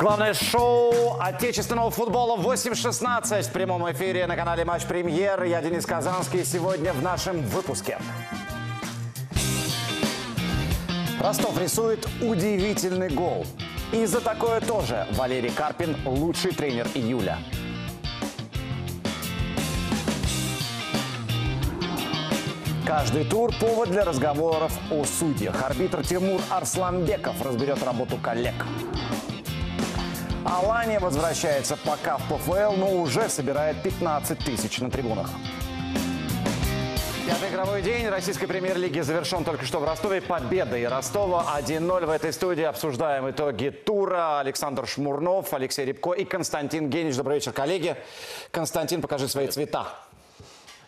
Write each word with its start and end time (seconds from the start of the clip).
Главное 0.00 0.32
шоу 0.32 1.20
отечественного 1.20 1.90
футбола 1.90 2.38
8.16 2.38 3.42
в 3.42 3.52
прямом 3.52 3.92
эфире 3.92 4.26
на 4.26 4.34
канале 4.34 4.64
Матч 4.64 4.86
Премьер. 4.86 5.42
Я 5.42 5.60
Денис 5.60 5.84
Казанский. 5.84 6.42
Сегодня 6.42 6.94
в 6.94 7.02
нашем 7.02 7.42
выпуске. 7.42 7.98
Ростов 11.20 11.60
рисует 11.60 12.08
удивительный 12.22 13.10
гол. 13.10 13.44
И 13.92 14.06
за 14.06 14.22
такое 14.22 14.62
тоже 14.62 15.06
Валерий 15.12 15.50
Карпин– 15.50 15.94
лучший 16.06 16.52
тренер 16.52 16.88
июля. 16.94 17.36
Каждый 22.86 23.24
тур– 23.24 23.52
повод 23.60 23.90
для 23.90 24.06
разговоров 24.06 24.72
о 24.90 25.04
судьях. 25.04 25.62
Арбитр 25.62 26.02
Тимур 26.02 26.40
Арсланбеков 26.48 27.42
разберет 27.42 27.82
работу 27.82 28.16
коллег. 28.16 28.54
Алания 30.44 30.98
возвращается 30.98 31.76
пока 31.76 32.16
в 32.16 32.22
ПФЛ, 32.28 32.76
но 32.76 32.92
уже 32.92 33.28
собирает 33.28 33.82
15 33.82 34.38
тысяч 34.38 34.78
на 34.78 34.90
трибунах. 34.90 35.28
Пятый 37.26 37.50
игровой 37.50 37.82
день 37.82 38.08
российской 38.08 38.46
премьер-лиги 38.46 39.00
завершен 39.00 39.44
только 39.44 39.64
что 39.64 39.78
в 39.78 39.84
Ростове 39.84 40.20
победой 40.20 40.88
Ростова 40.88 41.46
1-0. 41.58 42.06
В 42.06 42.10
этой 42.10 42.32
студии 42.32 42.64
обсуждаем 42.64 43.30
итоги 43.30 43.68
тура. 43.68 44.40
Александр 44.40 44.86
Шмурнов, 44.86 45.52
Алексей 45.52 45.84
Рябко 45.84 46.12
и 46.12 46.24
Константин 46.24 46.88
Генич. 46.88 47.16
Добрый 47.16 47.36
вечер, 47.36 47.52
коллеги. 47.52 47.96
Константин, 48.50 49.02
покажи 49.02 49.28
свои 49.28 49.46
цвета. 49.46 49.86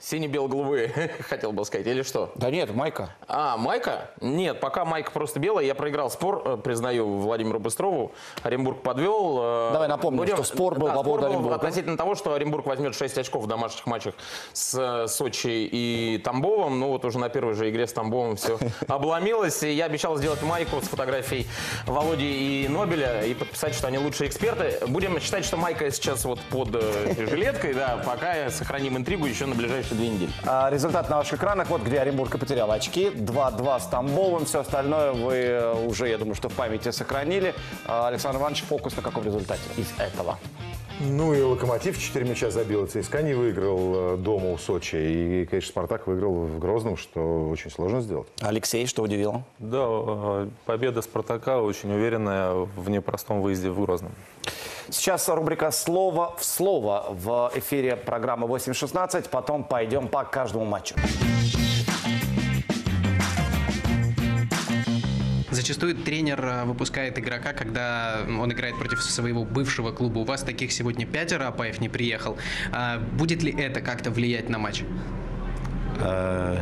Сине-бело-голубые, 0.03 0.89
хотел 1.29 1.53
бы 1.53 1.65
сказать, 1.65 1.87
или 1.87 2.03
что? 2.03 2.33
Да 2.35 2.51
нет, 2.51 2.75
майка. 2.75 3.11
А, 3.29 3.57
майка? 3.57 4.11
Нет, 4.21 4.59
пока 4.59 4.85
майка 4.85 5.13
просто 5.13 5.39
белая. 5.39 5.65
Я 5.65 5.77
проиграл 5.77 6.11
спор, 6.11 6.43
э, 6.45 6.57
признаю, 6.57 7.19
Владимиру 7.19 7.61
Быстрову. 7.61 8.11
Оренбург 8.43 8.83
подвел. 8.83 9.39
э, 9.41 9.71
Давай 9.73 9.87
напомним, 9.87 10.27
что 10.27 10.43
спор 10.43 10.77
был 10.77 10.89
да, 10.89 10.95
по 10.95 11.05
поводу 11.05 11.27
Оренбурга. 11.27 11.55
относительно 11.55 11.97
того, 11.97 12.17
что 12.17 12.35
Оренбург 12.35 12.67
возьмет 12.67 12.97
6 12.97 13.17
очков 13.19 13.45
в 13.45 13.47
домашних 13.47 13.87
матчах 13.87 14.15
с 14.53 14.75
э, 14.77 15.07
Сочи 15.07 15.69
и 15.71 16.19
Тамбовом. 16.19 16.81
Ну 16.81 16.89
вот 16.89 17.05
уже 17.05 17.21
на 17.21 17.29
первой 17.29 17.55
же 17.55 17.71
игре 17.71 17.87
с 17.87 17.93
Тамбовом 17.93 18.35
все 18.35 18.59
обломилось. 18.89 19.63
И 19.63 19.71
я 19.71 19.85
обещал 19.85 20.17
сделать 20.17 20.43
майку 20.43 20.81
с 20.81 20.89
фотографией 20.89 21.47
Володи 21.87 22.65
и 22.65 22.69
Нобеля 22.69 23.23
и 23.25 23.35
подписать, 23.35 23.73
что 23.77 23.87
они 23.87 23.99
лучшие 23.99 24.29
эксперты. 24.29 24.85
Будем 24.89 25.21
считать, 25.21 25.45
что 25.45 25.57
майка 25.57 25.89
сейчас 25.93 26.25
вот 26.25 26.41
под 26.51 26.71
жилеткой, 27.17 27.75
да, 27.75 28.03
пока 28.05 28.51
сохраним 28.51 28.97
интригу 28.97 29.27
еще 29.27 29.47
на 29.47 29.55
ближайшие 29.55 29.92
две 29.95 30.09
недели. 30.09 30.31
А, 30.45 30.71
Результат 30.71 31.09
на 31.11 31.17
ваших 31.19 31.35
экранах. 31.39 31.69
Вот 31.69 31.83
где 31.83 32.01
Оренбург 32.01 32.35
и 32.35 32.39
потерял 32.39 32.71
очки. 32.71 33.11
2-2 33.15 33.81
с 33.81 33.87
Тамбовым. 33.87 34.45
Все 34.45 34.61
остальное 34.61 35.13
вы 35.13 35.35
э, 35.35 35.87
уже, 35.87 36.09
я 36.09 36.19
думаю, 36.19 36.35
что 36.35 36.49
в 36.49 36.55
памяти 36.55 36.91
сохранили. 36.91 37.55
А, 37.87 38.09
Александр 38.09 38.39
Иванович, 38.41 38.63
фокус 38.65 38.97
на 38.97 39.03
каком 39.03 39.25
результате 39.25 39.63
из 39.77 39.89
этого? 39.99 40.39
Ну 41.01 41.35
и 41.35 41.41
Локомотив 41.43 41.99
4 41.99 42.25
мяча 42.29 42.51
забил, 42.51 42.85
и 42.85 42.87
ЦСКА 42.87 43.23
не 43.23 43.35
выиграл 43.35 44.15
э, 44.15 44.17
дома 44.19 44.53
у 44.53 44.59
Сочи. 44.59 44.97
И, 44.97 45.47
конечно, 45.47 45.71
Спартак 45.71 46.07
выиграл 46.07 46.33
в 46.45 46.59
Грозном, 46.59 46.97
что 46.97 47.49
очень 47.49 47.71
сложно 47.71 48.01
сделать. 48.03 48.29
Алексей, 48.41 48.87
что 48.87 49.03
удивило? 49.03 49.43
Да, 49.59 49.85
э, 49.85 50.49
победа 50.67 51.03
Спартака 51.03 51.61
очень 51.61 51.93
уверенная 51.93 52.53
в 52.53 52.89
непростом 52.91 53.41
выезде 53.41 53.71
в 53.71 53.81
Грозном. 53.81 54.13
Сейчас 54.93 55.27
рубрика 55.31 55.71
«Слово 55.71 56.37
в 56.39 56.45
слово» 56.45 57.07
в 57.09 57.51
эфире 57.55 57.97
программы 57.97 58.47
8.16. 58.47 59.31
Потом 59.31 59.65
пойдем 59.65 60.07
по 60.07 60.23
каждому 60.23 60.67
матчу. 60.67 60.95
Зачастую 65.51 65.97
тренер 65.97 66.45
э, 66.45 66.65
выпускает 66.65 67.19
игрока, 67.19 67.55
когда 67.55 68.19
он 68.39 68.53
играет 68.53 68.77
против 68.77 69.03
своего 69.03 69.45
бывшего 69.45 69.93
клуба. 69.93 70.19
У 70.19 70.25
вас 70.25 70.43
таких 70.43 70.73
сегодня 70.73 71.07
пятеро, 71.07 71.49
Апаев 71.49 71.81
не 71.81 71.89
приехал. 71.89 72.37
А 72.71 72.99
Будет 72.99 73.43
ли 73.43 73.51
это 73.51 73.81
как-то 73.81 74.11
влиять 74.11 74.51
на 74.51 74.59
матч? 74.59 74.83
Э, 76.01 76.59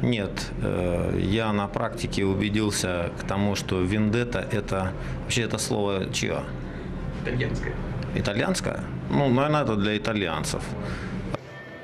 Нет, 0.00 0.50
э, 0.62 1.20
я 1.22 1.52
на 1.52 1.66
практике 1.66 2.24
убедился 2.24 3.10
к 3.20 3.26
тому, 3.26 3.54
что 3.54 3.82
вендетта 3.82 4.48
это 4.50 4.92
вообще 5.24 5.42
это 5.42 5.58
слово 5.58 6.10
чье? 6.10 6.42
Итальянская. 7.24 7.72
Итальянское? 8.14 8.84
Ну, 9.10 9.28
наверное, 9.30 9.62
это 9.62 9.76
для 9.76 9.96
итальянцев. 9.96 10.62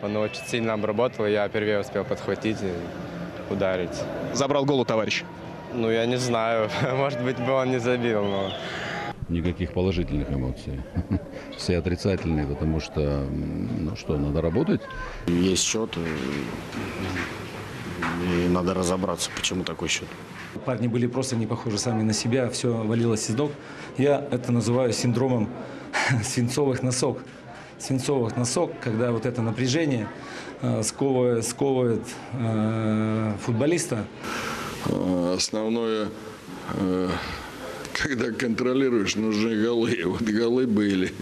Он 0.03 0.17
очень 0.17 0.45
сильно 0.47 0.75
обработал, 0.75 1.27
я 1.27 1.49
первее 1.49 1.81
успел 1.81 2.05
подхватить 2.05 2.59
и 2.63 3.53
ударить. 3.53 4.03
Забрал 4.35 4.67
гол 4.67 4.81
у 4.81 4.85
товарища. 4.85 5.25
Ну, 5.73 5.91
я 5.91 6.05
не 6.05 6.17
знаю, 6.17 6.69
может 6.97 7.23
быть, 7.23 7.39
бы 7.39 7.53
он 7.53 7.71
не 7.71 7.81
забил, 7.81 8.23
но... 8.23 8.53
никаких 9.31 9.73
положительных 9.73 10.31
эмоций. 10.31 10.83
Все 11.57 11.79
отрицательные, 11.79 12.47
потому 12.47 12.81
что, 12.81 13.27
ну 13.31 13.97
что, 13.97 14.19
надо 14.19 14.43
работать. 14.43 14.83
Есть 15.27 15.65
счет, 15.65 15.97
и 18.27 18.49
надо 18.49 18.75
разобраться, 18.75 19.31
почему 19.35 19.65
такой 19.65 19.89
счет. 19.89 20.09
Парни 20.65 20.89
были 20.89 21.07
просто 21.07 21.37
не 21.37 21.47
похожи 21.47 21.79
сами 21.79 22.03
на 22.03 22.13
себя, 22.13 22.49
все 22.51 22.73
валилось 22.73 23.31
из 23.31 23.35
ног. 23.35 23.53
Я 23.99 24.27
это 24.31 24.53
называю 24.53 24.93
синдромом 24.93 25.49
свинцовых 26.25 26.83
носок. 26.83 27.23
Свинцовых 27.79 28.37
носок, 28.37 28.73
когда 28.81 29.11
вот 29.11 29.27
это 29.27 29.43
напряжение 29.43 30.09
э, 30.61 30.83
сковывает, 30.83 31.47
сковывает 31.47 32.03
э, 32.33 33.35
футболиста. 33.43 34.05
А, 34.87 35.35
Основное, 35.37 36.09
э, 36.75 37.09
когда 37.93 38.33
контролируешь, 38.33 39.17
нужны 39.17 39.63
голы. 39.63 39.99
Вот 40.05 40.23
голы 40.23 40.67
были. 40.67 41.13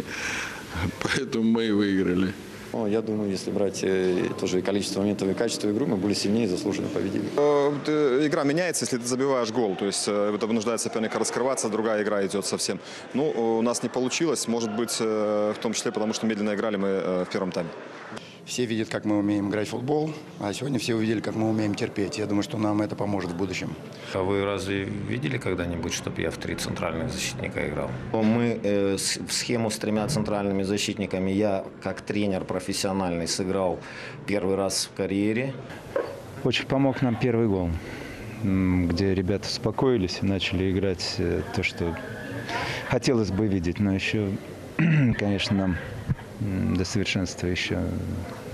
Поэтому 1.02 1.44
мы 1.44 1.66
и 1.66 1.70
выиграли. 1.70 2.32
Ну, 2.72 2.86
я 2.86 3.00
думаю, 3.00 3.30
если 3.30 3.50
брать 3.50 3.80
э, 3.82 4.28
тоже 4.38 4.58
и 4.58 4.62
количество 4.62 5.00
моментов, 5.00 5.28
и 5.28 5.34
качество 5.34 5.68
игры, 5.68 5.86
мы 5.86 5.96
были 5.96 6.14
сильнее 6.14 6.44
и 6.44 6.48
заслуженно 6.48 6.88
победили. 6.88 7.24
Э, 7.36 8.26
Игра 8.26 8.44
меняется, 8.44 8.84
если 8.84 8.98
ты 8.98 9.06
забиваешь 9.06 9.50
гол. 9.50 9.74
То 9.76 9.86
есть 9.86 10.04
э, 10.06 10.34
это 10.34 10.46
вынуждает 10.46 10.80
соперника 10.80 11.18
раскрываться, 11.18 11.68
другая 11.68 12.02
игра 12.02 12.24
идет 12.26 12.44
совсем. 12.44 12.78
Ну, 13.14 13.58
у 13.58 13.62
нас 13.62 13.82
не 13.82 13.88
получилось, 13.88 14.48
может 14.48 14.74
быть, 14.76 14.96
э, 15.00 15.54
в 15.56 15.58
том 15.60 15.72
числе 15.72 15.92
потому, 15.92 16.12
что 16.12 16.26
медленно 16.26 16.54
играли 16.54 16.76
мы 16.76 16.88
э, 16.88 17.24
в 17.24 17.32
первом 17.32 17.52
тайме. 17.52 17.70
Все 18.48 18.64
видят, 18.64 18.88
как 18.88 19.04
мы 19.04 19.18
умеем 19.18 19.50
играть 19.50 19.68
в 19.68 19.72
футбол, 19.72 20.10
а 20.40 20.54
сегодня 20.54 20.78
все 20.78 20.94
увидели, 20.94 21.20
как 21.20 21.34
мы 21.34 21.50
умеем 21.50 21.74
терпеть. 21.74 22.16
Я 22.16 22.24
думаю, 22.24 22.42
что 22.42 22.56
нам 22.56 22.80
это 22.80 22.96
поможет 22.96 23.32
в 23.32 23.36
будущем. 23.36 23.74
А 24.14 24.22
вы 24.22 24.42
разве 24.42 24.84
видели 24.84 25.36
когда-нибудь, 25.36 25.92
чтобы 25.92 26.22
я 26.22 26.30
в 26.30 26.38
три 26.38 26.54
центральных 26.54 27.12
защитника 27.12 27.68
играл? 27.68 27.90
Мы 28.14 28.58
э, 28.62 28.96
с- 28.96 29.18
в 29.18 29.30
схему 29.32 29.68
с 29.68 29.76
тремя 29.76 30.08
центральными 30.08 30.62
защитниками 30.62 31.30
я, 31.30 31.62
как 31.82 32.00
тренер 32.00 32.44
профессиональный, 32.44 33.28
сыграл 33.28 33.80
первый 34.26 34.56
раз 34.56 34.88
в 34.90 34.96
карьере. 34.96 35.52
Очень 36.42 36.64
помог 36.64 37.02
нам 37.02 37.16
первый 37.16 37.48
гол, 37.48 37.68
где 38.42 39.14
ребята 39.14 39.46
успокоились 39.46 40.20
и 40.22 40.24
начали 40.26 40.70
играть 40.72 41.16
э, 41.18 41.42
то, 41.54 41.62
что 41.62 41.94
хотелось 42.88 43.30
бы 43.30 43.46
видеть. 43.46 43.78
Но 43.78 43.92
еще, 43.94 44.30
конечно, 45.18 45.54
нам 45.54 45.76
до 46.40 46.84
совершенства 46.84 47.48
еще 47.48 47.80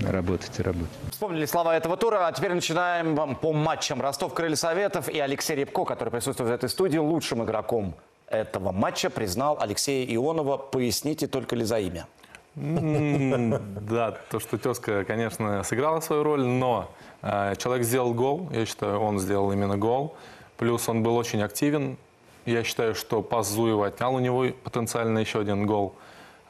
работать 0.01 0.59
и 0.59 0.61
работать. 0.61 0.89
Вспомнили 1.11 1.45
слова 1.45 1.75
этого 1.75 1.97
тура, 1.97 2.27
а 2.27 2.31
теперь 2.31 2.53
начинаем 2.53 3.15
вам 3.15 3.35
по 3.35 3.53
матчам. 3.53 4.01
Ростов 4.01 4.33
Крылья 4.33 4.55
Советов 4.55 5.09
и 5.09 5.19
Алексей 5.19 5.55
Рябко, 5.55 5.85
который 5.85 6.09
присутствует 6.09 6.49
в 6.49 6.53
этой 6.53 6.69
студии, 6.69 6.97
лучшим 6.97 7.43
игроком 7.43 7.95
этого 8.27 8.71
матча 8.71 9.09
признал 9.09 9.57
Алексея 9.59 10.05
Ионова. 10.13 10.57
Поясните 10.57 11.27
только 11.27 11.55
ли 11.55 11.63
за 11.63 11.79
имя? 11.79 12.07
Да, 12.55 14.17
то, 14.31 14.39
что 14.39 14.57
тезка, 14.57 15.03
конечно, 15.03 15.63
сыграла 15.63 15.99
свою 15.99 16.23
роль, 16.23 16.45
но 16.45 16.89
э, 17.21 17.55
человек 17.57 17.85
сделал 17.85 18.13
гол. 18.13 18.49
Я 18.51 18.65
считаю, 18.65 18.99
он 18.99 19.19
сделал 19.19 19.51
именно 19.51 19.77
гол. 19.77 20.15
Плюс 20.57 20.87
он 20.87 21.03
был 21.03 21.17
очень 21.17 21.41
активен. 21.41 21.97
Я 22.45 22.63
считаю, 22.63 22.95
что 22.95 23.21
пас 23.21 23.49
Зуева 23.49 23.87
отнял 23.87 24.15
у 24.15 24.19
него 24.19 24.45
потенциально 24.63 25.19
еще 25.19 25.41
один 25.41 25.65
гол. 25.65 25.95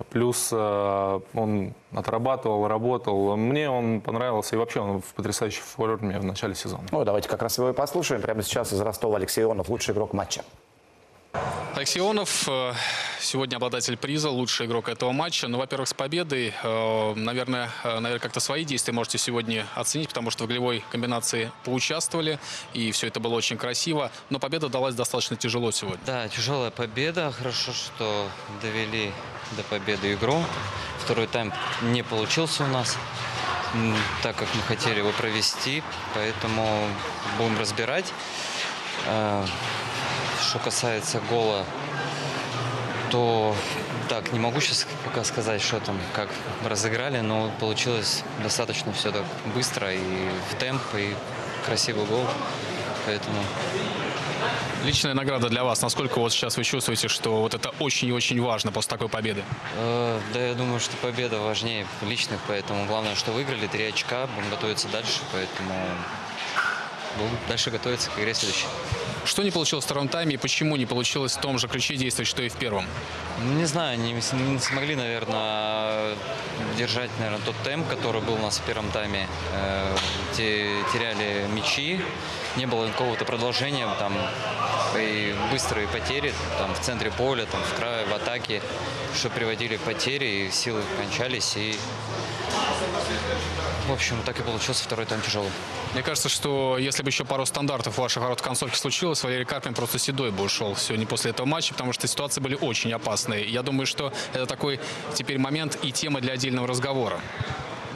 Плюс 0.10 0.50
э, 0.52 1.20
он 1.34 1.74
отрабатывал, 1.94 2.68
работал. 2.68 3.38
Мне 3.38 3.70
он 3.70 4.02
понравился. 4.02 4.56
И 4.56 4.60
вообще 4.60 4.82
он 4.82 5.02
в 5.02 5.14
потрясающей 5.14 5.62
форме 5.62 6.20
в 6.20 6.26
начале 6.26 6.54
сезона. 6.54 6.84
Ну, 6.92 7.04
давайте 7.06 7.30
как 7.30 7.42
раз 7.42 7.58
его 7.58 7.70
и 7.70 7.74
послушаем. 7.74 8.22
Прямо 8.22 8.42
сейчас 8.42 8.74
из 8.74 8.82
Ростова 8.82 9.18
Алексей 9.18 9.44
Ионов, 9.44 9.70
лучший 9.70 9.94
игрок 9.94 10.14
матча. 10.14 10.44
Алексей 11.76 12.00
Ионов, 12.00 12.48
э, 12.48 12.74
сегодня 13.20 13.58
обладатель 13.58 13.98
приза, 13.98 14.30
лучший 14.30 14.66
игрок 14.66 14.88
этого 14.88 15.12
матча. 15.12 15.50
Ну, 15.50 15.58
во-первых, 15.58 15.90
с 15.90 15.94
победой. 15.94 16.54
Э, 16.64 17.14
Наверное, 17.16 17.70
э, 17.84 18.00
наверное, 18.00 18.20
как-то 18.20 18.40
свои 18.40 18.64
действия 18.64 18.94
можете 18.94 19.18
сегодня 19.18 19.68
оценить, 19.76 20.08
потому 20.08 20.32
что 20.32 20.46
в 20.46 20.48
голевой 20.48 20.86
комбинации 20.90 21.52
поучаствовали, 21.66 22.40
и 22.74 22.92
все 22.94 23.08
это 23.08 23.20
было 23.20 23.36
очень 23.36 23.58
красиво. 23.58 24.10
Но 24.30 24.40
победа 24.40 24.70
далась 24.70 24.96
достаточно 24.96 25.36
тяжело 25.36 25.72
сегодня. 25.72 26.00
Да, 26.06 26.30
тяжелая 26.30 26.72
победа. 26.72 27.34
Хорошо, 27.38 27.74
что 27.74 28.30
довели 28.62 29.12
до 29.58 29.64
победы 29.64 30.14
игру. 30.14 30.42
Второй 31.04 31.28
тайм 31.28 31.54
не 31.82 32.04
получился 32.04 32.64
у 32.64 32.68
нас, 32.68 32.98
так 34.24 34.38
как 34.38 34.48
мы 34.56 34.62
хотели 34.62 35.00
его 35.00 35.12
провести. 35.12 35.84
Поэтому 36.14 36.88
будем 37.38 37.60
разбирать. 37.60 38.06
Что 40.50 40.60
касается 40.60 41.20
гола, 41.30 41.66
то 43.10 43.56
так, 44.10 44.32
не 44.32 44.40
могу 44.40 44.60
сейчас 44.62 44.86
пока 45.04 45.24
сказать, 45.24 45.62
что 45.62 45.80
там, 45.80 45.98
как 46.14 46.30
разыграли, 46.64 47.22
но 47.22 47.52
получилось 47.60 48.24
достаточно 48.44 48.94
все 48.94 49.12
так 49.12 49.24
быстро 49.56 49.92
и 49.94 50.30
в 50.52 50.56
темп, 50.60 50.82
и 50.96 51.16
красивый 51.66 52.06
гол. 52.06 52.26
Поэтому 53.06 53.38
Личная 54.84 55.16
награда 55.16 55.50
для 55.50 55.64
вас. 55.64 55.82
Насколько 55.82 56.20
вот 56.20 56.32
сейчас 56.32 56.58
вы 56.58 56.64
чувствуете, 56.64 57.08
что 57.08 57.42
вот 57.42 57.56
это 57.56 57.72
очень 57.80 58.10
и 58.10 58.12
очень 58.12 58.40
важно 58.40 58.72
после 58.72 58.90
такой 58.92 59.10
победы? 59.10 59.44
Э, 59.78 60.20
да, 60.34 60.48
я 60.48 60.54
думаю, 60.54 60.80
что 60.80 60.96
победа 60.98 61.40
важнее 61.40 61.88
личных, 62.04 62.40
поэтому 62.48 62.86
главное, 62.86 63.16
что 63.16 63.32
выиграли, 63.32 63.66
три 63.66 63.86
очка, 63.86 64.28
будем 64.28 64.50
готовиться 64.52 64.88
дальше, 64.90 65.22
поэтому 65.32 65.74
будем 67.18 67.38
дальше 67.48 67.72
готовиться 67.72 68.12
к 68.12 68.20
игре 68.20 68.34
следующей. 68.36 68.68
Что 69.26 69.42
не 69.42 69.50
получилось 69.52 69.84
в 69.84 69.88
втором 69.88 70.08
тайме 70.08 70.36
и 70.36 70.38
почему 70.38 70.76
не 70.76 70.86
получилось 70.86 71.36
в 71.36 71.42
том 71.42 71.58
же 71.58 71.68
ключе 71.68 71.96
действовать, 71.96 72.28
что 72.28 72.44
и 72.44 72.50
в 72.50 72.54
первом? 72.56 72.86
Ну, 73.40 73.54
Не 73.54 73.66
знаю, 73.66 74.00
не, 74.00 74.14
не 74.14 74.60
смогли, 74.60 74.96
наверное, 74.96 76.16
держать, 76.78 77.10
наверное, 77.18 77.44
тот 77.44 77.56
темп, 77.64 77.88
который 77.88 78.22
был 78.22 78.36
у 78.36 78.38
нас 78.38 78.60
в 78.60 78.62
первом 78.62 78.92
тайме. 78.92 79.28
Э, 79.54 79.96
те- 80.38 80.76
теряли 80.94 81.48
мячи, 81.52 82.00
не 82.56 82.68
было 82.68 82.88
какого-то 82.88 83.26
продолжения, 83.26 83.88
там 84.00 84.14
и 84.98 85.36
быстрые 85.52 85.88
потери 85.88 86.34
там 86.60 86.74
в 86.74 86.80
центре 86.80 87.12
поля, 87.12 87.46
там 87.46 87.62
в 87.62 87.74
крае, 87.78 88.06
в 88.06 88.14
атаке, 88.14 88.62
что 89.16 89.30
приводили 89.30 89.78
к 89.78 89.82
потере, 89.82 90.48
и 90.48 90.52
силы 90.52 90.84
кончались, 90.98 91.58
и 91.58 91.76
в 93.88 93.92
общем, 93.92 94.18
так 94.26 94.40
и 94.40 94.44
получился 94.44 94.84
второй 94.84 95.06
тайм 95.06 95.22
тяжелый. 95.22 95.52
Мне 95.94 96.02
кажется, 96.02 96.30
что 96.30 96.78
если 96.80 97.04
бы 97.04 97.10
еще 97.10 97.24
пару 97.24 97.46
стандартов 97.46 97.96
в 97.96 97.98
ваших 98.00 98.24
ворот 98.24 98.40
в 98.40 98.44
концовке 98.44 98.78
случилось, 98.78 99.24
Валерий 99.24 99.46
Карпин 99.46 99.74
просто 99.74 100.00
седой 100.00 100.32
бы 100.32 100.44
ушел 100.44 100.76
сегодня 100.76 101.06
после 101.06 101.32
этого 101.32 101.46
матча, 101.46 101.74
потому 101.74 101.94
что 101.94 102.08
ситуации 102.08 102.42
были 102.42 102.56
очень 102.56 102.92
опасные. 102.94 103.48
Я 103.48 103.62
думаю, 103.62 103.86
что 103.86 104.12
это 104.34 104.46
такой 104.46 104.80
теперь 105.14 105.38
момент 105.38 105.78
и 105.84 105.92
тема 105.92 106.20
для 106.20 106.34
отдельного 106.34 106.68
разговора. 106.68 107.20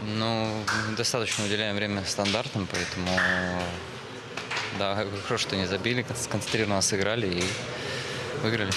Ну, 0.05 0.63
достаточно 0.95 1.45
уделяем 1.45 1.75
время 1.75 2.03
стандартам, 2.05 2.67
поэтому 2.71 3.09
да, 4.77 4.95
хорошо, 4.95 5.37
что 5.37 5.55
не 5.55 5.65
забили, 5.65 6.05
сконцентрированно 6.15 6.81
сыграли 6.81 7.27
и 7.27 7.43
выиграли. 8.43 8.71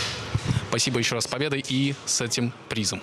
Спасибо 0.68 0.98
еще 0.98 1.14
раз 1.14 1.26
победой 1.26 1.62
и 1.68 1.94
с 2.06 2.20
этим 2.22 2.52
призом. 2.68 3.02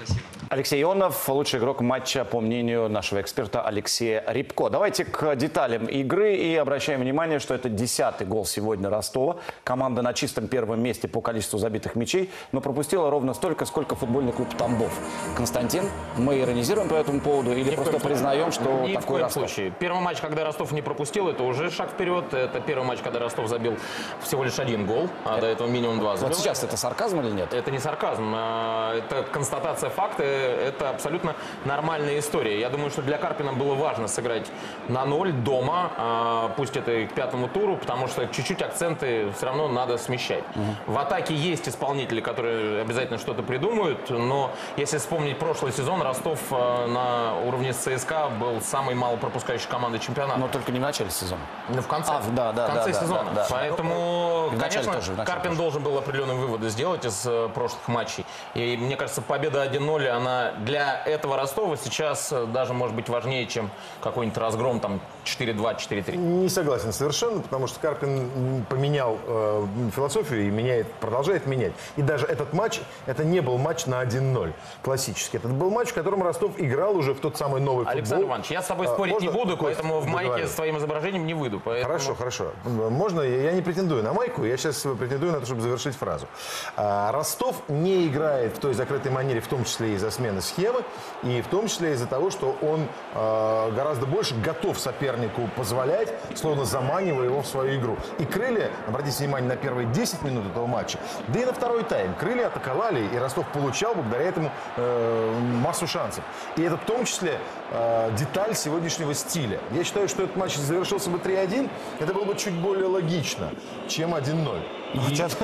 Алексей 0.51 0.81
Ионов, 0.81 1.29
лучший 1.29 1.59
игрок 1.59 1.79
матча, 1.81 2.25
по 2.25 2.39
мнению 2.41 2.89
нашего 2.89 3.21
эксперта 3.21 3.61
Алексея 3.61 4.23
Рябко. 4.25 4.69
Давайте 4.71 5.05
к 5.05 5.35
деталям 5.35 5.85
игры 5.85 6.33
и 6.33 6.55
обращаем 6.55 7.01
внимание, 7.01 7.37
что 7.37 7.53
это 7.53 7.69
десятый 7.69 8.25
гол 8.25 8.45
сегодня 8.47 8.89
Ростова. 8.89 9.35
Команда 9.63 10.01
на 10.01 10.11
чистом 10.15 10.47
первом 10.47 10.81
месте 10.81 11.07
по 11.07 11.21
количеству 11.21 11.59
забитых 11.59 11.93
мячей, 11.93 12.31
но 12.51 12.61
пропустила 12.61 13.11
ровно 13.11 13.35
столько, 13.35 13.65
сколько 13.65 13.95
футбольный 13.95 14.31
клуб 14.31 14.47
Тамбов. 14.57 14.91
Константин, 15.37 15.83
мы 16.17 16.39
иронизируем 16.39 16.89
по 16.89 16.95
этому 16.95 17.21
поводу 17.21 17.51
или 17.51 17.69
Ни 17.69 17.75
в 17.75 17.83
просто 17.83 17.99
признаем, 17.99 18.51
что 18.51 18.87
Ни 18.87 18.93
в 18.93 19.01
такой 19.01 19.07
коем 19.07 19.21
Ростов? 19.25 19.47
случае. 19.51 19.71
Первый 19.77 20.01
матч, 20.01 20.17
когда 20.19 20.43
Ростов 20.43 20.71
не 20.71 20.81
пропустил, 20.81 21.27
это 21.29 21.43
уже 21.43 21.69
шаг 21.69 21.91
вперед. 21.91 22.33
Это 22.33 22.59
первый 22.59 22.85
матч, 22.87 23.01
когда 23.03 23.19
Ростов 23.19 23.47
забил 23.49 23.77
всего 24.23 24.43
лишь 24.43 24.57
один 24.57 24.87
гол, 24.87 25.09
а 25.25 25.39
до 25.39 25.45
этого 25.45 25.67
минимум 25.67 25.99
два 25.99 26.13
Вот 26.13 26.21
забил. 26.21 26.35
сейчас 26.37 26.63
это 26.63 26.75
сарказм 26.75 27.19
или 27.19 27.29
нет? 27.29 27.53
Это 27.53 27.69
не 27.69 27.77
сарказм, 27.77 28.33
а, 28.35 28.95
это 28.97 29.21
констатация 29.31 29.91
факта, 29.91 30.38
это 30.39 30.89
абсолютно 30.89 31.35
нормальная 31.65 32.19
история. 32.19 32.59
Я 32.59 32.69
думаю, 32.69 32.89
что 32.89 33.01
для 33.01 33.17
Карпина 33.17 33.53
было 33.53 33.75
важно 33.75 34.07
сыграть 34.07 34.47
на 34.87 35.05
ноль 35.05 35.31
дома, 35.31 35.91
а, 35.97 36.51
пусть 36.55 36.77
это 36.77 36.91
и 36.91 37.05
к 37.07 37.13
пятому 37.13 37.47
туру, 37.47 37.77
потому 37.77 38.07
что 38.07 38.27
чуть-чуть 38.27 38.61
акценты 38.61 39.31
все 39.35 39.45
равно 39.45 39.67
надо 39.67 39.97
смещать. 39.97 40.43
В 40.87 40.97
атаке 40.97 41.33
есть 41.33 41.67
исполнители, 41.67 42.21
которые 42.21 42.81
обязательно 42.81 43.17
что-то 43.19 43.43
придумают, 43.43 44.09
но 44.09 44.51
если 44.77 44.97
вспомнить 44.97 45.37
прошлый 45.39 45.71
сезон, 45.71 46.01
Ростов 46.01 46.39
а, 46.51 46.87
на 46.87 47.47
уровне 47.47 47.73
ЦСКА 47.73 48.29
был 48.39 48.61
самой 48.61 48.95
малопропускающей 48.95 49.67
командой 49.69 49.99
чемпионата. 49.99 50.39
Но 50.39 50.47
только 50.47 50.71
не 50.71 50.79
в 50.79 50.81
начале 50.81 51.09
сезона. 51.09 51.41
Ну, 51.69 51.81
в 51.81 51.87
конце, 51.87 52.11
А, 52.11 52.21
да, 52.31 52.51
да, 52.51 52.67
в 52.67 52.73
конце 52.73 52.91
да, 52.91 52.99
да, 52.99 53.05
сезона. 53.05 53.23
да, 53.25 53.41
да. 53.41 53.47
Поэтому, 53.49 54.49
В 54.51 54.59
конечно, 54.59 54.93
тоже, 54.93 55.13
в 55.13 55.23
Карпин 55.23 55.55
должен 55.55 55.83
был 55.83 55.97
определенные 55.97 56.37
выводы 56.37 56.69
сделать 56.69 57.05
из 57.05 57.25
э, 57.25 57.49
прошлых 57.53 57.87
матчей. 57.87 58.25
И 58.53 58.77
мне 58.77 58.95
кажется, 58.95 59.21
победа 59.21 59.65
1-0, 59.65 60.07
она 60.07 60.28
для 60.59 61.03
этого 61.05 61.37
Ростова 61.37 61.77
сейчас 61.77 62.31
э, 62.31 62.45
даже 62.47 62.73
может 62.73 62.95
быть 62.95 63.09
важнее, 63.09 63.45
чем 63.47 63.69
какой-нибудь 64.01 64.37
разгром 64.37 64.79
там 64.79 64.99
4-2, 65.25 65.77
4-3. 65.77 66.15
Не 66.15 66.49
согласен 66.49 66.91
совершенно, 66.91 67.41
потому 67.41 67.67
что 67.67 67.79
Карпин 67.79 68.65
поменял 68.69 69.17
э, 69.27 69.65
философию 69.95 70.47
и 70.47 70.49
меняет, 70.49 70.91
продолжает 70.95 71.45
менять. 71.45 71.73
И 71.95 72.01
даже 72.01 72.25
этот 72.25 72.53
матч, 72.53 72.81
это 73.05 73.23
не 73.23 73.41
был 73.41 73.57
матч 73.57 73.85
на 73.85 74.01
1-0 74.03 74.53
классический. 74.81 75.37
Это 75.37 75.47
был 75.47 75.69
матч, 75.69 75.89
в 75.89 75.93
котором 75.93 76.23
Ростов 76.23 76.51
играл 76.57 76.95
уже 76.95 77.13
в 77.13 77.19
тот 77.19 77.37
самый 77.37 77.61
новый 77.61 77.85
футбол. 77.85 77.99
Александр 77.99 78.25
Иванович, 78.25 78.51
я 78.51 78.61
с 78.61 78.67
тобой 78.67 78.87
А, 78.87 78.93
спорить 78.93 79.19
не 79.21 79.27
можно, 79.27 79.39
буду, 79.39 79.57
Кость, 79.57 79.75
поэтому 79.77 79.99
в 79.99 80.05
майке 80.07 80.29
договорю? 80.29 80.47
с 80.47 80.51
твоим 80.51 80.77
изображением 80.77 81.25
не 81.25 81.33
выйду. 81.33 81.61
Поэтому... 81.63 81.93
Хорошо, 81.93 82.15
хорошо. 82.15 82.51
Можно, 82.65 83.21
я 83.21 83.51
не 83.51 83.61
претендую 83.61 84.03
на 84.03 84.13
майку, 84.13 84.43
я 84.43 84.57
сейчас 84.57 84.77
претендую 84.99 85.31
на 85.31 85.39
то, 85.39 85.45
чтобы 85.45 85.61
завершить 85.61 85.95
фразу. 85.95 86.27
А, 86.75 87.11
Ростов 87.11 87.55
не 87.67 88.07
играет 88.07 88.57
в 88.57 88.59
той 88.59 88.73
закрытой 88.73 89.11
манере, 89.11 89.39
в 89.39 89.47
том 89.47 89.63
числе 89.63 89.93
из-за 89.95 90.11
смены 90.19 90.41
схемы, 90.41 90.83
и 91.23 91.41
в 91.41 91.47
том 91.47 91.67
числе 91.67 91.93
из-за 91.93 92.05
того, 92.05 92.29
что 92.29 92.57
он 92.61 92.87
а, 93.13 93.71
гораздо 93.71 94.05
больше 94.05 94.35
готов 94.35 94.77
сопернику 94.77 95.49
позволять, 95.55 96.13
словно 96.35 96.65
заманивая 96.65 97.25
его 97.25 97.41
в 97.41 97.47
свою 97.47 97.79
игру. 97.79 97.97
И 98.19 98.25
крылья, 98.25 98.69
обратите 98.87 99.23
внимание 99.23 99.49
на 99.49 99.55
первые 99.55 99.87
10 99.87 100.21
минут 100.23 100.45
этого 100.47 100.67
матча, 100.67 100.99
да 101.29 101.39
и 101.39 101.45
на 101.45 101.53
второй 101.53 101.83
тайм, 101.83 102.13
крылья 102.15 102.47
атаковали, 102.47 103.07
и 103.13 103.17
Ростов 103.17 103.47
получал 103.53 103.95
благодаря 103.95 104.25
этому 104.25 104.51
э, 104.75 105.39
массу 105.63 105.87
шансов. 105.87 106.23
И 106.57 106.61
это 106.61 106.77
в 106.77 106.85
том 106.85 107.05
числе 107.05 107.39
э, 107.71 108.11
деталь 108.17 108.55
сегодняшнего 108.55 109.13
стиля. 109.13 109.59
Я 109.71 109.83
считаю, 109.83 110.07
что 110.07 110.23
этот 110.23 110.35
матч 110.35 110.55
завершился 110.55 111.09
бы 111.09 111.17
3-1, 111.17 111.69
это 111.99 112.13
было 112.13 112.25
бы 112.25 112.35
чуть 112.35 112.53
более 112.53 112.87
логично, 112.87 113.51
чем 113.87 114.13
1-0. 114.13 114.61
Сейчас, 115.07 115.37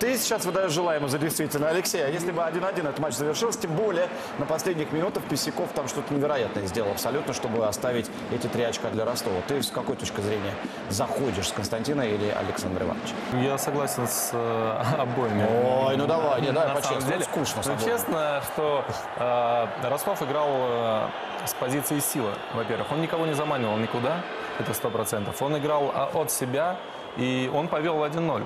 ты 0.00 0.16
сейчас 0.16 0.44
выдаешь 0.44 0.72
желаемое 0.72 1.08
за 1.08 1.18
действительно, 1.18 1.68
Алексей. 1.68 2.04
А 2.04 2.08
если 2.08 2.32
бы 2.32 2.42
1-1 2.42 2.80
этот 2.80 2.98
матч 2.98 3.14
завершился, 3.14 3.60
тем 3.60 3.74
более 3.76 4.08
на 4.38 4.46
последних 4.46 4.90
минутах 4.92 5.22
Писяков 5.24 5.70
там 5.74 5.86
что-то 5.86 6.12
невероятное 6.12 6.66
сделал 6.66 6.90
абсолютно, 6.90 7.32
чтобы 7.32 7.66
оставить 7.66 8.10
эти 8.32 8.48
три 8.48 8.64
очка 8.64 8.90
для 8.90 9.04
Ростова. 9.04 9.36
Ты 9.46 9.62
с 9.62 9.70
какой 9.70 9.96
точки 9.96 10.20
зрения 10.20 10.54
заходишь, 10.88 11.48
с 11.48 11.52
Константина 11.52 12.02
или 12.02 12.30
Александра 12.30 12.84
Ивановича? 12.84 13.14
Я 13.40 13.58
согласен 13.58 14.08
с 14.08 14.30
э, 14.32 14.82
обоими. 14.98 15.46
Ой, 15.86 15.96
ну 15.96 16.06
давай, 16.06 16.40
не, 16.40 16.50
давай 16.50 16.74
по-честному. 16.74 17.22
Скучно 17.22 17.62
Ну, 17.66 17.84
честно, 17.84 18.42
что 18.52 18.84
э, 19.18 19.88
Ростов 19.88 20.20
играл 20.22 20.48
э, 20.48 21.06
с 21.46 21.54
позиции 21.60 22.00
силы, 22.00 22.32
во-первых. 22.54 22.90
Он 22.90 23.00
никого 23.00 23.26
не 23.26 23.34
заманивал 23.34 23.76
никуда, 23.76 24.22
это 24.58 24.74
сто 24.74 24.90
процентов. 24.90 25.40
Он 25.42 25.56
играл 25.56 25.92
а, 25.94 26.10
от 26.14 26.32
себя, 26.32 26.78
и 27.16 27.50
он 27.54 27.68
повел 27.68 28.02
1-0. 28.04 28.44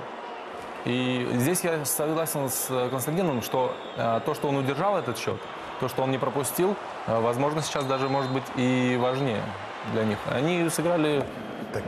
И 0.85 1.27
здесь 1.33 1.63
я 1.63 1.83
согласен 1.83 2.47
с 2.47 2.67
э, 2.69 2.89
Константином, 2.89 3.41
что 3.41 3.73
э, 3.97 4.21
то, 4.23 4.35
что 4.35 4.49
он 4.49 4.57
удержал 4.57 4.97
этот 4.97 5.17
счет, 5.17 5.37
то, 5.79 5.87
что 5.87 6.03
он 6.03 6.11
не 6.11 6.19
пропустил, 6.19 6.75
э, 7.07 7.19
возможно, 7.19 7.63
сейчас 7.63 7.85
даже 7.85 8.07
может 8.07 8.31
быть 8.31 8.43
и 8.55 8.95
важнее 9.01 9.41
для 9.93 10.03
них. 10.03 10.19
Они 10.29 10.69
сыграли, 10.69 11.25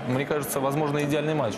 мне 0.07 0.25
кажется, 0.25 0.59
возможно, 0.59 1.03
идеальный 1.03 1.35
матч. 1.35 1.53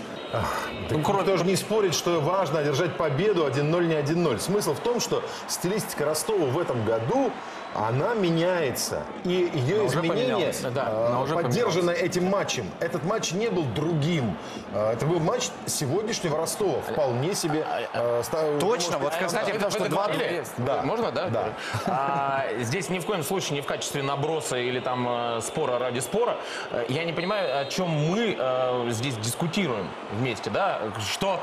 Ну, 0.89 0.97
Никто 0.97 1.37
же 1.37 1.45
не 1.45 1.55
спорит, 1.55 1.93
что 1.93 2.19
важно 2.19 2.59
одержать 2.59 2.97
победу 2.97 3.47
1-0, 3.47 3.85
не 3.85 3.95
1-0. 3.95 4.39
Смысл 4.39 4.73
в 4.73 4.79
том, 4.79 4.99
что 4.99 5.23
стилистика 5.47 6.05
Ростова 6.05 6.45
в 6.45 6.59
этом 6.59 6.83
году 6.83 7.31
она 7.75 8.13
меняется. 8.15 9.03
И 9.23 9.49
ее 9.53 9.79
Она 9.81 9.87
изменение. 9.87 10.53
Да, 10.73 10.87
э, 10.91 11.07
она 11.25 11.35
поддержано 11.43 11.91
этим 11.91 12.25
матчем. 12.25 12.69
Этот 12.79 13.03
матч 13.05 13.31
не 13.31 13.49
был 13.49 13.63
другим. 13.75 14.35
Э, 14.73 14.93
Это 14.93 15.05
был 15.05 15.19
матч 15.19 15.49
сегодняшнего 15.65 16.37
Ростова. 16.37 16.81
Вполне 16.81 17.35
себе. 17.35 17.65
э, 17.93 18.21
ста- 18.23 18.59
Точно, 18.59 18.97
вот 18.97 19.13
сказать, 19.13 19.43
Это- 19.49 19.53
потому 19.53 19.71
что 19.71 19.89
два? 19.89 20.07
Да. 20.57 20.81
Можно, 20.83 21.11
да? 21.11 21.29
Да. 21.29 21.43
А, 21.87 22.45
здесь 22.59 22.89
ни 22.89 22.99
в 22.99 23.05
коем 23.05 23.23
случае 23.23 23.55
не 23.55 23.61
в 23.61 23.65
качестве 23.65 24.01
наброса 24.03 24.57
или 24.57 24.79
там 24.79 25.07
э, 25.07 25.41
спора 25.41 25.79
ради 25.79 25.99
спора. 25.99 26.37
Э, 26.71 26.85
Я 26.89 27.03
не 27.05 27.13
понимаю, 27.13 27.61
о 27.61 27.65
чем 27.65 27.89
мы 27.89 28.35
э, 28.37 28.85
здесь 28.89 29.15
дискутируем 29.17 29.87
вместе, 30.13 30.49
да? 30.49 30.79
Что 31.11 31.39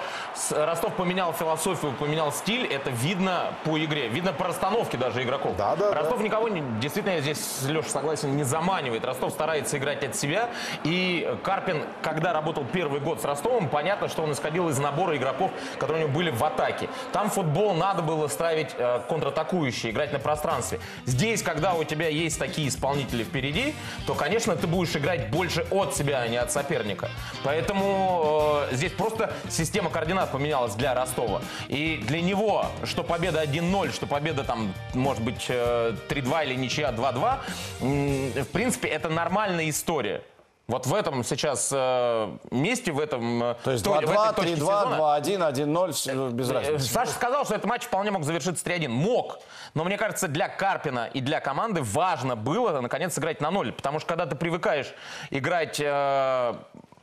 Ростов 0.50 0.94
поменял 0.94 1.32
философию, 1.32 1.92
поменял 1.92 2.32
стиль, 2.32 2.66
это 2.66 2.90
видно 2.90 3.54
по 3.64 3.78
игре, 3.82 4.08
видно 4.08 4.32
по 4.32 4.44
расстановке 4.44 4.96
даже 4.96 5.22
игроков. 5.22 5.56
Да, 5.56 5.76
да, 5.76 5.94
Ростов 5.94 6.15
да. 6.18 6.24
никого, 6.24 6.48
не, 6.48 6.62
действительно, 6.80 7.14
я 7.14 7.20
здесь, 7.20 7.62
Леша, 7.66 7.88
согласен, 7.88 8.36
не 8.36 8.44
заманивает. 8.44 9.04
Ростов 9.04 9.32
старается 9.32 9.76
играть 9.76 10.02
от 10.02 10.16
себя. 10.16 10.48
И 10.84 11.36
Карпин, 11.42 11.82
когда 12.02 12.32
работал 12.32 12.64
первый 12.64 13.00
год 13.00 13.20
с 13.20 13.24
Ростовом, 13.24 13.68
понятно, 13.68 14.08
что 14.08 14.22
он 14.22 14.32
исходил 14.32 14.68
из 14.70 14.78
набора 14.78 15.16
игроков, 15.16 15.50
которые 15.78 16.04
у 16.04 16.08
него 16.08 16.16
были 16.16 16.30
в 16.30 16.42
атаке. 16.42 16.88
Там 17.12 17.28
футбол 17.30 17.74
надо 17.74 18.02
было 18.02 18.28
ставить 18.28 18.70
э, 18.78 19.00
контратакующий, 19.08 19.90
играть 19.90 20.12
на 20.12 20.18
пространстве. 20.18 20.80
Здесь, 21.04 21.42
когда 21.42 21.74
у 21.74 21.84
тебя 21.84 22.08
есть 22.08 22.38
такие 22.38 22.68
исполнители 22.68 23.24
впереди, 23.24 23.74
то, 24.06 24.14
конечно, 24.14 24.56
ты 24.56 24.66
будешь 24.66 24.96
играть 24.96 25.30
больше 25.30 25.66
от 25.70 25.94
себя, 25.94 26.20
а 26.20 26.28
не 26.28 26.36
от 26.36 26.46
от 26.46 26.52
соперника. 26.52 27.10
Поэтому 27.44 28.62
э, 28.70 28.74
здесь 28.74 28.92
просто 28.92 29.32
система 29.48 29.90
координат 29.90 30.32
поменялась 30.32 30.74
для 30.74 30.94
Ростова. 30.94 31.42
И 31.68 31.98
для 31.98 32.22
него, 32.22 32.66
что 32.84 33.02
победа 33.02 33.42
1-0, 33.42 33.92
что 33.92 34.06
победа 34.06 34.44
там, 34.44 34.72
может 34.94 35.22
быть, 35.22 35.46
э, 35.48 35.94
3-2 36.08 36.44
или 36.46 36.54
ничья 36.54 36.90
2-2, 36.92 37.38
м, 37.80 38.30
в 38.32 38.48
принципе, 38.48 38.88
это 38.88 39.08
нормальная 39.08 39.68
история. 39.70 40.22
Вот 40.68 40.84
в 40.84 40.92
этом 40.94 41.22
сейчас 41.22 41.70
э, 41.72 42.36
месте, 42.50 42.90
в 42.90 42.98
этом... 42.98 43.40
э, 43.40 43.54
То 43.62 43.70
есть 43.70 43.84
той- 43.84 44.04
в 44.04 44.08
2-2, 44.10 44.30
этой 44.30 44.34
точке 44.34 44.54
3-2, 44.54 44.56
сезона- 44.56 44.96
2-1, 44.96 45.42
1-0, 45.42 45.92
всё 45.92 46.28
без 46.30 46.50
Э, 46.50 46.54
разницы. 46.54 46.88
Саша 46.92 47.12
сказал, 47.12 47.44
что 47.44 47.54
этот 47.54 47.66
матч 47.66 47.84
вполне 47.84 48.10
мог 48.10 48.24
завершиться 48.24 48.64
3-1. 48.64 48.88
Мог. 48.90 49.38
Но 49.74 49.84
мне 49.84 49.96
кажется, 49.96 50.26
для 50.26 50.48
Карпина 50.48 51.08
и 51.14 51.20
для 51.20 51.38
команды 51.38 51.82
важно 51.82 52.34
было, 52.34 52.80
наконец, 52.80 53.14
сыграть 53.14 53.40
на 53.40 53.52
ноль. 53.52 53.70
Потому 53.72 54.00
что 54.00 54.08
когда 54.08 54.26
ты 54.26 54.34
привыкаешь 54.34 54.92
играть 55.30 55.78
э, 55.80 56.54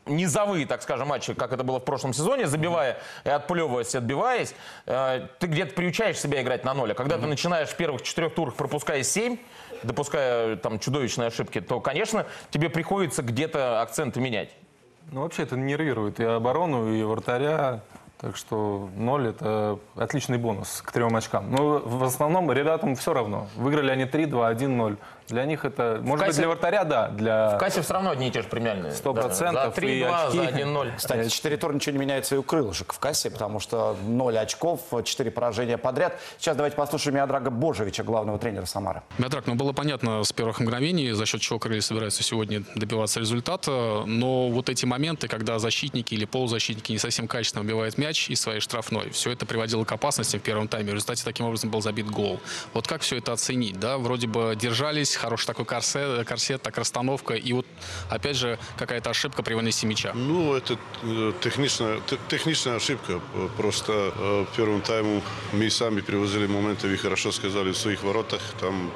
низовые, 0.06 0.66
так 0.66 0.82
скажем, 0.82 1.08
матчи, 1.08 1.34
как 1.34 1.54
это 1.54 1.64
было 1.64 1.80
в 1.80 1.86
прошлом 1.86 2.14
сезоне, 2.14 2.48
забивая 2.48 3.00
и 3.24 3.30
отплевываясь, 3.30 3.94
и 3.94 3.98
отбиваясь, 3.98 4.54
э, 4.86 5.28
ты 5.40 5.48
где-то 5.48 5.74
приучаешь 5.74 6.20
себя 6.20 6.42
играть 6.42 6.64
на 6.66 6.74
ноль. 6.74 6.92
А 6.92 6.96
когда 6.96 7.18
ты 7.18 7.26
начинаешь 7.26 7.70
в 7.70 7.76
первых 7.76 8.02
четырех 8.02 8.34
турах, 8.34 8.56
пропуская 8.56 9.04
7, 9.04 9.38
допуская 9.84 10.56
там 10.58 10.80
чудовищные 10.80 11.28
ошибки, 11.28 11.62
то, 11.62 11.80
конечно, 11.80 12.26
тебе 12.50 12.70
приходится 12.70 13.22
где-то 13.22 13.82
акценты 13.82 14.20
менять. 14.20 14.50
Ну, 15.12 15.22
вообще 15.22 15.44
это 15.44 15.56
нервирует 15.56 16.20
и 16.20 16.24
оборону, 16.24 16.94
и 16.94 17.04
вратаря. 17.04 17.82
Так 18.20 18.38
что 18.38 18.90
ноль– 18.96 19.28
это 19.30 19.80
отличный 19.96 20.38
бонус 20.38 20.82
к 20.82 20.94
трем 20.94 21.14
очкам. 21.14 21.52
Но 21.52 21.80
в 21.80 22.06
основном 22.06 22.50
ребятам 22.54 22.96
все 22.96 23.14
равно. 23.14 23.50
Выиграли 23.58 23.92
они 23.92 24.06
3-2, 24.06 24.56
1-0. 24.56 24.98
Для 25.30 25.46
них 25.46 25.66
это, 25.66 26.00
может 26.04 26.26
быть, 26.26 26.36
кассе- 26.36 26.40
для 26.40 26.48
вратаря, 26.50 26.84
да. 26.84 27.08
Для... 27.10 27.56
В 27.56 27.58
кассе 27.58 27.82
все 27.82 27.94
равно 27.94 28.12
одни 28.12 28.28
и 28.28 28.32
те 28.32 28.42
же 28.42 28.48
премиальные. 28.48 28.92
Сто 28.94 29.14
Да. 29.14 29.22
процентов, 29.24 29.76
За 29.76 29.82
и 29.82 30.02
3-2, 30.02 30.26
очки. 30.28 30.38
за 30.38 30.44
1-0. 30.46 30.92
Кстати, 30.98 31.30
4 31.30 31.58
тура 31.58 31.74
ничего 31.74 31.94
не 31.94 32.00
меняется 32.00 32.36
и 32.36 32.38
у 32.38 32.44
крылышек 32.44 32.94
в 32.94 33.00
кассе, 33.00 33.30
потому 33.32 33.60
что 33.60 33.96
0 34.06 34.38
очков, 34.38 34.82
4 35.04 35.32
поражения 35.32 35.78
подряд. 35.78 36.20
Сейчас 36.38 36.56
давайте 36.56 36.76
послушаем 36.76 37.16
Миодрага 37.16 37.50
Божевича, 37.50 38.04
главного 38.04 38.38
тренера 38.40 38.66
Самары. 38.66 39.02
Миодрак, 39.18 39.48
ну 39.48 39.56
было 39.56 39.72
понятно 39.74 40.24
с 40.24 40.32
первых 40.34 40.60
мгновений, 40.60 41.12
за 41.12 41.26
счет 41.26 41.42
чего 41.42 41.60
крылья 41.60 41.82
собираются 41.82 42.24
сегодня 42.24 42.64
добиваться 42.76 43.20
результата, 43.20 44.04
но 44.06 44.50
вот 44.50 44.70
эти 44.70 44.86
моменты, 44.86 45.28
когда 45.28 45.60
защитники 45.60 46.14
или 46.14 46.26
полузащитники 46.26 46.92
не 46.92 46.98
совсем 47.00 47.28
качественно 47.28 47.64
убивают 47.64 47.98
мяч 47.98 48.30
из 48.30 48.42
своей 48.42 48.60
штрафной, 48.60 49.10
все 49.12 49.32
это 49.32 49.46
приводило 49.46 49.84
к 49.86 49.92
опасности 49.92 50.38
в 50.38 50.42
первом 50.42 50.68
тайме. 50.68 50.92
В 50.92 50.96
результате 50.96 51.24
таким 51.24 51.46
образом 51.46 51.70
был 51.70 51.82
забит 51.82 52.10
гол. 52.10 52.40
Вот 52.74 52.88
как 52.88 53.02
все 53.02 53.18
это 53.18 53.32
оценить? 53.34 53.80
Да, 53.80 53.98
вроде 53.98 54.28
бы 54.28 54.56
держались, 54.60 55.13
хороший 55.20 55.46
такой 55.48 55.66
корсет, 55.66 56.28
корсет 56.28 56.62
так 56.62 56.78
расстановка, 56.78 57.34
и 57.34 57.54
вот 57.54 57.66
опять 58.10 58.36
же 58.36 58.58
какая-то 58.78 59.10
ошибка 59.10 59.44
при 59.44 59.54
выносе 59.54 59.88
мяча. 59.88 60.14
Ну, 60.14 60.54
это 60.54 60.78
э, 61.04 61.34
техничная, 61.42 62.00
те- 62.08 62.18
техничная 62.30 62.76
ошибка. 62.76 63.20
Просто 63.58 63.92
э, 64.16 64.46
в 64.52 64.56
первом 64.56 64.82
тайму 64.82 65.22
мы 65.52 65.70
сами 65.70 66.02
привозили 66.02 66.48
моменты, 66.48 66.88
вы 66.88 66.98
хорошо 66.98 67.32
сказали, 67.32 67.72
в 67.72 67.78
своих 67.78 68.04
воротах. 68.04 68.42
Там 68.60 68.92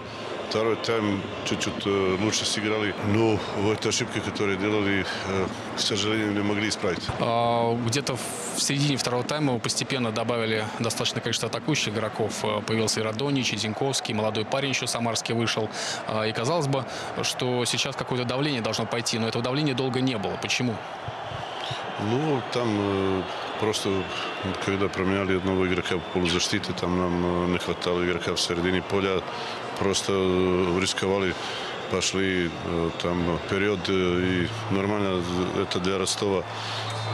второй 0.50 0.76
тайм 0.78 1.22
чуть-чуть 1.46 1.86
лучше 2.22 2.46
сыграли. 2.46 2.94
Но 3.08 3.40
в 3.58 3.72
этой 3.72 3.90
ошибке, 3.90 4.22
которую 4.22 4.58
делали, 4.58 5.06
к 5.76 5.80
сожалению, 5.80 6.32
не 6.32 6.42
могли 6.42 6.70
исправить. 6.70 7.04
Где-то 7.86 8.16
в 8.16 8.62
середине 8.62 8.98
второго 8.98 9.24
тайма 9.24 9.60
постепенно 9.60 10.12
добавили 10.12 10.66
достаточное 10.80 11.22
количество 11.22 11.50
атакующих 11.50 11.94
игроков. 11.94 12.44
Появился 12.66 13.02
и 13.02 13.04
Радонич, 13.04 13.54
и 13.54 13.58
Зинковский, 13.58 14.14
молодой 14.14 14.46
парень 14.46 14.70
еще 14.70 14.88
самарский 14.88 15.34
вышел. 15.34 15.70
И 16.28 16.32
казалось 16.32 16.68
бы, 16.68 16.86
что 17.24 17.66
сейчас 17.66 17.96
какое-то 17.96 18.26
давление 18.26 18.62
должно 18.62 18.86
пойти, 18.86 19.20
но 19.20 19.28
этого 19.28 19.44
давления 19.44 19.74
долго 19.74 20.02
не 20.02 20.18
было. 20.18 20.38
Почему? 20.42 20.76
Ну, 22.00 22.42
там 22.54 22.68
э, 22.80 23.24
просто, 23.60 23.90
когда 24.64 24.88
променяли 24.88 25.38
одного 25.38 25.68
игрока 25.68 25.96
в 25.98 26.02
полузащите, 26.14 26.72
там 26.74 26.96
нам 26.96 27.46
э, 27.46 27.52
не 27.54 27.58
хватало 27.58 28.06
игрока 28.06 28.36
в 28.36 28.40
середине 28.40 28.84
поля. 28.84 29.22
Просто 29.80 30.12
э, 30.14 30.80
рисковали, 30.82 31.36
пошли 31.92 32.50
э, 32.66 32.90
там 33.02 33.38
вперед. 33.46 33.80
э, 33.88 33.92
И 33.92 34.74
нормально 34.74 35.22
это 35.62 35.80
для 35.80 35.98
Ростова 35.98 36.44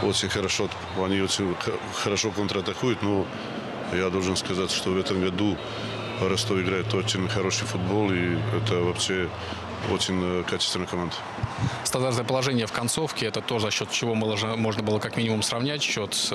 очень 0.02 0.30
хорошо. 0.30 0.70
Они 0.98 1.22
очень 1.22 1.56
хорошо 1.94 2.32
контратакуют, 2.32 3.02
но 3.04 3.26
я 3.94 4.10
должен 4.10 4.36
сказать, 4.38 4.72
что 4.72 4.92
в 4.92 4.98
этом 4.98 5.22
году 5.22 5.58
Ростов 6.22 6.60
играет 6.60 6.94
очень 6.94 7.28
хороший 7.28 7.66
футбол, 7.66 8.12
и 8.12 8.38
это 8.56 8.76
вообще 8.82 9.28
очень 9.92 10.44
качественная 10.46 10.88
команда. 10.88 11.16
Стандартное 11.84 12.24
положение 12.24 12.66
в 12.66 12.72
концовке, 12.72 13.26
это 13.26 13.42
то, 13.42 13.60
за 13.60 13.72
счет 13.72 13.92
чего 13.92 14.16
можно 14.16 14.84
было 14.84 15.00
как 15.00 15.18
минимум 15.18 15.42
сравнять 15.44 15.82
счет. 15.84 16.32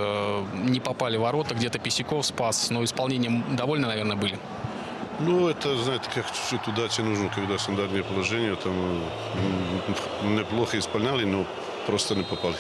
Не 0.52 0.80
попали 0.80 1.16
ворота, 1.16 1.54
где-то 1.54 1.78
Писяков 1.78 2.26
спас, 2.26 2.68
но 2.70 2.84
исполнением 2.84 3.56
довольны, 3.56 3.86
наверное, 3.86 4.16
были. 4.16 4.38
Ну, 5.18 5.48
это, 5.48 5.76
знаете, 5.76 6.08
как 6.14 6.26
чуть-чуть 6.32 6.68
удачи 6.68 7.00
нужно, 7.00 7.28
когда 7.28 7.58
стандартное 7.58 8.04
положение, 8.04 8.54
там 8.54 9.02
неплохо 10.36 10.78
исполняли, 10.78 11.24
но 11.24 11.44
просто 11.86 12.14
не 12.14 12.22
попали. 12.22 12.56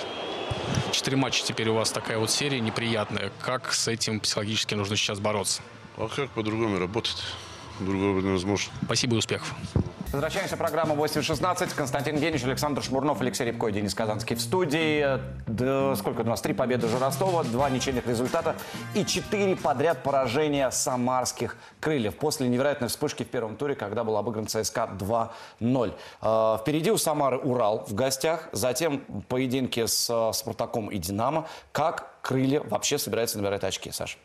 Четыре 0.90 1.16
матча 1.16 1.44
теперь 1.44 1.68
у 1.68 1.74
вас 1.74 1.92
такая 1.92 2.18
вот 2.18 2.30
серия 2.30 2.60
неприятная. 2.60 3.30
Как 3.40 3.72
с 3.72 3.86
этим 3.86 4.18
психологически 4.18 4.74
нужно 4.74 4.96
сейчас 4.96 5.20
бороться? 5.20 5.62
А 5.96 6.08
как 6.08 6.30
по-другому 6.30 6.78
работать? 6.78 7.22
Другого 7.78 8.20
невозможно. 8.20 8.72
Спасибо 8.82 9.14
и 9.14 9.18
успехов. 9.18 9.54
Возвращаемся 10.10 10.56
в 10.56 10.58
программу 10.58 10.94
8.16. 10.94 11.74
Константин 11.74 12.16
Генич, 12.16 12.42
Александр 12.42 12.82
Шмурнов, 12.82 13.20
Алексей 13.20 13.44
Рябко 13.44 13.66
и 13.66 13.72
Денис 13.72 13.94
Казанский 13.94 14.36
в 14.36 14.40
студии. 14.40 15.06
Да, 15.46 15.94
сколько 15.96 16.22
у 16.22 16.24
нас? 16.24 16.40
Три 16.40 16.54
победы 16.54 16.86
уже 16.86 16.98
Ростова, 16.98 17.44
два 17.44 17.68
ничейных 17.68 18.06
результата 18.06 18.56
и 18.94 19.04
четыре 19.04 19.54
подряд 19.54 20.02
поражения 20.02 20.70
самарских 20.70 21.58
крыльев. 21.78 22.16
После 22.16 22.48
невероятной 22.48 22.88
вспышки 22.88 23.22
в 23.22 23.28
первом 23.28 23.56
туре, 23.56 23.74
когда 23.74 24.02
был 24.02 24.16
обыгран 24.16 24.46
ЦСКА 24.46 24.88
2-0. 24.98 25.92
Э, 26.22 26.58
Впереди 26.58 26.90
у 26.90 26.96
Самары 26.96 27.36
Урал 27.36 27.84
в 27.86 27.92
гостях, 27.94 28.48
затем 28.52 29.00
поединки 29.28 29.84
с 29.84 30.08
э, 30.08 30.32
Спартаком 30.32 30.88
и 30.88 30.96
Динамо. 30.96 31.46
Как 31.70 32.14
крылья 32.22 32.62
вообще 32.62 32.96
собираются 32.96 33.36
набирать 33.36 33.62
очки, 33.62 33.90
Саша? 33.90 34.16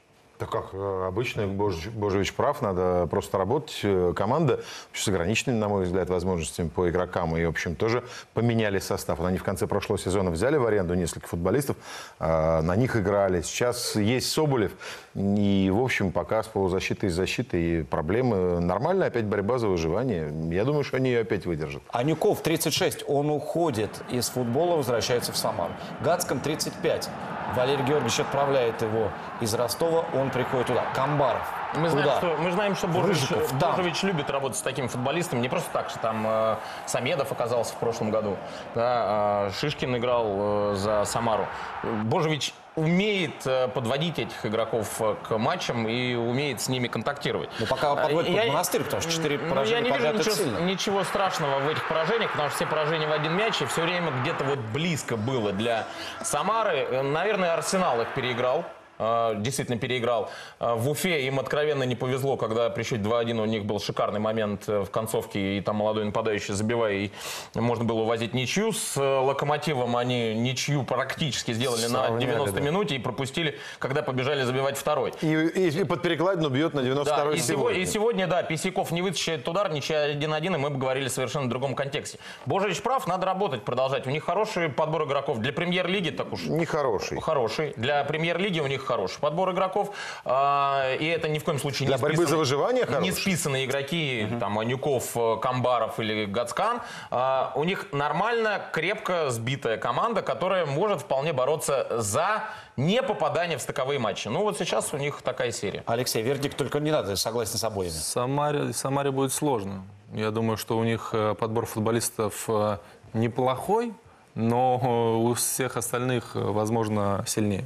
Так 0.44 0.50
как 0.52 0.74
э, 0.74 1.06
обычно 1.08 1.44
Бож- 1.44 1.90
Божевич 1.90 2.34
прав, 2.34 2.62
надо 2.62 3.08
просто 3.10 3.38
работать. 3.38 3.80
Э, 3.84 4.12
Команда 4.14 4.60
с 4.92 5.08
ограниченными, 5.08 5.58
на 5.58 5.70
мой 5.70 5.86
взгляд, 5.86 6.10
возможностями 6.10 6.68
по 6.68 6.90
игрокам. 6.90 7.38
И, 7.38 7.46
в 7.46 7.50
общем, 7.50 7.76
тоже 7.76 8.04
поменяли 8.34 8.80
состав. 8.80 9.22
Они 9.22 9.38
в 9.38 9.44
конце 9.44 9.68
прошлого 9.68 9.98
сезона 9.98 10.32
взяли 10.32 10.58
в 10.58 10.66
аренду 10.66 10.96
несколько 10.96 11.28
футболистов, 11.30 11.78
э, 12.20 12.62
на 12.62 12.76
них 12.76 12.98
играли. 12.98 13.42
Сейчас 13.42 13.96
есть 13.96 14.32
Соболев. 14.34 14.74
И, 15.16 15.72
в 15.74 15.82
общем, 15.82 16.12
пока 16.12 16.44
с 16.44 16.48
полузащитой 16.48 17.08
и 17.08 17.12
защитой 17.12 17.62
и 17.80 17.84
проблемы. 17.84 18.60
Нормальная 18.60 19.08
опять 19.08 19.24
борьба 19.26 19.60
за 19.60 19.70
выживание. 19.70 20.30
Я 20.52 20.66
думаю, 20.66 20.84
что 20.84 20.98
они 20.98 21.10
ее 21.10 21.22
опять 21.22 21.46
выдержат. 21.46 21.84
Анюков 21.94 22.42
36, 22.42 23.06
он 23.08 23.30
уходит 23.30 23.92
из 24.10 24.28
футбола, 24.28 24.76
возвращается 24.76 25.32
в 25.32 25.38
Самару. 25.38 25.72
Гацкан 26.04 26.42
35. 26.42 27.10
Валерий 27.56 27.84
Георгиевич 27.86 28.20
отправляет 28.20 28.82
его 28.82 29.12
из 29.40 29.54
Ростова, 29.54 30.06
он 30.16 30.32
приходит 30.34 30.68
туда. 30.68 30.84
Камбаров. 30.96 31.42
Мы 31.76 31.90
знаем, 31.90 32.08
туда. 32.08 32.18
что, 32.20 32.38
мы 32.42 32.52
знаем, 32.52 32.76
что 32.76 32.88
Божевич, 32.88 33.30
Рыжиков, 33.32 33.60
там. 33.60 33.76
Любит 34.04 34.30
работать 34.30 34.58
с 34.58 34.62
такими 34.62 34.88
футболистами. 34.88 35.40
Не 35.40 35.50
просто 35.50 35.70
так, 35.72 35.90
что 35.90 35.98
там 36.00 36.24
э, 36.28 36.56
Самедов 36.86 37.32
оказался 37.32 37.74
в 37.74 37.78
прошлом 37.78 38.12
году. 38.12 38.38
Да, 38.76 39.48
э, 39.48 39.52
Шишкин 39.60 39.96
играл 39.98 40.26
э, 40.28 40.74
за 40.76 41.04
Самару. 41.06 41.48
Божевич 41.84 42.54
умеет 42.76 43.46
э, 43.46 43.68
подводить 43.70 44.20
этих 44.20 44.46
игроков 44.46 44.88
э, 45.00 45.16
к 45.28 45.38
матчам 45.38 45.88
и 45.88 46.14
умеет 46.16 46.62
с 46.62 46.70
ними 46.70 46.88
контактировать. 46.88 47.50
Ну, 47.60 47.66
пока 47.66 47.94
Э, 47.94 48.04
подводит 48.04 48.36
под 48.36 48.44
я- 48.46 48.52
монастырь, 48.52 48.84
потому 48.84 49.02
что 49.02 49.12
четыре 49.12 49.38
Ну, 49.40 49.50
поражения 49.50 49.90
я 49.90 49.98
не 49.98 49.98
вижу 50.00 50.14
ничего, 50.18 50.36
сильно. 50.36 50.58
ничего 50.60 51.04
страшного 51.04 51.60
в 51.60 51.70
этих 51.70 51.88
поражениях, 51.88 52.32
потому 52.32 52.50
что 52.50 52.58
все 52.58 52.66
поражения 52.68 53.08
в 53.08 53.12
один 53.12 53.34
мяч, 53.36 53.62
и 53.62 53.66
все 53.66 53.82
время 53.82 54.12
где-то 54.22 54.44
вот 54.44 54.60
близко 54.60 55.18
было 55.18 55.52
для 55.52 55.86
Самары. 56.22 56.78
Э, 56.90 57.02
Наверное, 57.02 57.54
Арсенал 57.56 58.00
их 58.02 58.10
переиграл. 58.14 58.64
Э, 59.00 59.34
Действительно 59.38 59.78
переиграл. 59.78 60.30
Э, 60.60 60.74
В 60.76 60.90
Уфе 60.90 61.26
им 61.28 61.40
откровенно 61.40 61.84
не 61.84 61.96
повезло, 61.96 62.38
когда 62.38 62.70
при 62.70 62.84
счете 62.84 63.04
2-1 63.04 63.42
у 63.42 63.46
них 63.46 63.66
был 63.66 63.80
шикарный 63.80 64.20
момент 64.20 64.64
э, 64.68 64.82
в 64.82 64.90
концовке, 64.92 65.58
и 65.58 65.62
там 65.62 65.78
молодой 65.78 66.06
нападающий 66.06 66.54
забивая, 66.54 66.94
и 66.94 67.12
можно 67.56 67.84
было 67.84 68.02
увозить 68.02 68.34
ничью. 68.34 68.72
С 68.74 68.98
э, 68.98 69.02
Локомотивом 69.04 69.96
они 69.98 70.34
ничью 70.36 70.84
практически 70.84 71.54
сделали 71.54 71.84
на 71.88 72.06
Сравняли, 72.06 72.26
90 72.32 72.56
да. 72.56 72.62
минуте 72.62 72.96
и 72.96 73.00
пропустили, 73.00 73.58
когда 73.80 74.02
побежали 74.04 74.44
забивать 74.44 74.78
второй. 74.78 75.14
И, 75.22 75.28
и- 75.28 75.70
и 75.82 75.84
под 75.86 76.02
перекладину 76.02 76.50
бьет 76.50 76.74
на 76.74 76.82
92-й 76.82 77.06
Да, 77.06 77.32
и, 77.32 77.38
сего- 77.38 77.42
сегодня. 77.42 77.80
и 77.82 77.86
сегодня, 77.86 78.28
да, 78.28 78.44
Писяков 78.44 78.92
не 78.92 79.02
вытащит 79.02 79.48
удар, 79.48 79.72
ничья 79.72 80.12
1-1, 80.12 80.46
и 80.56 80.58
мы 80.58 80.70
бы 80.70 80.78
говорили 80.78 81.08
совершенно 81.08 81.46
в 81.46 81.50
другом 81.50 81.76
контексте. 81.76 82.20
Божевич 82.46 82.82
прав, 82.82 83.08
надо 83.08 83.26
работать, 83.26 83.64
продолжать. 83.64 84.06
У 84.08 84.10
них 84.10 84.24
хороший 84.24 84.70
подбор 84.70 85.06
игроков. 85.06 85.40
Для 85.40 85.52
премьер-лиги 85.54 86.10
так 86.12 86.32
уж... 86.34 86.44
Нехороший. 86.46 87.20
Хороший. 87.22 87.74
Для 87.78 88.04
премьер-лиги 88.04 88.60
у 88.60 88.68
них 88.68 88.83
хороший 88.84 89.20
подбор 89.20 89.52
игроков. 89.52 89.96
А, 90.26 90.94
И 90.96 91.06
это 91.06 91.28
ни 91.30 91.40
в 91.40 91.44
коем 91.44 91.60
случае 91.60 91.88
Для 91.88 91.96
не 91.98 92.02
борьбы 92.02 92.24
списанные- 92.24 92.28
за 92.30 92.38
выживание 92.38 92.84
Не 92.86 92.94
хороший. 92.94 93.12
списанные 93.14 93.66
игроки, 93.66 94.28
там, 94.40 94.60
Анюков, 94.60 95.16
э, 95.16 95.38
Камбаров 95.42 96.00
или 96.00 96.26
Гацкан. 96.26 96.82
А, 97.12 97.52
У 97.56 97.64
них 97.64 97.88
нормально, 97.92 98.62
крепко 98.72 99.30
сбитая 99.30 99.78
команда, 99.78 100.22
которая 100.22 100.66
может 100.66 101.02
вполне 101.02 101.34
бороться 101.34 101.88
за 102.02 102.44
не 102.78 103.02
попадание 103.04 103.58
в 103.58 103.62
стыковые 103.62 104.00
матчи. 104.00 104.28
Ну 104.28 104.42
вот 104.42 104.58
сейчас 104.58 104.94
у 104.94 104.98
них 104.98 105.22
такая 105.22 105.52
серия. 105.52 105.84
Алексей, 105.86 106.22
вердикт 106.24 106.58
только 106.58 106.80
не 106.80 106.92
надо, 106.92 107.16
согласен 107.16 107.58
с 107.58 107.64
обоими. 107.64 107.92
Самаре, 107.92 108.74
Самаре 108.74 109.12
будет 109.12 109.32
сложно. 109.34 109.84
Я 110.14 110.32
думаю, 110.32 110.58
что 110.58 110.78
у 110.78 110.84
них 110.84 111.10
э, 111.14 111.36
подбор 111.40 111.66
футболистов 111.66 112.46
э, 112.48 112.78
неплохой, 113.14 113.94
но 114.36 114.80
э, 114.82 114.88
у 115.30 115.34
всех 115.36 115.78
остальных, 115.78 116.36
э, 116.36 116.40
возможно, 116.40 117.24
сильнее. 117.28 117.66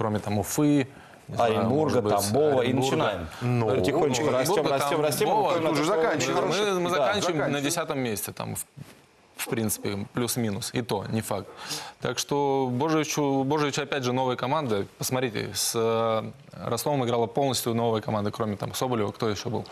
Кроме 0.00 0.18
там 0.18 0.38
Уфы, 0.38 0.88
знаю, 1.28 1.58
Оренбурга, 1.58 2.00
Тамбова, 2.00 2.62
и 2.62 2.72
начинаем. 2.72 3.26
Потихонечку 3.38 4.24
Ну, 4.24 4.32
растем, 4.32 4.52
Оренбурга, 4.54 4.78
растем, 4.78 5.00
растем, 5.02 5.26
Тамбова, 5.26 5.52
тут 5.52 5.62
то, 5.62 5.70
уже 5.72 5.84
заканчиваем. 5.84 6.48
Мы, 6.48 6.80
мы 6.80 6.90
Да, 6.90 6.96
заканчиваем 6.96 7.52
на 7.52 7.60
десятом 7.60 7.98
месте, 7.98 8.32
там, 8.32 8.56
в, 8.56 8.64
в 9.36 9.48
принципе, 9.50 10.06
плюс-минус. 10.14 10.70
И 10.72 10.80
то, 10.80 11.04
не 11.10 11.20
факт. 11.20 11.48
Так 12.00 12.18
что 12.18 12.70
Божевичу, 12.72 13.44
Божевич, 13.44 13.78
опять 13.78 14.04
же, 14.04 14.14
новая 14.14 14.36
команда. 14.36 14.86
Посмотрите, 14.96 15.50
с 15.52 15.74
э, 15.74 16.30
Ростовом 16.66 17.04
играла 17.04 17.26
полностью 17.26 17.74
новая 17.74 18.00
команда, 18.00 18.30
кроме 18.30 18.56
там 18.56 18.72
Соболева. 18.72 19.12
Кто 19.12 19.28
еще 19.28 19.50
был? 19.50 19.66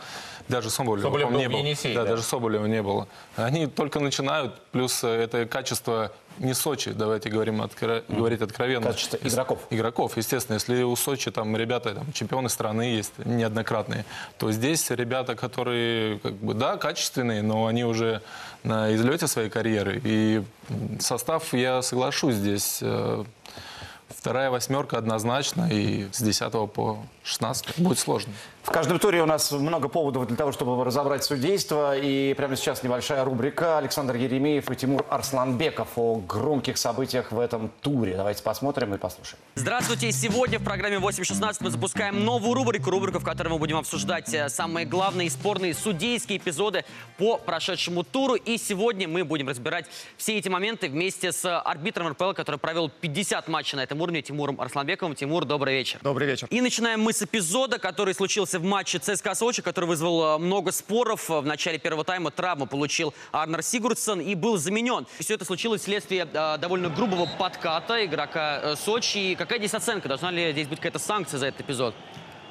Даже 0.49 0.71
Соболева, 0.71 1.05
Соболев 1.07 1.29
по-моему, 1.29 1.51
был 1.51 1.59
не 1.59 1.63
было. 1.63 1.67
Енисее, 1.67 1.95
да, 1.95 2.05
да. 2.05 2.11
даже 2.11 2.23
Соболева 2.23 2.67
не 2.67 2.83
было. 2.83 3.07
Они 3.37 3.67
только 3.67 4.01
начинают, 4.01 4.61
плюс 4.73 5.05
это 5.05 5.47
качество 5.47 6.13
не 6.39 6.55
Сочи, 6.55 6.93
давайте 6.93 7.29
говорим 7.31 7.61
откро- 7.61 8.05
говорить 8.09 8.41
откровенно. 8.41 8.87
Качество 8.87 9.17
игроков. 9.17 9.59
Игроков, 9.71 10.17
естественно. 10.17 10.55
Если 10.55 10.83
у 10.83 10.95
Сочи 10.97 11.31
там 11.31 11.57
ребята, 11.57 11.95
там, 11.95 12.13
чемпионы 12.13 12.49
страны 12.49 12.83
есть 12.83 13.13
неоднократные, 13.19 14.05
то 14.39 14.51
здесь 14.53 14.91
ребята, 14.91 15.35
которые, 15.35 16.19
как 16.21 16.35
бы, 16.35 16.55
да, 16.55 16.77
качественные, 16.77 17.43
но 17.43 17.67
они 17.67 17.85
уже 17.85 18.23
на 18.63 18.95
излете 18.95 19.27
своей 19.27 19.51
карьеры. 19.51 20.01
И 20.05 20.43
состав, 21.01 21.53
я 21.53 21.83
соглашусь, 21.83 22.37
здесь 22.37 22.79
э, 22.83 23.25
вторая 24.09 24.51
восьмерка 24.51 24.99
однозначно, 24.99 25.69
и 25.71 26.09
с 26.13 26.21
10 26.23 26.53
по 26.73 26.99
16 27.25 27.79
будет 27.81 27.99
сложно. 27.99 28.33
В 28.69 28.71
каждом 28.71 28.99
туре 28.99 29.23
у 29.23 29.27
нас 29.27 29.51
много 29.51 29.89
поводов 29.89 30.27
для 30.27 30.37
того, 30.37 30.53
чтобы 30.53 30.85
разобрать 30.85 31.25
судейство. 31.25 31.97
И 31.97 32.35
прямо 32.35 32.55
сейчас 32.55 32.83
небольшая 32.83 33.25
рубрика. 33.25 33.79
Александр 33.79 34.17
Еремеев 34.17 34.71
и 34.71 34.77
Тимур 34.77 35.07
Арсланбеков 35.09 35.89
о 35.97 36.17
громких 36.17 36.77
событиях 36.77 37.33
в 37.33 37.41
этом 37.41 37.71
туре. 37.81 38.15
Давайте 38.15 38.43
посмотрим 38.43 38.95
и 38.95 38.99
послушаем. 38.99 39.39
Здравствуйте! 39.55 40.13
Сегодня 40.13 40.59
в 40.59 40.65
программе 40.65 40.99
8.16 40.99 41.57
мы 41.61 41.71
запускаем 41.71 42.23
новую 42.27 42.53
рубрику, 42.53 42.91
рубрику, 42.91 43.21
в 43.21 43.25
которой 43.25 43.49
мы 43.49 43.59
будем 43.59 43.79
обсуждать 43.79 44.35
э, 44.35 44.51
самые 44.51 44.85
главные 44.85 45.29
и 45.29 45.31
спорные 45.31 45.73
судейские 45.73 46.37
эпизоды 46.37 46.85
по 47.17 47.39
прошедшему 47.39 48.05
туру. 48.05 48.35
И 48.35 48.59
сегодня 48.59 49.09
мы 49.09 49.25
будем 49.25 49.49
разбирать 49.49 49.87
все 50.19 50.37
эти 50.37 50.51
моменты 50.51 50.91
вместе 50.91 51.33
с 51.33 51.59
арбитром 51.59 52.09
РПЛ, 52.09 52.33
который 52.35 52.61
провел 52.61 52.91
50 52.91 53.49
матчей 53.49 53.77
на 53.77 53.83
этом 53.85 54.03
уровне, 54.03 54.21
Тимуром 54.21 54.61
Арсланбековым. 54.61 55.15
Тимур, 55.15 55.47
добрый 55.47 55.73
вечер. 55.73 56.01
Добрый 56.03 56.29
вечер. 56.29 56.49
И 56.51 56.61
начинаем 56.61 57.01
мы 57.01 57.15
с 57.15 57.23
эпизода, 57.23 57.79
который 57.79 58.13
случился 58.13 58.58
в 58.59 58.65
матче 58.65 58.99
ЦСКА 58.99 59.35
Сочи, 59.35 59.63
который 59.63 59.87
вызвал 59.87 60.37
э, 60.37 60.39
много 60.39 60.73
споров. 60.73 61.29
В 61.29 61.45
начале 61.45 61.79
первого 61.79 62.05
тайма 62.05 62.31
травму 62.31 62.67
получил 62.67 63.15
Арнер 63.33 63.63
Сигурдсон 63.63 64.21
и 64.21 64.35
был 64.35 64.59
заменен. 64.59 65.07
Все 65.19 65.35
это 65.35 65.45
случилось 65.45 65.83
вследствие 65.83 66.29
э, 66.31 66.59
довольно 66.59 66.91
грубого 66.91 67.29
подката 67.39 68.05
игрока 68.05 68.61
э, 68.63 68.77
Сочи. 68.77 69.19
И 69.19 69.35
какая 69.35 69.59
здесь 69.59 69.75
оценка? 69.75 70.09
Должна 70.09 70.31
ли 70.31 70.53
здесь 70.53 70.67
быть 70.67 70.79
какая-то 70.79 70.99
санкция 70.99 71.39
за 71.39 71.47
этот 71.47 71.63
эпизод? 71.63 71.95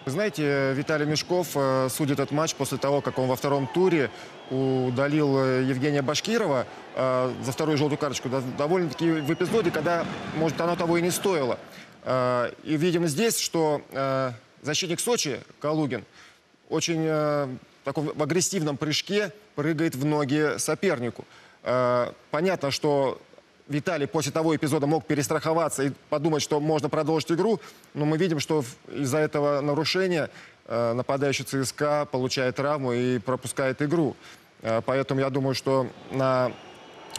Вы 0.05 0.11
знаете, 0.11 0.73
Виталий 0.73 1.05
Мешков 1.05 1.49
судит 1.91 2.19
этот 2.19 2.31
матч 2.31 2.55
после 2.55 2.77
того, 2.77 3.01
как 3.01 3.19
он 3.19 3.27
во 3.27 3.35
втором 3.35 3.67
туре 3.67 4.09
удалил 4.49 5.37
Евгения 5.37 6.01
Башкирова 6.01 6.65
за 6.95 7.51
вторую 7.51 7.77
желтую 7.77 7.97
карточку. 7.97 8.29
Довольно-таки 8.57 9.09
в 9.09 9.33
эпизоде, 9.33 9.69
когда, 9.69 10.05
может, 10.37 10.61
оно 10.61 10.77
того 10.77 10.97
и 10.97 11.01
не 11.01 11.11
стоило. 11.11 11.59
И 12.05 12.77
видим 12.77 13.05
здесь, 13.07 13.37
что 13.37 13.81
защитник 14.67 14.99
Сочи, 14.99 15.39
Калугин, 15.61 16.03
очень 16.69 17.05
э, 17.07 17.47
таком 17.85 18.11
в 18.13 18.21
агрессивном 18.21 18.75
прыжке 18.75 19.31
прыгает 19.55 19.95
в 19.95 20.03
ноги 20.03 20.57
сопернику. 20.57 21.23
Э, 21.63 22.11
Понятно, 22.31 22.69
что 22.69 23.21
Виталий 23.69 24.07
после 24.07 24.33
того 24.33 24.55
эпизода 24.55 24.85
мог 24.85 25.05
перестраховаться 25.05 25.83
и 25.83 25.91
подумать, 26.09 26.43
что 26.43 26.59
можно 26.59 26.89
продолжить 26.89 27.31
игру, 27.31 27.61
но 27.93 28.05
мы 28.05 28.17
видим, 28.17 28.39
что 28.41 28.63
из-за 28.89 29.19
этого 29.19 29.61
нарушения 29.61 30.29
э, 30.65 30.93
нападающий 30.93 31.45
ЦСКА 31.45 32.05
получает 32.11 32.57
травму 32.57 32.91
и 32.91 33.19
пропускает 33.19 33.81
игру. 33.81 34.17
Э, 34.61 34.81
Поэтому 34.85 35.21
я 35.21 35.29
думаю, 35.29 35.55
что 35.55 35.87
на 36.11 36.51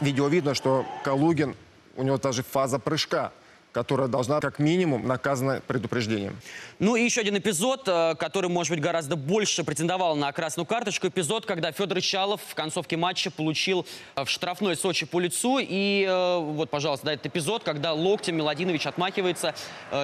видео 0.03 0.29
видно, 0.29 0.55
что 0.55 0.85
Калугин, 1.03 1.57
у 1.97 2.03
него 2.03 2.19
даже 2.19 2.43
фаза 2.43 2.79
прыжка, 2.79 3.33
которая 3.79 4.09
должна 4.09 4.41
как 4.41 4.59
минимум 4.59 5.07
наказана 5.07 5.62
предупреждением. 5.64 6.37
Ну 6.81 6.97
и 6.97 7.05
еще 7.05 7.21
один 7.21 7.38
эпизод, 7.38 7.87
э, 7.87 8.17
который, 8.19 8.51
может 8.51 8.73
быть, 8.73 8.81
гораздо 8.81 9.14
больше 9.14 9.62
претендовал 9.62 10.17
на 10.17 10.33
красную 10.33 10.67
карточку. 10.67 11.07
Эпизод, 11.07 11.47
когда 11.47 11.71
Федор 11.71 12.01
Чалов 12.01 12.41
в 12.45 12.57
концовке 12.57 12.97
матча 12.97 13.31
получил 13.31 13.87
э, 14.17 14.25
в 14.25 14.29
штрафной 14.29 14.75
Сочи 14.75 15.07
по 15.07 15.21
лицу. 15.21 15.61
И 15.61 16.05
э, 16.09 16.38
вот, 16.38 16.71
пожалуйста, 16.71 17.07
да, 17.07 17.12
этот 17.12 17.27
эпизод, 17.27 17.62
когда 17.62 17.93
локтем 17.93 18.37
Миладинович 18.37 18.88
отмахивается, 18.88 19.55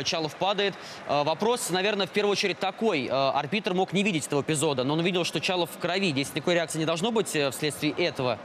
Чалов 0.04 0.37
падает. 0.37 0.74
Вопрос, 1.08 1.70
наверное, 1.70 2.06
в 2.06 2.10
первую 2.10 2.32
очередь 2.32 2.60
такой. 2.60 3.08
Арбитр 3.10 3.74
мог 3.74 3.92
не 3.92 4.04
видеть 4.04 4.28
этого 4.28 4.42
эпизода, 4.42 4.84
но 4.84 4.92
он 4.92 5.00
увидел, 5.00 5.24
что 5.24 5.40
Чалов 5.40 5.70
в 5.74 5.78
крови. 5.80 6.12
Здесь 6.12 6.32
никакой 6.32 6.54
реакции 6.54 6.78
не 6.78 6.87
должно 6.87 7.10
быть 7.10 7.37
вследствие 7.50 7.92
этого. 7.92 8.38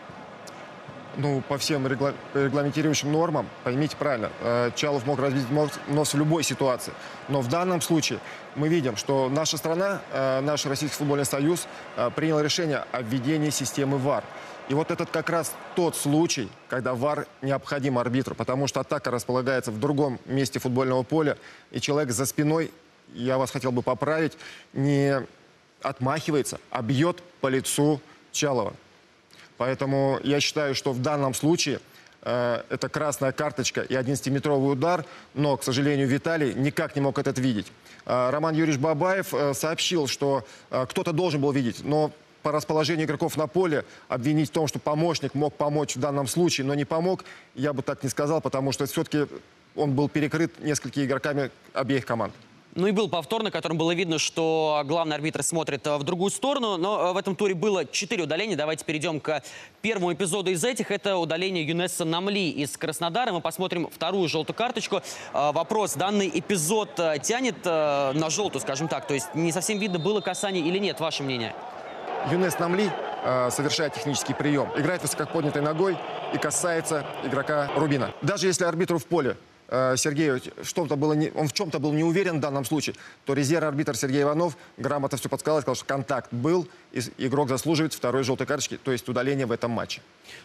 Ну, 1.18 1.42
по 1.48 1.58
всем 1.58 1.88
регла- 1.88 2.14
регламентирующим 2.34 3.12
нормам, 3.12 3.48
поймите 3.64 3.96
правильно, 3.98 4.30
э, 4.42 4.72
Чалов 4.76 5.06
мог 5.06 5.20
разбить 5.20 5.50
нос 5.88 6.14
в 6.14 6.18
любой 6.18 6.44
ситуации. 6.44 6.94
Но 7.28 7.42
в 7.42 7.48
данном 7.48 7.82
случае 7.82 8.20
мы 8.56 8.70
видим, 8.70 8.96
что 8.96 9.28
наша 9.30 9.58
страна, 9.58 10.02
э, 10.12 10.40
наш 10.42 10.66
Российский 10.66 10.98
футбольный 10.98 11.26
союз 11.26 11.68
э, 11.98 12.10
принял 12.16 12.40
решение 12.40 12.86
о 12.92 13.02
введении 13.02 13.50
системы 13.50 13.98
ВАР. 13.98 14.24
И 14.70 14.76
вот 14.76 14.92
этот 14.92 15.10
как 15.10 15.32
раз 15.32 15.54
тот 15.76 15.96
случай, 15.96 16.48
когда 16.68 16.94
ВАР 16.94 17.26
необходим 17.42 17.98
арбитру, 17.98 18.36
потому 18.36 18.68
что 18.68 18.80
атака 18.80 19.10
располагается 19.10 19.72
в 19.72 19.80
другом 19.80 20.20
месте 20.26 20.60
футбольного 20.60 21.02
поля, 21.02 21.38
и 21.72 21.82
человек 21.82 22.12
за 22.12 22.28
спиной, 22.28 22.72
я 23.14 23.40
вас 23.40 23.50
хотел 23.50 23.72
бы 23.72 23.82
поправить, 23.82 24.38
не 24.74 25.26
отмахивается, 25.82 26.60
а 26.70 26.84
бьет 26.84 27.24
по 27.42 27.48
лицу 27.48 28.00
Чалова. 28.32 28.74
Поэтому 29.60 30.22
я 30.24 30.40
считаю, 30.40 30.74
что 30.74 30.94
в 30.94 31.02
данном 31.02 31.34
случае 31.34 31.82
э, 32.22 32.64
это 32.70 32.88
красная 32.88 33.34
карточка 33.34 33.82
и 33.82 33.94
11-метровый 33.94 34.72
удар, 34.72 35.06
но, 35.34 35.58
к 35.58 35.64
сожалению, 35.66 36.08
Виталий 36.08 36.54
никак 36.54 36.96
не 36.96 37.02
мог 37.02 37.20
этот 37.20 37.38
видеть. 37.40 37.68
Э, 38.06 38.30
Роман 38.30 38.56
Юрьевич 38.56 38.80
Бабаев 38.80 39.34
э, 39.34 39.54
сообщил, 39.54 40.08
что 40.08 40.46
э, 40.72 40.86
кто-то 40.90 41.12
должен 41.12 41.42
был 41.42 41.52
видеть, 41.52 41.84
но 41.84 42.12
по 42.42 42.54
расположению 42.54 43.06
игроков 43.06 43.36
на 43.36 43.48
поле 43.48 43.84
обвинить 44.08 44.48
в 44.48 44.54
том, 44.54 44.66
что 44.68 44.80
помощник 44.80 45.34
мог 45.34 45.54
помочь 45.54 45.98
в 45.98 46.00
данном 46.00 46.28
случае, 46.28 46.66
но 46.66 46.74
не 46.74 46.86
помог, 46.86 47.26
я 47.54 47.74
бы 47.74 47.82
так 47.82 48.02
не 48.02 48.10
сказал, 48.10 48.40
потому 48.40 48.72
что 48.72 48.86
все-таки 48.86 49.28
он 49.76 49.92
был 49.92 50.08
перекрыт 50.08 50.58
несколькими 50.64 51.04
игроками 51.04 51.52
обеих 51.74 52.06
команд. 52.06 52.34
Ну 52.76 52.86
и 52.86 52.92
был 52.92 53.10
повтор, 53.10 53.42
на 53.42 53.50
котором 53.50 53.78
было 53.78 53.96
видно, 53.96 54.20
что 54.20 54.84
главный 54.86 55.16
арбитр 55.16 55.42
смотрит 55.42 55.88
э, 55.88 55.98
в 55.98 56.04
другую 56.04 56.30
сторону. 56.30 56.78
Но 56.78 57.10
э, 57.10 57.14
в 57.14 57.18
этом 57.18 57.36
туре 57.36 57.56
было 57.56 57.84
4 57.86 58.24
удаления. 58.24 58.56
Давайте 58.56 58.86
перейдем 58.86 59.20
к 59.20 59.42
первому 59.82 60.14
эпизоду 60.14 60.52
из 60.52 60.64
этих. 60.64 60.92
Это 60.92 61.18
удаление 61.18 61.66
Юнеса 61.66 62.06
Намли 62.06 62.52
из 62.52 62.78
Краснодара. 62.78 63.32
Мы 63.32 63.42
посмотрим 63.42 63.90
вторую 63.92 64.30
желтую 64.30 64.56
карточку. 64.56 65.02
Э, 65.34 65.52
Вопрос, 65.52 65.96
данный 65.96 66.30
эпизод 66.32 66.96
тянет 67.24 67.66
на 67.66 68.30
желтую, 68.30 68.62
скажем 68.62 68.88
так. 68.88 69.08
То 69.08 69.16
есть 69.16 69.34
не 69.34 69.52
совсем 69.52 69.80
видно, 69.80 69.98
было 69.98 70.22
касание 70.22 70.64
или 70.64 70.78
нет. 70.78 71.00
Ваше 71.00 71.24
мнение? 71.24 71.56
Юнес 72.32 72.60
Намли 72.60 72.92
совершает 73.50 73.94
технический 73.94 74.34
прием. 74.34 74.70
Играет 74.78 75.02
высоко 75.02 75.26
поднятой 75.26 75.62
ногой 75.62 75.98
и 76.34 76.38
касается 76.38 77.06
игрока 77.24 77.70
Рубина. 77.76 78.14
Даже 78.22 78.48
если 78.48 78.66
арбитру 78.66 79.00
в 79.00 79.06
поле 79.06 79.38
э, 79.70 79.96
Сергею 79.98 80.42
что-то 80.64 80.96
было 80.96 81.14
не, 81.14 81.32
он 81.32 81.48
в 81.48 81.54
чем-то 81.54 81.80
был 81.80 81.94
не 81.94 82.04
уверен 82.04 82.38
в 82.38 82.40
данном 82.42 82.66
случае, 82.66 82.96
то 83.26 83.34
резерв-арбитр 83.34 83.96
Сергей 83.96 84.24
Иванов 84.24 84.58
грамотно 84.78 85.18
все 85.18 85.30
подсказал, 85.30 85.62
сказал, 85.62 85.76
что 85.76 85.86
контакт 85.86 86.34
был, 86.34 86.68
и 86.92 87.00
игрок 87.18 87.50
заслуживает 87.50 87.94
второй 87.94 88.24
желтой 88.24 88.48
карточки, 88.48 88.78
то 88.78 88.92
есть 88.92 89.08
удаление 89.10 89.46
в 89.46 89.52
этом 89.52 89.72
матче. 89.72 90.02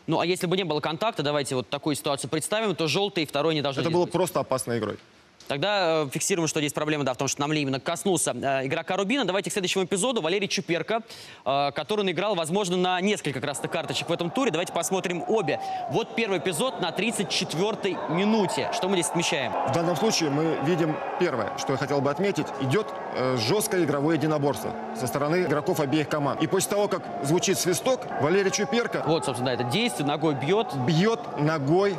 Ну 0.06 0.20
а 0.20 0.26
если 0.26 0.46
бы 0.46 0.56
не 0.56 0.64
было 0.64 0.80
контакта, 0.80 1.22
давайте 1.22 1.54
вот 1.54 1.68
такую 1.68 1.96
ситуацию 1.96 2.30
представим, 2.30 2.74
то 2.76 2.86
желтый 2.86 3.24
и 3.24 3.26
второй 3.26 3.54
не 3.54 3.62
должны 3.62 3.80
Это 3.80 3.90
было 3.90 4.04
быть. 4.04 4.12
просто 4.12 4.40
опасной 4.40 4.78
игрой. 4.78 4.98
Тогда 5.48 6.04
э, 6.04 6.08
фиксируем, 6.10 6.48
что 6.48 6.60
здесь 6.60 6.72
проблема 6.72 7.04
да, 7.04 7.12
в 7.12 7.16
том, 7.16 7.28
что 7.28 7.40
Намли 7.40 7.60
именно 7.60 7.80
коснулся 7.80 8.32
э, 8.34 8.66
игрока 8.66 8.96
Рубина. 8.96 9.24
Давайте 9.24 9.50
к 9.50 9.52
следующему 9.52 9.84
эпизоду. 9.84 10.22
Валерий 10.22 10.48
Чуперко, 10.48 11.02
э, 11.44 11.70
который 11.74 12.04
наиграл, 12.04 12.34
возможно, 12.34 12.76
на 12.76 13.00
несколько 13.00 13.40
красных 13.40 13.70
карточек 13.70 14.08
в 14.08 14.12
этом 14.12 14.30
туре. 14.30 14.50
Давайте 14.50 14.72
посмотрим 14.72 15.22
обе. 15.28 15.60
Вот 15.90 16.14
первый 16.14 16.38
эпизод 16.38 16.80
на 16.80 16.90
34-й 16.90 17.96
минуте. 18.14 18.70
Что 18.72 18.88
мы 18.88 18.96
здесь 18.96 19.08
отмечаем? 19.08 19.52
В 19.68 19.72
данном 19.72 19.96
случае 19.96 20.30
мы 20.30 20.58
видим 20.64 20.96
первое, 21.20 21.56
что 21.58 21.72
я 21.72 21.78
хотел 21.78 22.00
бы 22.00 22.10
отметить. 22.10 22.46
Идет 22.60 22.86
э, 23.14 23.36
жесткое 23.36 23.84
игровое 23.84 24.16
единоборство 24.16 24.74
со 24.98 25.06
стороны 25.06 25.42
игроков 25.42 25.80
обеих 25.80 26.08
команд. 26.08 26.42
И 26.42 26.46
после 26.46 26.70
того, 26.70 26.88
как 26.88 27.02
звучит 27.22 27.58
свисток, 27.58 28.00
Валерий 28.20 28.50
Чуперко... 28.50 29.02
Вот, 29.06 29.26
собственно, 29.26 29.54
да, 29.54 29.62
это 29.62 29.70
действие, 29.70 30.06
ногой 30.06 30.34
бьет. 30.34 30.74
Бьет 30.86 31.20
ногой, 31.38 31.96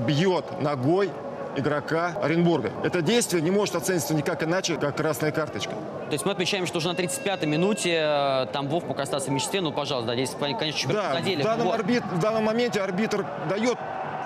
бьет 0.00 0.60
ногой 0.60 1.10
игрока 1.56 2.14
Оренбурга. 2.22 2.72
Это 2.84 3.02
действие 3.02 3.42
не 3.42 3.50
может 3.50 3.74
оцениться 3.74 4.14
никак 4.14 4.42
иначе, 4.42 4.76
как 4.76 4.96
красная 4.96 5.32
карточка. 5.32 5.72
То 5.72 6.12
есть 6.12 6.24
мы 6.24 6.32
отмечаем, 6.32 6.66
что 6.66 6.78
уже 6.78 6.88
на 6.88 6.96
35-й 6.96 7.46
минуте 7.46 7.98
э, 8.00 8.46
Тамбов 8.52 8.84
мог 8.84 8.98
остаться 9.00 9.28
в 9.28 9.32
меньшинстве. 9.32 9.60
Ну, 9.60 9.72
пожалуйста, 9.72 10.14
здесь, 10.14 10.34
конечно, 10.58 10.92
Да, 10.92 11.20
в 11.20 11.42
данном, 11.42 11.68
арбит- 11.68 12.04
в 12.04 12.18
данном 12.18 12.44
моменте 12.44 12.80
арбитр 12.80 13.26
дает 13.48 13.76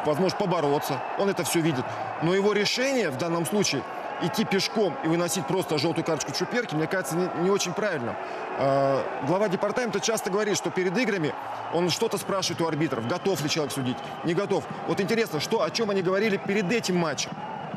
возможность 0.06 0.38
побороться. 0.38 1.00
Он 1.18 1.28
это 1.28 1.44
все 1.44 1.60
видит. 1.60 1.84
Но 2.22 2.34
его 2.34 2.52
решение 2.52 3.10
в 3.10 3.18
данном 3.18 3.46
случае 3.46 3.82
идти 4.22 4.44
пешком 4.44 4.96
и 5.04 5.08
выносить 5.08 5.46
просто 5.46 5.78
желтую 5.78 6.04
карточку 6.04 6.32
Чуперки, 6.32 6.74
мне 6.74 6.86
кажется, 6.86 7.16
не, 7.16 7.28
не 7.42 7.50
очень 7.50 7.72
правильным. 7.72 8.14
Э, 8.58 9.02
глава 9.26 9.48
департамента 9.48 10.00
часто 10.00 10.30
говорит, 10.30 10.56
что 10.56 10.70
перед 10.70 10.96
играми 10.96 11.34
он 11.72 11.90
что-то 11.90 12.18
спрашивает 12.18 12.60
у 12.60 12.66
арбитров, 12.66 13.06
готов 13.06 13.42
ли 13.42 13.50
человек 13.50 13.72
судить, 13.72 13.96
не 14.24 14.34
готов. 14.34 14.64
Вот 14.86 15.00
интересно, 15.00 15.40
что, 15.40 15.62
о 15.62 15.70
чем 15.70 15.90
они 15.90 16.02
говорили 16.02 16.36
перед 16.36 16.70
этим 16.70 16.96
матчем. 16.96 17.30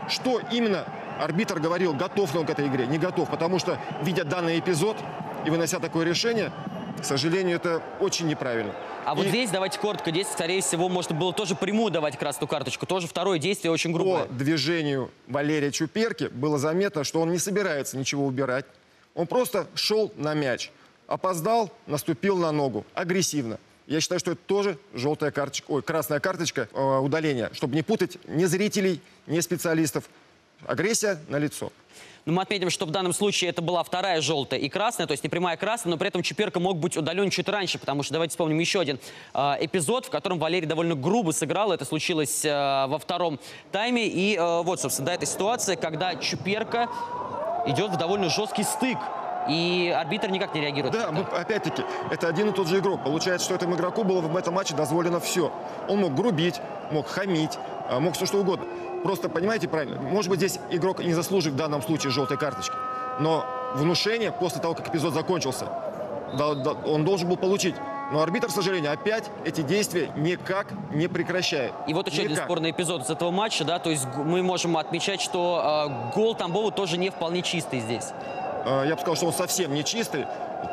Что 0.08 0.40
именно 0.52 0.86
арбитр 1.20 1.60
говорил, 1.60 1.94
готов 1.94 2.34
ли 2.34 2.40
он 2.40 2.46
к 2.46 2.50
этой 2.50 2.68
игре, 2.68 2.86
не 2.86 2.98
готов. 2.98 3.30
Потому 3.30 3.60
что, 3.60 3.78
видя 4.02 4.24
данный 4.24 4.60
эпизод 4.60 4.98
и 5.46 5.50
вынося 5.50 5.80
такое 5.80 6.06
решение, 6.06 6.52
к 7.00 7.06
сожалению, 7.06 7.58
это 7.58 7.82
очень 8.00 8.28
неправильно. 8.28 8.74
А 9.06 9.14
вот 9.14 9.26
И- 9.26 9.30
здесь, 9.30 9.52
давайте 9.52 9.78
коротко, 9.80 10.10
здесь, 10.10 10.28
скорее 10.28 10.62
всего, 10.62 10.90
можно 10.90 11.16
было 11.16 11.32
тоже 11.34 11.56
прямую 11.56 11.92
давать 11.92 12.18
красную 12.18 12.48
карточку. 12.48 12.86
Тоже 12.86 13.08
второе 13.08 13.38
действие 13.38 13.72
очень 13.72 13.92
грубое. 13.92 14.26
По 14.26 14.34
движению 14.34 15.12
Валерия 15.28 15.72
Чуперки 15.72 16.26
было 16.26 16.58
заметно, 16.58 17.04
что 17.04 17.22
он 17.22 17.32
не 17.32 17.38
собирается 17.38 17.98
ничего 17.98 18.26
убирать. 18.26 18.66
Он 19.14 19.28
просто 19.28 19.68
шел 19.76 20.12
на 20.16 20.34
мяч. 20.34 20.72
Опоздал, 21.08 21.72
наступил 21.86 22.38
на 22.38 22.52
ногу. 22.52 22.86
Агрессивно. 22.96 23.60
Я 23.86 24.02
считаю, 24.02 24.20
что 24.20 24.32
это 24.32 24.42
тоже 24.48 24.80
желтая 24.96 25.30
карточка, 25.30 25.70
ой, 25.70 25.84
красная 25.84 26.20
карточка 26.20 26.68
э, 26.74 26.98
удаления, 26.98 27.52
чтобы 27.54 27.76
не 27.76 27.84
путать 27.84 28.18
ни 28.28 28.46
зрителей, 28.46 29.00
ни 29.28 29.40
специалистов. 29.40 30.06
Агрессия 30.66 31.20
на 31.30 31.38
лицо. 31.38 31.72
Но 32.26 32.34
мы 32.34 32.42
отметим, 32.42 32.72
что 32.72 32.88
в 32.88 32.90
данном 32.90 33.14
случае 33.14 33.52
это 33.52 33.62
была 33.62 33.84
вторая 33.84 34.20
желтая 34.20 34.60
и 34.60 34.68
красная, 34.68 35.06
то 35.06 35.12
есть 35.12 35.24
не 35.24 35.30
прямая 35.30 35.58
красная, 35.58 35.92
но 35.92 35.98
при 35.98 36.08
этом 36.08 36.24
Чуперка 36.24 36.60
мог 36.60 36.78
быть 36.78 36.98
удален 36.98 37.30
чуть 37.30 37.48
раньше, 37.48 37.78
потому 37.78 38.02
что 38.02 38.14
давайте 38.14 38.32
вспомним 38.32 38.58
еще 38.58 38.80
один 38.80 39.00
э, 39.36 39.40
эпизод, 39.60 40.08
в 40.08 40.10
котором 40.10 40.40
Валерий 40.40 40.66
довольно 40.66 40.96
грубо 40.96 41.32
сыграл. 41.32 41.72
Это 41.72 41.86
случилось 41.86 42.44
э, 42.44 42.50
во 42.88 42.98
втором 42.98 43.40
тайме. 43.72 44.08
И 44.08 44.36
э, 44.36 44.62
вот, 44.64 44.82
собственно, 44.82 45.08
да, 45.08 45.14
эта 45.14 45.28
ситуация, 45.28 45.76
когда 45.76 46.16
Чуперка 46.16 46.90
идет 47.68 47.92
в 47.92 47.98
довольно 47.98 48.30
жесткий 48.30 48.64
стык. 48.64 48.98
И 49.48 49.94
арбитр 49.96 50.32
никак 50.32 50.56
не 50.56 50.62
реагирует. 50.62 50.96
Да, 50.96 51.12
мы- 51.12 51.22
опять-таки, 51.22 51.84
это 52.10 52.28
один 52.28 52.50
и 52.50 52.52
тот 52.52 52.68
же 52.68 52.80
игрок. 52.80 53.04
Получается, 53.04 53.46
что 53.46 53.54
этому 53.54 53.76
игроку 53.76 54.04
было 54.04 54.22
в 54.22 54.36
этом 54.36 54.56
матче 54.56 54.74
дозволено 54.74 55.20
все. 55.20 55.54
Он 55.88 56.00
мог 56.00 56.16
грубить, 56.16 56.60
мог 56.90 57.06
хамить, 57.06 57.60
мог 58.00 58.16
все 58.16 58.26
что 58.26 58.40
угодно. 58.40 58.66
Просто, 59.06 59.30
понимаете 59.30 59.68
правильно, 59.68 60.02
может 60.02 60.32
быть, 60.32 60.40
здесь 60.40 60.58
игрок 60.72 60.98
не 60.98 61.14
заслужит 61.14 61.54
в 61.54 61.56
данном 61.56 61.84
случае 61.84 62.10
желтой 62.12 62.38
карточки. 62.38 62.74
Но 63.20 63.46
внушение 63.76 64.32
после 64.32 64.60
того, 64.60 64.74
как 64.74 64.90
эпизод 64.90 65.14
закончился, 65.14 65.68
он 66.88 67.06
должен 67.06 67.30
был 67.30 67.38
получить. 67.38 67.76
Но 68.12 68.24
арбитр, 68.24 68.48
к 68.48 68.52
сожалению, 68.52 68.92
опять 68.92 69.26
эти 69.46 69.62
действия 69.62 70.10
никак 70.16 70.70
не 70.92 71.08
прекращает. 71.08 71.72
И 71.88 71.94
вот 71.94 72.08
еще 72.08 72.22
один 72.22 72.32
Никак. 72.32 72.46
спорный 72.46 72.72
эпизод 72.72 73.04
из 73.04 73.12
этого 73.12 73.30
матча, 73.30 73.64
да, 73.64 73.78
то 73.78 73.92
есть 73.92 74.08
мы 74.16 74.42
можем 74.42 74.76
отмечать, 74.76 75.22
что 75.22 75.88
э, 76.12 76.16
гол 76.16 76.34
Тамбова 76.34 76.72
тоже 76.72 76.98
не 76.98 77.12
вполне 77.12 77.44
чистый 77.44 77.82
здесь. 77.82 78.06
Э, 78.66 78.86
Я 78.88 78.96
бы 78.96 79.02
сказал, 79.02 79.18
что 79.18 79.28
он 79.28 79.34
совсем 79.34 79.72
не 79.72 79.84
чистый, 79.84 80.26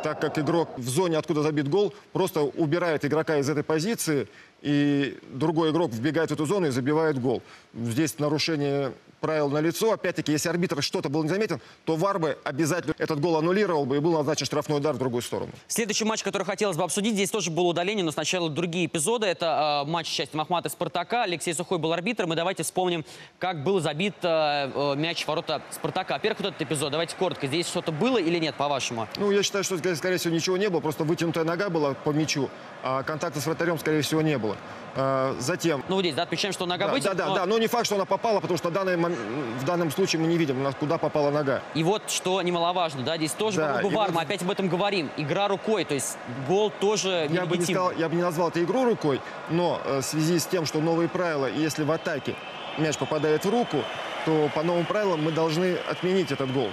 так 0.03 0.21
как 0.23 0.39
игрок 0.39 0.71
в 0.79 0.89
зоне, 0.89 1.19
откуда 1.19 1.43
забит 1.43 1.69
гол, 1.69 1.93
просто 2.15 2.41
убирает 2.41 3.05
игрока 3.05 3.37
из 3.37 3.49
этой 3.51 3.63
позиции, 3.63 4.27
и 4.63 5.19
другой 5.33 5.71
игрок 5.71 5.93
вбегает 5.93 6.31
в 6.31 6.35
эту 6.35 6.47
зону 6.47 6.69
и 6.69 6.71
забивает 6.71 7.21
гол. 7.21 7.43
Здесь 7.75 8.19
нарушение 8.19 8.93
правил 9.23 9.49
на 9.49 9.59
лицо. 9.59 9.93
Опять-таки, 9.93 10.33
если 10.33 10.51
арбитр 10.51 10.83
что-то 10.83 11.09
был 11.09 11.23
не 11.23 11.31
заметен, 11.31 11.61
то 11.87 11.97
ВАР 11.97 12.19
бы 12.19 12.39
обязательно 12.45 12.95
этот 12.99 13.21
гол 13.21 13.37
аннулировал 13.37 13.87
бы 13.87 13.97
и 13.97 14.01
был 14.01 14.13
назначен 14.13 14.45
штрафной 14.45 14.79
удар 14.79 14.95
в 14.95 14.99
другую 14.99 15.23
сторону. 15.23 15.53
Следующий 15.69 16.05
матч, 16.05 16.23
который 16.23 16.43
хотелось 16.45 16.77
бы 16.77 16.83
обсудить, 16.83 17.15
здесь 17.15 17.31
тоже 17.31 17.51
было 17.51 17.69
удаление, 17.69 18.05
но 18.05 18.11
сначала 18.11 18.51
другие 18.51 18.87
эпизоды. 18.87 19.27
Это 19.27 19.85
э, 19.87 19.91
матч 19.91 20.09
части 20.09 20.37
Махмата 20.37 20.69
и 20.69 20.73
Спартака. 20.73 21.23
Алексей 21.23 21.55
Сухой 21.55 21.79
был 21.79 21.93
арбитром. 21.93 22.33
И 22.33 22.37
давайте 22.37 22.65
вспомним, 22.65 23.05
как 23.39 23.63
был 23.63 23.81
забит 23.81 24.15
э, 24.23 24.71
э, 24.75 24.95
мяч 24.97 25.25
в 25.25 25.29
ворота 25.29 25.63
Спартака. 25.71 26.15
Во-первых, 26.15 26.41
вот 26.41 26.49
этот 26.49 26.63
эпизод. 26.63 26.91
Давайте 26.91 27.17
коротко. 27.17 27.47
Здесь 27.47 27.69
что-то 27.69 27.93
было 27.93 28.19
или 28.19 28.39
нет, 28.39 28.57
по-вашему? 28.57 29.07
Ну, 29.17 29.31
я 29.31 29.43
считаю, 29.43 29.63
что, 29.63 29.79
скорее 29.79 30.19
всего, 30.19 30.35
ничего 30.35 30.57
не 30.57 30.69
было, 30.69 30.81
просто 30.81 31.05
вытянутая 31.05 31.45
нога 31.45 31.71
была 31.71 31.95
по 31.95 32.11
мячу, 32.11 32.51
а 32.83 33.05
контакта 33.05 33.41
с 33.41 33.47
вратарем, 33.47 33.79
скорее 33.79 34.03
всего, 34.03 34.21
не 34.21 34.37
было. 34.37 34.57
А, 34.95 35.35
Затем... 35.39 35.83
Ну, 35.89 35.97
вот 35.97 36.03
здесь, 36.03 36.15
да, 36.15 36.23
отмечаем, 36.23 36.53
что 36.53 36.67
нога 36.67 36.87
Да, 36.87 36.93
вытянута, 36.93 37.17
да, 37.17 37.25
да, 37.25 37.29
но- 37.31 37.35
да, 37.37 37.47
но 37.47 37.59
не 37.59 37.67
факт, 37.67 37.87
что 37.87 37.95
она 37.95 38.05
попала, 38.05 38.41
потому 38.41 38.59
что 38.59 38.69
в, 38.69 38.73
данный 38.73 38.97
в 38.97 39.65
данном 39.65 39.91
случае 39.91 40.21
мы 40.21 40.29
не 40.29 40.37
видим, 40.37 40.61
у 40.61 40.63
нас 40.63 40.75
куда 40.79 40.99
попала 40.99 41.31
нога. 41.31 41.63
И 41.75 41.83
вот 41.83 42.11
что 42.11 42.41
немаловажно, 42.43 43.03
да, 43.03 43.17
здесь 43.17 43.33
тоже 43.33 43.59
Да, 43.59 43.81
вар, 43.83 43.85
вот- 43.85 44.11
мы 44.15 44.23
опять 44.23 44.43
об 44.43 44.51
этом 44.51 44.69
говорим. 44.69 45.11
Игра 45.17 45.49
рукой, 45.49 45.85
то 45.85 45.95
есть 45.95 46.17
гол 46.47 46.71
тоже 46.71 47.29
Я 47.31 47.47
бы, 47.47 47.57
не 47.57 47.65
сказал, 47.65 47.93
я 47.93 48.09
бы 48.09 48.17
не 48.17 48.23
назвал 48.23 48.49
это 48.49 48.63
игру 48.63 48.85
рукой, 48.85 49.21
но 49.51 49.81
э, 49.85 50.01
в 50.01 50.05
связи 50.05 50.39
с 50.39 50.47
тем, 50.47 50.67
что 50.67 50.81
новые 50.81 51.09
правила, 51.09 51.47
если 51.47 51.85
в 51.85 51.91
атаке 51.91 52.35
мяч 52.79 52.97
попадает 52.97 53.45
в 53.45 53.51
руку, 53.51 53.79
то 54.25 54.51
по 54.55 54.63
новым 54.63 54.85
правилам 54.85 55.23
мы 55.25 55.33
должны 55.33 55.77
отменить 55.91 56.33
этот 56.33 56.53
гол. 56.53 56.71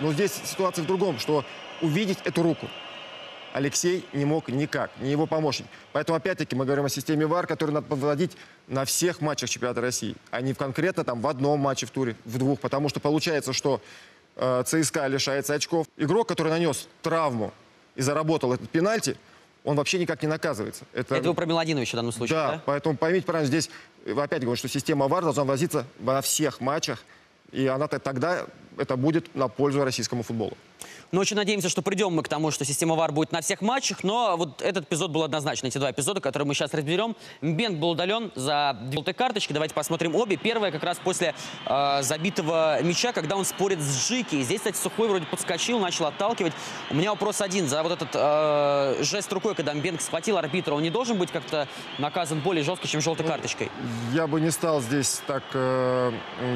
Но 0.00 0.12
здесь 0.12 0.32
ситуация 0.44 0.82
в 0.84 0.86
другом, 0.86 1.18
что 1.18 1.44
увидеть 1.80 2.18
эту 2.24 2.42
руку 2.42 2.68
Алексей 3.56 4.06
не 4.12 4.26
мог 4.26 4.48
никак, 4.48 4.90
ни 5.00 5.08
его 5.08 5.26
помощник. 5.26 5.66
Поэтому, 5.94 6.18
опять-таки, 6.18 6.54
мы 6.54 6.66
говорим 6.66 6.84
о 6.84 6.90
системе 6.90 7.26
ВАР, 7.26 7.46
которую 7.46 7.74
надо 7.74 7.86
проводить 7.86 8.36
на 8.68 8.84
всех 8.84 9.22
матчах 9.22 9.48
чемпионата 9.48 9.80
России, 9.80 10.14
а 10.30 10.42
не 10.42 10.52
в 10.52 10.58
конкретно 10.58 11.04
там 11.04 11.22
в 11.22 11.26
одном 11.26 11.58
матче 11.58 11.86
в 11.86 11.90
туре, 11.90 12.16
в 12.26 12.36
двух. 12.36 12.60
Потому 12.60 12.90
что 12.90 13.00
получается, 13.00 13.54
что 13.54 13.80
э, 14.36 14.62
ЦСКА 14.66 15.06
лишается 15.06 15.54
очков. 15.54 15.86
Игрок, 15.96 16.28
который 16.28 16.50
нанес 16.50 16.86
травму 17.00 17.50
и 17.94 18.02
заработал 18.02 18.52
этот 18.52 18.68
пенальти, 18.68 19.16
он 19.64 19.76
вообще 19.76 19.98
никак 19.98 20.20
не 20.20 20.28
наказывается. 20.28 20.84
Это 20.92 21.18
вы 21.22 21.32
про 21.32 21.46
Миладиновича 21.46 21.92
в 21.92 21.96
данном 21.96 22.12
случае, 22.12 22.36
Да, 22.36 22.52
да? 22.52 22.62
поэтому 22.66 22.94
поймите 22.94 23.24
правильно, 23.24 23.46
здесь 23.46 23.70
опять 24.04 24.42
говорю, 24.42 24.56
что 24.56 24.68
система 24.68 25.08
ВАР 25.08 25.22
должна 25.22 25.44
возиться 25.44 25.86
во 25.98 26.20
всех 26.20 26.60
матчах, 26.60 27.02
и 27.52 27.66
она 27.66 27.88
тогда 27.88 28.44
это 28.76 28.96
будет 28.96 29.34
на 29.34 29.48
пользу 29.48 29.82
российскому 29.82 30.22
футболу. 30.22 30.58
Но 31.16 31.22
очень 31.22 31.36
надеемся, 31.36 31.70
что 31.70 31.80
придем 31.80 32.12
мы 32.12 32.22
к 32.22 32.28
тому, 32.28 32.50
что 32.50 32.66
система 32.66 32.94
ВАР 32.94 33.10
будет 33.10 33.32
на 33.32 33.40
всех 33.40 33.62
матчах. 33.62 34.04
Но 34.04 34.36
вот 34.36 34.60
этот 34.60 34.84
эпизод 34.84 35.10
был 35.10 35.22
однозначно. 35.22 35.68
Эти 35.68 35.78
два 35.78 35.90
эпизода, 35.90 36.20
которые 36.20 36.46
мы 36.46 36.52
сейчас 36.52 36.74
разберем. 36.74 37.16
Мбент 37.40 37.78
был 37.78 37.92
удален 37.92 38.30
за 38.34 38.76
две 38.82 38.96
желтые 38.96 39.14
карточки. 39.14 39.54
Давайте 39.54 39.74
посмотрим 39.74 40.14
обе. 40.14 40.36
Первая 40.36 40.70
как 40.70 40.82
раз 40.82 40.98
после 41.02 41.34
э, 41.64 42.02
забитого 42.02 42.82
мяча, 42.82 43.14
когда 43.14 43.34
он 43.36 43.46
спорит 43.46 43.80
с 43.80 44.06
Джики. 44.06 44.42
Здесь, 44.42 44.58
кстати, 44.58 44.76
Сухой 44.76 45.08
вроде 45.08 45.24
подскочил, 45.24 45.78
начал 45.78 46.04
отталкивать. 46.04 46.52
У 46.90 46.94
меня 46.94 47.12
вопрос 47.12 47.40
один. 47.40 47.66
За 47.66 47.82
вот 47.82 47.92
этот 47.92 48.10
э, 48.12 49.02
жест 49.02 49.32
рукой, 49.32 49.54
когда 49.54 49.72
Мбенг 49.72 50.02
схватил 50.02 50.36
арбитра, 50.36 50.74
он 50.74 50.82
не 50.82 50.90
должен 50.90 51.16
быть 51.16 51.30
как-то 51.30 51.66
наказан 51.96 52.40
более 52.40 52.62
жестко, 52.62 52.86
чем 52.86 53.00
желтой 53.00 53.24
карточкой? 53.24 53.70
Я 54.12 54.26
бы 54.26 54.38
не 54.38 54.50
стал 54.50 54.82
здесь 54.82 55.22
так 55.26 55.44
э, 55.54 56.12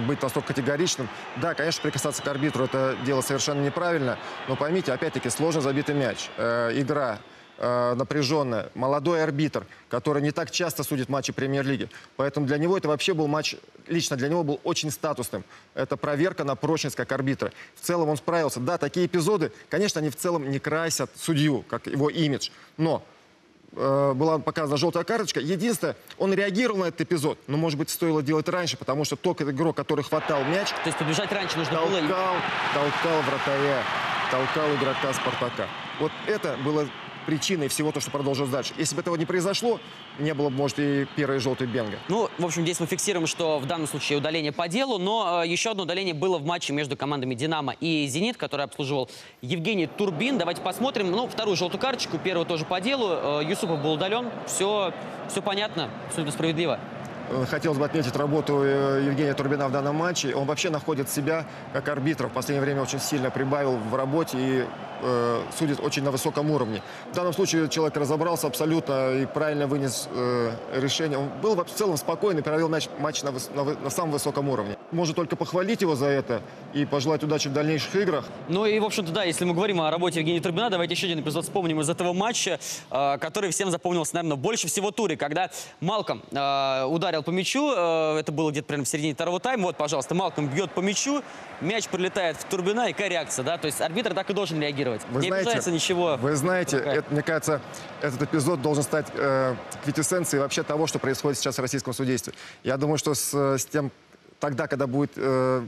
быть 0.06 0.20
настолько 0.20 0.48
категоричным. 0.48 1.08
Да, 1.36 1.54
конечно, 1.54 1.80
прикасаться 1.80 2.22
к 2.22 2.28
арбитру 2.28 2.64
это 2.64 2.94
дело 3.06 3.22
совершенно 3.22 3.64
неправильно, 3.64 4.18
но 4.50 4.56
поймите, 4.56 4.92
опять-таки, 4.92 5.30
сложно 5.30 5.60
забитый 5.60 5.94
мяч. 5.94 6.28
Э, 6.36 6.72
игра 6.74 7.20
э, 7.58 7.94
напряженная, 7.94 8.68
молодой 8.74 9.22
арбитр, 9.22 9.64
который 9.88 10.20
не 10.22 10.32
так 10.32 10.50
часто 10.50 10.82
судит 10.82 11.08
матчи 11.08 11.32
премьер-лиги. 11.32 11.88
Поэтому 12.16 12.46
для 12.46 12.58
него 12.58 12.76
это 12.76 12.88
вообще 12.88 13.14
был 13.14 13.28
матч, 13.28 13.54
лично 13.86 14.16
для 14.16 14.28
него 14.28 14.42
был 14.42 14.60
очень 14.64 14.90
статусным. 14.90 15.44
Это 15.74 15.96
проверка 15.96 16.42
на 16.42 16.56
прочность 16.56 16.96
как 16.96 17.12
арбитра. 17.12 17.52
В 17.76 17.86
целом 17.86 18.08
он 18.08 18.16
справился. 18.16 18.58
Да, 18.58 18.76
такие 18.76 19.06
эпизоды, 19.06 19.52
конечно, 19.68 20.00
они 20.00 20.10
в 20.10 20.16
целом 20.16 20.50
не 20.50 20.58
красят 20.58 21.12
судью, 21.16 21.62
как 21.68 21.86
его 21.86 22.10
имидж, 22.10 22.50
но 22.76 23.04
э, 23.70 24.12
была 24.16 24.40
показана 24.40 24.78
желтая 24.78 25.04
карточка. 25.04 25.38
Единственное, 25.38 25.94
он 26.18 26.34
реагировал 26.34 26.80
на 26.80 26.84
этот 26.86 27.02
эпизод, 27.02 27.38
но, 27.46 27.56
может 27.56 27.78
быть, 27.78 27.88
стоило 27.88 28.20
делать 28.20 28.48
раньше, 28.48 28.76
потому 28.76 29.04
что 29.04 29.14
тот 29.14 29.42
игрок, 29.42 29.76
который 29.76 30.02
хватал 30.02 30.42
мяч... 30.42 30.70
То 30.70 30.86
есть 30.86 30.98
побежать 30.98 31.30
раньше 31.30 31.56
нужно 31.56 31.76
толкал, 31.76 32.00
было... 32.00 32.08
толкал 32.74 33.22
вратаря, 33.22 33.84
толкал 34.30 34.74
игрока 34.74 35.12
«Спартака». 35.12 35.66
Вот 35.98 36.12
это 36.26 36.56
было 36.64 36.86
причиной 37.26 37.68
всего 37.68 37.92
то, 37.92 38.00
что 38.00 38.10
продолжилось 38.10 38.50
дальше. 38.50 38.72
Если 38.78 38.94
бы 38.94 39.02
этого 39.02 39.14
не 39.16 39.26
произошло, 39.26 39.78
не 40.18 40.34
было 40.34 40.48
бы, 40.48 40.56
может, 40.56 40.78
и 40.78 41.06
первой 41.16 41.38
желтой 41.38 41.66
бенга. 41.66 41.98
Ну, 42.08 42.28
в 42.38 42.44
общем, 42.44 42.62
здесь 42.62 42.80
мы 42.80 42.86
фиксируем, 42.86 43.26
что 43.26 43.58
в 43.58 43.66
данном 43.66 43.86
случае 43.86 44.18
удаление 44.18 44.52
по 44.52 44.68
делу, 44.68 44.98
но 44.98 45.42
э, 45.44 45.46
еще 45.46 45.70
одно 45.70 45.84
удаление 45.84 46.14
было 46.14 46.38
в 46.38 46.44
матче 46.44 46.72
между 46.72 46.96
командами 46.96 47.34
«Динамо» 47.34 47.74
и 47.80 48.06
«Зенит», 48.06 48.36
который 48.36 48.64
обслуживал 48.64 49.10
Евгений 49.42 49.86
Турбин. 49.86 50.38
Давайте 50.38 50.62
посмотрим. 50.62 51.10
Ну, 51.10 51.28
вторую 51.28 51.56
желтую 51.56 51.80
карточку, 51.80 52.18
первую 52.18 52.46
тоже 52.46 52.64
по 52.64 52.80
делу. 52.80 53.40
Э, 53.40 53.44
Юсупов 53.44 53.82
был 53.82 53.92
удален. 53.92 54.30
Все, 54.46 54.92
все 55.28 55.42
понятно, 55.42 55.90
абсолютно 56.08 56.32
справедливо. 56.32 56.80
Хотелось 57.48 57.78
бы 57.78 57.84
отметить 57.84 58.16
работу 58.16 58.62
э, 58.64 59.04
Евгения 59.06 59.34
Турбина 59.34 59.68
в 59.68 59.72
данном 59.72 59.96
матче. 59.96 60.34
Он 60.34 60.46
вообще 60.46 60.68
находит 60.68 61.08
себя 61.08 61.46
как 61.72 61.88
арбитр. 61.88 62.26
В 62.26 62.32
последнее 62.32 62.64
время 62.64 62.82
очень 62.82 62.98
сильно 62.98 63.30
прибавил 63.30 63.76
в 63.76 63.94
работе 63.94 64.36
и 64.38 64.66
э, 65.02 65.42
судит 65.56 65.78
очень 65.80 66.02
на 66.02 66.10
высоком 66.10 66.50
уровне. 66.50 66.82
В 67.12 67.14
данном 67.14 67.32
случае 67.32 67.68
человек 67.68 67.96
разобрался 67.96 68.48
абсолютно 68.48 69.12
и 69.12 69.26
правильно 69.26 69.68
вынес 69.68 70.08
э, 70.12 70.50
решение. 70.74 71.18
Он 71.18 71.28
был 71.40 71.54
в 71.54 71.70
целом 71.70 71.96
спокойный, 71.96 72.42
провел 72.42 72.68
матч, 72.68 72.88
матч 72.98 73.22
на, 73.22 73.30
на 73.54 73.64
на 73.64 73.90
самом 73.90 74.10
высоком 74.10 74.48
уровне. 74.48 74.76
Можно 74.92 75.14
только 75.14 75.36
похвалить 75.36 75.82
его 75.82 75.94
за 75.94 76.06
это 76.06 76.42
и 76.74 76.84
пожелать 76.84 77.22
удачи 77.22 77.48
в 77.48 77.52
дальнейших 77.52 77.94
играх. 77.96 78.26
Ну 78.48 78.66
и, 78.66 78.78
в 78.78 78.84
общем-то, 78.84 79.12
да, 79.12 79.24
если 79.24 79.44
мы 79.44 79.54
говорим 79.54 79.80
о 79.80 79.90
работе 79.90 80.20
Евгения 80.20 80.40
Турбина, 80.40 80.70
давайте 80.70 80.94
еще 80.94 81.06
один 81.06 81.20
эпизод 81.20 81.44
вспомним 81.44 81.80
из 81.80 81.88
этого 81.88 82.12
матча, 82.12 82.58
э, 82.90 83.18
который 83.18 83.50
всем 83.50 83.70
запомнился, 83.70 84.14
наверное, 84.16 84.36
больше 84.36 84.66
всего 84.68 84.90
туре, 84.90 85.16
когда 85.16 85.50
Малком 85.80 86.22
э, 86.30 86.84
ударил 86.84 87.22
по 87.22 87.30
мячу, 87.30 87.72
э, 87.74 88.18
это 88.18 88.32
было 88.32 88.50
где-то 88.50 88.66
примерно 88.66 88.84
в 88.84 88.88
середине 88.88 89.14
второго 89.14 89.40
тайма, 89.40 89.64
вот, 89.64 89.76
пожалуйста, 89.76 90.14
Малком 90.14 90.48
бьет 90.48 90.72
по 90.72 90.80
мячу, 90.80 91.22
мяч 91.60 91.88
прилетает 91.88 92.36
в 92.36 92.44
Турбина, 92.44 92.88
и 92.88 92.92
какая 92.92 93.08
реакция, 93.08 93.44
да, 93.44 93.58
то 93.58 93.66
есть 93.66 93.80
арбитр 93.80 94.14
так 94.14 94.28
и 94.30 94.32
должен 94.32 94.60
реагировать. 94.60 95.02
Вы 95.10 95.22
Не 95.22 95.28
знаете, 95.28 95.48
обижается 95.48 95.70
ничего. 95.70 96.16
Вы 96.20 96.34
знаете, 96.34 96.78
это, 96.78 97.12
мне 97.12 97.22
кажется, 97.22 97.60
этот 98.02 98.22
эпизод 98.22 98.60
должен 98.62 98.82
стать 98.82 99.06
э, 99.14 99.54
квитэссенцией 99.84 100.42
вообще 100.42 100.62
того, 100.62 100.86
что 100.86 100.98
происходит 100.98 101.38
сейчас 101.38 101.58
в 101.58 101.60
российском 101.60 101.92
судействе. 101.92 102.32
Я 102.64 102.76
думаю, 102.76 102.98
что 102.98 103.14
с, 103.14 103.34
с 103.34 103.64
тем, 103.66 103.90
тогда, 104.40 104.66
когда 104.66 104.86
будет 104.86 105.12
э, 105.16 105.66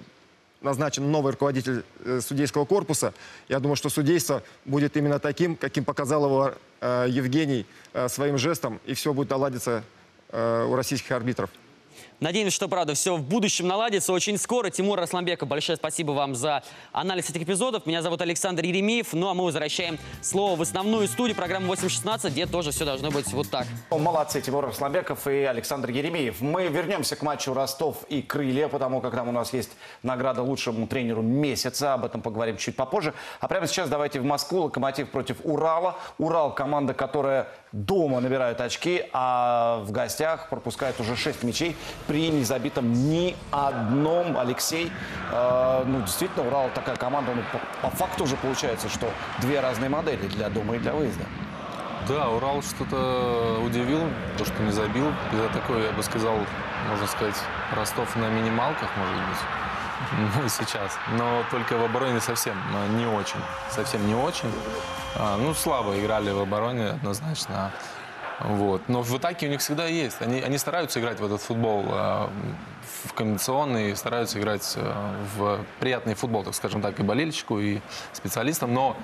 назначен 0.62 1.10
новый 1.10 1.32
руководитель 1.32 1.84
э, 2.04 2.20
судейского 2.20 2.64
корпуса, 2.64 3.14
я 3.48 3.60
думаю, 3.60 3.76
что 3.76 3.88
судейство 3.90 4.42
будет 4.64 4.96
именно 4.96 5.18
таким, 5.18 5.56
каким 5.56 5.84
показал 5.84 6.24
его 6.24 6.54
э, 6.80 7.06
Евгений 7.08 7.66
э, 7.92 8.08
своим 8.08 8.38
жестом, 8.38 8.80
и 8.86 8.94
все 8.94 9.12
будет 9.12 9.30
наладиться 9.30 9.84
э, 10.30 10.66
у 10.68 10.74
российских 10.74 11.12
арбитров. 11.12 11.50
Надеемся, 12.22 12.54
что, 12.54 12.68
правда, 12.68 12.94
все 12.94 13.16
в 13.16 13.20
будущем 13.20 13.66
наладится 13.66 14.12
очень 14.12 14.38
скоро. 14.38 14.70
Тимур 14.70 14.96
Расламбеков, 14.96 15.48
большое 15.48 15.76
спасибо 15.76 16.12
вам 16.12 16.36
за 16.36 16.62
анализ 16.92 17.28
этих 17.28 17.42
эпизодов. 17.42 17.84
Меня 17.84 18.00
зовут 18.00 18.22
Александр 18.22 18.64
Еремеев. 18.64 19.12
Ну, 19.12 19.28
а 19.28 19.34
мы 19.34 19.42
возвращаем 19.42 19.98
слово 20.20 20.54
в 20.54 20.62
основную 20.62 21.08
студию 21.08 21.34
программы 21.34 21.66
816, 21.66 22.30
где 22.30 22.46
тоже 22.46 22.70
все 22.70 22.84
должно 22.84 23.10
быть 23.10 23.26
вот 23.32 23.50
так. 23.50 23.66
Молодцы, 23.90 24.40
Тимур 24.40 24.66
Расламбеков 24.66 25.26
и 25.26 25.42
Александр 25.42 25.90
Еремеев. 25.90 26.40
Мы 26.40 26.68
вернемся 26.68 27.16
к 27.16 27.22
матчу 27.22 27.54
Ростов 27.54 28.04
и 28.08 28.22
Крылья, 28.22 28.68
потому 28.68 29.00
как 29.00 29.16
там 29.16 29.28
у 29.28 29.32
нас 29.32 29.52
есть 29.52 29.72
награда 30.04 30.42
лучшему 30.42 30.86
тренеру 30.86 31.22
месяца. 31.22 31.94
Об 31.94 32.04
этом 32.04 32.22
поговорим 32.22 32.56
чуть 32.56 32.76
попозже. 32.76 33.14
А 33.40 33.48
прямо 33.48 33.66
сейчас 33.66 33.88
давайте 33.88 34.20
в 34.20 34.24
Москву. 34.24 34.60
Локомотив 34.60 35.10
против 35.10 35.38
Урала. 35.42 35.96
Урал– 36.18 36.54
команда, 36.54 36.94
которая 36.94 37.48
дома 37.72 38.20
набирает 38.20 38.60
очки, 38.60 39.06
а 39.12 39.82
в 39.84 39.90
гостях 39.90 40.50
пропускает 40.50 41.00
уже 41.00 41.16
6 41.16 41.42
мячей 41.42 41.74
при 42.12 42.28
не 42.30 42.44
забитом 42.44 42.92
ни 42.92 43.34
одном. 43.50 44.36
Алексей, 44.36 44.92
э, 45.30 45.82
ну 45.86 46.02
действительно, 46.02 46.46
Урал 46.46 46.68
такая 46.74 46.96
команда, 46.96 47.32
ну, 47.34 47.42
по, 47.50 47.88
по 47.88 47.96
факту 47.96 48.24
уже 48.24 48.36
получается, 48.36 48.90
что 48.90 49.08
две 49.38 49.60
разные 49.60 49.88
модели 49.88 50.26
для 50.26 50.50
дома 50.50 50.76
и 50.76 50.78
для 50.78 50.92
выезда. 50.92 51.24
Да, 52.06 52.28
Урал 52.28 52.62
что-то 52.62 53.60
удивил, 53.64 54.00
то, 54.36 54.44
что 54.44 54.62
не 54.62 54.72
забил. 54.72 55.06
Это 55.32 55.48
такой, 55.54 55.84
я 55.84 55.92
бы 55.92 56.02
сказал, 56.02 56.36
можно 56.90 57.06
сказать, 57.06 57.36
Ростов 57.74 58.14
на 58.16 58.28
минималках, 58.28 58.90
может 58.98 59.16
быть. 59.16 59.38
Ну, 60.42 60.48
сейчас. 60.48 60.98
Но 61.16 61.44
только 61.50 61.78
в 61.78 61.84
обороне 61.84 62.20
совсем 62.20 62.56
не 62.98 63.06
очень. 63.06 63.40
Совсем 63.70 64.06
не 64.06 64.14
очень. 64.14 64.52
А, 65.16 65.38
Ну, 65.38 65.54
слабо 65.54 65.98
играли 65.98 66.30
в 66.30 66.40
обороне, 66.40 66.88
однозначно. 66.88 67.70
Вот. 68.44 68.82
Но 68.88 69.02
в 69.02 69.14
атаке 69.14 69.46
у 69.46 69.50
них 69.50 69.60
всегда 69.60 69.86
есть. 69.86 70.20
Они, 70.20 70.40
они 70.40 70.58
стараются 70.58 71.00
играть 71.00 71.20
в 71.20 71.24
этот 71.24 71.40
футбол, 71.40 71.84
а, 71.88 72.30
в 73.04 73.12
комбинационный, 73.12 73.94
стараются 73.96 74.38
играть 74.38 74.74
а, 74.76 75.14
в 75.36 75.60
приятный 75.80 76.14
футбол, 76.14 76.42
так 76.44 76.54
скажем 76.54 76.82
так, 76.82 76.98
и 77.00 77.02
болельщику, 77.02 77.58
и 77.60 77.80
специалистам. 78.12 78.74
Но 78.74 78.96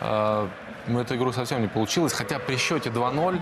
а, 0.00 0.48
ну, 0.86 1.00
эту 1.00 1.14
игру 1.16 1.32
совсем 1.32 1.60
не 1.60 1.68
получилось. 1.68 2.12
Хотя 2.12 2.38
при 2.38 2.56
счете 2.56 2.90
2-0 2.90 3.40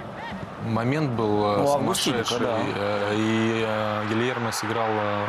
момент 0.67 1.11
был 1.13 1.55
э, 1.55 1.57
Ну, 1.59 1.67
сумасшедший. 1.69 2.41
да. 2.41 2.59
Э, 2.77 3.15
И 3.17 3.63
э, 3.65 4.05
Гильермо 4.11 4.51
сыграл, 4.53 4.89
э, 4.91 5.27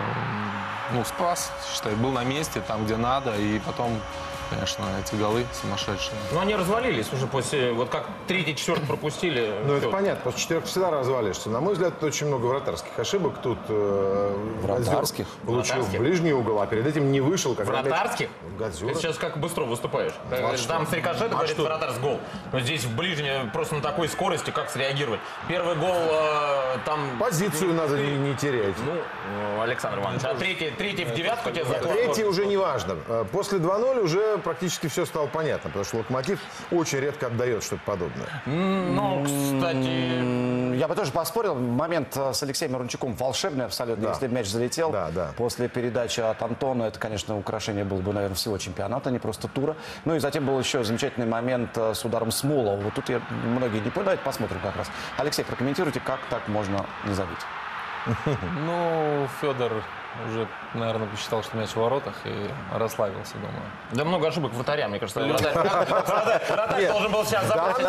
ну, 0.94 1.06
спас, 1.06 1.52
считай, 1.72 1.94
был 1.96 2.12
на 2.12 2.24
месте, 2.24 2.62
там, 2.68 2.86
где 2.86 2.98
надо. 2.98 3.36
И 3.38 3.60
потом, 3.60 4.00
конечно, 4.50 4.84
эти 5.04 5.16
голы 5.16 5.46
сумасшедшие. 5.62 6.16
Ну, 6.32 6.40
они 6.40 6.56
развалились 6.56 7.12
уже 7.14 7.28
после... 7.28 7.72
Вот 7.72 7.90
как 7.90 8.06
третий, 8.28 8.56
четвертый 8.56 8.88
пропустили. 8.88 9.54
Ну, 9.66 9.74
это 9.76 9.90
понятно, 9.90 10.22
после 10.24 10.42
четырех 10.42 10.66
всегда 10.66 10.90
развалишься. 10.92 11.50
На 11.50 11.60
мой 11.60 11.74
взгляд, 11.74 12.00
тут 12.00 12.10
очень 12.10 12.28
много 12.28 12.46
вратарских 12.46 12.98
ошибок. 12.98 13.42
Тут 13.42 13.60
э, 13.70 14.36
Вратарских? 14.62 15.28
Получил 15.46 15.76
Вратарских? 15.76 16.00
в 16.00 16.04
ближний 16.04 16.34
угол, 16.34 16.62
а 16.62 16.68
перед 16.68 16.86
этим 16.88 17.12
не 17.12 17.22
вышел. 17.22 17.54
Мяч- 17.54 17.66
Вратарских? 17.68 18.30
Газер. 18.58 18.90
Ты 18.90 18.96
сейчас 18.96 19.18
как 19.18 19.38
быстро 19.38 19.64
выступаешь. 19.66 20.14
а 20.32 20.58
что? 20.58 20.68
Там 20.68 20.88
с 20.88 20.94
рикошета 20.94 21.26
А 21.26 21.30
говорит 21.30 21.52
что? 21.52 21.64
вратарь 21.64 22.00
гол. 22.02 22.20
Но 22.52 22.60
здесь 22.60 22.84
в 22.86 22.96
ближнее 22.96 23.50
просто 23.54 23.76
на 23.76 23.82
такой 23.82 24.08
скорости 24.10 24.50
как 24.52 24.70
среагировать. 24.70 25.20
Первый 25.48 25.76
гол 25.76 25.96
э, 25.96 26.78
там... 26.86 27.18
Позицию 27.20 27.74
надо 27.74 27.98
не, 27.98 28.18
не 28.18 28.36
терять. 28.36 28.76
Ну, 28.86 29.62
Александр 29.62 30.00
Иванович, 30.00 30.24
а 30.24 30.36
третий, 30.36 30.72
третий 30.72 31.06
в 31.06 31.14
девятку 31.14 31.52
тебе 31.52 31.66
заклад? 31.66 31.94
Третий 31.94 32.24
уже 32.26 32.46
не 32.46 32.58
важно. 32.58 32.96
Э, 33.08 33.26
После 33.32 33.60
2-0 33.60 34.00
уже 34.02 34.39
практически 34.42 34.88
все 34.88 35.06
стало 35.06 35.28
понятно, 35.28 35.70
потому 35.70 35.86
что 35.86 35.98
Локомотив 35.98 36.40
очень 36.72 37.00
редко 37.00 37.28
отдает 37.28 37.64
что-то 37.64 37.82
подобное. 37.86 38.28
Ну, 38.46 39.24
кстати... 39.24 40.78
Я 40.80 40.88
бы 40.88 40.96
тоже 40.96 41.12
поспорил. 41.12 41.56
Момент 41.56 42.16
э, 42.16 42.34
с 42.34 42.42
Алексеем 42.42 42.72
Мирончуком 42.72 43.14
волшебный 43.14 43.66
абсолютно. 43.66 44.04
Да. 44.04 44.10
Если 44.12 44.28
бы 44.28 44.34
мяч 44.36 44.48
залетел 44.48 44.92
Да, 44.92 45.10
да. 45.14 45.32
после 45.36 45.68
передачи 45.68 46.22
от 46.22 46.42
Антона, 46.42 46.84
это, 46.84 46.98
конечно, 47.00 47.38
украшение 47.38 47.84
было 47.84 48.00
бы, 48.00 48.14
наверное, 48.14 48.36
всего 48.36 48.58
чемпионата, 48.58 49.10
а 49.10 49.12
не 49.12 49.20
просто 49.20 49.48
тура. 49.50 49.76
Ну 50.06 50.16
и 50.16 50.20
затем 50.20 50.46
был 50.46 50.58
еще 50.58 50.84
замечательный 50.84 51.28
момент 51.28 51.72
э, 51.78 51.94
с 51.94 52.06
ударом 52.06 52.32
Смолова. 52.32 52.80
Вот 52.80 52.94
тут 52.94 53.10
я, 53.10 53.22
многие 53.44 53.80
не 53.80 53.90
поняли. 53.90 54.06
Давайте 54.10 54.24
посмотрим 54.24 54.60
как 54.64 54.76
раз. 54.78 54.88
Алексей, 55.18 55.44
прокомментируйте, 55.44 56.00
как 56.00 56.20
так 56.30 56.48
можно 56.48 56.86
не 57.06 57.14
забить. 57.14 57.40
Ну, 58.66 59.28
Федор 59.42 59.84
уже, 60.28 60.48
наверное, 60.74 61.08
посчитал, 61.08 61.44
что 61.44 61.58
мяч 61.58 61.70
в 61.70 61.76
воротах 61.78 62.16
и 62.26 62.50
расслабился, 62.74 63.34
думаю. 63.36 63.62
Да 63.92 64.06
много 64.06 64.28
ошибок 64.28 64.54
вратаря, 64.54 64.88
мне 64.88 65.00
кажется. 65.00 65.22
Вратарь, 65.22 66.82
Нет. 66.82 66.92
должен 66.92 67.12
был 67.12 67.26
сейчас 67.26 67.46
забрать 67.46 67.80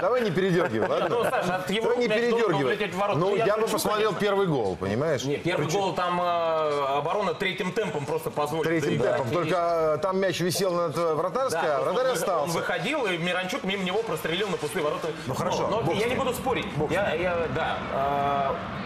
давай 0.00 0.20
не 0.22 0.30
передергивай, 0.30 0.88
ладно? 0.88 1.08
Ну, 1.08 1.24
Саша, 1.24 1.56
от 1.56 1.70
его 1.70 1.88
Давай 1.88 1.98
не 1.98 2.08
передергивай. 2.08 2.78
Ну, 3.14 3.16
Ну, 3.16 3.36
я 3.36 3.56
бы 3.56 3.66
посмотрел 3.66 4.14
первый 4.14 4.46
гол, 4.46 4.76
понимаешь? 4.76 5.24
Не, 5.24 5.36
первый 5.36 5.68
гол 5.68 5.94
там 5.94 6.20
э, 6.20 6.84
оборона 6.98 7.34
третьим 7.34 7.72
темпом 7.72 8.04
просто 8.06 8.30
позволила. 8.30 8.64
Третьим 8.64 9.00
темпом. 9.00 9.30
Только 9.30 9.94
э, 9.96 9.98
там 9.98 10.18
мяч 10.18 10.40
висел 10.40 10.72
над 10.72 10.96
э, 10.96 11.14
вратарской, 11.14 11.76
а 11.76 11.80
вратарь 11.80 12.04
вы- 12.04 12.10
Он 12.10 12.16
остался. 12.16 12.58
выходил, 12.58 13.06
и 13.06 13.18
Миранчук 13.18 13.64
мимо 13.64 13.84
него 13.84 14.02
прострелил 14.02 14.48
на 14.48 14.56
пустые 14.56 14.84
ворота. 14.84 15.08
Ну, 15.26 15.34
хорошо, 15.34 15.68
Но, 15.68 15.92
я 15.92 16.06
не 16.08 16.14
буду 16.14 16.32
спорить. 16.32 16.66
Я, 16.90 17.12
я- 17.14 17.46
да, 17.54 17.76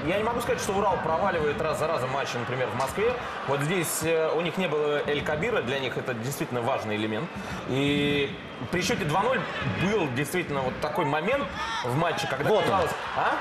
я 0.07 0.19
не 0.19 0.25
могу 0.25 0.41
сказать, 0.41 0.61
что 0.61 0.73
Урал 0.73 0.97
проваливает 1.05 1.61
раз 1.61 1.79
за 1.79 1.87
разом 1.87 2.11
матчи, 2.11 2.37
например, 2.53 2.69
в 2.69 2.79
Москве. 2.79 3.15
Вот 3.49 3.61
здесь 3.63 4.03
э, 4.03 4.31
у 4.35 4.41
них 4.43 4.57
не 4.59 4.69
было 4.69 5.03
Эль 5.07 5.23
Кабира, 5.23 5.63
для 5.63 5.79
них 5.79 5.97
это 5.97 6.15
действительно 6.15 6.61
важный 6.61 6.97
элемент. 6.97 7.29
И 7.69 8.31
при 8.71 8.83
счете 8.83 9.05
2-0 9.05 9.41
был 9.83 10.09
действительно 10.15 10.61
вот 10.61 10.79
такой 10.81 11.05
момент 11.05 11.45
в 11.85 11.97
матче, 11.97 12.27
когда 12.29 12.49
Вот 12.49 12.59
он. 12.59 12.65
казалось... 12.65 12.91
А? 13.17 13.33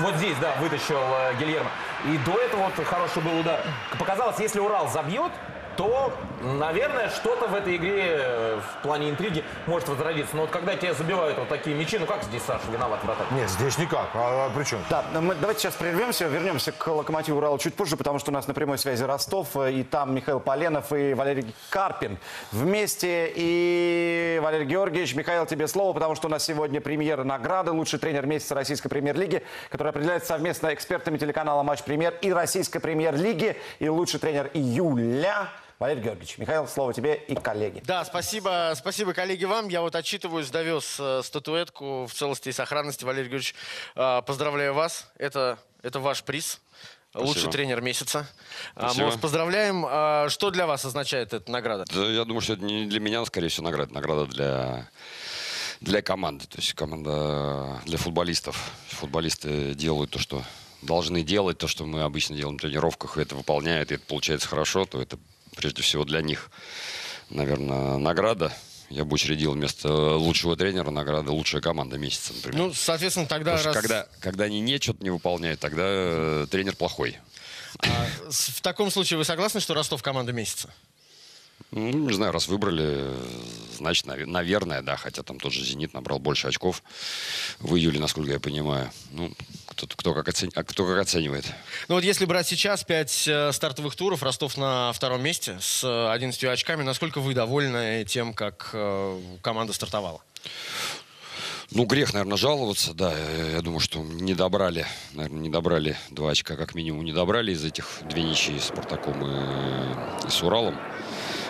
Вот 0.00 0.14
здесь, 0.16 0.36
да, 0.40 0.54
вытащил 0.60 0.98
э, 0.98 1.34
Гильермо. 1.38 1.70
И 2.06 2.18
до 2.18 2.38
этого 2.40 2.70
вот 2.74 2.86
хороший 2.86 3.22
был 3.22 3.38
удар. 3.40 3.60
Показалось, 3.98 4.38
если 4.40 4.58
Урал 4.58 4.88
забьет, 4.88 5.32
то, 5.76 6.12
наверное, 6.42 7.08
что-то 7.10 7.46
в 7.46 7.54
этой 7.54 7.76
игре 7.76 8.04
э, 8.06 8.60
в 8.60 8.82
плане 8.82 9.10
интриги 9.10 9.44
может 9.66 9.88
возродиться. 9.88 10.34
Но 10.36 10.42
вот 10.42 10.50
когда 10.50 10.74
тебе 10.76 10.94
забивают 10.94 11.38
вот 11.38 11.48
такие 11.48 11.76
мячи, 11.76 11.98
ну 11.98 12.06
как 12.06 12.22
здесь 12.24 12.42
Саша 12.42 12.64
виноват 12.70 13.02
вратарь? 13.04 13.26
Нет, 13.32 13.48
здесь 13.50 13.78
никак. 13.78 14.08
А, 14.14 14.50
при 14.54 14.64
чем? 14.64 14.80
Да, 14.90 15.04
мы 15.20 15.34
давайте 15.34 15.60
сейчас 15.60 15.74
прервемся, 15.74 16.26
вернемся 16.26 16.72
к 16.72 16.86
Локомотиву 16.86 17.38
Урала 17.38 17.58
чуть 17.58 17.74
позже, 17.74 17.96
потому 17.96 18.18
что 18.18 18.30
у 18.30 18.34
нас 18.34 18.46
на 18.46 18.54
прямой 18.54 18.78
связи 18.78 19.02
Ростов, 19.02 19.56
э, 19.56 19.72
и 19.72 19.82
там 19.82 20.14
Михаил 20.14 20.40
Поленов 20.40 20.92
и 20.92 21.14
Валерий 21.14 21.54
Карпин 21.70 22.18
вместе. 22.52 23.32
И, 23.34 24.40
Валерий 24.42 24.66
Георгиевич, 24.66 25.14
Михаил, 25.14 25.46
тебе 25.46 25.68
слово, 25.68 25.92
потому 25.92 26.14
что 26.14 26.28
у 26.28 26.30
нас 26.30 26.44
сегодня 26.44 26.80
премьера 26.80 27.24
награды 27.24 27.72
«Лучший 27.72 27.98
тренер 27.98 28.26
месяца 28.26 28.54
Российской 28.54 28.88
премьер-лиги», 28.88 29.42
которая 29.70 29.90
определяется 29.90 30.28
совместно 30.28 30.72
экспертами 30.72 31.18
телеканала 31.18 31.62
«Матч 31.62 31.82
Премьер» 31.82 32.14
и 32.22 32.32
Российской 32.32 32.78
премьер-лиги. 32.78 33.56
И 33.78 33.88
лучший 33.88 34.20
тренер 34.20 34.50
июля 34.54 35.48
Валерий 35.78 36.02
Георгиевич, 36.02 36.38
Михаил, 36.38 36.66
слово 36.66 36.94
тебе 36.94 37.14
и 37.14 37.34
коллеги. 37.34 37.82
Да, 37.84 38.02
спасибо, 38.06 38.72
спасибо, 38.76 39.12
коллеги, 39.12 39.44
вам. 39.44 39.68
Я 39.68 39.82
вот 39.82 39.94
отчитываюсь, 39.94 40.48
довез 40.48 40.96
э, 40.98 41.20
статуэтку 41.22 42.06
в 42.06 42.14
целости 42.14 42.48
и 42.48 42.52
сохранности. 42.52 43.04
Валерий 43.04 43.28
Георгиевич, 43.28 43.54
э, 43.94 44.22
поздравляю 44.26 44.72
вас. 44.72 45.10
Это, 45.18 45.58
это 45.82 46.00
ваш 46.00 46.22
приз. 46.22 46.60
Спасибо. 47.10 47.28
Лучший 47.28 47.50
тренер 47.50 47.82
месяца. 47.82 48.26
А, 48.74 48.84
Мы 48.84 48.88
Спасибо. 48.88 49.04
вас 49.06 49.16
поздравляем. 49.16 49.84
А, 49.86 50.28
Что 50.30 50.50
для 50.50 50.66
вас 50.66 50.84
означает 50.86 51.34
эта 51.34 51.50
награда? 51.50 51.84
Да, 51.92 52.06
я 52.06 52.24
думаю, 52.24 52.40
что 52.40 52.54
это 52.54 52.64
не 52.64 52.86
для 52.86 53.00
меня, 53.00 53.22
скорее 53.26 53.48
всего, 53.48 53.64
награда. 53.64 53.92
Награда 53.92 54.24
для, 54.26 54.88
для 55.82 56.00
команды. 56.00 56.46
То 56.46 56.56
есть 56.56 56.72
команда 56.72 57.82
для 57.84 57.98
футболистов. 57.98 58.70
Футболисты 58.88 59.74
делают 59.74 60.10
то, 60.10 60.18
что 60.18 60.42
должны 60.80 61.22
делать, 61.22 61.58
то, 61.58 61.68
что 61.68 61.84
мы 61.84 62.02
обычно 62.02 62.34
делаем 62.34 62.56
в 62.56 62.60
тренировках, 62.62 63.18
и 63.18 63.22
это 63.22 63.34
выполняют, 63.34 63.90
и 63.90 63.96
это 63.96 64.04
получается 64.06 64.48
хорошо, 64.48 64.86
то 64.86 65.00
это 65.02 65.18
прежде 65.56 65.82
всего 65.82 66.04
для 66.04 66.22
них, 66.22 66.50
наверное, 67.30 67.98
награда. 67.98 68.52
Я 68.88 69.04
бы 69.04 69.14
учредил 69.14 69.52
вместо 69.52 69.88
лучшего 70.16 70.56
тренера 70.56 70.90
награда 70.90 71.32
лучшая 71.32 71.60
команда 71.60 71.98
месяца, 71.98 72.32
например. 72.34 72.58
Ну, 72.68 72.72
соответственно, 72.72 73.26
тогда 73.26 73.60
раз... 73.60 73.74
когда, 73.76 74.06
когда 74.20 74.44
они 74.44 74.60
не 74.60 74.78
что-то 74.78 75.02
не 75.02 75.10
выполняют, 75.10 75.58
тогда 75.58 75.82
э, 75.84 76.46
тренер 76.48 76.76
плохой. 76.76 77.18
А, 77.80 78.06
в 78.30 78.60
таком 78.60 78.92
случае 78.92 79.18
вы 79.18 79.24
согласны, 79.24 79.58
что 79.58 79.74
Ростов 79.74 80.02
команда 80.04 80.32
месяца? 80.32 80.72
Ну, 81.72 82.08
не 82.08 82.14
знаю, 82.14 82.32
раз 82.32 82.46
выбрали, 82.46 83.12
значит, 83.76 84.06
наве- 84.06 84.26
наверное, 84.26 84.82
да, 84.82 84.96
хотя 84.96 85.22
там 85.22 85.40
тот 85.40 85.52
же 85.52 85.64
«Зенит» 85.64 85.92
набрал 85.94 86.20
больше 86.20 86.46
очков 86.46 86.82
в 87.58 87.74
июле, 87.74 87.98
насколько 87.98 88.30
я 88.30 88.38
понимаю. 88.40 88.90
Ну, 89.10 89.32
кто, 89.76 89.86
кто, 89.94 90.14
как, 90.14 90.28
оцени- 90.28 90.52
а 90.54 90.64
кто 90.64 90.86
как 90.86 90.98
оценивает. 90.98 91.44
Ну 91.88 91.96
вот 91.96 92.04
если 92.04 92.24
брать 92.24 92.46
сейчас 92.46 92.82
5 92.82 93.28
стартовых 93.52 93.94
туров, 93.94 94.22
Ростов 94.22 94.56
на 94.56 94.92
втором 94.92 95.22
месте 95.22 95.58
с 95.60 95.84
э, 95.84 96.10
11 96.12 96.44
очками, 96.44 96.82
насколько 96.82 97.20
вы 97.20 97.34
довольны 97.34 98.04
тем, 98.08 98.32
как 98.32 98.70
э, 98.72 99.20
команда 99.42 99.72
стартовала? 99.74 100.22
Ну, 101.72 101.84
грех, 101.84 102.14
наверное, 102.14 102.36
жаловаться, 102.38 102.94
да. 102.94 103.12
Я, 103.12 103.50
я 103.56 103.60
думаю, 103.60 103.80
что 103.80 103.98
не 103.98 104.34
добрали, 104.34 104.86
наверное, 105.12 105.40
не 105.40 105.50
добрали 105.50 105.96
два 106.10 106.30
очка, 106.30 106.56
как 106.56 106.74
минимум, 106.74 107.04
не 107.04 107.12
добрали 107.12 107.52
из 107.52 107.64
этих 107.64 107.86
две 108.08 108.22
ничьи 108.22 108.58
с 108.58 108.66
Спартаком 108.68 109.26
и, 109.26 110.26
и 110.26 110.30
с 110.30 110.42
Уралом. 110.42 110.78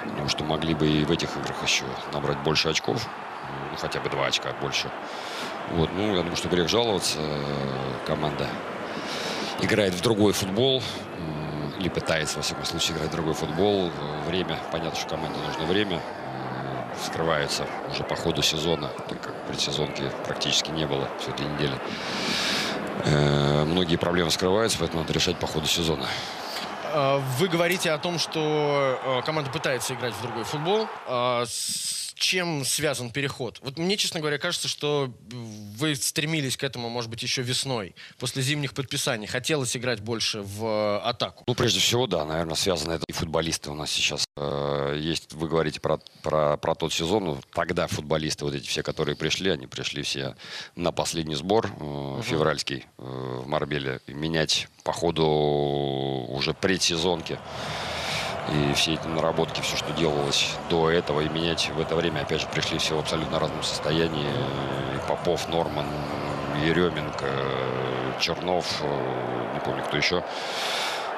Потому 0.02 0.28
что 0.28 0.42
могли 0.44 0.74
бы 0.74 0.88
и 0.88 1.04
в 1.04 1.12
этих 1.12 1.36
играх 1.36 1.62
еще 1.62 1.84
набрать 2.12 2.38
больше 2.42 2.68
очков. 2.70 3.06
Ну, 3.70 3.76
хотя 3.76 4.00
бы 4.00 4.08
два 4.08 4.26
очка 4.26 4.52
больше. 4.54 4.90
Вот, 5.72 5.90
ну, 5.94 6.10
я 6.14 6.18
думаю, 6.22 6.36
что 6.36 6.48
грех 6.48 6.68
жаловаться. 6.68 7.18
Команда 8.06 8.48
играет 9.60 9.94
в 9.94 10.00
другой 10.00 10.32
футбол. 10.32 10.82
м, 11.18 11.72
Или 11.78 11.88
пытается, 11.88 12.36
во 12.38 12.42
всяком 12.42 12.64
случае, 12.64 12.96
играть 12.96 13.08
в 13.10 13.12
другой 13.12 13.34
футбол. 13.34 13.90
Время, 14.26 14.58
понятно, 14.72 14.98
что 14.98 15.08
команде 15.10 15.38
нужно 15.46 15.64
время. 15.66 15.96
м, 15.96 16.02
Скрывается 17.04 17.66
уже 17.90 18.04
по 18.04 18.16
ходу 18.16 18.42
сезона, 18.42 18.88
так 19.08 19.20
как 19.20 19.34
предсезонки 19.48 20.10
практически 20.24 20.70
не 20.70 20.86
было 20.86 21.08
всю 21.20 21.30
эту 21.32 21.42
неделю. 21.44 21.78
Э, 23.04 23.64
Многие 23.64 23.96
проблемы 23.96 24.30
скрываются, 24.30 24.78
поэтому 24.78 25.02
надо 25.02 25.12
решать 25.12 25.36
по 25.38 25.46
ходу 25.46 25.66
сезона. 25.66 26.06
Э, 26.92 27.20
Вы 27.38 27.48
говорите 27.48 27.90
о 27.92 27.98
том, 27.98 28.18
что 28.18 28.98
э, 29.04 29.22
команда 29.26 29.50
пытается 29.50 29.92
играть 29.94 30.14
в 30.14 30.22
другой 30.22 30.44
футбол. 30.44 30.88
Чем 32.16 32.64
связан 32.64 33.10
переход? 33.10 33.58
Вот 33.60 33.76
мне, 33.76 33.98
честно 33.98 34.20
говоря, 34.20 34.38
кажется, 34.38 34.68
что 34.68 35.12
вы 35.30 35.94
стремились 35.94 36.56
к 36.56 36.64
этому, 36.64 36.88
может 36.88 37.10
быть, 37.10 37.22
еще 37.22 37.42
весной, 37.42 37.94
после 38.18 38.42
зимних 38.42 38.72
подписаний. 38.72 39.26
Хотелось 39.26 39.76
играть 39.76 40.00
больше 40.00 40.40
в 40.40 40.64
э, 40.64 40.98
атаку. 41.04 41.44
Ну, 41.46 41.54
прежде 41.54 41.78
всего, 41.78 42.06
да, 42.06 42.24
наверное, 42.24 42.54
связано 42.54 42.92
это 42.92 43.04
и 43.06 43.12
футболисты 43.12 43.70
у 43.70 43.74
нас 43.74 43.90
сейчас. 43.90 44.24
э, 44.38 44.98
есть, 44.98 45.34
вы 45.34 45.46
говорите 45.46 45.78
про, 45.78 46.00
про, 46.22 46.56
про 46.56 46.74
тот 46.74 46.92
сезон, 46.92 47.24
ну, 47.24 47.40
тогда 47.52 47.86
футболисты, 47.86 48.46
вот 48.46 48.54
эти 48.54 48.66
все, 48.66 48.82
которые 48.82 49.14
пришли, 49.14 49.50
они 49.50 49.66
пришли 49.66 50.02
все 50.02 50.36
на 50.74 50.92
последний 50.92 51.34
сбор 51.34 51.70
э, 51.78 52.22
февральский 52.24 52.86
э, 52.96 53.02
в 53.02 53.46
Марбеле. 53.46 54.00
И 54.06 54.14
менять 54.14 54.68
по 54.84 54.92
ходу 54.92 55.26
уже 56.28 56.54
предсезонки 56.54 57.38
и 58.52 58.72
все 58.74 58.94
эти 58.94 59.06
наработки, 59.06 59.60
все, 59.60 59.76
что 59.76 59.92
делалось 59.92 60.54
до 60.70 60.90
этого, 60.90 61.20
и 61.20 61.28
менять 61.28 61.70
в 61.70 61.80
это 61.80 61.96
время, 61.96 62.20
опять 62.20 62.40
же, 62.42 62.46
пришли 62.46 62.78
все 62.78 62.96
в 62.96 63.00
абсолютно 63.00 63.38
разном 63.38 63.62
состоянии. 63.62 64.28
И 64.94 65.08
Попов, 65.08 65.48
Норман, 65.48 65.86
Еременко, 66.64 67.26
Чернов, 68.20 68.66
э, 68.82 69.54
не 69.54 69.60
помню, 69.60 69.82
кто 69.84 69.96
еще. 69.96 70.24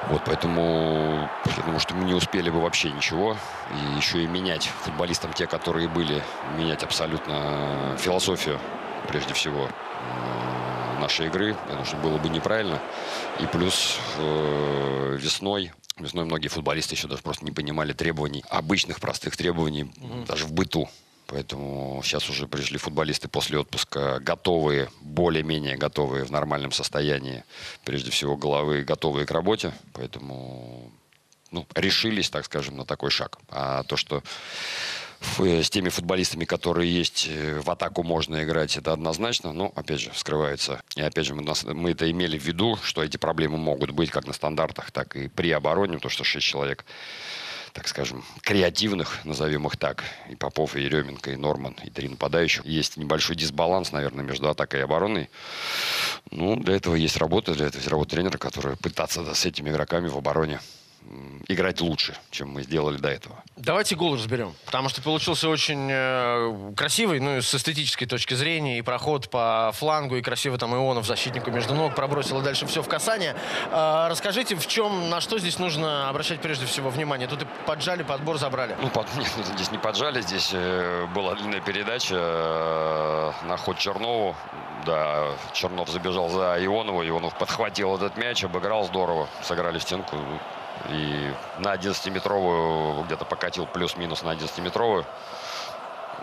Вот, 0.07 0.21
поэтому 0.25 1.29
я 1.45 1.63
думаю, 1.63 1.79
что 1.79 1.93
мы 1.93 2.05
не 2.05 2.13
успели 2.13 2.49
бы 2.49 2.61
вообще 2.61 2.89
ничего. 2.89 3.35
И 3.71 3.97
еще 3.97 4.23
и 4.23 4.27
менять 4.27 4.69
футболистам 4.83 5.33
те, 5.33 5.45
которые 5.45 5.87
были, 5.87 6.23
менять 6.57 6.83
абсолютно 6.83 7.95
философию, 7.99 8.59
прежде 9.07 9.33
всего, 9.33 9.67
э, 9.67 10.99
нашей 10.99 11.27
игры, 11.27 11.55
потому 11.67 11.85
что 11.85 11.97
было 11.97 12.17
бы 12.17 12.29
неправильно. 12.29 12.79
И 13.39 13.45
плюс 13.45 13.97
э, 14.17 15.17
весной, 15.19 15.73
весной 16.03 16.25
многие 16.25 16.47
футболисты 16.47 16.95
еще 16.95 17.07
даже 17.07 17.21
просто 17.21 17.45
не 17.45 17.51
понимали 17.51 17.93
требований, 17.93 18.43
обычных 18.49 18.99
простых 18.99 19.37
требований, 19.37 19.91
даже 20.27 20.45
в 20.45 20.53
быту. 20.53 20.89
Поэтому 21.27 22.01
сейчас 22.03 22.27
уже 22.29 22.47
пришли 22.47 22.79
футболисты 22.79 23.27
после 23.27 23.59
отпуска 23.59 24.19
готовые, 24.19 24.89
более-менее 25.01 25.77
готовые 25.77 26.25
в 26.25 26.31
нормальном 26.31 26.71
состоянии, 26.71 27.43
прежде 27.85 28.09
всего 28.09 28.35
головы 28.35 28.83
готовые 28.83 29.27
к 29.27 29.31
работе. 29.31 29.71
Поэтому 29.93 30.91
ну, 31.51 31.67
решились, 31.75 32.31
так 32.31 32.45
скажем, 32.45 32.77
на 32.77 32.85
такой 32.85 33.11
шаг. 33.11 33.37
А 33.49 33.83
то, 33.83 33.95
что 33.95 34.23
с 35.19 35.69
теми 35.69 35.89
футболистами, 35.89 36.45
которые 36.45 36.93
есть, 36.93 37.27
э, 37.29 37.59
в 37.59 37.69
атаку 37.69 38.03
можно 38.03 38.43
играть, 38.43 38.77
это 38.77 38.93
однозначно. 38.93 39.53
Но, 39.53 39.71
опять 39.75 39.99
же, 39.99 40.11
скрывается. 40.15 40.81
И, 40.95 41.01
опять 41.01 41.25
же, 41.25 41.35
мы, 41.35 41.43
нас- 41.43 41.63
мы 41.63 41.91
это 41.91 42.09
имели 42.09 42.37
в 42.37 42.43
виду, 42.43 42.77
что 42.83 43.03
эти 43.03 43.17
проблемы 43.17 43.57
могут 43.57 43.91
быть 43.91 44.11
как 44.11 44.27
на 44.27 44.33
стандартах, 44.33 44.91
так 44.91 45.15
и 45.15 45.27
при 45.27 45.51
обороне, 45.51 45.95
потому 45.95 46.11
что 46.11 46.23
6 46.23 46.45
человек 46.45 46.85
так 47.71 47.87
скажем, 47.87 48.23
креативных, 48.41 49.23
назовем 49.25 49.67
их 49.67 49.77
так, 49.77 50.03
и 50.29 50.35
Попов, 50.35 50.75
и 50.75 50.81
Еременко, 50.81 51.31
и 51.31 51.35
Норман, 51.35 51.75
и 51.83 51.89
три 51.89 52.09
нападающих. 52.09 52.65
Есть 52.65 52.97
небольшой 52.97 53.35
дисбаланс, 53.35 53.91
наверное, 53.91 54.25
между 54.25 54.49
атакой 54.49 54.79
и 54.79 54.83
обороной. 54.83 55.29
Ну, 56.31 56.55
для 56.55 56.75
этого 56.75 56.95
есть 56.95 57.17
работа, 57.17 57.53
для 57.53 57.67
этого 57.67 57.79
есть 57.79 57.89
работа 57.89 58.11
тренера, 58.11 58.37
который 58.37 58.75
пытаться 58.75 59.23
да, 59.23 59.35
с 59.35 59.45
этими 59.45 59.69
игроками 59.69 60.07
в 60.07 60.17
обороне 60.17 60.59
играть 61.47 61.81
лучше, 61.81 62.15
чем 62.31 62.49
мы 62.49 62.63
сделали 62.63 62.97
до 62.97 63.09
этого. 63.09 63.43
Давайте 63.55 63.95
гол 63.95 64.15
разберем, 64.15 64.53
потому 64.65 64.89
что 64.89 65.01
получился 65.01 65.49
очень 65.49 65.89
э, 65.91 66.73
красивый, 66.75 67.19
ну 67.19 67.37
и 67.37 67.41
с 67.41 67.53
эстетической 67.53 68.05
точки 68.05 68.33
зрения, 68.33 68.77
и 68.77 68.81
проход 68.81 69.29
по 69.29 69.71
флангу, 69.73 70.15
и 70.15 70.21
красиво 70.21 70.57
там 70.57 70.73
Ионов 70.73 71.05
защитнику 71.05 71.51
между 71.51 71.73
ног 71.73 71.95
пробросил, 71.95 72.39
и 72.41 72.43
дальше 72.43 72.65
все 72.67 72.81
в 72.81 72.87
касание. 72.87 73.35
А, 73.71 74.07
расскажите, 74.09 74.55
в 74.55 74.67
чем, 74.67 75.09
на 75.09 75.19
что 75.21 75.39
здесь 75.39 75.59
нужно 75.59 76.09
обращать 76.09 76.41
прежде 76.41 76.65
всего 76.65 76.89
внимание? 76.89 77.27
Тут 77.27 77.43
и 77.43 77.47
поджали, 77.65 78.03
подбор 78.03 78.37
забрали. 78.37 78.75
Ну, 78.81 78.89
под- 78.89 79.13
нет, 79.17 79.31
ну, 79.37 79.43
здесь 79.43 79.71
не 79.71 79.77
поджали, 79.77 80.21
здесь 80.21 80.51
э, 80.53 81.07
была 81.13 81.35
длинная 81.35 81.61
передача 81.61 82.15
э, 82.15 83.31
на 83.45 83.57
ход 83.57 83.77
Чернову. 83.77 84.35
Да, 84.85 85.33
Чернов 85.53 85.89
забежал 85.89 86.29
за 86.29 86.55
Ионова, 86.63 87.05
Ионов 87.07 87.37
подхватил 87.37 87.95
этот 87.95 88.15
мяч, 88.17 88.43
обыграл 88.43 88.85
здорово, 88.85 89.27
сыграли 89.43 89.77
в 89.77 89.81
стенку. 89.81 90.15
И 90.89 91.33
на 91.59 91.75
11-метровую 91.75 93.05
где-то 93.05 93.25
покатил 93.25 93.65
плюс-минус 93.65 94.23
на 94.23 94.29
11-метровую. 94.29 95.05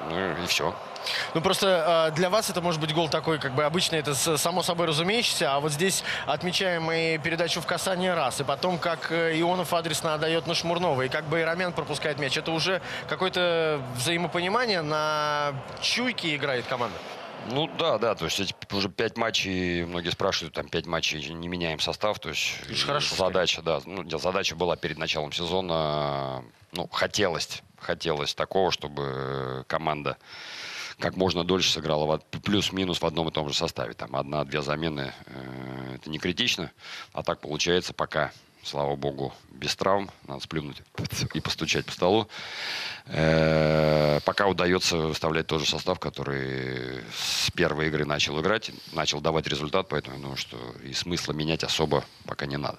Ну 0.09 0.43
и 0.43 0.47
все. 0.47 0.75
Ну 1.35 1.41
просто 1.41 2.11
э, 2.11 2.15
для 2.17 2.31
вас 2.31 2.51
это 2.51 2.61
может 2.61 2.81
быть 2.81 2.93
гол 2.93 3.09
такой, 3.09 3.39
как 3.39 3.53
бы 3.53 3.65
обычно 3.65 3.97
это 3.97 4.15
само 4.15 4.63
собой 4.63 4.87
разумеющийся, 4.87 5.55
а 5.55 5.61
вот 5.61 5.73
здесь 5.73 6.03
отмечаем 6.27 6.91
и 6.91 7.19
передачу 7.19 7.61
в 7.61 7.67
касание 7.67 8.15
раз, 8.15 8.41
и 8.41 8.45
потом 8.45 8.79
как 8.79 9.13
э, 9.13 9.39
Ионов 9.41 9.73
адресно 9.73 10.15
отдает 10.15 10.47
на 10.47 10.55
Шмурнова, 10.55 11.03
и 11.03 11.09
как 11.09 11.25
Байрамян 11.25 11.73
пропускает 11.73 12.19
мяч. 12.19 12.37
Это 12.37 12.51
уже 12.51 12.81
какое-то 13.09 13.81
взаимопонимание 13.95 14.83
на 14.83 15.55
чуйке 15.81 16.35
играет 16.35 16.67
команда. 16.67 16.97
Ну 17.51 17.71
да, 17.79 17.99
да, 17.99 18.15
то 18.15 18.25
есть 18.25 18.41
эти 18.41 18.55
уже 18.73 18.89
пять 18.89 19.17
матчей, 19.17 19.85
многие 19.85 20.11
спрашивают, 20.11 20.55
там 20.55 20.69
пять 20.69 20.87
матчей 20.87 21.33
не 21.33 21.49
меняем 21.49 21.79
состав, 21.79 22.19
то 22.19 22.29
есть 22.29 22.59
задача, 23.17 23.63
да, 23.63 23.81
ну, 23.85 24.19
задача 24.19 24.57
была 24.57 24.77
перед 24.77 24.99
началом 24.99 25.33
сезона, 25.33 26.45
ну, 26.73 26.89
хотелось, 26.89 27.63
хотелось 27.79 28.35
такого, 28.35 28.73
чтобы 28.73 29.65
команда 29.69 30.17
как 30.99 31.17
можно 31.17 31.45
дольше 31.45 31.71
сыграла 31.71 32.19
плюс-минус 32.43 33.01
в 33.01 33.07
одном 33.07 33.29
и 33.29 33.33
том 33.33 33.49
же 33.49 33.55
составе. 33.55 33.93
Там 33.93 34.17
одна-две 34.17 34.63
замены, 34.63 35.13
э, 35.27 35.97
это 35.97 36.11
не 36.11 36.19
критично, 36.19 36.73
а 37.13 37.23
так 37.23 37.41
получается 37.41 37.93
пока, 37.93 38.33
слава 38.67 38.97
богу, 38.97 39.33
без 39.51 39.77
травм, 39.77 40.11
надо 40.27 40.41
сплюнуть 40.41 40.83
и 41.35 41.41
постучать 41.41 41.87
по 41.87 41.93
столу. 41.93 42.29
Э, 43.07 44.19
пока 44.25 44.49
удается 44.49 44.97
выставлять 44.97 45.47
тот 45.47 45.61
же 45.61 45.67
состав, 45.67 46.01
который 46.01 47.03
с 47.17 47.51
первой 47.53 47.87
игры 47.87 48.05
начал 48.05 48.41
играть, 48.41 48.73
начал 48.93 49.21
давать 49.21 49.47
результат, 49.47 49.89
поэтому 49.89 50.17
я 50.17 50.23
думаю, 50.23 50.37
что 50.37 50.59
и 50.85 50.93
смысла 50.93 51.33
менять 51.33 51.63
особо 51.63 52.05
пока 52.25 52.47
не 52.47 52.57
надо. 52.57 52.79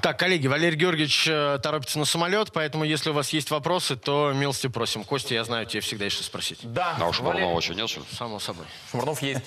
Так, 0.00 0.18
коллеги, 0.18 0.46
Валерий 0.46 0.78
Георгиевич 0.78 1.26
э, 1.26 1.58
торопится 1.62 1.98
на 1.98 2.04
самолет, 2.04 2.52
поэтому 2.52 2.84
если 2.84 3.10
у 3.10 3.12
вас 3.12 3.30
есть 3.30 3.50
вопросы, 3.50 3.96
то 3.96 4.32
милости 4.32 4.68
просим. 4.68 5.02
Костя, 5.02 5.34
я 5.34 5.44
знаю, 5.44 5.66
тебе 5.66 5.80
всегда 5.80 6.04
есть 6.04 6.16
что 6.16 6.24
спросить. 6.24 6.60
Да. 6.62 6.96
А 7.00 7.08
у 7.08 7.12
Шмурнова 7.12 7.58
еще 7.58 7.74
нет? 7.74 7.90
что 7.90 8.00
ли? 8.00 8.06
Само 8.12 8.38
собой. 8.38 8.66
Шмурнов 8.90 9.20
есть. 9.22 9.42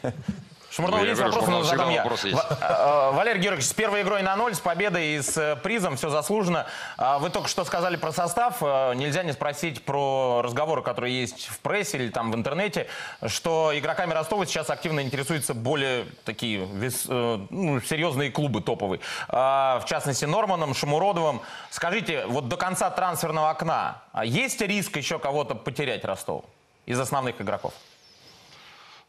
Шмурнов 0.77 0.99
Ну, 1.01 1.05
есть 1.07 1.19
вопросы, 1.21 1.49
но 1.49 1.63
задам 1.63 1.89
я. 1.89 2.03
есть. 2.03 2.23
Валерий 2.61 3.41
Георгиевич, 3.41 3.65
с 3.67 3.73
первой 3.73 4.03
игрой 4.03 4.21
на 4.21 4.35
ноль, 4.35 4.53
с 4.53 4.59
победой 4.59 5.07
и 5.15 5.21
с 5.21 5.35
э, 5.35 5.55
призом, 5.55 5.97
все 5.97 6.09
заслуженно. 6.09 6.67
А 6.97 7.17
Вы 7.17 7.31
только 7.31 7.47
что 7.49 7.65
сказали 7.65 7.95
про 7.95 8.11
состав. 8.11 8.57
Э, 8.61 8.93
Нельзя 8.93 9.23
не 9.23 9.33
спросить 9.33 9.83
про 9.83 10.41
разговоры, 10.43 10.83
которые 10.83 11.19
есть 11.19 11.47
в 11.47 11.59
прессе 11.59 11.97
или 11.97 12.09
там 12.09 12.31
в 12.31 12.35
интернете, 12.35 12.87
что 13.25 13.71
игроками 13.73 14.13
Ростова 14.13 14.45
сейчас 14.45 14.69
активно 14.69 14.99
интересуются 15.01 15.55
более 15.55 16.05
такие 16.25 16.65
вес- 16.65 17.07
э, 17.09 17.39
ну, 17.49 17.81
серьезные 17.81 18.29
клубы 18.31 18.61
топовые. 18.61 18.99
А, 19.29 19.79
В 19.79 19.85
частности, 19.85 20.25
Норманом, 20.25 20.75
Шамуродовым. 20.75 21.41
Скажите, 21.71 22.25
вот 22.27 22.49
до 22.49 22.55
конца 22.57 22.89
трансферного 22.91 23.49
окна 23.49 24.03
а 24.13 24.25
есть 24.25 24.61
риск 24.61 24.95
еще 24.97 25.17
кого-то 25.17 25.55
потерять 25.55 26.05
Ростов 26.05 26.45
из 26.85 26.99
основных 26.99 27.41
игроков? 27.41 27.73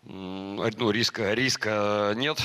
Ну, 0.05 0.91
риска, 0.91 1.35
риска 1.35 2.13
нет. 2.17 2.41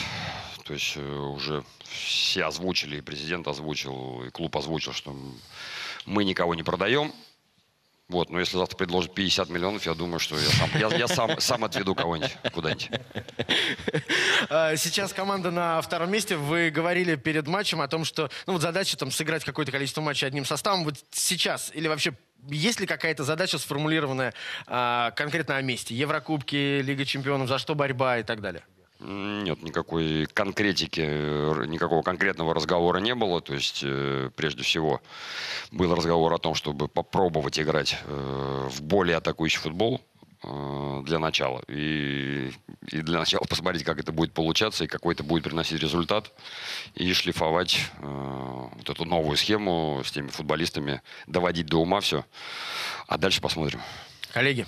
То 0.65 0.73
есть 0.73 0.93
э, 0.95 1.01
уже 1.01 1.63
все 1.83 2.45
озвучили, 2.45 2.97
и 2.97 3.01
президент 3.01 3.47
озвучил, 3.47 4.23
и 4.23 4.29
клуб 4.29 4.55
озвучил, 4.55 4.93
что 4.93 5.15
мы 6.05 6.23
никого 6.23 6.55
не 6.55 6.63
продаем. 6.63 7.13
Вот, 8.09 8.29
но 8.29 8.39
если 8.39 8.57
завтра 8.57 8.77
предложат 8.77 9.13
50 9.15 9.49
миллионов, 9.49 9.85
я 9.85 9.93
думаю, 9.93 10.19
что 10.19 10.37
я 10.37 10.49
сам, 10.49 10.69
я, 10.75 10.87
я 10.97 11.07
сам, 11.07 11.39
сам 11.39 11.63
отведу 11.63 11.95
кого-нибудь 11.95 12.35
куда-нибудь. 12.53 12.89
Э, 14.49 14.75
Сейчас 14.75 15.13
команда 15.13 15.51
на 15.51 15.81
втором 15.81 16.11
месте. 16.11 16.35
Вы 16.35 16.69
говорили 16.69 17.15
перед 17.15 17.47
матчем 17.47 17.81
о 17.81 17.87
том, 17.87 18.03
что 18.03 18.29
ну, 18.45 18.53
вот 18.53 18.61
задача 18.61 18.97
там 18.97 19.09
сыграть 19.09 19.45
какое-то 19.45 19.71
количество 19.71 20.01
матчей 20.01 20.27
одним 20.27 20.45
составом. 20.45 20.83
Вот 20.83 20.95
сейчас 21.11 21.71
или 21.73 21.87
вообще 21.87 22.13
есть 22.49 22.79
ли 22.79 22.85
какая-то 22.85 23.23
задача 23.23 23.57
сформулированная 23.57 24.33
а, 24.67 25.11
конкретно 25.11 25.57
о 25.57 25.61
месте? 25.61 25.95
Еврокубки, 25.95 26.81
Лига 26.81 27.05
чемпионов, 27.05 27.47
за 27.47 27.57
что 27.57 27.75
борьба 27.75 28.19
и 28.19 28.23
так 28.23 28.41
далее? 28.41 28.63
Нет, 28.99 29.61
никакой 29.61 30.27
конкретики, 30.33 31.01
никакого 31.67 32.03
конкретного 32.03 32.53
разговора 32.53 32.99
не 32.99 33.13
было. 33.13 33.41
То 33.41 33.53
есть, 33.53 33.81
э, 33.83 34.29
прежде 34.35 34.63
всего, 34.63 35.01
был 35.71 35.93
разговор 35.93 36.31
о 36.31 36.37
том, 36.37 36.55
чтобы 36.55 36.87
попробовать 36.87 37.59
играть 37.59 37.97
э, 38.05 38.69
в 38.71 38.81
более 38.81 39.17
атакующий 39.17 39.59
футбол 39.59 40.01
для 40.43 41.19
начала. 41.19 41.61
И, 41.67 42.51
и 42.87 43.01
для 43.01 43.19
начала 43.19 43.43
посмотреть, 43.49 43.83
как 43.83 43.99
это 43.99 44.11
будет 44.11 44.33
получаться 44.33 44.83
и 44.83 44.87
какой 44.87 45.13
это 45.13 45.23
будет 45.23 45.43
приносить 45.43 45.81
результат. 45.81 46.31
И 46.95 47.13
шлифовать 47.13 47.79
э, 47.99 48.67
вот 48.75 48.89
эту 48.89 49.05
новую 49.05 49.37
схему 49.37 50.01
с 50.05 50.11
теми 50.11 50.27
футболистами, 50.27 51.01
доводить 51.27 51.67
до 51.67 51.77
ума 51.77 51.99
все. 52.01 52.25
А 53.07 53.17
дальше 53.17 53.41
посмотрим. 53.41 53.81
Коллеги. 54.33 54.65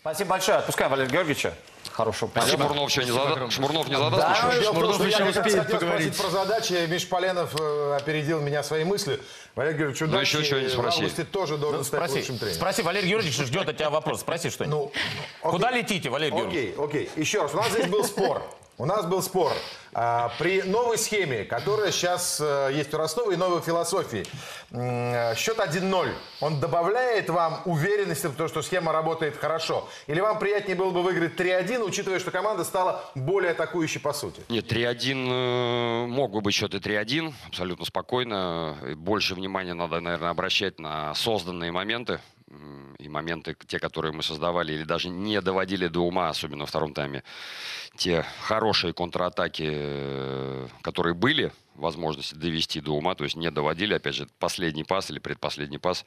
Спасибо 0.00 0.30
большое. 0.30 0.58
Отпускаем 0.58 0.90
Валерия 0.90 1.10
Георгиевича. 1.10 1.54
Хорошего 1.94 2.28
А 2.34 2.40
полета. 2.40 2.56
Шмурнов 2.58 2.90
что, 2.90 3.04
не 3.04 3.10
зада- 3.12 3.50
Шмурнов 3.50 3.88
не 3.88 3.94
задаст 3.96 4.16
Да, 4.16 4.34
в 4.34 4.64
том, 4.64 4.72
Шмурнов 4.74 4.94
что 4.96 5.04
еще 5.04 5.18
я 5.22 5.26
успеет 5.30 5.70
поговорить. 5.70 6.16
про 6.16 6.28
задачи. 6.28 6.86
Миш 6.88 7.06
Поленов 7.08 7.54
э, 7.60 7.96
опередил 8.00 8.40
меня 8.40 8.64
своей 8.64 8.82
мыслью. 8.84 9.20
Валерий 9.54 9.78
Георгиевич, 9.78 10.00
Ну, 10.00 10.06
удачи. 10.08 10.34
еще 10.36 10.44
что-нибудь 10.44 10.70
В 10.72 10.74
спроси. 10.74 10.96
августе 10.98 11.22
тоже 11.24 11.56
должен 11.56 11.78
Ну, 11.78 11.84
стать 11.84 12.00
спроси, 12.00 12.18
лучшим 12.18 12.38
тренером. 12.38 12.56
спроси, 12.56 12.82
Валерий 12.82 13.08
Георгиевич 13.10 13.38
ждет 13.46 13.68
от 13.68 13.76
тебя 13.76 13.90
вопрос. 13.90 14.20
Спроси 14.22 14.50
что-нибудь. 14.50 14.92
Ну, 15.44 15.50
Куда 15.50 15.70
летите, 15.70 16.10
Валерий 16.10 16.34
Георгиевич? 16.36 16.74
Окей, 16.76 16.84
окей. 17.06 17.10
Еще 17.14 17.42
раз, 17.42 17.54
у 17.54 17.58
нас 17.58 17.68
здесь 17.70 17.86
был 17.86 18.02
спор. 18.02 18.42
У 18.76 18.86
нас 18.86 19.06
был 19.06 19.22
спор. 19.22 19.52
А, 19.92 20.32
при 20.40 20.62
новой 20.62 20.98
схеме, 20.98 21.44
которая 21.44 21.92
сейчас 21.92 22.40
э, 22.40 22.70
есть 22.74 22.92
у 22.92 22.96
Ростова 22.96 23.32
и 23.32 23.36
новой 23.36 23.60
философии, 23.60 24.24
э, 24.72 25.36
счет 25.36 25.58
1-0, 25.58 26.12
он 26.40 26.58
добавляет 26.58 27.30
вам 27.30 27.62
уверенности 27.66 28.26
в 28.26 28.34
том, 28.34 28.48
что 28.48 28.62
схема 28.62 28.90
работает 28.90 29.36
хорошо? 29.36 29.88
Или 30.08 30.18
вам 30.18 30.40
приятнее 30.40 30.74
было 30.74 30.90
бы 30.90 31.04
выиграть 31.04 31.36
3-1, 31.36 31.84
учитывая, 31.84 32.18
что 32.18 32.32
команда 32.32 32.64
стала 32.64 33.04
более 33.14 33.52
атакующей 33.52 34.00
по 34.00 34.12
сути? 34.12 34.42
Нет, 34.48 34.70
3-1 34.72 35.28
э, 35.30 36.06
мог 36.06 36.32
бы 36.32 36.40
быть 36.40 36.54
счет 36.54 36.74
и 36.74 36.78
3-1, 36.78 37.32
абсолютно 37.46 37.84
спокойно. 37.84 38.76
Больше 38.96 39.36
внимания 39.36 39.74
надо, 39.74 40.00
наверное, 40.00 40.30
обращать 40.30 40.80
на 40.80 41.14
созданные 41.14 41.70
моменты. 41.70 42.18
И 42.98 43.08
моменты, 43.08 43.56
те, 43.66 43.78
которые 43.78 44.12
мы 44.12 44.22
создавали 44.22 44.72
или 44.72 44.84
даже 44.84 45.08
не 45.08 45.40
доводили 45.40 45.88
до 45.88 46.00
ума, 46.00 46.28
особенно 46.30 46.62
во 46.62 46.66
втором 46.66 46.94
тайме. 46.94 47.22
Те 47.96 48.24
хорошие 48.42 48.92
контратаки, 48.92 49.68
э, 49.72 50.68
которые 50.82 51.14
были, 51.14 51.52
возможности 51.76 52.34
довести 52.34 52.80
до 52.80 52.92
ума, 52.92 53.14
то 53.14 53.24
есть 53.24 53.36
не 53.36 53.50
доводили, 53.50 53.94
опять 53.94 54.14
же, 54.14 54.28
последний 54.38 54.84
пас 54.84 55.10
или 55.10 55.18
предпоследний 55.18 55.78
пас, 55.78 56.04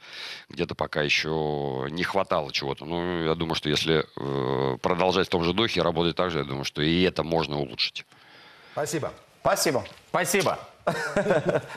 где-то 0.48 0.74
пока 0.74 1.02
еще 1.02 1.86
не 1.90 2.02
хватало 2.04 2.52
чего-то. 2.52 2.84
Ну, 2.84 3.24
я 3.24 3.34
думаю, 3.34 3.54
что 3.54 3.68
если 3.68 4.04
э, 4.16 4.78
продолжать 4.78 5.26
в 5.26 5.30
том 5.30 5.44
же 5.44 5.52
духе, 5.54 5.82
работать 5.82 6.16
так 6.16 6.30
же, 6.30 6.38
я 6.38 6.44
думаю, 6.44 6.64
что 6.64 6.82
и 6.82 7.02
это 7.02 7.22
можно 7.22 7.58
улучшить. 7.58 8.04
Спасибо. 8.72 9.12
Спасибо. 9.40 9.84
Спасибо. 10.10 10.58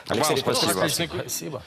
Алексей, 0.07 0.37
спасибо. 0.37 0.71
Отличный- 0.83 1.07
Спасибо. 1.07 1.63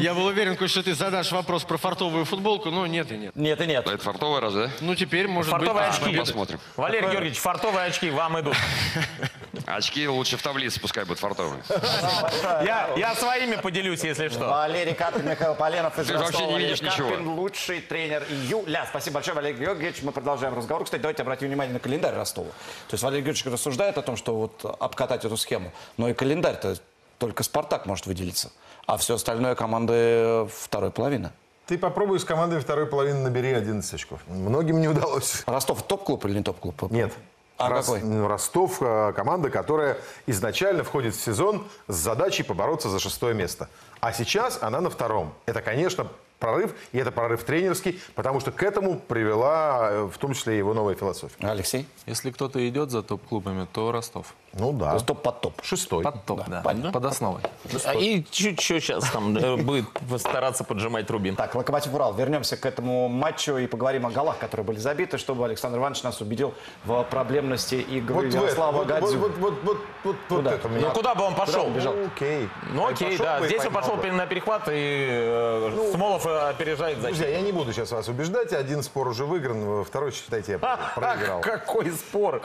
Я 0.00 0.14
был 0.14 0.26
уверен, 0.26 0.56
Кость, 0.56 0.72
что 0.72 0.82
ты 0.82 0.94
задашь 0.94 1.30
вопрос 1.32 1.64
про 1.64 1.76
фартовую 1.76 2.24
футболку, 2.24 2.70
но 2.70 2.86
нет 2.86 3.10
и 3.12 3.16
нет. 3.16 3.36
Нет 3.36 3.60
и 3.60 3.66
нет. 3.66 3.86
Это 3.86 4.02
фартовая 4.02 4.40
разве? 4.40 4.70
Ну, 4.80 4.94
теперь, 4.94 5.28
может 5.28 5.50
Фартовые 5.50 5.88
быть... 5.88 6.00
очки. 6.00 6.16
Посмотрим. 6.16 6.60
Валерий 6.76 7.08
Георгиевич, 7.10 7.38
фартовые 7.38 7.86
очки 7.86 8.10
вам 8.10 8.40
идут. 8.40 8.56
Очки 9.66 10.06
лучше 10.08 10.36
в 10.36 10.42
таблице, 10.42 10.78
пускай 10.80 11.04
будут 11.04 11.20
фартовые. 11.20 11.62
Я, 12.64 12.90
я 12.96 13.14
своими 13.14 13.56
поделюсь, 13.56 14.02
если 14.04 14.28
что. 14.28 14.48
Валерий 14.48 14.94
Карпин, 14.94 15.26
Михаил 15.28 15.54
Поленов 15.54 15.98
из 15.98 16.06
Ты 16.06 16.12
же 16.12 16.18
вообще 16.18 16.32
Ростова. 16.32 16.46
не 16.48 16.52
Валерий 16.54 16.74
видишь 16.74 16.82
ничего. 16.82 17.08
Карпин, 17.08 17.28
лучший 17.28 17.80
тренер 17.80 18.24
июля. 18.28 18.84
Спасибо 18.88 19.14
большое, 19.14 19.36
Валерий 19.36 19.58
Георгиевич. 19.58 20.02
Мы 20.02 20.12
продолжаем 20.12 20.54
разговор. 20.54 20.84
Кстати, 20.84 21.00
давайте 21.00 21.22
обратим 21.22 21.48
внимание 21.48 21.72
на 21.72 21.80
календарь 21.80 22.14
Ростова. 22.14 22.48
То 22.88 22.94
есть 22.94 23.02
Валерий 23.04 23.24
Георгиевич 23.24 23.50
рассуждает 23.52 23.96
о 23.96 24.02
том, 24.02 24.16
что 24.16 24.34
вот 24.36 24.76
обкатать 24.80 25.24
эту 25.24 25.36
схему. 25.36 25.72
Но 25.96 26.08
и 26.08 26.14
календарь-то 26.14 26.76
только 27.24 27.42
«Спартак» 27.42 27.86
может 27.86 28.04
выделиться. 28.04 28.52
А 28.86 28.98
все 28.98 29.14
остальное 29.14 29.54
команды 29.54 30.46
второй 30.54 30.90
половины. 30.90 31.30
Ты 31.66 31.78
попробуй 31.78 32.20
с 32.20 32.24
командой 32.24 32.60
второй 32.60 32.84
половины 32.84 33.20
набери 33.20 33.54
11 33.54 33.94
очков. 33.94 34.20
Многим 34.26 34.78
не 34.78 34.88
удалось. 34.88 35.42
Ростов 35.46 35.82
топ-клуб 35.84 36.22
или 36.26 36.34
не 36.36 36.42
топ-клуб? 36.42 36.90
Нет. 36.90 37.14
А 37.56 37.70
Рос- 37.70 37.86
какой? 37.86 38.02
ну, 38.02 38.28
Ростов 38.28 38.76
э, 38.82 39.14
команда, 39.16 39.48
которая 39.48 39.96
изначально 40.26 40.84
входит 40.84 41.14
в 41.14 41.20
сезон 41.24 41.66
с 41.88 41.94
задачей 41.94 42.42
побороться 42.42 42.90
за 42.90 42.98
шестое 42.98 43.32
место. 43.32 43.70
А 44.00 44.12
сейчас 44.12 44.58
она 44.60 44.82
на 44.82 44.90
втором. 44.90 45.32
Это, 45.46 45.62
конечно, 45.62 46.06
прорыв, 46.38 46.74
и 46.92 46.98
это 46.98 47.10
прорыв 47.10 47.42
тренерский, 47.44 48.02
потому 48.14 48.40
что 48.40 48.52
к 48.52 48.62
этому 48.62 48.98
привела 48.98 49.88
э, 49.90 50.02
в 50.12 50.18
том 50.18 50.34
числе 50.34 50.58
его 50.58 50.74
новая 50.74 50.94
философия. 50.94 51.36
Алексей? 51.40 51.86
Если 52.04 52.30
кто-то 52.32 52.68
идет 52.68 52.90
за 52.90 53.02
топ-клубами, 53.02 53.66
то 53.72 53.92
Ростов. 53.92 54.34
Ну 54.58 54.72
да. 54.72 54.90
То 54.90 54.94
есть 54.94 55.06
топ 55.06 55.22
под 55.22 55.40
топ. 55.40 55.52
Шестой. 55.62 56.04
Под 56.04 56.24
топ, 56.24 56.42
да. 56.48 56.60
понятно. 56.64 56.92
Под 56.92 57.04
основой. 57.04 57.40
А 57.84 57.94
И 57.94 58.24
чуть-чуть 58.30 58.82
сейчас 58.84 59.10
там 59.10 59.36
э, 59.36 59.56
будет 59.56 59.86
стараться 60.18 60.64
поджимать 60.64 61.10
Рубин. 61.10 61.36
Так, 61.36 61.54
Локомотив 61.54 61.92
Урал. 61.94 62.14
Вернемся 62.14 62.56
к 62.56 62.64
этому 62.66 63.08
матчу 63.08 63.56
и 63.56 63.66
поговорим 63.66 64.06
о 64.06 64.10
голах, 64.10 64.38
которые 64.38 64.64
были 64.64 64.78
забиты, 64.78 65.18
чтобы 65.18 65.44
Александр 65.44 65.78
Иванович 65.78 66.02
нас 66.02 66.20
убедил 66.20 66.54
в 66.84 67.02
проблемности 67.04 67.74
игры 67.76 68.14
Вот, 68.14 68.24
Ярослава 68.34 68.84
Гадзю. 68.84 69.18
вот, 69.18 69.36
вот, 69.38 69.54
вот, 69.62 69.76
вот, 70.04 70.16
вот 70.28 70.38
Куда? 70.38 70.52
это 70.54 70.68
меня- 70.68 70.88
Ну 70.88 70.94
куда 70.94 71.14
бы 71.14 71.24
он 71.24 71.34
пошел? 71.34 71.66
он 71.66 71.72
бежал? 71.72 71.94
Ну, 71.94 72.06
окей. 72.06 72.48
Ну 72.72 72.86
окей, 72.86 73.18
да. 73.18 73.44
Здесь 73.44 73.64
он 73.64 73.72
пошел 73.72 73.96
бы. 73.96 74.10
на 74.12 74.26
перехват, 74.26 74.68
и 74.68 75.08
э, 75.10 75.90
Смолов 75.94 76.26
э, 76.26 76.48
опережает 76.50 76.98
за 76.98 77.08
Друзья, 77.08 77.28
я 77.28 77.40
не 77.40 77.52
буду 77.52 77.72
сейчас 77.72 77.90
вас 77.90 78.08
убеждать. 78.08 78.52
Один 78.52 78.82
спор 78.82 79.08
уже 79.08 79.24
выигран, 79.24 79.84
второй, 79.84 80.12
считайте, 80.12 80.52
я 80.52 80.58
проиграл. 80.94 81.40
Какой 81.40 81.90
спор? 81.90 82.42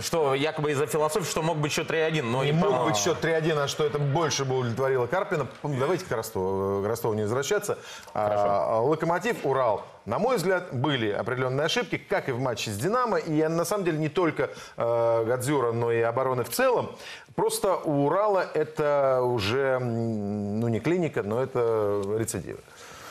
Что 0.00 0.34
якобы 0.34 0.72
из-за 0.72 0.86
философии, 0.86 1.35
что 1.36 1.42
мог 1.42 1.58
быть 1.58 1.70
счет 1.70 1.90
3-1, 1.90 2.22
но 2.22 2.42
Не 2.42 2.52
не 2.52 2.58
мог 2.58 2.86
быть 2.86 2.96
счет 2.96 3.22
3-1, 3.22 3.58
а 3.58 3.68
что 3.68 3.84
это 3.84 3.98
больше 3.98 4.46
бы 4.46 4.56
удовлетворило 4.56 5.06
Карпина. 5.06 5.46
Ну, 5.62 5.76
Давайте 5.78 6.06
к 6.06 6.10
Ростову, 6.10 6.82
к 6.82 6.86
Ростову 6.86 7.12
не 7.12 7.24
возвращаться. 7.24 7.76
А, 8.14 8.80
Локомотив, 8.80 9.44
Урал. 9.44 9.84
На 10.06 10.18
мой 10.18 10.38
взгляд, 10.38 10.72
были 10.72 11.10
определенные 11.10 11.66
ошибки, 11.66 11.98
как 11.98 12.30
и 12.30 12.32
в 12.32 12.40
матче 12.40 12.70
с 12.70 12.78
«Динамо». 12.78 13.18
И 13.18 13.46
на 13.48 13.66
самом 13.66 13.84
деле 13.84 13.98
не 13.98 14.08
только 14.08 14.48
э, 14.78 15.24
Гадзюра, 15.26 15.72
но 15.72 15.92
и 15.92 16.00
обороны 16.00 16.42
в 16.42 16.48
целом. 16.48 16.96
Просто 17.34 17.76
у 17.76 18.06
Урала 18.06 18.46
это 18.54 19.20
уже, 19.22 19.78
ну 19.78 20.68
не 20.68 20.80
клиника, 20.80 21.22
но 21.22 21.42
это 21.42 22.02
рецидивы. 22.16 22.60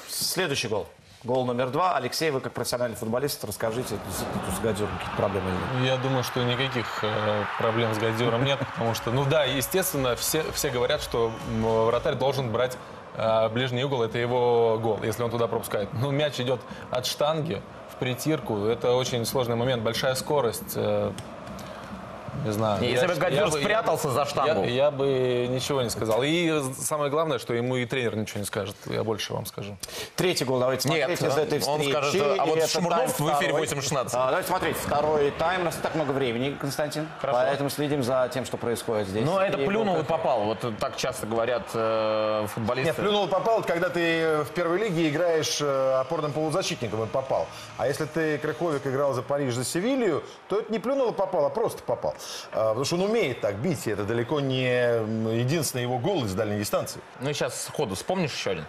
Следующий 0.09 0.67
гол. 0.67 0.87
Гол 1.25 1.43
номер 1.43 1.71
два. 1.71 1.97
Алексей, 1.97 2.29
вы 2.29 2.39
как 2.39 2.53
профессиональный 2.53 2.95
футболист, 2.95 3.43
расскажите, 3.43 3.97
действительно, 4.05 4.55
с 4.55 4.59
Гадзюром 4.59 4.93
какие-то 4.99 5.17
проблемы 5.17 5.49
нет? 5.49 5.87
Я 5.87 5.97
думаю, 5.97 6.23
что 6.23 6.43
никаких 6.43 6.85
э, 7.03 7.43
проблем 7.57 7.95
с 7.95 7.97
Гадзюром 7.97 8.45
нет, 8.45 8.59
потому 8.59 8.93
что, 8.93 9.09
ну 9.09 9.25
да, 9.25 9.43
естественно, 9.43 10.15
все, 10.15 10.43
все 10.53 10.69
говорят, 10.69 11.01
что 11.01 11.31
вратарь 11.87 12.13
должен 12.13 12.51
брать 12.51 12.77
э, 13.15 13.49
ближний 13.49 13.83
угол, 13.83 14.03
это 14.03 14.19
его 14.19 14.77
гол, 14.79 14.99
если 15.01 15.23
он 15.23 15.31
туда 15.31 15.47
пропускает. 15.47 15.89
Но 15.93 16.11
мяч 16.11 16.39
идет 16.39 16.61
от 16.91 17.07
штанги 17.07 17.59
в 17.91 17.95
притирку, 17.95 18.65
это 18.65 18.93
очень 18.93 19.25
сложный 19.25 19.55
момент, 19.55 19.81
большая 19.81 20.13
скорость. 20.13 20.77
Э, 22.43 22.47
Не 22.47 22.51
знаю. 22.53 22.83
Если 22.83 23.07
Я- 23.07 23.15
бы 23.15 23.35
я 23.35 23.45
бы- 23.47 23.59
спрятался 23.59 24.09
за 24.11 24.25
штангу. 24.25 24.63
Я, 24.65 24.69
я 24.85 24.91
бы 24.91 25.47
ничего 25.49 25.81
не 25.81 25.89
сказал. 25.89 26.21
И 26.23 26.61
самое 26.79 27.09
главное, 27.11 27.39
что 27.39 27.53
ему 27.53 27.75
и 27.77 27.85
тренер 27.85 28.15
ничего 28.15 28.39
не 28.39 28.45
скажет. 28.45 28.75
Я 28.85 29.03
больше 29.03 29.33
вам 29.33 29.45
скажу. 29.45 29.77
Третий 30.15 30.45
гол 30.45 30.59
давайте 30.59 30.89
Нет, 30.89 31.17
смотреть 31.17 31.21
из 31.21 31.37
этой 31.37 31.63
он 31.67 31.79
встречи. 31.79 31.91
скажет, 31.91 32.35
а 32.39 32.45
вот 32.45 32.57
это 32.57 32.67
Шмурнов 32.67 33.19
в 33.19 33.29
эфире 33.33 33.49
второй. 33.53 33.61
8:16. 33.67 34.09
А, 34.13 34.27
Давайте 34.27 34.47
смотреть. 34.47 34.77
Второй 34.77 35.31
тайм. 35.31 35.61
У 35.61 35.65
нас 35.65 35.75
так 35.81 35.95
много 35.95 36.11
времени, 36.11 36.55
Константин. 36.59 37.07
Поэтому 37.21 37.69
следим 37.69 38.03
за 38.03 38.29
тем, 38.33 38.45
что 38.45 38.57
происходит 38.57 39.07
здесь. 39.07 39.25
Ну, 39.25 39.39
это 39.39 39.57
И 39.59 39.65
плюнул 39.65 39.99
и 39.99 40.03
попал. 40.03 40.43
Вот 40.45 40.59
так 40.79 40.95
часто 40.97 41.25
говорят 41.27 41.63
э, 41.73 42.45
футболисты. 42.53 42.87
Нет, 42.89 42.95
плюнул 42.95 43.25
и 43.25 43.29
попал, 43.29 43.59
это 43.59 43.67
когда 43.67 43.89
ты 43.89 44.43
в 44.43 44.49
первой 44.53 44.79
лиге 44.79 45.09
играешь 45.09 45.59
э, 45.61 45.93
опорным 45.99 46.31
полузащитником 46.33 47.03
и 47.03 47.07
попал. 47.07 47.47
А 47.77 47.87
если 47.87 48.05
ты, 48.05 48.37
Крыховик, 48.37 48.85
играл 48.85 49.13
за 49.13 49.21
Париж, 49.21 49.53
за 49.53 49.63
Севилью, 49.65 50.23
то 50.49 50.59
это 50.59 50.71
не 50.71 50.79
плюнул 50.79 51.09
и 51.09 51.13
попал, 51.13 51.45
а 51.45 51.49
просто 51.49 51.81
попал. 51.83 52.15
А, 52.51 52.69
потому 52.69 52.85
что 52.85 52.95
он 52.95 53.01
умеет 53.03 53.41
так 53.41 53.55
бить, 53.57 53.87
и 53.87 53.91
это 53.91 54.03
далеко 54.03 54.39
не 54.39 54.65
единственный 55.37 55.83
его 55.83 55.97
гол 55.97 56.25
из 56.25 56.33
дальней 56.33 56.59
дистанции. 56.59 57.01
Ну, 57.19 57.29
и 57.29 57.33
сейчас 57.33 57.65
сходу 57.65 57.95
вспомнишь 57.95 58.33
еще 58.33 58.51
один? 58.51 58.65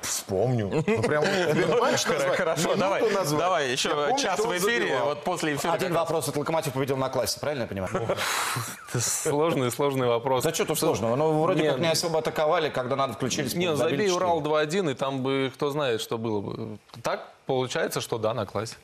Вспомню. 0.00 0.68
Ну, 0.86 1.02
прям 1.02 1.22
назвать, 1.22 2.36
Хорошо, 2.36 2.74
давай, 2.74 3.02
давай, 3.12 3.70
еще 3.70 3.90
час 4.18 4.40
в 4.40 4.56
эфире, 4.56 4.98
вот 5.04 5.24
после 5.24 5.54
эфира. 5.54 5.72
Один 5.72 5.92
вопрос. 5.92 6.28
Это 6.28 6.38
Локомотив 6.38 6.72
победил 6.72 6.96
на 6.96 7.10
классе, 7.10 7.38
правильно 7.38 7.62
я 7.62 7.68
понимаю? 7.68 8.16
Сложный, 8.98 9.70
сложный 9.70 10.06
вопрос. 10.06 10.44
Да 10.44 10.54
что 10.54 10.64
тут 10.64 10.78
сложного? 10.78 11.16
Ну, 11.16 11.42
вроде 11.42 11.70
как 11.70 11.78
не 11.78 11.90
особо 11.90 12.20
атаковали, 12.20 12.70
когда 12.70 12.96
надо 12.96 13.12
включились. 13.12 13.54
Не, 13.54 13.76
забили 13.76 14.08
забей. 14.08 14.16
Урал 14.16 14.40
2-1, 14.40 14.92
и 14.92 14.94
там 14.94 15.22
бы 15.22 15.50
кто 15.54 15.70
знает, 15.70 16.00
что 16.00 16.18
было 16.18 16.40
бы. 16.40 16.78
Так 17.02 17.32
получается, 17.46 18.00
что 18.00 18.18
да, 18.18 18.32
на 18.32 18.46
классе. 18.46 18.76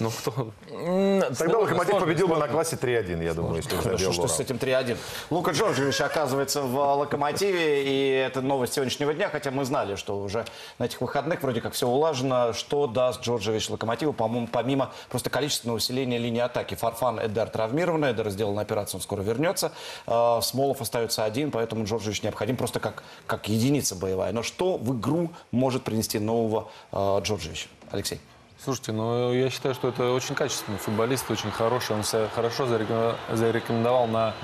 Ну 0.00 0.10
кто? 0.10 0.32
Тогда 0.32 1.34
Сложно, 1.34 1.58
Локомотив 1.58 1.90
сложно, 1.90 2.06
победил 2.06 2.28
бы 2.28 2.36
на 2.36 2.48
классе 2.48 2.76
3-1, 2.80 3.22
я 3.22 3.34
думаю, 3.34 3.56
если 3.56 3.76
бы 3.76 3.82
Хорошо, 3.82 3.98
забил 3.98 4.12
что 4.12 4.28
с 4.28 4.40
этим 4.40 4.56
3-1. 4.56 4.96
Лука 5.28 5.50
Джорджевич 5.52 6.00
оказывается 6.00 6.62
в 6.62 6.74
Локомотиве, 6.74 7.84
и 7.84 8.10
это 8.14 8.40
новость 8.40 8.72
сегодняшнего 8.72 9.12
дня, 9.12 9.28
хотя 9.28 9.50
мы 9.50 9.66
знали, 9.66 9.96
что 9.96 10.18
уже 10.18 10.46
на 10.78 10.84
этих 10.84 11.02
выходных 11.02 11.42
вроде 11.42 11.60
как 11.60 11.74
все 11.74 11.86
улажено. 11.86 12.54
Что 12.54 12.86
даст 12.86 13.20
Джорджевич 13.22 13.68
Локомотиву, 13.68 14.14
по-моему, 14.14 14.48
помимо 14.50 14.90
просто 15.10 15.28
количественного 15.28 15.76
усиления 15.76 16.16
линии 16.16 16.40
атаки? 16.40 16.74
Фарфан 16.74 17.20
Эдер 17.20 17.50
травмирован, 17.50 18.04
Эдер 18.04 18.30
сделал 18.30 18.58
операцию, 18.58 18.98
он 18.98 19.02
скоро 19.02 19.20
вернется. 19.20 19.72
Э, 20.06 20.40
Смолов 20.42 20.80
остается 20.80 21.24
один, 21.24 21.50
поэтому 21.50 21.84
Джорджевич 21.84 22.22
необходим 22.22 22.56
просто 22.56 22.80
как, 22.80 23.02
как 23.26 23.48
единица 23.48 23.94
боевая. 23.96 24.32
Но 24.32 24.42
что 24.42 24.78
в 24.78 24.98
игру 24.98 25.30
может 25.50 25.84
принести 25.84 26.18
нового 26.18 26.70
э, 26.90 27.20
Джорджевича? 27.22 27.68
Алексей. 27.90 28.18
Слушайте, 28.62 28.92
ну 28.92 29.32
я 29.32 29.48
считаю, 29.48 29.74
что 29.74 29.88
это 29.88 30.12
очень 30.12 30.34
качественный 30.34 30.76
футболист, 30.78 31.30
очень 31.30 31.50
хороший. 31.50 31.96
Он 31.96 32.04
себя 32.04 32.28
хорошо 32.34 32.64
зарекомен- 32.66 33.14
зарекомендовал 33.32 34.06
на, 34.06 34.34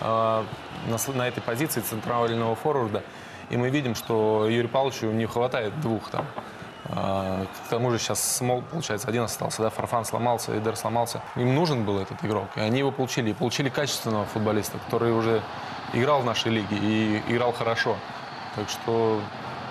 э, 0.00 0.44
на, 0.86 1.12
на 1.14 1.28
этой 1.28 1.40
позиции 1.42 1.80
центрального 1.80 2.54
форварда. 2.54 3.02
И 3.50 3.56
мы 3.56 3.70
видим, 3.70 3.96
что 3.96 4.46
Юрию 4.48 4.68
Павловичу 4.68 5.06
не 5.06 5.26
хватает 5.26 5.78
двух 5.80 6.08
там. 6.10 6.24
А, 6.86 7.46
К 7.66 7.70
тому 7.70 7.90
же 7.90 7.98
сейчас 7.98 8.22
Смол, 8.22 8.62
получается, 8.62 9.08
один 9.08 9.22
остался, 9.24 9.62
да, 9.62 9.70
Фарфан 9.70 10.04
сломался, 10.04 10.56
Эдер 10.56 10.76
сломался. 10.76 11.20
Им 11.34 11.54
нужен 11.54 11.84
был 11.84 11.98
этот 11.98 12.24
игрок, 12.24 12.48
и 12.56 12.60
они 12.60 12.78
его 12.78 12.92
получили. 12.92 13.30
И 13.30 13.32
получили 13.32 13.70
качественного 13.70 14.24
футболиста, 14.26 14.78
который 14.84 15.12
уже 15.12 15.42
играл 15.94 16.20
в 16.20 16.24
нашей 16.24 16.52
лиге 16.52 16.76
и 16.76 17.22
играл 17.28 17.52
хорошо. 17.52 17.96
Так 18.54 18.68
что 18.68 19.20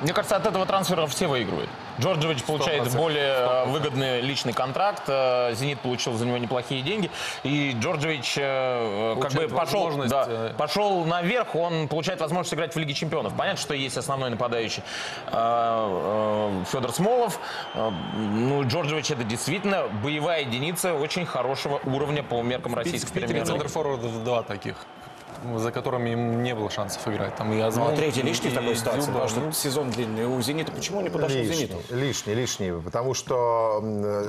Мне 0.02 0.12
кажется, 0.12 0.36
от 0.36 0.46
этого 0.46 0.66
трансфера 0.66 1.06
все 1.08 1.28
выигрывают. 1.28 1.70
Джорджевич 2.00 2.44
получает 2.44 2.84
100%. 2.88 2.98
более 2.98 3.34
э, 3.34 3.66
выгодный 3.68 4.22
личный 4.22 4.54
контракт, 4.54 5.04
э, 5.08 5.54
Зенит 5.56 5.80
получил 5.80 6.14
за 6.14 6.26
него 6.26 6.38
неплохие 6.38 6.82
деньги, 6.82 7.10
и 7.44 7.76
Джорджевич 7.80 8.36
э, 8.38 9.16
как 9.22 9.32
бы 9.34 9.48
пошел, 9.48 9.92
да, 10.08 10.26
э, 10.28 10.54
пошел 10.58 11.06
наверх, 11.06 11.56
он 11.56 11.88
получает 11.88 12.20
возможность 12.22 12.54
играть 12.54 12.74
в 12.76 12.80
Лиге 12.80 12.94
Чемпионов. 12.94 13.34
Понятно, 13.36 13.60
что 13.62 13.74
есть 13.74 13.98
основной 13.98 14.30
нападающий 14.30 14.84
э, 15.28 15.32
э, 15.32 16.64
Федор 16.72 16.92
Смолов. 16.92 17.40
Э, 17.74 17.90
Ну, 18.16 18.64
Джорджевич 18.68 19.12
это 19.12 19.24
действительно 19.24 19.88
боевая 20.04 20.42
единица 20.42 20.94
очень 20.94 21.26
хорошего 21.26 21.80
уровня 21.86 22.24
по 22.24 22.42
меркам 22.42 22.76
российской 22.76 23.08
Питере 23.14 23.28
премьер 23.28 23.46
центр 23.48 23.68
форвардов 23.68 24.24
два 24.24 24.44
таких, 24.44 24.76
за 25.58 25.72
которыми 25.72 26.12
им 26.12 26.44
не 26.44 26.56
было 26.56 26.70
шансов 26.70 27.08
играть. 27.08 27.36
Там 27.36 27.52
и 27.54 27.58
Ну, 27.58 27.66
Азмун, 27.66 27.94
а 27.94 27.96
третий 27.96 28.22
и- 28.22 28.24
лишний 28.24 28.50
в 28.50 28.54
такой 28.54 28.72
и 28.74 28.76
ситуации, 28.76 29.02
Дзюба. 29.02 29.14
потому 29.14 29.30
что 29.30 29.40
Ну, 29.42 29.52
сезон 29.52 29.90
длинный. 29.92 30.26
У 30.26 30.42
«Зенита» 30.42 30.72
почему 30.72 31.02
не 31.02 31.10
подошел 31.10 31.36
к 31.38 31.40
лишний, 31.40 31.56
«Зениту»? 31.68 31.78
Лишний, 31.90 32.34
лишний, 32.34 32.72
потому 32.82 33.14
что 33.14 33.80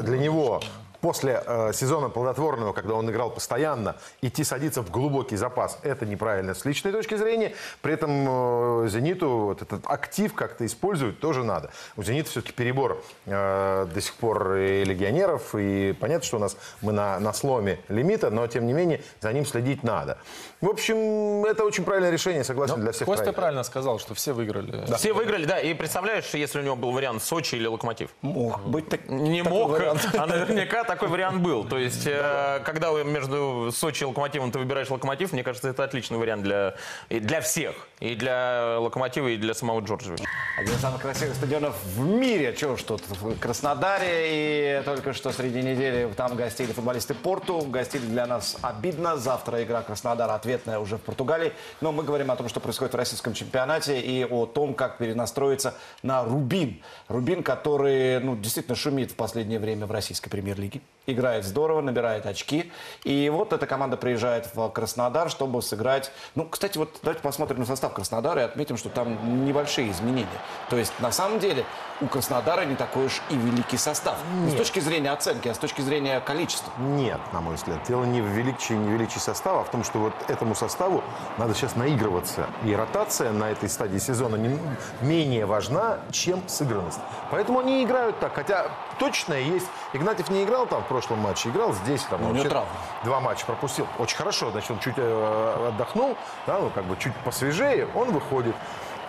для 0.02 0.18
него 0.18 0.60
после 1.00 1.42
э, 1.46 1.72
сезона 1.74 2.08
плодотворного, 2.08 2.72
когда 2.72 2.94
он 2.94 3.10
играл 3.10 3.28
постоянно, 3.30 3.96
идти 4.22 4.42
садиться 4.42 4.80
в 4.80 4.90
глубокий 4.90 5.36
запас, 5.36 5.78
это 5.82 6.06
неправильно 6.06 6.54
с 6.54 6.64
личной 6.64 6.92
точки 6.92 7.14
зрения. 7.16 7.52
При 7.82 7.92
этом 7.92 8.84
э, 8.86 8.88
«Зениту» 8.88 9.28
вот 9.28 9.60
этот 9.60 9.82
актив 9.86 10.32
как-то 10.32 10.64
использовать 10.64 11.20
тоже 11.20 11.44
надо. 11.44 11.68
У 11.98 12.02
«Зенита» 12.02 12.30
все-таки 12.30 12.54
перебор 12.54 13.02
э, 13.26 13.86
до 13.92 14.00
сих 14.00 14.14
пор 14.14 14.54
и 14.54 14.82
легионеров, 14.84 15.54
и 15.54 15.92
понятно, 15.92 16.24
что 16.26 16.38
у 16.38 16.40
нас 16.40 16.56
мы 16.80 16.92
на, 16.92 17.18
на 17.20 17.34
сломе 17.34 17.80
лимита, 17.88 18.30
но 18.30 18.46
тем 18.46 18.66
не 18.66 18.72
менее 18.72 19.02
за 19.20 19.30
ним 19.34 19.44
следить 19.44 19.82
надо. 19.82 20.16
В 20.64 20.68
общем, 20.70 21.44
это 21.44 21.62
очень 21.62 21.84
правильное 21.84 22.10
решение, 22.10 22.42
согласен, 22.42 22.80
для 22.80 22.92
всех 22.92 23.04
Костя 23.06 23.34
правильно 23.34 23.64
сказал, 23.64 23.98
что 23.98 24.14
все 24.14 24.32
выиграли. 24.32 24.86
Все 24.96 25.12
выиграли, 25.12 25.44
да. 25.44 25.60
И 25.60 25.74
представляешь, 25.74 26.32
если 26.32 26.58
у 26.58 26.62
него 26.62 26.74
был 26.74 26.90
вариант 26.92 27.22
Сочи 27.22 27.56
или 27.56 27.66
Локомотив? 27.66 28.08
Мог 28.22 28.62
быть 28.62 28.88
так, 28.88 29.06
Не 29.10 29.42
такой 29.42 29.58
мог, 29.58 29.70
вариант. 29.72 30.08
а 30.18 30.24
наверняка 30.26 30.84
такой 30.84 31.08
вариант 31.08 31.42
был. 31.42 31.64
То 31.64 31.76
есть, 31.76 32.06
э, 32.06 32.62
когда 32.64 32.92
вы 32.92 33.04
между 33.04 33.72
Сочи 33.74 34.04
и 34.04 34.06
Локомотивом 34.06 34.52
ты 34.52 34.58
выбираешь 34.58 34.88
Локомотив, 34.88 35.34
мне 35.34 35.42
кажется, 35.42 35.68
это 35.68 35.84
отличный 35.84 36.16
вариант 36.16 36.44
для, 36.44 36.76
и 37.10 37.20
для 37.20 37.42
всех. 37.42 37.74
И 38.00 38.14
для 38.14 38.78
Локомотива, 38.78 39.28
и 39.28 39.36
для 39.36 39.52
самого 39.52 39.80
Джорджевича. 39.80 40.24
Один 40.58 40.72
из 40.72 40.80
самых 40.80 41.02
красивых 41.02 41.34
стадионов 41.34 41.76
в 41.84 42.06
мире. 42.06 42.54
Чего 42.56 42.76
ж 42.76 42.82
тут 42.84 43.02
в 43.06 43.38
Краснодаре. 43.38 44.80
И 44.80 44.82
только 44.86 45.12
что 45.12 45.30
среди 45.30 45.60
недели 45.60 46.10
там 46.16 46.36
гостили 46.36 46.72
футболисты 46.72 47.12
Порту. 47.12 47.60
Гостили 47.68 48.06
для 48.06 48.26
нас 48.26 48.56
обидно. 48.62 49.18
Завтра 49.18 49.62
игра 49.62 49.82
Краснодара 49.82 50.34
ответная 50.54 50.78
уже 50.78 50.96
в 50.96 51.02
Португалии. 51.02 51.52
Но 51.80 51.92
мы 51.92 52.02
говорим 52.02 52.30
о 52.30 52.36
том, 52.36 52.48
что 52.48 52.60
происходит 52.60 52.94
в 52.94 52.96
российском 52.96 53.34
чемпионате 53.34 54.00
и 54.00 54.24
о 54.24 54.46
том, 54.46 54.74
как 54.74 54.98
перенастроиться 54.98 55.74
на 56.02 56.24
Рубин. 56.24 56.80
Рубин, 57.08 57.42
который 57.42 58.20
ну, 58.20 58.36
действительно 58.36 58.76
шумит 58.76 59.10
в 59.10 59.16
последнее 59.16 59.58
время 59.58 59.86
в 59.86 59.92
российской 59.92 60.30
премьер-лиге. 60.30 60.80
Играет 61.06 61.44
здорово, 61.44 61.80
набирает 61.80 62.26
очки. 62.26 62.72
И 63.02 63.28
вот 63.28 63.52
эта 63.52 63.66
команда 63.66 63.96
приезжает 63.96 64.54
в 64.54 64.68
Краснодар, 64.70 65.28
чтобы 65.30 65.60
сыграть... 65.60 66.10
Ну, 66.34 66.46
кстати, 66.46 66.78
вот 66.78 66.90
давайте 67.02 67.22
посмотрим 67.22 67.60
на 67.60 67.66
состав 67.66 67.92
Краснодара 67.92 68.42
и 68.42 68.44
отметим, 68.44 68.76
что 68.76 68.88
там 68.88 69.44
небольшие 69.44 69.90
изменения. 69.90 70.28
То 70.70 70.76
есть, 70.76 70.92
на 71.00 71.12
самом 71.12 71.40
деле, 71.40 71.64
у 72.00 72.06
Краснодара 72.06 72.64
не 72.64 72.74
такой 72.74 73.06
уж 73.06 73.22
и 73.30 73.36
великий 73.36 73.76
состав. 73.76 74.16
Не 74.42 74.48
с 74.48 74.52
Нет. 74.52 74.58
точки 74.58 74.80
зрения 74.80 75.10
оценки, 75.10 75.48
а 75.48 75.54
с 75.54 75.58
точки 75.58 75.80
зрения 75.80 76.20
количества. 76.20 76.72
Нет, 76.78 77.20
на 77.32 77.40
мой 77.40 77.54
взгляд. 77.54 77.78
Дело 77.86 78.04
не 78.04 78.20
в 78.20 78.26
величии, 78.26 78.72
не 78.72 78.90
величии 78.90 79.18
состава, 79.18 79.60
а 79.60 79.64
в 79.64 79.70
том, 79.70 79.84
что 79.84 79.98
вот 79.98 80.14
этому 80.28 80.54
составу 80.54 81.02
надо 81.38 81.54
сейчас 81.54 81.76
наигрываться. 81.76 82.46
И 82.64 82.74
ротация 82.74 83.32
на 83.32 83.50
этой 83.50 83.68
стадии 83.68 83.98
сезона 83.98 84.36
не, 84.36 84.58
менее 85.00 85.46
важна, 85.46 85.98
чем 86.10 86.46
сыгранность. 86.48 87.00
Поэтому 87.30 87.60
они 87.60 87.84
играют 87.84 88.18
так. 88.18 88.34
Хотя 88.34 88.66
точно 88.98 89.34
есть. 89.34 89.66
Игнатьев 89.92 90.30
не 90.30 90.44
играл 90.44 90.66
там 90.66 90.82
в 90.82 90.86
прошлом 90.86 91.20
матче, 91.20 91.48
играл 91.48 91.72
здесь. 91.72 92.02
Там, 92.02 92.20
Ну, 92.22 92.34
вообще. 92.34 92.64
Два 93.04 93.20
матча 93.20 93.46
пропустил. 93.46 93.86
Очень 93.98 94.16
хорошо. 94.16 94.50
Значит, 94.50 94.70
он 94.72 94.78
чуть 94.80 94.94
э, 94.96 95.68
отдохнул, 95.68 96.16
да, 96.46 96.58
ну, 96.58 96.70
как 96.70 96.84
бы 96.84 96.96
чуть 96.96 97.14
посвежее, 97.24 97.88
он 97.94 98.10
выходит. 98.10 98.54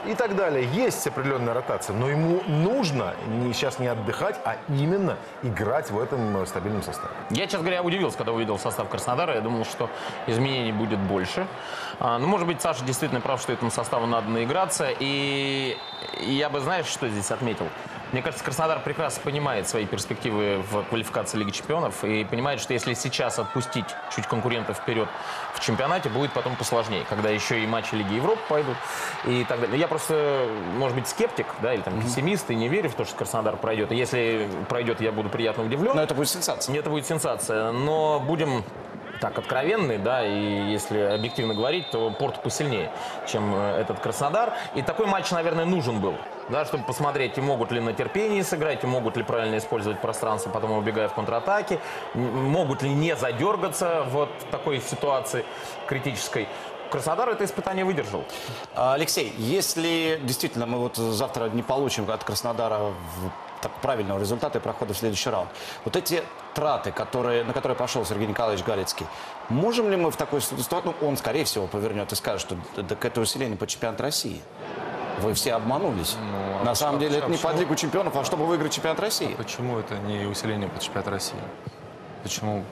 И 0.08 0.14
так 0.14 0.36
далее. 0.36 0.68
Есть 0.74 1.08
определенная 1.08 1.54
ротация, 1.54 1.96
но 1.96 2.10
ему 2.10 2.42
нужно 2.48 3.16
не, 3.28 3.54
сейчас 3.54 3.80
не 3.80 3.88
отдыхать, 3.88 4.40
а 4.46 4.58
именно 4.70 5.18
играть 5.42 5.90
в 5.90 6.00
этом 6.00 6.38
э, 6.38 6.46
стабильном 6.46 6.84
составе. 6.84 7.14
Я, 7.32 7.46
честно 7.46 7.60
говоря, 7.60 7.82
удивился, 7.82 8.18
когда 8.18 8.32
увидел 8.32 8.60
состав 8.60 8.88
Краснодара. 8.90 9.34
Я 9.34 9.42
думал, 9.42 9.66
что 9.66 9.90
изменений 10.28 10.72
будет 10.72 11.00
больше. 11.00 11.48
А, 12.00 12.20
ну, 12.20 12.28
может 12.28 12.46
быть, 12.48 12.62
Саша 12.62 12.86
действительно 12.86 13.22
прав, 13.22 13.42
что 13.42 13.54
этому 13.54 13.72
составу 13.72 14.06
надо 14.06 14.30
наиграться. 14.30 14.90
И 15.00 15.78
я 16.20 16.50
бы, 16.50 16.60
знаешь, 16.60 16.86
что 16.86 17.08
здесь 17.08 17.32
отметил? 17.32 17.68
Мне 18.16 18.22
кажется, 18.22 18.46
Краснодар 18.46 18.80
прекрасно 18.80 19.22
понимает 19.24 19.68
свои 19.68 19.86
перспективы 19.86 20.64
в 20.72 20.84
квалификации 20.84 21.38
Лиги 21.38 21.52
Чемпионов 21.52 22.02
и 22.06 22.24
понимает, 22.24 22.62
что 22.62 22.72
если 22.72 22.94
сейчас 22.94 23.40
отпустить 23.40 23.88
чуть 24.16 24.26
конкурентов 24.26 24.78
вперед 24.78 25.10
в 25.54 25.60
чемпионате, 25.60 26.08
будет 26.08 26.32
потом 26.32 26.56
посложнее, 26.56 27.04
когда 27.10 27.30
еще 27.30 27.62
и 27.62 27.68
матчи 27.68 27.94
Лиги 27.94 28.14
Европы 28.14 28.40
пойдут 28.48 28.78
и 29.26 29.44
так 29.44 29.60
далее. 29.60 29.78
Я 29.78 29.90
просто, 29.90 30.48
может 30.78 30.96
быть, 30.98 31.10
скептик, 31.10 31.46
да, 31.62 31.74
или 31.74 31.82
там 31.82 32.02
пессимист 32.02 32.50
и 32.52 32.56
не 32.56 32.70
верю 32.70 32.90
в 32.90 32.94
то, 32.94 33.04
что 33.04 33.18
Краснодар 33.18 33.58
пройдет. 33.58 33.92
И 33.92 33.98
если 33.98 34.48
пройдет, 34.70 35.02
я 35.02 35.12
буду 35.12 35.28
приятно 35.28 35.66
удивлен. 35.66 35.94
Но 35.94 36.02
это 36.02 36.16
будет 36.16 36.30
сенсация. 36.30 36.74
Это 36.74 36.90
будет 36.90 37.06
сенсация. 37.06 37.74
Но 37.74 38.22
будем 38.22 38.64
так 39.20 39.38
откровенны, 39.38 39.98
да, 39.98 40.26
и 40.26 40.72
если 40.72 41.00
объективно 41.00 41.54
говорить, 41.54 41.90
то 41.92 42.10
Порт 42.12 42.42
посильнее, 42.42 42.92
чем 43.28 43.54
э, 43.56 43.82
этот 43.82 44.00
Краснодар. 44.00 44.54
И 44.76 44.82
такой 44.82 45.06
матч, 45.08 45.32
наверное, 45.32 45.66
нужен 45.66 46.00
был. 46.00 46.16
да, 46.50 46.66
чтобы 46.66 46.84
посмотреть, 46.84 47.38
и 47.38 47.42
могут 47.42 47.72
ли 47.72 47.80
на 47.80 47.94
терпении 47.94 48.42
сыграть, 48.42 48.84
и 48.84 48.88
могут 48.88 49.18
ли 49.18 49.24
правильно 49.24 49.58
использовать 49.58 50.00
пространство, 50.00 50.50
потом 50.50 50.72
убегая 50.72 51.08
в 51.08 51.14
контратаке, 51.14 51.80
могут 52.14 52.82
ли 52.84 52.90
не 52.90 53.16
задергаться 53.16 54.06
вот 54.10 54.30
в 54.48 54.52
такой 54.52 54.82
ситуации 54.82 55.46
критической. 55.88 56.48
Краснодар 56.92 57.30
это 57.30 57.44
испытание 57.44 57.84
выдержал. 57.84 58.24
Алексей, 58.76 59.34
если 59.38 60.20
действительно 60.24 60.66
мы 60.66 60.78
вот 60.78 60.96
завтра 60.98 61.50
не 61.50 61.64
получим 61.64 62.10
от 62.10 62.24
Краснодара 62.24 62.94
так, 63.66 63.82
правильного 63.82 64.20
результата 64.20 64.60
и 64.60 64.62
прохода 64.62 64.94
в 64.94 64.98
следующий 64.98 65.30
раунд, 65.32 65.50
вот 65.86 65.96
эти 65.96 66.24
траты, 66.54 66.92
которые, 66.92 67.44
на 67.44 67.52
которые 67.54 67.76
пошел 67.76 68.06
Сергей 68.06 68.28
Николаевич 68.28 68.64
Галицкий, 68.64 69.08
можем 69.50 69.90
ли 69.90 69.96
мы 69.98 70.12
в 70.12 70.16
такой 70.18 70.42
ситуации, 70.42 70.92
ну, 71.02 71.08
он, 71.08 71.18
скорее 71.18 71.46
всего, 71.46 71.66
повернет 71.66 72.12
и 72.12 72.16
скажет, 72.16 72.42
что 72.42 72.56
«Да- 72.76 72.84
так 72.84 73.04
это 73.04 73.22
усиление 73.22 73.58
по 73.58 73.66
чемпионату 73.66 74.04
России. 74.04 74.40
Вы 75.20 75.34
все 75.34 75.54
обманулись. 75.54 76.16
а 76.62 76.64
на 76.64 76.76
самом 76.76 76.98
а 76.98 77.00
деле 77.00 77.18
это 77.18 77.28
не 77.28 77.34
почему- 77.38 77.52
под 77.52 77.60
Лигу 77.60 77.76
чемпионов, 77.76 78.16
а 78.18 78.24
чтобы 78.24 78.46
выиграть 78.46 78.74
чемпионат 78.74 79.00
России. 79.00 79.34
Почему 79.36 79.80
это 79.80 79.96
не 79.98 80.26
усиление 80.26 80.70
под 80.70 80.82
чемпионат 80.82 81.08
России? 81.08 81.40
Почему? 82.22 82.64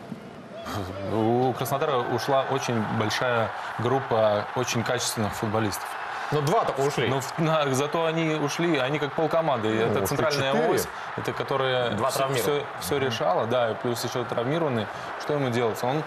У 1.14 1.54
Краснодара 1.54 1.98
ушла 1.98 2.46
очень 2.52 2.80
большая 3.00 3.50
группа 3.80 4.46
очень 4.56 4.84
качественных 4.84 5.34
футболистов. 5.34 5.88
Ну, 6.34 6.42
два 6.42 6.66
только 6.66 6.82
ушли. 6.82 7.08
Ну, 7.08 7.22
в- 7.22 7.38
на- 7.40 7.72
зато 7.74 8.06
они 8.06 8.36
ушли, 8.36 8.78
они 8.78 9.00
как 9.00 9.12
полкоманды. 9.14 9.70
И 9.74 9.78
это 9.78 10.06
центральная 10.06 10.52
четыре. 10.54 10.74
ось, 10.74 10.88
это 11.18 11.32
которая 11.34 11.92
Два 11.92 12.10
все, 12.10 12.20
травмированных. 12.20 12.66
все, 12.80 12.98
решала, 13.00 13.46
да, 13.46 13.72
и 13.72 13.76
плюс 13.76 14.04
еще 14.04 14.24
травмированный. 14.24 14.88
Что 15.22 15.34
ему 15.34 15.50
делать? 15.50 15.82
Он, 15.84 16.04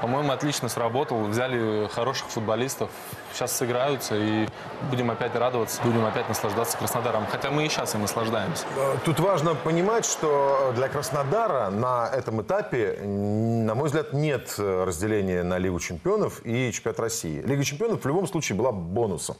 по-моему, 0.00 0.32
отлично 0.32 0.68
сработал. 0.68 1.24
Взяли 1.24 1.88
хороших 1.88 2.28
футболистов, 2.28 2.90
сейчас 3.32 3.56
сыграются, 3.56 4.14
и 4.16 4.46
будем 4.90 5.10
опять 5.10 5.34
радоваться, 5.34 5.80
будем 5.82 6.04
опять 6.04 6.28
наслаждаться 6.28 6.76
Краснодаром. 6.76 7.26
Хотя 7.30 7.50
мы 7.50 7.66
и 7.66 7.68
сейчас 7.68 7.94
и 7.94 7.98
наслаждаемся. 7.98 8.64
Тут 9.04 9.20
важно 9.20 9.54
понимать, 9.54 10.04
что 10.04 10.72
для 10.74 10.88
Краснодара 10.88 11.70
на 11.70 12.08
этом 12.08 12.42
этапе, 12.42 12.98
на 13.02 13.74
мой 13.74 13.86
взгляд, 13.86 14.12
нет 14.12 14.54
э, 14.58 14.84
разделения 14.84 15.42
на 15.42 15.58
Лигу 15.58 15.78
чемпионов 15.80 16.40
и 16.44 16.70
чемпионат 16.72 17.00
России. 17.00 17.40
Лига 17.42 17.64
чемпионов 17.64 18.02
в 18.02 18.06
любом 18.06 18.26
случае 18.26 18.56
была 18.56 18.72
бонусом, 18.72 19.36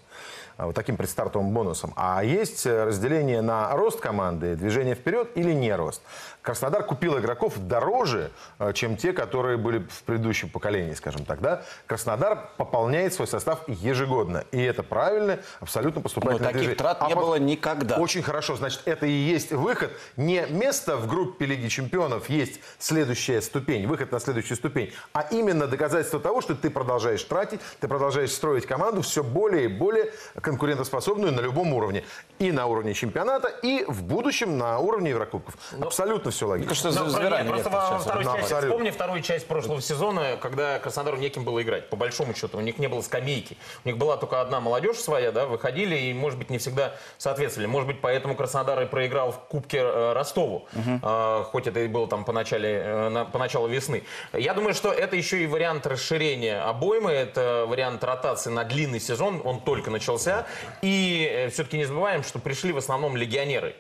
вот 0.65 0.75
таким 0.75 0.97
предстартовым 0.97 1.51
бонусом. 1.51 1.93
А 1.97 2.25
есть 2.25 2.65
э, 2.67 2.85
разделение 2.85 3.43
на 3.43 3.71
рост 3.77 4.01
команды, 4.01 4.55
движение 4.57 4.95
вперед 4.95 5.31
или 5.35 5.53
не 5.53 5.75
рост. 5.75 6.01
Краснодар 6.47 6.85
купил 6.85 7.19
игроков 7.19 7.59
дороже, 7.59 8.31
э, 8.59 8.73
чем 8.73 8.97
те, 8.97 9.13
которые 9.13 9.59
были 9.59 9.79
в 9.79 10.03
предыдущем 10.05 10.49
поколении, 10.49 10.95
скажем 10.95 11.25
так. 11.25 11.41
Да? 11.41 11.63
Краснодар 11.87 12.51
пополняет 12.57 13.13
свой 13.13 13.27
состав 13.27 13.69
ежегодно. 13.69 14.45
И 14.53 14.63
это 14.63 14.83
правильно, 14.83 15.41
абсолютно 15.61 16.01
поступательное 16.01 16.39
Но 16.39 16.45
таких 16.45 16.61
движение. 16.61 16.77
трат 16.77 16.99
А 17.01 17.09
не 17.09 17.15
было 17.17 17.35
никогда. 17.35 17.97
Очень 17.97 18.23
хорошо. 18.23 18.57
Значит, 18.57 18.83
это 18.85 19.07
и 19.07 19.11
есть 19.11 19.51
выход. 19.53 19.91
Не 20.17 20.47
место 20.49 20.97
в 20.97 21.09
группе 21.09 21.47
Лиги 21.47 21.67
Чемпионов 21.67 22.31
есть 22.31 22.61
следующая 22.79 23.43
ступень, 23.43 23.87
выход 23.87 24.13
на 24.13 24.21
следующую 24.21 24.57
ступень, 24.57 24.93
а 25.13 25.27
именно 25.31 25.67
доказательство 25.67 26.21
того, 26.21 26.41
что 26.41 26.55
ты 26.55 26.71
продолжаешь 26.71 27.25
тратить, 27.25 27.61
ты 27.81 27.89
продолжаешь 27.89 28.31
строить 28.31 28.67
команду 28.67 29.03
все 29.03 29.25
более 29.25 29.65
и 29.65 29.69
более 29.69 30.13
конкурентоспособную 30.47 31.33
на 31.33 31.41
любом 31.41 31.73
уровне. 31.75 32.05
И 32.39 32.53
на 32.53 32.67
уровне 32.67 32.95
чемпионата, 32.95 33.49
и 33.49 33.85
в 33.89 34.03
будущем 34.03 34.59
на 34.59 34.79
уровне 34.79 35.11
Еврокубков. 35.11 35.55
Абсолютно 35.81 36.31
все 36.31 36.47
логично. 36.47 36.91
Ну, 36.93 37.13
про- 37.13 37.43
нет, 37.43 37.49
просто 37.49 37.71
во 37.71 37.99
второй 37.99 38.25
Ну, 38.25 38.31
части, 38.31 38.43
абсолютно. 38.43 38.69
вспомни 38.71 38.91
вторую 38.91 39.23
часть 39.23 39.47
прошлого 39.49 39.81
сезона, 39.81 40.37
когда 40.41 40.79
Краснодару 40.79 41.17
неким 41.17 41.45
было 41.45 41.61
играть, 41.63 41.89
по 41.91 41.97
большому 41.97 42.35
счету. 42.35 42.59
У 42.59 42.61
них 42.61 42.79
не 42.79 42.87
было 42.89 43.01
скамейки. 43.03 43.57
У 43.85 43.89
них 43.89 43.99
была 43.99 44.17
только 44.17 44.41
одна 44.41 44.61
молодежь 44.61 44.99
своя, 44.99 45.33
да, 45.33 45.47
выходили 45.47 45.97
и, 45.97 46.15
может 46.15 46.39
быть, 46.39 46.51
не 46.51 46.59
всегда 46.59 46.93
соответствовали. 47.19 47.67
Может 47.67 47.89
быть, 47.89 48.01
поэтому 48.01 48.37
Краснодар 48.37 48.81
и 48.83 48.87
проиграл 48.87 49.33
в 49.33 49.39
Кубке 49.49 49.79
э, 49.79 50.13
Ростову, 50.13 50.67
Э, 51.03 51.43
хоть 51.51 51.67
это 51.67 51.81
и 51.81 51.89
было 51.89 52.07
там 52.07 52.25
по, 52.25 52.33
начале, 52.33 52.69
э, 52.85 53.09
на- 53.09 53.25
по 53.25 53.39
началу 53.39 53.67
весны. 53.69 54.03
Я 54.33 54.53
думаю, 54.55 54.75
что 54.75 54.93
это 54.93 55.17
еще 55.17 55.43
и 55.43 55.47
вариант 55.47 55.87
расширения 55.87 56.61
обоймы, 56.61 57.11
это 57.13 57.65
вариант 57.67 58.05
ротации 58.05 58.51
на 58.51 58.65
длинный 58.65 59.01
сезон, 59.01 59.41
он 59.45 59.61
только 59.61 59.91
начался. 59.91 60.36
И 60.83 61.49
все-таки 61.53 61.79
не 61.79 61.85
забываем, 61.85 62.23
что 62.23 62.39
пришли 62.39 62.73
в 62.73 62.77
основном 62.79 63.17
легионеры. 63.17 63.75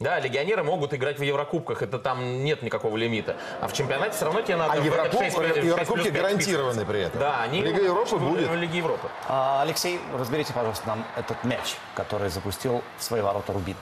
Да, 0.00 0.18
легионеры 0.18 0.64
могут 0.64 0.92
играть 0.94 1.18
в 1.20 1.22
Еврокубках, 1.22 1.80
это 1.82 1.96
там 1.98 2.42
нет 2.42 2.62
никакого 2.62 2.96
лимита. 2.96 3.36
А 3.60 3.68
в 3.68 3.72
чемпионате 3.72 4.16
все 4.16 4.24
равно 4.24 4.40
тебе 4.40 4.56
надо... 4.56 4.72
А 4.72 4.76
в 4.80 4.84
Еврокуб- 4.84 5.18
шесть- 5.18 5.36
шесть 5.36 5.52
плюс 5.54 5.64
Еврокубки 5.64 6.04
пять 6.04 6.12
гарантированы 6.14 6.72
списываться. 6.72 6.84
при 6.92 7.00
этом. 7.02 7.20
Да, 7.20 7.42
они... 7.42 7.60
Лига 7.62 7.82
Европы 7.82 8.16
в- 8.16 8.28
будет. 8.30 8.48
В 8.48 8.54
Лиге 8.56 8.78
Европы. 8.78 9.08
А, 9.28 9.62
Алексей, 9.62 10.00
разберите, 10.18 10.52
пожалуйста, 10.52 10.88
нам 10.88 11.04
этот 11.16 11.44
мяч, 11.44 11.76
который 11.94 12.30
запустил 12.30 12.82
в 12.98 13.04
свои 13.04 13.20
ворота 13.20 13.52
Рубин. 13.52 13.76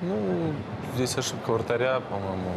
Ну, 0.00 0.54
здесь 0.94 1.16
ошибка 1.18 1.50
вратаря, 1.52 2.00
по-моему. 2.00 2.50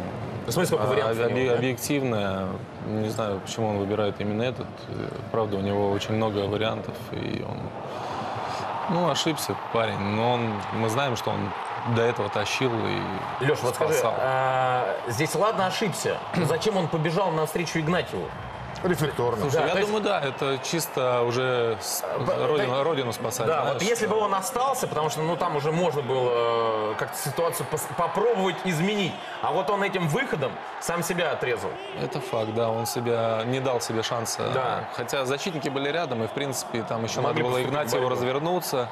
Ну, 0.46 0.52
смотри, 0.52 0.66
сколько 0.68 0.84
А, 0.84 0.86
вариантов 0.86 1.18
у 1.18 1.28
объ- 1.28 1.32
него, 1.34 1.50
да? 1.50 1.58
Объективная. 1.58 2.46
Не 2.86 3.08
знаю, 3.10 3.40
почему 3.40 3.68
он 3.68 3.78
выбирает 3.78 4.14
именно 4.18 4.42
этот. 4.42 4.66
Э, 4.88 5.08
Правда, 5.30 5.56
у 5.56 5.60
него 5.60 5.90
очень 5.90 6.14
много 6.14 6.38
вариантов, 6.46 6.94
и 7.12 7.44
он... 7.46 7.58
Ну, 8.88 9.10
ошибся 9.10 9.56
парень, 9.72 9.98
но 9.98 10.34
он, 10.34 10.52
мы 10.74 10.88
знаем, 10.88 11.16
что 11.16 11.30
он 11.30 11.50
до 11.94 12.02
этого 12.02 12.28
тащил 12.28 12.72
и 12.72 13.44
Леш, 13.44 13.58
вот 13.62 13.74
скажи, 13.74 14.00
а, 14.04 14.96
здесь 15.08 15.34
ладно 15.34 15.66
ошибся, 15.66 16.18
зачем 16.36 16.76
он 16.76 16.88
побежал 16.88 17.30
навстречу 17.30 17.78
Игнатьеву? 17.78 18.28
Рефлекторно. 18.82 19.40
Слушай, 19.42 19.56
Да, 19.62 19.66
я 19.66 19.72
есть- 19.74 19.86
думаю, 19.86 20.02
да, 20.04 20.20
это 20.20 20.58
чисто 20.62 21.22
уже 21.22 21.76
с- 21.80 22.04
родину, 22.46 22.82
родину 22.82 23.12
спасать. 23.12 23.46
Да, 23.46 23.62
знаешь. 23.62 23.74
вот 23.74 23.82
если 23.82 24.06
бы 24.06 24.16
он 24.16 24.34
остался, 24.34 24.86
потому 24.86 25.10
что 25.10 25.22
ну 25.22 25.36
там 25.36 25.56
уже 25.56 25.72
можно 25.72 26.02
было 26.02 26.30
э, 26.92 26.94
как-то 26.98 27.16
ситуацию 27.18 27.66
пос- 27.70 27.86
попробовать 27.96 28.56
изменить, 28.64 29.12
а 29.42 29.52
вот 29.52 29.70
он 29.70 29.82
этим 29.82 30.08
выходом 30.08 30.52
сам 30.80 31.02
себя 31.02 31.32
отрезал. 31.32 31.70
Это 32.02 32.20
факт, 32.20 32.54
да, 32.54 32.68
он 32.70 32.86
себя 32.86 33.42
не 33.46 33.60
дал 33.60 33.80
себе 33.80 34.02
шанса. 34.02 34.42
Да. 34.54 34.88
Хотя 34.94 35.24
защитники 35.24 35.68
были 35.68 35.88
рядом, 35.90 36.22
и 36.22 36.26
в 36.26 36.32
принципе 36.32 36.82
там 36.82 37.04
еще 37.04 37.20
Могли 37.20 37.42
надо 37.42 37.52
было 37.54 37.62
Игнатьеву 37.62 38.08
развернуться. 38.08 38.88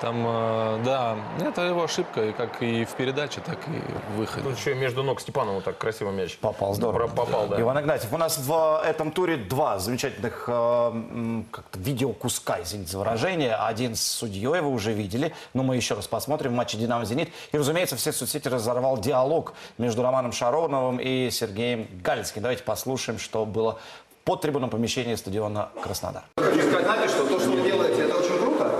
Там, 0.00 0.24
э, 0.26 0.80
да, 0.84 1.16
это 1.40 1.62
его 1.62 1.84
ошибка, 1.84 2.22
и 2.26 2.32
как 2.32 2.62
и 2.62 2.84
в 2.84 2.90
передаче, 2.92 3.40
так 3.40 3.58
и 3.68 3.82
в 4.12 4.16
выходе. 4.18 4.48
Тут 4.48 4.56
еще 4.58 4.72
и 4.72 4.74
между 4.74 5.02
ног 5.02 5.20
Степанова 5.20 5.60
так 5.60 5.76
красиво 5.78 6.10
мяч. 6.10 6.36
Попал 6.38 6.74
здорово. 6.74 7.08
Попал, 7.08 7.46
да. 7.48 7.60
Иван 7.60 7.80
Игнатьев, 7.80 8.12
у 8.12 8.16
нас 8.18 8.38
в 8.38 8.82
этом 8.84 9.10
туре 9.16 9.38
два 9.38 9.78
замечательных 9.78 10.44
э, 10.46 11.42
видеокуска, 11.74 12.58
извините 12.62 12.92
за 12.92 12.98
выражение. 12.98 13.54
Один 13.54 13.96
с 13.96 14.02
судьей 14.02 14.60
вы 14.60 14.68
уже 14.68 14.92
видели, 14.92 15.32
но 15.54 15.62
мы 15.62 15.76
еще 15.76 15.94
раз 15.94 16.06
посмотрим 16.06 16.52
в 16.52 16.54
матче 16.54 16.76
«Динамо-Зенит». 16.76 17.30
И, 17.50 17.56
разумеется, 17.56 17.96
все 17.96 18.12
соцсети 18.12 18.46
разорвал 18.48 18.98
диалог 18.98 19.54
между 19.78 20.02
Романом 20.02 20.32
Шароновым 20.32 20.98
и 21.00 21.30
Сергеем 21.30 21.88
Галицким. 22.04 22.42
Давайте 22.42 22.62
послушаем, 22.62 23.18
что 23.18 23.46
было 23.46 23.78
под 24.24 24.42
трибунном 24.42 24.68
помещении 24.68 25.14
стадиона 25.14 25.70
Краснодар. 25.82 26.24
Хочу 26.36 26.70
сказать, 26.70 27.10
что 27.10 27.26
то, 27.26 27.40
что 27.40 27.50
вы 27.52 27.62
делаете, 27.62 28.02
это 28.02 28.16
очень 28.16 28.38
круто. 28.38 28.70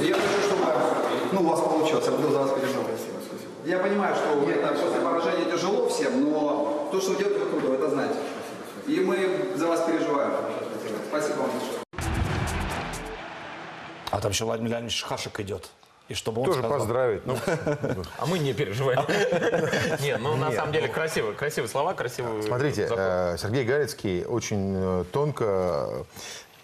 И 0.00 0.06
я 0.06 0.14
хочу, 0.14 0.40
чтобы 0.48 0.64
ну, 1.30 1.40
у 1.42 1.46
вас 1.50 1.60
получилось. 1.60 2.04
Я 2.04 2.10
буду 2.10 2.32
за 2.32 2.40
вас 2.40 2.50
переживать. 2.50 2.84
Я 3.64 3.78
понимаю, 3.78 4.16
что 4.16 4.50
это 4.50 4.74
после 4.74 5.00
поражения 5.00 5.50
тяжело 5.50 5.88
всем, 5.88 6.24
но 6.24 6.88
то, 6.90 7.00
что 7.00 7.12
вы 7.12 7.18
делаете, 7.18 7.44
вы 7.44 7.60
круто, 7.60 7.74
это 7.74 7.90
знаете. 7.90 8.14
И 8.86 9.00
мы 9.00 9.56
за 9.56 9.66
вас 9.66 9.80
переживаем. 9.86 10.32
Спасибо 11.08 11.38
вам 11.38 11.50
большое. 11.50 11.80
А 14.10 14.20
там 14.20 14.30
еще 14.30 14.44
Владимир 14.44 14.70
Леонидович 14.72 15.02
Хашек 15.02 15.40
идет. 15.40 15.70
И 16.08 16.14
чтобы 16.14 16.42
он 16.42 16.46
Тоже 16.48 16.58
сказал. 16.58 16.78
поздравить. 16.78 17.24
Ну, 17.24 17.36
А 18.18 18.26
мы 18.26 18.38
не 18.38 18.52
переживаем. 18.52 19.00
Нет, 20.02 20.20
ну 20.20 20.36
на 20.36 20.52
самом 20.52 20.72
деле 20.72 20.88
ну- 20.88 20.92
красивые, 20.92 21.34
красивые 21.34 21.68
слова, 21.70 21.94
красивые. 21.94 22.42
Смотрите, 22.42 22.86
э, 22.90 23.36
Сергей 23.38 23.64
Галицкий 23.64 24.24
очень 24.24 24.74
э, 24.76 25.04
тонко 25.10 26.04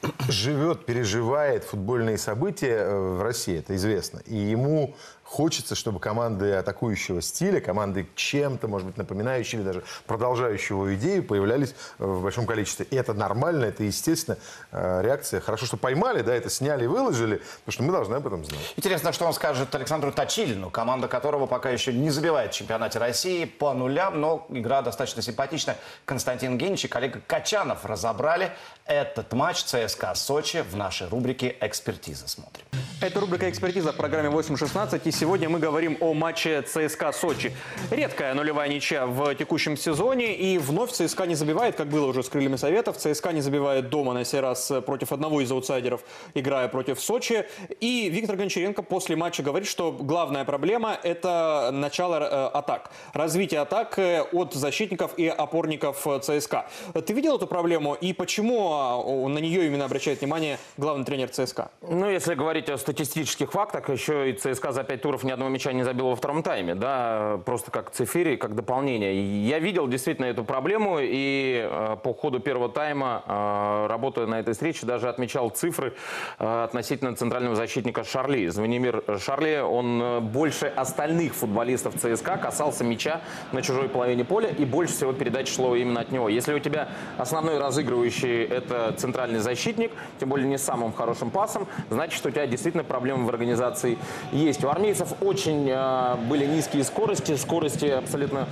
э, 0.02 0.08
живет, 0.28 0.84
переживает 0.84 1.64
футбольные 1.64 2.18
события 2.18 2.86
в 2.94 3.22
России, 3.22 3.58
это 3.58 3.74
известно. 3.76 4.20
И 4.26 4.36
ему 4.36 4.94
хочется, 5.30 5.76
чтобы 5.76 6.00
команды 6.00 6.54
атакующего 6.54 7.22
стиля, 7.22 7.60
команды 7.60 8.08
чем-то, 8.16 8.66
может 8.66 8.88
быть, 8.88 8.96
напоминающие 8.96 9.60
или 9.60 9.66
даже 9.66 9.84
продолжающие 10.06 10.76
его 10.76 10.92
идею 10.96 11.22
появлялись 11.22 11.72
э, 12.00 12.04
в 12.04 12.22
большом 12.22 12.46
количестве. 12.46 12.84
И 12.90 12.96
это 12.96 13.14
нормально, 13.14 13.66
это 13.66 13.84
естественно 13.84 14.38
э, 14.72 15.02
реакция. 15.04 15.40
Хорошо, 15.40 15.66
что 15.66 15.76
поймали, 15.76 16.22
да, 16.22 16.34
это 16.34 16.50
сняли 16.50 16.82
и 16.82 16.88
выложили, 16.88 17.36
потому 17.64 17.72
что 17.72 17.82
мы 17.84 17.92
должны 17.92 18.16
об 18.16 18.26
этом 18.26 18.44
знать. 18.44 18.74
Интересно, 18.76 19.12
что 19.12 19.24
он 19.24 19.32
скажет 19.32 19.72
Александру 19.72 20.10
Точилину, 20.10 20.68
команда 20.68 21.06
которого 21.06 21.46
пока 21.46 21.70
еще 21.70 21.92
не 21.92 22.10
забивает 22.10 22.52
в 22.52 22.56
чемпионате 22.56 22.98
России 22.98 23.44
по 23.44 23.72
нулям, 23.72 24.20
но 24.20 24.46
игра 24.48 24.82
достаточно 24.82 25.22
симпатичная. 25.22 25.76
Константин 26.06 26.58
Генич 26.58 26.86
и 26.86 26.88
коллега 26.88 27.20
Качанов 27.24 27.84
разобрали 27.84 28.50
этот 28.84 29.32
матч 29.32 29.62
ЦСКА 29.62 30.16
Сочи 30.16 30.64
в 30.68 30.74
нашей 30.74 31.08
рубрике 31.08 31.56
«Экспертиза». 31.60 32.26
Смотрим. 32.26 32.64
Это 33.00 33.20
рубрика 33.20 33.48
«Экспертиза» 33.48 33.92
в 33.92 33.96
программе 33.96 34.28
8.16. 34.28 35.00
И 35.04 35.19
Сегодня 35.20 35.50
мы 35.50 35.58
говорим 35.58 35.98
о 36.00 36.14
матче 36.14 36.62
ЦСКА 36.62 37.12
Сочи. 37.12 37.52
Редкая 37.90 38.32
нулевая 38.32 38.70
ничья 38.70 39.04
в 39.04 39.34
текущем 39.34 39.76
сезоне. 39.76 40.34
И 40.34 40.56
вновь 40.56 40.92
ЦСКА 40.92 41.26
не 41.26 41.34
забивает, 41.34 41.76
как 41.76 41.88
было 41.88 42.06
уже 42.06 42.22
с 42.22 42.30
крыльями 42.30 42.56
Советов. 42.56 42.96
ЦСКА 42.96 43.32
не 43.32 43.42
забивает 43.42 43.90
дома 43.90 44.14
на 44.14 44.24
сей 44.24 44.40
раз 44.40 44.72
против 44.86 45.12
одного 45.12 45.42
из 45.42 45.52
аутсайдеров, 45.52 46.00
играя 46.32 46.68
против 46.68 46.98
Сочи. 46.98 47.44
И 47.80 48.08
Виктор 48.08 48.36
Гончаренко 48.36 48.80
после 48.80 49.14
матча 49.14 49.42
говорит, 49.42 49.68
что 49.68 49.92
главная 49.92 50.46
проблема– 50.46 50.98
это 51.02 51.68
начало 51.70 52.14
э, 52.14 52.56
атак. 52.56 52.90
Развитие 53.12 53.60
атак 53.60 53.98
э, 53.98 54.22
от 54.22 54.54
защитников 54.54 55.18
и 55.18 55.28
опорников 55.28 56.06
э, 56.06 56.20
ЦСКА. 56.20 56.64
Ты 56.94 57.12
видел 57.12 57.36
эту 57.36 57.46
проблему 57.46 57.92
и 57.92 58.14
почему 58.14 58.72
а, 58.72 59.28
на 59.28 59.38
нее 59.38 59.66
именно 59.66 59.84
обращает 59.84 60.22
внимание 60.22 60.58
главный 60.78 61.04
тренер 61.04 61.28
ЦСКА? 61.28 61.72
Ну, 61.82 62.08
если 62.08 62.32
говорить 62.32 62.70
о 62.70 62.78
статистических 62.78 63.52
фактах, 63.52 63.90
еще 63.90 64.30
и 64.30 64.32
ЦСКА 64.32 64.72
за 64.72 64.82
пять 64.82 65.02
туров 65.10 65.24
ни 65.24 65.32
одного 65.32 65.50
мяча 65.50 65.72
не 65.72 65.82
забил 65.82 66.10
во 66.10 66.14
втором 66.14 66.44
тайме, 66.44 66.76
да, 66.76 67.40
просто 67.44 67.72
как 67.72 67.90
цифири, 67.90 68.36
как 68.36 68.54
дополнение. 68.54 69.44
Я 69.44 69.58
видел 69.58 69.88
действительно 69.88 70.26
эту 70.26 70.44
проблему, 70.44 70.98
и 71.00 71.68
э, 71.68 71.96
по 72.00 72.14
ходу 72.14 72.38
первого 72.38 72.68
тайма, 72.68 73.24
э, 73.26 73.86
работая 73.88 74.26
на 74.26 74.38
этой 74.38 74.52
встрече, 74.54 74.86
даже 74.86 75.08
отмечал 75.08 75.50
цифры 75.50 75.94
э, 76.38 76.62
относительно 76.62 77.16
центрального 77.16 77.56
защитника 77.56 78.04
Шарли. 78.04 78.46
Звенимир 78.46 79.02
Шарли, 79.18 79.58
он 79.58 80.00
э, 80.00 80.20
больше 80.20 80.66
остальных 80.66 81.34
футболистов 81.34 81.94
ЦСКА 81.96 82.36
касался 82.36 82.84
мяча 82.84 83.20
на 83.50 83.62
чужой 83.62 83.88
половине 83.88 84.24
поля, 84.24 84.50
и 84.50 84.64
больше 84.64 84.94
всего 84.94 85.12
передач 85.12 85.52
шло 85.52 85.74
именно 85.74 86.02
от 86.02 86.12
него. 86.12 86.28
Если 86.28 86.54
у 86.54 86.60
тебя 86.60 86.88
основной 87.18 87.58
разыгрывающий 87.58 88.44
это 88.44 88.94
центральный 88.96 89.40
защитник, 89.40 89.90
тем 90.20 90.28
более 90.28 90.46
не 90.46 90.58
самым 90.58 90.92
хорошим 90.92 91.30
пасом, 91.30 91.66
значит, 91.88 92.24
у 92.24 92.30
тебя 92.30 92.46
действительно 92.46 92.84
проблемы 92.84 93.26
в 93.26 93.28
организации 93.28 93.98
есть. 94.30 94.62
У 94.62 94.68
армейцев 94.68 94.99
очень 95.20 95.68
э, 95.70 96.16
были 96.28 96.46
низкие 96.46 96.84
скорости, 96.84 97.36
скорости 97.36 97.86
абсолютно 97.86 98.48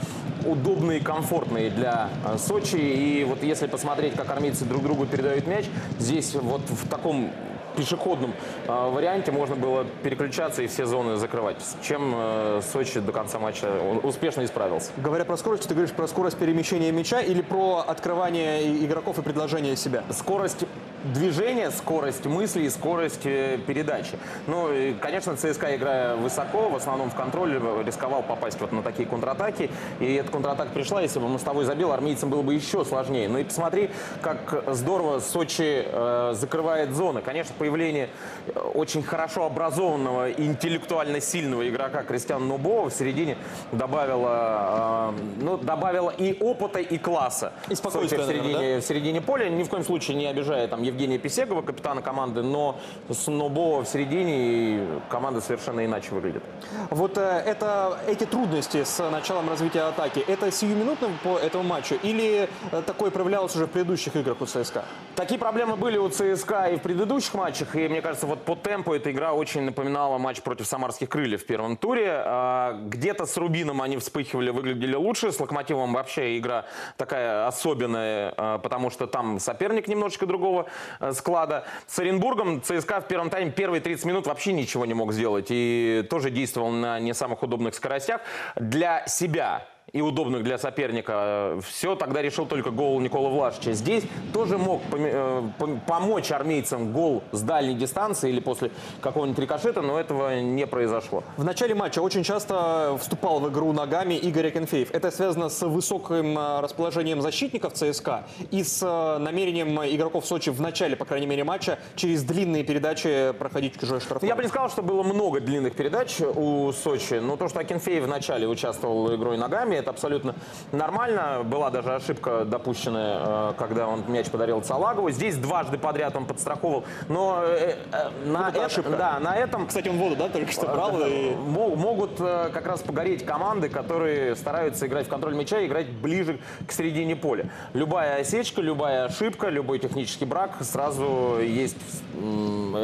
удобные 0.47 0.99
и 0.99 1.03
комфортные 1.03 1.71
для 1.71 2.09
э, 2.25 2.39
Сочи. 2.39 2.77
И 2.77 3.25
вот 3.25 3.43
если 3.43 3.67
посмотреть, 3.67 4.15
как 4.15 4.31
армейцы 4.31 4.65
друг 4.65 4.83
другу 4.83 5.07
передают 5.07 5.47
мяч, 5.47 5.67
здесь 5.99 6.35
вот 6.35 6.63
в 6.69 6.89
таком 6.89 7.31
пешеходном 7.79 8.35
э, 8.67 8.91
варианте 8.91 9.31
можно 9.31 9.55
было 9.55 9.85
переключаться 10.03 10.63
и 10.63 10.67
все 10.67 10.85
зоны 10.85 11.17
закрывать, 11.17 11.57
чем 11.83 12.13
э, 12.15 12.61
Сочи 12.73 13.01
до 13.01 13.13
конца 13.13 13.39
матча 13.39 13.69
успешно 14.03 14.45
исправился. 14.45 14.91
Говоря 14.97 15.25
про 15.25 15.37
скорость, 15.37 15.69
ты 15.69 15.75
говоришь 15.75 15.95
про 15.95 16.09
скорость 16.09 16.39
перемещения 16.39 16.91
мяча 16.91 17.21
или 17.21 17.41
про 17.41 17.85
открывание 17.87 18.85
игроков 18.85 19.19
и 19.19 19.23
предложение 19.23 19.77
себя? 19.77 20.03
Скорость 20.11 20.65
движения, 21.05 21.71
скорость 21.71 22.27
мысли 22.27 22.63
и 22.63 22.71
скорость 22.71 23.25
э, 23.25 23.59
передачи. 23.67 24.19
Ну, 24.47 24.73
и, 24.73 24.95
конечно, 24.95 25.37
ЦСКА, 25.37 25.77
играя 25.77 26.17
высоко, 26.17 26.69
в 26.69 26.77
основном 26.77 27.11
в 27.11 27.15
контроле, 27.15 27.61
рисковал 27.85 28.23
попасть 28.23 28.61
вот 28.61 28.73
на 28.73 28.83
такие 28.83 29.09
контратаки. 29.09 29.71
И 30.01 30.15
эта 30.15 30.31
контратака 30.31 30.71
пришла, 30.71 31.03
если 31.03 31.19
бы 31.19 31.29
Мостовой 31.29 31.65
забил, 31.65 31.93
армейцам 31.93 32.31
было 32.31 32.43
бы 32.43 32.55
еще 32.55 32.85
сложнее. 32.85 33.29
Ну 33.29 33.39
и 33.39 33.45
посмотри, 33.45 33.91
как 34.23 34.65
здорово 34.75 35.21
Сочи 35.21 35.85
э, 35.87 36.35
закрывает 36.35 36.95
зоны. 36.95 37.23
Конечно, 37.23 37.55
появление 37.59 38.11
э, 38.47 38.59
очень 38.59 39.03
хорошо 39.03 39.47
образованного 39.47 40.31
и 40.31 40.47
интеллектуально 40.47 41.21
сильного 41.21 41.69
игрока 41.69 42.03
Кристиана 42.03 42.45
Нубова 42.45 42.91
в 42.91 42.95
середине 42.95 43.37
добавило, 43.73 45.13
э, 45.17 45.21
ну, 45.41 45.57
добавило 45.57 46.11
и 46.11 46.37
опыта, 46.41 46.81
и 46.81 46.99
класса. 46.99 47.53
И 47.69 47.75
спокойствия, 47.75 48.19
в 48.19 48.27
середине, 48.27 48.55
наверное, 48.55 48.77
да? 48.77 48.81
в 48.81 48.85
середине 48.85 49.21
поля. 49.21 49.49
Ни 49.49 49.63
в 49.63 49.69
коем 49.69 49.85
случае 49.85 50.17
не 50.17 50.27
обижая 50.27 50.69
там 50.69 50.83
Евгения 50.89 51.19
Писегова, 51.19 51.63
капитана 51.63 52.03
команды, 52.03 52.43
но 52.43 52.79
с 53.09 53.27
Нубова 53.27 53.85
в 53.85 53.89
середине 53.89 54.35
и 54.39 54.89
команда 55.09 55.41
совершенно 55.41 55.85
иначе 55.85 56.11
выглядит. 56.11 56.43
Вот 56.91 57.17
э, 57.17 57.43
это, 57.47 57.99
эти 58.07 58.25
трудности 58.25 58.85
с 58.85 59.11
началом 59.11 59.49
развития 59.49 59.83
атаки, 59.83 60.19
это 60.27 60.51
сиюминутно 60.51 61.09
по 61.23 61.39
этому 61.39 61.65
матчу 61.65 61.95
или 62.03 62.49
э, 62.73 62.83
такое 62.87 63.11
проявлялось 63.11 63.55
уже 63.55 63.67
в 63.67 63.71
предыдущих 63.71 64.17
играх 64.17 64.41
у 64.41 64.47
ЦСКА? 64.47 64.85
Такие 65.15 65.39
проблемы 65.39 65.77
были 65.77 65.99
у 65.99 66.09
ЦСКА 66.09 66.71
и 66.73 66.77
в 66.77 66.83
предыдущих 66.83 67.35
матчах, 67.35 67.75
и 67.77 67.89
мне 67.89 68.03
кажется, 68.03 68.27
вот 68.27 68.45
по 68.45 68.55
темпу 68.55 68.95
эта 68.95 69.11
игра 69.11 69.33
очень 69.33 69.63
напоминала 69.63 70.19
матч 70.19 70.43
против 70.43 70.67
самарских 70.67 71.09
крыльев 71.09 71.43
в 71.43 71.47
первом 71.47 71.77
туре. 71.77 72.23
А, 72.25 72.79
Где-то 72.85 73.27
с 73.27 73.37
Рубином 73.37 73.83
они 73.83 73.97
вспыхивали, 73.97 74.51
выглядели 74.51 74.95
лучше, 74.95 75.33
с 75.33 75.41
Локомотивом 75.41 75.93
вообще 75.93 76.39
игра 76.39 76.65
такая 76.97 77.47
особенная, 77.47 78.33
а, 78.37 78.59
потому 78.59 78.91
что 78.91 79.07
там 79.07 79.39
соперник 79.39 79.89
немножечко 79.89 80.27
другого 80.27 80.67
склада. 81.13 81.65
С 81.87 81.99
Оренбургом 81.99 82.63
ЦСКА 82.63 83.01
в 83.01 83.09
первом 83.09 83.31
тайме 83.31 83.51
первые 83.51 83.81
30 83.81 84.05
минут 84.05 84.27
вообще 84.27 84.53
ничего 84.53 84.87
не 84.87 84.95
мог 84.95 85.13
сделать 85.13 85.47
и 85.51 86.07
тоже 86.11 86.31
действовал 86.31 86.71
на 86.71 86.99
не 87.01 87.15
самых 87.15 87.43
удобных 87.43 87.75
скоростях. 87.75 88.21
Для 88.57 89.07
себя 89.07 89.67
и 89.93 90.03
удобных 90.03 90.43
для 90.43 90.59
соперника. 90.59 91.59
Все 91.67 91.95
тогда 91.95 92.21
решил 92.21 92.47
только 92.47 92.71
гол 92.71 93.01
Никола 93.01 93.31
Влашича. 93.31 93.73
Здесь 93.73 94.05
тоже 94.33 94.59
мог 94.59 94.83
э, 94.93 95.43
пом- 95.59 95.81
помочь 95.87 96.31
армейцам 96.31 96.93
гол 96.93 97.23
с 97.33 97.41
дальней 97.41 97.75
дистанции 97.75 98.29
или 98.29 98.41
после 98.41 98.71
какого-нибудь 99.01 99.39
рикошета, 99.39 99.81
но 99.81 99.99
этого 99.99 100.41
не 100.41 100.67
произошло. 100.67 101.25
В 101.37 101.45
начале 101.45 101.75
матча 101.75 102.01
очень 102.01 102.23
часто 102.23 102.97
вступал 103.01 103.41
в 103.41 103.49
игру 103.51 103.73
ногами 103.73 104.15
Игорь 104.15 104.49
Акинфеев. 104.49 104.91
Это 104.93 105.11
связано 105.11 105.49
с 105.49 105.67
высоким 105.67 106.39
э, 106.39 106.61
расположением 106.61 107.23
защитников 107.23 107.73
ЦСКА 107.73 108.27
и 108.51 108.63
с 108.63 108.83
э, 108.83 109.19
намерением 109.19 109.81
игроков 109.85 110.27
Сочи 110.27 110.51
в 110.51 110.61
начале, 110.61 110.97
по 110.97 111.07
крайней 111.07 111.27
мере, 111.27 111.45
матча 111.45 111.79
через 111.97 112.25
длинные 112.25 112.63
передачи 112.63 113.33
проходить 113.39 113.81
чужой 113.81 114.01
штрафной. 114.01 114.29
Я 114.29 114.37
бы 114.37 114.43
не 114.43 114.49
сказал, 114.49 114.69
что 114.69 114.83
было 114.83 115.03
много 115.03 115.41
длинных 115.41 115.75
передач 115.75 116.21
у 116.21 116.73
Сочи, 116.73 117.15
но 117.15 117.37
то, 117.37 117.49
что 117.49 117.61
Акинфеев 117.61 118.05
в 118.05 118.09
начале 118.09 118.47
участвовал 118.47 119.15
игрой 119.15 119.39
ногами, 119.39 119.78
это 119.79 119.91
абсолютно 119.91 120.35
нормально. 120.73 121.43
Была 121.45 121.71
даже 121.71 121.95
ошибка 121.95 122.45
допущенная, 122.45 123.51
э, 123.51 123.53
когда 123.59 123.87
он 123.89 124.05
мяч 124.09 124.27
подарил 124.29 124.63
Салагову. 124.63 125.11
Здесь 125.11 125.37
дважды 125.37 125.79
подряд 125.79 126.17
он 126.17 126.25
подстраховал, 126.27 126.85
но 127.09 127.43
э, 127.45 127.77
э, 127.93 128.11
на, 128.27 128.49
это 128.49 128.61
эт- 128.61 128.65
ошибка. 128.67 128.91
да, 128.97 129.19
на 129.21 129.37
этом... 129.37 129.67
Кстати, 129.67 129.89
он 129.89 129.99
воду, 129.99 130.17
да, 130.17 130.29
только 130.29 130.53
что 130.53 130.67
брал 130.67 131.01
и... 131.01 131.35
Мо- 131.35 131.77
Могут 131.77 132.19
как 132.19 132.67
раз 132.67 132.81
погореть 132.81 133.25
команды, 133.25 133.69
которые 133.69 134.35
стараются 134.37 134.87
играть 134.87 135.07
в 135.07 135.09
контроль 135.09 135.35
мяча 135.35 135.61
и 135.61 135.67
играть 135.67 135.89
ближе 135.91 136.41
к 136.67 136.73
середине 136.73 137.15
поля. 137.15 137.51
Любая 137.73 138.21
осечка, 138.21 138.61
любая 138.61 139.05
ошибка, 139.05 139.49
любой 139.49 139.79
технический 139.79 140.25
брак, 140.25 140.57
сразу 140.61 141.39
есть 141.41 141.77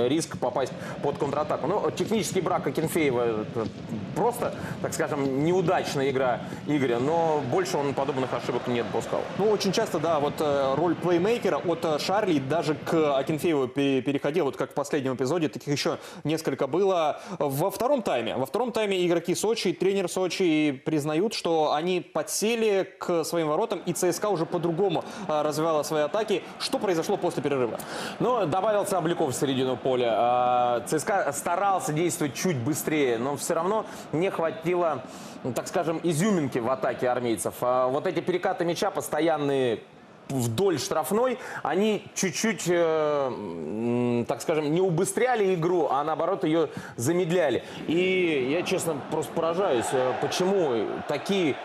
риск 0.07 0.39
попасть 0.39 0.73
под 1.03 1.19
контратаку. 1.19 1.67
Ну, 1.67 1.91
технический 1.91 2.41
брак 2.41 2.67
Акинфеева 2.67 3.43
это 3.43 3.67
просто, 4.15 4.55
так 4.83 4.93
скажем, 4.95 5.45
неудачная 5.45 6.11
игра 6.11 6.41
Игоря, 6.67 6.84
но 6.93 7.43
больше 7.51 7.77
он 7.77 7.95
подобных 7.95 8.33
ошибок 8.33 8.67
не 8.67 8.83
допускал. 8.83 9.21
Ну, 9.39 9.49
очень 9.51 9.73
часто, 9.73 9.99
да, 9.99 10.21
вот 10.21 10.35
э, 10.41 10.75
роль 10.77 10.95
плеймейкера 10.95 11.57
от 11.57 11.85
э, 11.85 11.99
Шарли 11.99 12.39
даже 12.39 12.75
к 12.75 13.17
Акинфееву 13.19 13.69
пере- 13.69 14.03
переходил, 14.03 14.45
вот 14.45 14.57
как 14.57 14.73
в 14.73 14.75
последнем 14.75 15.15
эпизоде, 15.15 15.49
таких 15.49 15.73
еще 15.73 15.99
несколько 16.25 16.67
было. 16.67 17.21
Во 17.39 17.71
втором 17.71 18.03
тайме, 18.03 18.37
во 18.37 18.47
втором 18.47 18.73
тайме 18.73 19.07
игроки 19.07 19.35
Сочи, 19.35 19.73
тренер 19.73 20.09
Сочи 20.09 20.83
признают, 20.85 21.35
что 21.35 21.73
они 21.73 22.01
подсели 22.01 22.89
к 22.99 23.25
своим 23.25 23.49
воротам, 23.49 23.81
и 23.87 23.93
ЦСКА 23.93 24.29
уже 24.29 24.47
по-другому 24.47 25.05
э, 25.29 25.43
развивала 25.43 25.83
свои 25.83 26.03
атаки. 26.03 26.43
Что 26.59 26.79
произошло 26.79 27.17
после 27.17 27.43
перерыва? 27.43 27.79
Ну, 28.21 28.47
добавился 28.47 28.99
Обликов 28.99 29.31
в 29.31 29.35
середину 29.35 29.77
поля. 29.77 30.15
А, 30.17 30.81
ЦСКА 30.87 31.33
старался 31.33 31.93
действовать 31.93 32.35
чуть 32.35 32.57
быстрее, 32.59 33.19
но 33.19 33.37
все 33.37 33.55
равно 33.55 33.87
не 34.13 34.31
хватило, 34.31 35.03
ну, 35.45 35.53
так 35.53 35.69
скажем, 35.69 36.01
изюминки 36.03 36.59
в 36.59 36.71
атаке 36.71 37.09
армейцев. 37.09 37.55
А 37.61 37.87
вот 37.87 38.07
эти 38.07 38.21
перекаты 38.21 38.65
мяча 38.65 38.91
постоянные 38.91 39.81
вдоль 40.29 40.79
штрафной, 40.79 41.39
они 41.63 42.07
чуть-чуть, 42.15 42.65
э, 42.67 44.25
так 44.27 44.41
скажем, 44.41 44.73
не 44.73 44.81
убыстряли 44.81 45.55
игру, 45.55 45.89
а 45.91 46.03
наоборот 46.03 46.45
ее 46.45 46.71
замедляли. 46.97 47.63
И 47.87 48.49
я, 48.51 48.63
честно, 48.63 48.97
просто 49.11 49.33
поражаюсь, 49.35 49.87
э, 49.93 50.15
почему 50.23 50.87
такие 51.09 51.57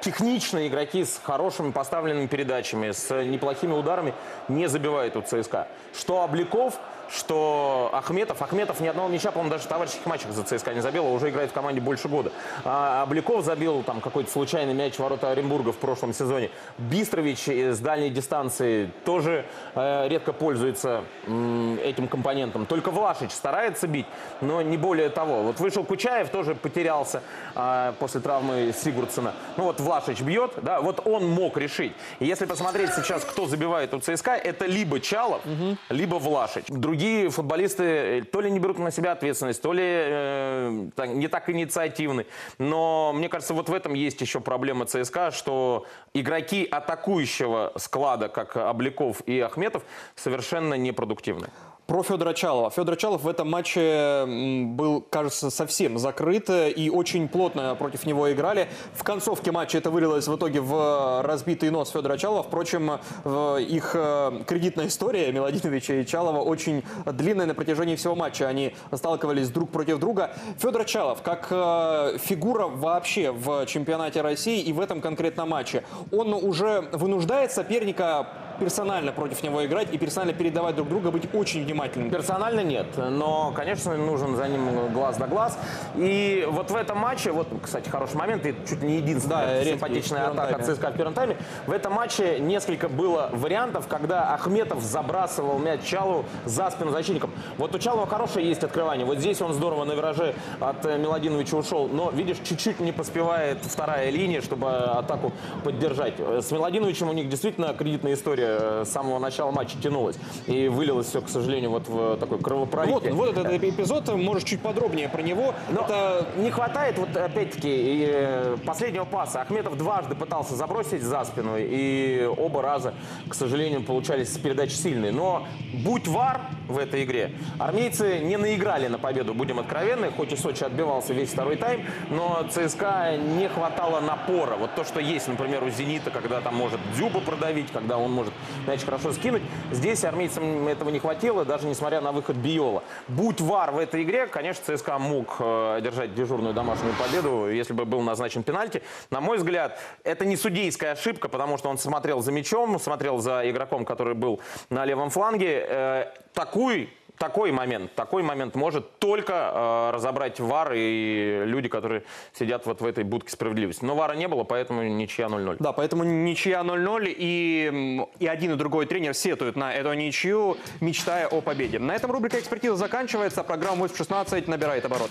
техничные 0.00 0.68
игроки 0.68 1.04
с 1.04 1.20
хорошими 1.22 1.72
поставленными 1.72 2.26
передачами, 2.26 2.92
с 2.92 3.10
неплохими 3.22 3.72
ударами 3.72 4.14
не 4.48 4.66
забивают 4.66 5.16
у 5.16 5.22
ЦСКА. 5.22 5.68
Что 5.94 6.22
Обликов, 6.22 6.78
что 7.10 7.90
Ахметов. 7.92 8.42
Ахметов 8.42 8.80
ни 8.80 8.88
одного 8.88 9.08
мяча, 9.08 9.30
по-моему, 9.30 9.50
даже 9.50 9.64
в 9.64 9.68
товарищеских 9.68 10.06
матчах 10.06 10.32
за 10.32 10.42
ЦСКА 10.44 10.74
не 10.74 10.80
забил, 10.80 11.06
а 11.06 11.10
уже 11.10 11.30
играет 11.30 11.50
в 11.50 11.52
команде 11.52 11.80
больше 11.80 12.08
года. 12.08 12.32
А 12.64 13.04
Обликов 13.04 13.44
забил 13.44 13.82
там 13.82 14.00
какой-то 14.00 14.30
случайный 14.30 14.74
мяч 14.74 14.94
в 14.94 14.98
ворота 15.00 15.30
Оренбурга 15.30 15.72
в 15.72 15.76
прошлом 15.76 16.12
сезоне. 16.12 16.50
Бистрович 16.78 17.48
э, 17.48 17.72
с 17.72 17.78
дальней 17.78 18.10
дистанции 18.10 18.90
тоже 19.04 19.46
э, 19.74 20.08
редко 20.08 20.32
пользуется 20.32 21.04
м, 21.26 21.78
этим 21.78 22.08
компонентом. 22.08 22.66
Только 22.66 22.90
Влашич 22.90 23.30
старается 23.30 23.86
бить, 23.86 24.06
но 24.40 24.62
не 24.62 24.76
более 24.76 25.08
того. 25.08 25.42
Вот 25.42 25.60
вышел 25.60 25.84
Кучаев, 25.84 26.30
тоже 26.30 26.54
потерялся 26.54 27.22
а, 27.54 27.92
после 27.98 28.20
травмы 28.20 28.74
Сигурдсена. 28.76 29.32
Ну 29.56 29.64
вот 29.64 29.80
Влашич 29.80 30.20
бьет, 30.20 30.52
да, 30.62 30.80
вот 30.80 31.06
он 31.06 31.28
мог 31.28 31.56
решить. 31.56 31.92
И 32.18 32.26
если 32.26 32.46
посмотреть 32.46 32.92
сейчас, 32.94 33.24
кто 33.24 33.46
забивает 33.46 33.94
у 33.94 34.00
ЦСКА, 34.00 34.32
это 34.32 34.66
либо 34.66 35.00
Чалов, 35.00 35.42
либо 35.88 36.16
Влашич. 36.16 36.64
Другие 36.68 36.95
футболисты 37.30 37.82
э, 37.84 38.22
то 38.22 38.40
ли 38.40 38.50
не 38.50 38.58
берут 38.58 38.78
на 38.78 38.90
себя 38.90 39.12
ответственность, 39.12 39.62
то 39.62 39.72
ли 39.72 39.82
э, 39.84 40.88
не 41.08 41.28
так 41.28 41.48
инициативны. 41.50 42.26
Но 42.58 43.12
мне 43.14 43.28
кажется, 43.28 43.54
вот 43.54 43.68
в 43.68 43.74
этом 43.74 43.94
есть 43.94 44.20
еще 44.20 44.40
проблема 44.40 44.86
ЦСКА, 44.86 45.30
что 45.30 45.86
игроки 46.14 46.64
атакующего 46.64 47.72
склада, 47.76 48.28
как 48.28 48.56
Обликов 48.56 49.22
и 49.26 49.40
Ахметов, 49.40 49.82
совершенно 50.14 50.74
непродуктивны. 50.74 51.48
Про 51.86 52.02
Федора 52.02 52.32
Чалова. 52.34 52.68
Федор 52.70 52.96
Чалов 52.96 53.22
в 53.22 53.28
этом 53.28 53.48
матче 53.48 54.24
был, 54.26 55.00
кажется, 55.02 55.50
совсем 55.50 55.98
закрыт 55.98 56.50
э, 56.50 56.72
и 56.72 56.90
очень 56.90 57.28
плотно 57.28 57.76
против 57.76 58.06
него 58.06 58.32
играли. 58.32 58.68
В 58.92 59.04
концовке 59.04 59.52
матча 59.52 59.78
это 59.78 59.90
вылилось 59.90 60.26
в 60.26 60.34
итоге 60.34 60.60
в 60.60 61.22
разбитый 61.22 61.70
нос 61.70 61.90
Федора 61.90 62.16
Чалова. 62.16 62.42
Впрочем, 62.42 62.98
их 63.24 63.92
э, 63.94 64.42
кредитная 64.48 64.88
история 64.88 65.30
Миладиновича 65.30 65.94
и 65.94 66.04
Чалова 66.04 66.40
очень 66.40 66.82
длинная 67.04 67.46
на 67.46 67.54
протяжении 67.54 67.94
всего 67.94 68.16
матча. 68.16 68.48
Они 68.48 68.74
сталкивались 68.92 69.50
друг 69.50 69.70
против 69.70 70.00
друга. 70.00 70.32
Федор 70.58 70.86
Чалов, 70.86 71.22
как 71.22 71.46
э, 71.50 72.18
фигура 72.18 72.66
вообще 72.66 73.30
в 73.30 73.64
чемпионате 73.66 74.22
России 74.22 74.60
и 74.60 74.72
в 74.72 74.80
этом 74.80 75.00
конкретном 75.00 75.50
матче, 75.50 75.84
он 76.10 76.34
уже 76.34 76.88
вынуждает 76.90 77.52
соперника 77.52 78.26
персонально 78.58 79.12
против 79.12 79.42
него 79.42 79.64
играть 79.64 79.92
и 79.92 79.98
персонально 79.98 80.32
передавать 80.34 80.76
друг 80.76 80.88
друга, 80.88 81.10
быть 81.10 81.28
очень 81.34 81.64
внимательным. 81.64 82.10
Персонально 82.10 82.60
нет, 82.60 82.86
но, 82.96 83.52
конечно, 83.54 83.96
нужен 83.96 84.36
за 84.36 84.48
ним 84.48 84.92
глаз 84.92 85.16
да 85.16 85.26
глаз. 85.26 85.58
И 85.96 86.46
вот 86.50 86.70
в 86.70 86.76
этом 86.76 86.98
матче, 86.98 87.32
вот, 87.32 87.48
кстати, 87.62 87.88
хороший 87.88 88.16
момент, 88.16 88.44
и 88.46 88.54
чуть 88.68 88.82
не 88.82 88.96
единственная 88.96 89.64
Да, 89.64 89.70
симпатичная 89.70 90.28
атака. 90.28 90.62
ЦСКА 90.62 90.90
в 90.90 90.96
первом 90.96 91.14
тайме. 91.14 91.36
В 91.66 91.72
этом 91.72 91.92
матче 91.92 92.38
несколько 92.40 92.88
было 92.88 93.30
вариантов, 93.32 93.86
когда 93.88 94.34
Ахметов 94.34 94.82
забрасывал 94.82 95.58
мяч 95.58 95.82
Чалу 95.84 96.24
за 96.44 96.70
спину 96.70 96.90
защитников. 96.90 97.30
Вот 97.58 97.74
у 97.74 97.78
Чалова 97.78 98.06
хорошее 98.06 98.48
есть 98.48 98.64
открывание. 98.64 99.06
Вот 99.06 99.18
здесь 99.18 99.40
он 99.40 99.52
здорово 99.52 99.84
на 99.84 99.92
вираже 99.92 100.34
от 100.60 100.84
э, 100.86 100.98
Миладиновича 100.98 101.56
ушел, 101.56 101.88
но, 101.88 102.10
видишь, 102.10 102.38
чуть-чуть 102.42 102.80
не 102.80 102.92
поспевает 102.92 103.58
вторая 103.62 104.10
линия, 104.10 104.40
чтобы 104.40 104.68
атаку 104.70 105.32
поддержать. 105.64 106.14
Э, 106.18 106.40
С 106.42 106.50
Миладиновичем 106.50 107.08
у 107.08 107.12
них 107.12 107.28
действительно 107.28 107.72
кредитная 107.74 108.14
история 108.14 108.45
э, 108.46 108.84
с 108.84 108.90
самого 108.90 109.18
начала 109.18 109.50
матча 109.50 109.76
тянулась. 109.82 110.16
И 110.46 110.68
вылилось 110.68 111.06
все, 111.06 111.20
к 111.20 111.28
сожалению, 111.28 111.70
вот 111.70 111.88
в 111.88 112.16
такой 112.16 112.38
кровопролитие. 112.38 113.12
Вот, 113.12 113.34
вот 113.34 113.36
этот 113.36 113.62
эпизод, 113.62 114.08
можешь 114.14 114.44
чуть 114.44 114.60
подробнее 114.60 115.08
про 115.08 115.22
него. 115.22 115.54
Но 115.70 115.82
Это 115.82 116.26
не 116.36 116.50
хватает, 116.50 116.98
вот 116.98 117.16
опять-таки, 117.16 118.06
э, 118.08 118.56
последнего 118.64 119.04
паса. 119.04 119.42
Ахметов 119.42 119.76
дважды 119.76 120.14
пытался 120.14 120.54
забросить 120.54 121.02
за 121.02 121.24
спину, 121.24 121.56
и 121.56 122.28
оба 122.36 122.62
раза, 122.62 122.94
к 123.28 123.34
сожалению, 123.34 123.82
получались 123.82 124.36
передачи 124.38 124.74
сильные. 124.74 125.12
Но 125.12 125.46
будь 125.84 126.06
вар 126.08 126.40
в 126.68 126.78
этой 126.78 127.04
игре, 127.04 127.32
армейцы 127.58 128.18
не 128.18 128.36
наиграли 128.36 128.88
на 128.88 128.98
победу, 128.98 129.34
будем 129.34 129.58
откровенны, 129.58 130.10
хоть 130.10 130.32
и 130.32 130.36
Сочи 130.36 130.64
отбивался 130.64 131.12
весь 131.12 131.30
второй 131.30 131.56
тайм, 131.56 131.84
но 132.10 132.46
ЦСКА 132.50 133.16
не 133.16 133.48
хватало 133.48 134.00
напора. 134.00 134.56
Вот 134.56 134.74
то, 134.74 134.84
что 134.84 135.00
есть, 135.00 135.28
например, 135.28 135.62
у 135.64 135.70
«Зенита», 135.70 136.10
когда 136.10 136.40
там 136.40 136.54
может 136.54 136.80
Дзюба 136.94 137.20
продавить, 137.20 137.70
когда 137.72 137.98
он 137.98 138.12
может 138.12 138.32
мяч 138.66 138.84
хорошо 138.84 139.12
скинуть. 139.12 139.42
Здесь 139.70 140.04
армейцам 140.04 140.68
этого 140.68 140.90
не 140.90 140.98
хватило, 140.98 141.44
даже 141.44 141.66
несмотря 141.66 142.00
на 142.00 142.12
выход 142.12 142.36
Биола. 142.36 142.82
Будь 143.08 143.40
вар 143.40 143.70
в 143.72 143.78
этой 143.78 144.02
игре, 144.02 144.26
конечно, 144.26 144.76
ЦСКА 144.76 144.98
мог 144.98 145.36
э, 145.38 145.76
одержать 145.76 146.14
дежурную 146.14 146.54
домашнюю 146.54 146.94
победу, 146.94 147.50
если 147.50 147.72
бы 147.72 147.84
был 147.84 148.00
назначен 148.00 148.42
пенальти. 148.42 148.82
На 149.10 149.20
мой 149.20 149.38
взгляд, 149.38 149.78
это 150.04 150.24
не 150.24 150.36
судейская 150.36 150.92
ошибка, 150.92 151.28
потому 151.28 151.58
что 151.58 151.68
он 151.68 151.78
смотрел 151.78 152.20
за 152.20 152.32
мячом, 152.32 152.78
смотрел 152.78 153.18
за 153.18 153.48
игроком, 153.50 153.84
который 153.84 154.14
был 154.14 154.40
на 154.70 154.84
левом 154.84 155.10
фланге. 155.10 156.12
Такой 156.36 156.90
такой 157.18 157.52
момент, 157.52 157.94
такой 157.94 158.22
момент 158.22 158.54
может 158.54 158.98
только 158.98 159.32
э, 159.32 159.90
разобрать 159.94 160.40
ВАР 160.40 160.72
и 160.74 161.42
люди, 161.44 161.68
которые 161.68 162.04
сидят 162.32 162.66
вот 162.66 162.80
в 162.80 162.86
этой 162.86 163.04
будке 163.04 163.30
справедливости. 163.30 163.84
Но 163.84 163.94
ВАРа 163.94 164.14
не 164.14 164.28
было, 164.28 164.44
поэтому 164.44 164.82
ничья 164.82 165.26
0-0. 165.26 165.56
Да, 165.58 165.72
поэтому 165.72 166.04
ничья 166.04 166.60
0-0, 166.60 167.14
и, 167.16 168.06
и 168.18 168.26
один 168.26 168.52
и 168.52 168.56
другой 168.56 168.86
тренер 168.86 169.14
сетуют 169.14 169.56
на 169.56 169.74
эту 169.74 169.92
ничью, 169.94 170.56
мечтая 170.80 171.26
о 171.26 171.40
победе. 171.40 171.78
На 171.78 171.94
этом 171.94 172.10
рубрика 172.10 172.38
«Экспертиза» 172.38 172.76
заканчивается, 172.76 173.40
а 173.40 173.44
программа 173.44 173.86
«8-16» 173.86 174.48
набирает 174.50 174.84
оборот. 174.84 175.10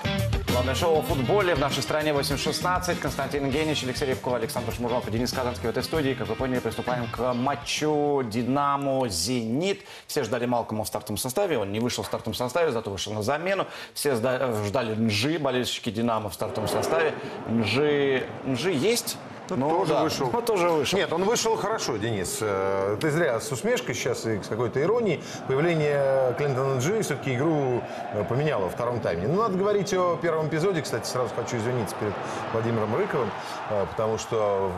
Главное 0.55 0.75
шоу 0.75 0.99
о 0.99 1.01
футболе 1.01 1.53
в 1.53 1.59
нашей 1.59 1.83
стране 1.83 2.11
8.16. 2.11 2.95
Константин 3.01 3.49
Генич, 3.49 3.83
Алексей 3.83 4.05
Рябков, 4.05 4.35
Александр 4.35 4.71
Шмурнов 4.73 5.07
и 5.07 5.11
Денис 5.11 5.31
Казанский 5.33 5.67
в 5.67 5.69
этой 5.69 5.83
студии. 5.83 6.13
Как 6.13 6.27
вы 6.27 6.35
поняли, 6.35 6.59
приступаем 6.59 7.07
к 7.11 7.33
матчу 7.33 8.23
«Динамо» 8.23 9.07
«Зенит». 9.09 9.81
Все 10.07 10.23
ждали 10.23 10.45
Малкома 10.45 10.85
в 10.85 10.87
стартовом 10.87 11.17
составе. 11.17 11.57
Он 11.57 11.71
не 11.71 11.79
вышел 11.79 11.94
в 12.03 12.07
стартовом 12.07 12.33
составе, 12.33 12.71
зато 12.71 12.89
вышел 12.91 13.13
на 13.13 13.21
замену. 13.21 13.67
Все 13.93 14.15
ждали 14.15 14.95
Нжи, 14.95 15.39
болельщики 15.39 15.89
«Динамо» 15.89 16.29
в 16.29 16.33
стартовом 16.33 16.67
составе. 16.67 17.13
Нжи, 17.49 18.27
Нжи 18.45 18.71
есть. 18.71 19.17
Ну, 19.49 19.69
тоже 19.69 19.93
да, 19.93 20.03
вышел. 20.03 20.29
ну, 20.31 20.41
тоже 20.41 20.69
вышел. 20.69 20.97
Нет, 20.97 21.11
он 21.13 21.23
вышел 21.23 21.55
хорошо, 21.55 21.97
Денис. 21.97 22.39
Э, 22.41 22.97
Ты 22.99 23.11
зря 23.11 23.39
с 23.39 23.51
усмешкой 23.51 23.93
сейчас 23.95 24.25
и 24.25 24.41
с 24.41 24.47
какой-то 24.47 24.81
иронией. 24.81 25.23
Появление 25.47 26.33
Клинтона 26.37 26.79
Джи 26.79 27.01
все-таки 27.01 27.35
игру 27.35 27.81
э, 28.13 28.23
поменяло 28.23 28.63
во 28.63 28.69
втором 28.69 28.99
тайме. 28.99 29.27
Ну, 29.27 29.41
надо 29.41 29.57
говорить 29.57 29.93
о 29.93 30.17
первом 30.17 30.47
эпизоде. 30.47 30.81
Кстати, 30.81 31.07
сразу 31.07 31.29
хочу 31.35 31.57
извиниться 31.57 31.95
перед 31.99 32.13
Владимиром 32.53 32.95
Рыковым, 32.95 33.29
э, 33.69 33.85
потому 33.91 34.17
что 34.17 34.71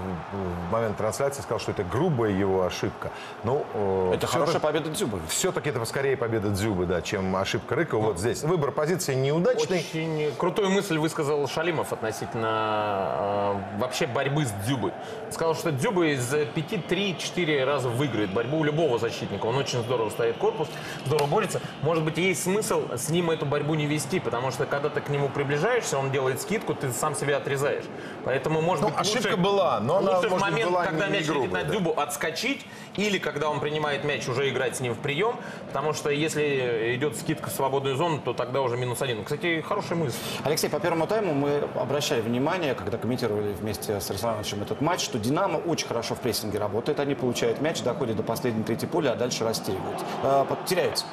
в 0.68 0.72
момент 0.72 0.98
трансляции 0.98 1.42
сказал, 1.42 1.60
что 1.60 1.72
это 1.72 1.84
грубая 1.84 2.32
его 2.32 2.64
ошибка. 2.64 3.12
Ну, 3.44 3.66
Это 4.14 4.28
хорошая 4.28 4.60
победа 4.60 4.90
Дзюбы. 4.90 5.20
Все-таки 5.30 5.70
это 5.70 5.84
скорее 5.86 6.18
победа 6.18 6.50
Дзюбы, 6.50 6.86
да, 6.86 7.02
чем 7.02 7.36
ошибка 7.36 7.76
Рыкова. 7.76 8.08
Вот 8.08 8.20
здесь 8.20 8.44
выбор 8.44 8.72
позиции 8.72 9.14
неудачный. 9.14 9.78
Очень 9.80 10.36
крутую 10.38 10.70
мысль 10.70 10.98
высказал 10.98 11.48
Шалимов 11.48 11.94
относительно 11.94 13.56
э, 13.78 13.80
вообще 13.80 14.08
борьбы 14.08 14.46
с 14.46 14.52
Дзюбой. 14.66 14.92
Сказал, 15.32 15.56
что 15.56 15.72
Дзюба 15.72 16.08
из 16.08 16.34
5-3-4 16.34 17.64
раза 17.66 17.90
выиграет 17.90 18.32
борьбу 18.32 18.58
у 18.60 18.64
любого 18.64 18.98
защитника. 19.00 19.46
Он 19.46 19.58
очень 19.58 19.80
здорово 19.84 20.10
ставит 20.10 20.38
корпус, 20.38 20.68
здорово 21.06 21.28
борется. 21.28 21.62
Может 21.82 22.04
быть, 22.04 22.18
есть 22.18 22.44
смысл 22.44 22.84
с 22.96 23.10
ним 23.10 23.30
эту 23.32 23.46
борьбу 23.46 23.76
не 23.76 23.86
вести, 23.86 24.20
потому 24.20 24.52
что 24.52 24.66
когда 24.66 24.90
ты 24.90 25.02
к 25.02 25.10
нему 25.10 25.30
приближаешься, 25.30 25.98
он 25.98 26.12
делает 26.12 26.42
скидку, 26.42 26.74
ты 26.74 26.92
сам 26.92 27.16
себя 27.16 27.38
отрезаешь. 27.38 27.84
Поэтому, 28.24 28.62
может 28.62 28.84
Ну, 28.84 28.90
быть, 28.90 29.00
ошибка 29.00 29.28
лучше, 29.30 29.38
была, 29.38 29.80
но 29.80 29.98
она, 29.98 30.16
лучше 30.18 30.28
в 30.30 30.32
может 30.32 30.46
быть, 30.46 30.52
момент, 30.54 30.72
была 30.72 30.86
когда 30.86 31.08
не- 31.08 31.14
мяч 31.14 31.22
не 31.28 31.28
летит 31.28 31.32
грубая, 31.42 31.64
на 31.64 31.70
да. 31.70 31.76
Дзюбу, 31.76 31.94
отскочить, 32.00 32.66
или 32.96 33.18
когда 33.18 33.50
он 33.50 33.60
принимает 33.60 34.04
мяч, 34.04 34.28
уже 34.28 34.50
играть 34.50 34.76
с 34.78 34.80
ним 34.80 34.94
в 34.94 35.00
прием, 35.00 35.36
потому 35.68 35.94
что 35.94 36.10
если 36.10 36.96
идет 36.96 37.16
скидка 37.18 37.50
в 37.50 37.54
свободную 37.54 37.96
зону, 37.96 38.20
то 38.24 38.34
тогда 38.34 38.62
уже 38.62 38.78
минус 38.78 39.02
один. 39.02 39.24
Кстати, 39.24 39.62
хорошая 39.68 39.98
мысль. 39.98 40.18
Алексей, 40.44 40.70
по 40.70 40.80
первому 40.80 41.08
тайму 41.08 41.34
мы 41.34 41.64
обращали 41.76 42.22
внимание, 42.22 42.74
когда 42.76 42.98
комментировали 42.98 43.54
вместе 43.54 44.00
с 44.00 44.10
Русланом 44.10 44.44
Ивановичем 44.48 44.62
этот 44.64 44.82
матч, 44.82 45.02
что 45.04 45.20
«Динамо» 45.20 45.58
очень 45.58 45.88
хорошо 45.88 46.16
в 46.16 46.20
прессинге 46.20 46.60
работает. 46.60 47.00
Они 47.00 47.16
получают 47.16 47.62
мяч, 47.62 47.82
доходят 47.82 48.16
до 48.16 48.24
последней 48.24 48.64
третьей 48.64 48.88
поля, 48.88 49.12
а 49.12 49.16
дальше 49.16 49.44
растериваются. 49.44 50.06
Э, 50.24 50.46
под- 50.48 50.66
теряются. 50.66 51.06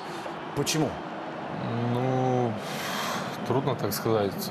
Почему? 0.57 0.89
Ну, 1.93 2.53
трудно 3.49 3.75
так 3.75 3.93
сказать. 3.93 4.51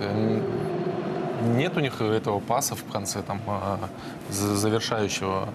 Нет 1.42 1.76
у 1.78 1.80
них 1.80 2.02
этого 2.02 2.40
паса 2.40 2.76
в 2.76 2.84
конце, 2.86 3.22
там, 3.22 3.42
а, 3.48 3.78
за- 4.30 4.56
завершающего. 4.56 5.50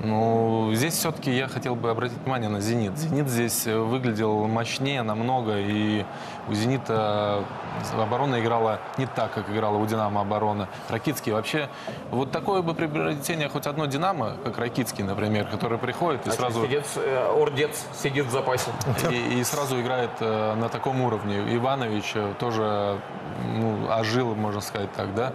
Ну, 0.00 0.70
здесь 0.74 0.94
все-таки 0.94 1.30
я 1.30 1.48
хотел 1.48 1.76
бы 1.76 1.90
обратить 1.90 2.18
внимание 2.18 2.48
на 2.48 2.60
«Зенит». 2.60 2.96
«Зенит» 2.96 3.28
здесь 3.28 3.66
э, 3.66 3.78
выглядел 3.78 4.48
мощнее 4.48 5.02
намного, 5.02 5.58
и 5.58 6.04
у 6.48 6.54
«Зенита» 6.54 7.44
оборона 7.96 8.40
играла 8.40 8.80
не 8.96 9.06
так, 9.06 9.32
как 9.32 9.50
играла 9.50 9.76
у 9.76 9.86
«Динамо» 9.86 10.22
оборона. 10.22 10.68
Ракитский 10.88 11.32
вообще... 11.32 11.68
Вот 12.10 12.32
такое 12.32 12.62
бы 12.62 12.74
приобретение 12.74 13.48
хоть 13.48 13.66
одно 13.66 13.86
«Динамо», 13.86 14.36
как 14.42 14.58
Ракитский, 14.58 15.04
например, 15.04 15.46
который 15.46 15.78
приходит 15.78 16.26
и 16.26 16.30
А 16.30 16.32
сразу... 16.32 16.64
Сидит, 16.64 16.84
э, 16.96 17.32
ордец 17.36 17.84
сидит 17.94 18.26
в 18.26 18.30
запасе. 18.30 18.70
И, 19.10 19.40
и 19.40 19.44
сразу 19.44 19.80
играет 19.80 20.10
э, 20.20 20.54
на 20.54 20.68
таком 20.68 21.00
уровне. 21.02 21.54
Иванович 21.54 22.14
тоже 22.38 22.98
ну, 23.56 23.88
ожил, 23.90 24.34
можно 24.34 24.60
сказать 24.60 24.92
так, 24.92 25.14
да? 25.14 25.32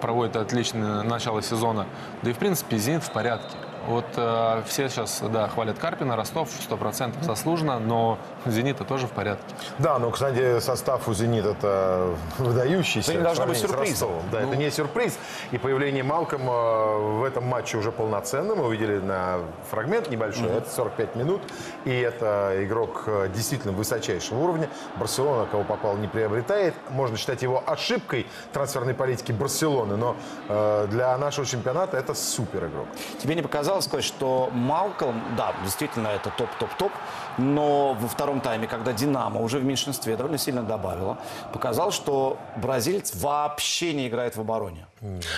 Проводит 0.00 0.36
отличное 0.36 1.02
начало 1.02 1.42
сезона. 1.42 1.86
Да 2.22 2.30
и, 2.30 2.32
в 2.32 2.38
принципе, 2.38 2.78
«Зенит» 2.78 3.02
в 3.02 3.10
порядке. 3.10 3.56
Вот 3.86 4.06
э, 4.16 4.62
все 4.66 4.88
сейчас, 4.88 5.20
да, 5.20 5.48
хвалят 5.48 5.78
Карпина, 5.78 6.16
Ростов 6.16 6.48
100% 6.70 7.22
заслуженно, 7.22 7.78
но 7.78 8.18
«Зенит» 8.46 8.78
тоже 8.86 9.06
в 9.06 9.10
порядке. 9.10 9.54
Да, 9.78 9.98
но, 9.98 10.10
кстати, 10.10 10.60
состав 10.60 11.08
у 11.08 11.14
«Зенит»-то 11.14 12.14
выдающийся. 12.38 13.10
Это 13.12 13.18
не 13.20 13.24
должно 13.24 13.46
быть 13.46 13.58
сюрпризом. 13.58 14.10
Да, 14.30 14.40
Ну. 14.40 14.48
это 14.48 14.56
не 14.56 14.70
сюрприз. 14.70 15.18
И 15.50 15.58
появление 15.58 16.02
Малкома 16.02 16.96
в 16.98 17.24
этом 17.24 17.44
матче 17.46 17.76
уже 17.76 17.90
полноценно. 17.92 18.54
Мы 18.54 18.66
увидели 18.66 18.98
на 18.98 19.40
фрагмент 19.70 20.10
небольшой. 20.10 20.44
Мгм. 20.48 20.58
Это 20.58 20.70
45 20.70 21.16
минут. 21.16 21.42
И 21.84 21.90
это 21.90 22.52
игрок 22.64 23.04
э, 23.06 23.28
действительно 23.34 23.72
высочайшего 23.72 24.38
уровня. 24.38 24.68
Барселона, 24.96 25.46
кого 25.46 25.64
попал, 25.64 25.96
не 25.96 26.08
приобретает. 26.08 26.74
Можно 26.90 27.16
считать 27.16 27.42
его 27.42 27.62
ошибкой 27.66 28.26
трансферной 28.52 28.94
политики 28.94 29.32
Барселоны. 29.32 29.96
Но 29.96 30.16
э, 30.48 30.86
для 30.90 31.16
нашего 31.18 31.46
чемпионата 31.46 31.96
это 31.96 32.14
супер 32.14 32.66
игрок. 32.66 32.86
Тебе 33.20 33.34
не 33.34 33.42
показалось, 33.42 33.73
сказать, 33.82 34.04
что 34.04 34.50
Малком, 34.52 35.20
да, 35.36 35.52
действительно, 35.62 36.08
это 36.08 36.30
топ-топ-топ, 36.30 36.92
но 37.38 37.94
во 37.94 38.08
втором 38.08 38.40
тайме, 38.40 38.66
когда 38.66 38.92
«Динамо» 38.92 39.40
уже 39.40 39.58
в 39.58 39.64
меньшинстве 39.64 40.16
довольно 40.16 40.38
сильно 40.38 40.62
добавила, 40.62 41.18
показалось, 41.52 41.94
что 41.94 42.38
бразилец 42.56 43.14
вообще 43.14 43.92
не 43.92 44.08
играет 44.08 44.36
в 44.36 44.40
обороне. 44.40 44.86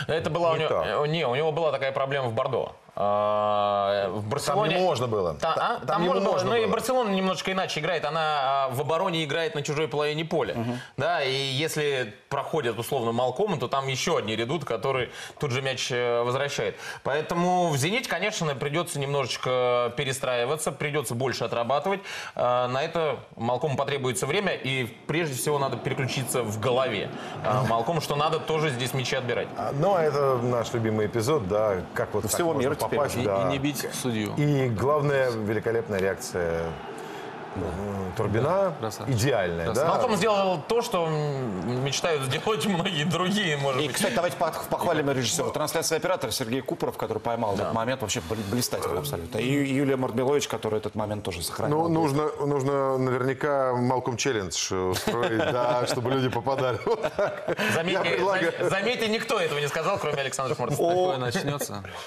Это 0.06 0.30
была 0.30 0.52
у 0.52 0.56
него, 0.56 1.06
не, 1.06 1.26
у 1.26 1.34
него 1.34 1.52
была 1.52 1.72
такая 1.72 1.92
проблема 1.92 2.28
в 2.28 2.32
Бордо. 2.34 2.72
А, 2.98 4.08
В 4.08 4.26
Барселоне... 4.26 4.70
Там 4.70 4.78
ему 4.78 4.88
можно 4.88 5.06
было. 5.06 5.34
Та- 5.34 5.52
а? 5.52 5.76
Там 5.80 5.86
Там, 5.86 6.02
ему 6.04 6.14
можно 6.14 6.24
было. 6.24 6.32
можно 6.32 6.48
Но 6.50 6.56
и. 6.56 6.66
Барселона 6.66 7.10
немножечко 7.10 7.52
иначе 7.52 7.80
играет. 7.80 8.06
Она 8.06 8.20
а, 8.20 8.68
в 8.70 8.80
обороне 8.80 9.22
играет 9.24 9.54
на 9.54 9.60
чужой 9.60 9.86
половине 9.86 10.24
поля. 10.24 10.56
Да, 10.96 11.22
и 11.22 11.30
если 11.30 12.14
проходят 12.30 12.78
условно 12.78 13.12
Малкома, 13.12 13.58
то 13.58 13.68
там 13.68 13.86
еще 13.86 14.16
одни 14.16 14.34
редут, 14.34 14.64
который 14.64 15.10
тут 15.38 15.50
же 15.50 15.60
мяч 15.60 15.90
э, 15.92 16.22
возвращает. 16.22 16.76
Поэтому 17.02 17.68
в 17.68 17.76
«Зените», 17.76 18.08
конечно, 18.08 18.54
придется 18.54 18.98
немножечко 18.98 19.92
перестраиваться, 19.98 20.72
придется 20.72 21.14
больше 21.14 21.44
отрабатывать. 21.44 22.00
А, 22.34 22.66
На 22.68 22.82
это 22.82 23.18
Малкому 23.36 23.76
потребуется 23.76 24.24
время, 24.26 24.54
и 24.54 24.84
прежде 25.06 25.34
всего 25.34 25.58
надо 25.58 25.76
переключиться 25.76 26.42
в 26.42 26.58
голове. 26.60 27.10
Малкому, 27.68 28.00
что 28.00 28.16
надо 28.16 28.38
тоже 28.38 28.70
здесь 28.70 28.94
мячи 28.94 29.16
отбирать. 29.16 29.48
Ну, 29.78 29.94
а 29.94 30.02
это 30.02 30.36
наш 30.42 30.72
любимый 30.74 31.06
эпизод, 31.06 31.48
да, 31.48 31.76
как 31.94 32.12
вот 32.12 32.22
так 32.22 32.30
Всего 32.32 32.52
мира 32.54 32.74
теперь. 32.74 32.90
попасть, 32.98 33.16
И- 33.16 33.22
да. 33.22 33.42
и 33.42 33.52
не 33.52 33.58
бить 33.58 33.86
судью. 33.92 34.32
И 34.36 34.68
главное, 34.68 35.30
великолепная 35.30 35.98
реакция 35.98 36.64
Турбина, 38.16 38.72
идеальная, 39.08 39.72
да. 39.72 39.86
Малком 39.88 40.16
сделал 40.16 40.62
то, 40.66 40.80
что 40.80 41.06
мечтают 41.06 42.22
сделать 42.24 42.64
многие 42.66 43.04
другие, 43.04 43.56
может 43.58 43.82
И, 43.82 43.86
быть. 43.88 43.96
кстати, 43.96 44.14
давайте 44.14 44.36
пох- 44.38 44.68
похвалим 44.70 45.10
режиссера. 45.10 45.50
Трансляция 45.50 45.98
оператора 45.98 46.30
Сергей 46.30 46.62
Купоров, 46.62 46.96
который 46.96 47.18
поймал 47.18 47.54
этот 47.54 47.74
момент, 47.74 48.00
вообще 48.00 48.20
бл- 48.20 48.50
блистательно 48.50 49.00
абсолютно. 49.00 49.38
И 49.38 49.46
Юлия 49.74 49.96
Мордбелович, 49.96 50.48
который 50.48 50.78
этот 50.78 50.94
момент 50.94 51.24
тоже 51.24 51.42
сохранил. 51.42 51.82
Ну, 51.82 51.88
нужно, 51.88 52.30
нужно 52.46 52.96
наверняка 52.96 53.74
Малком 53.74 54.16
челлендж 54.16 54.72
устроить, 54.72 55.38
да, 55.38 55.86
чтобы 55.90 56.10
люди 56.10 56.28
попадали. 56.30 56.78
Заметьте, 58.70 59.08
никто 59.08 59.38
этого 59.40 59.58
не 59.58 59.68
сказал, 59.68 59.98
кроме 59.98 60.20
Александра 60.20 60.54
Шмарца. 60.54 60.76
О, 60.82 61.16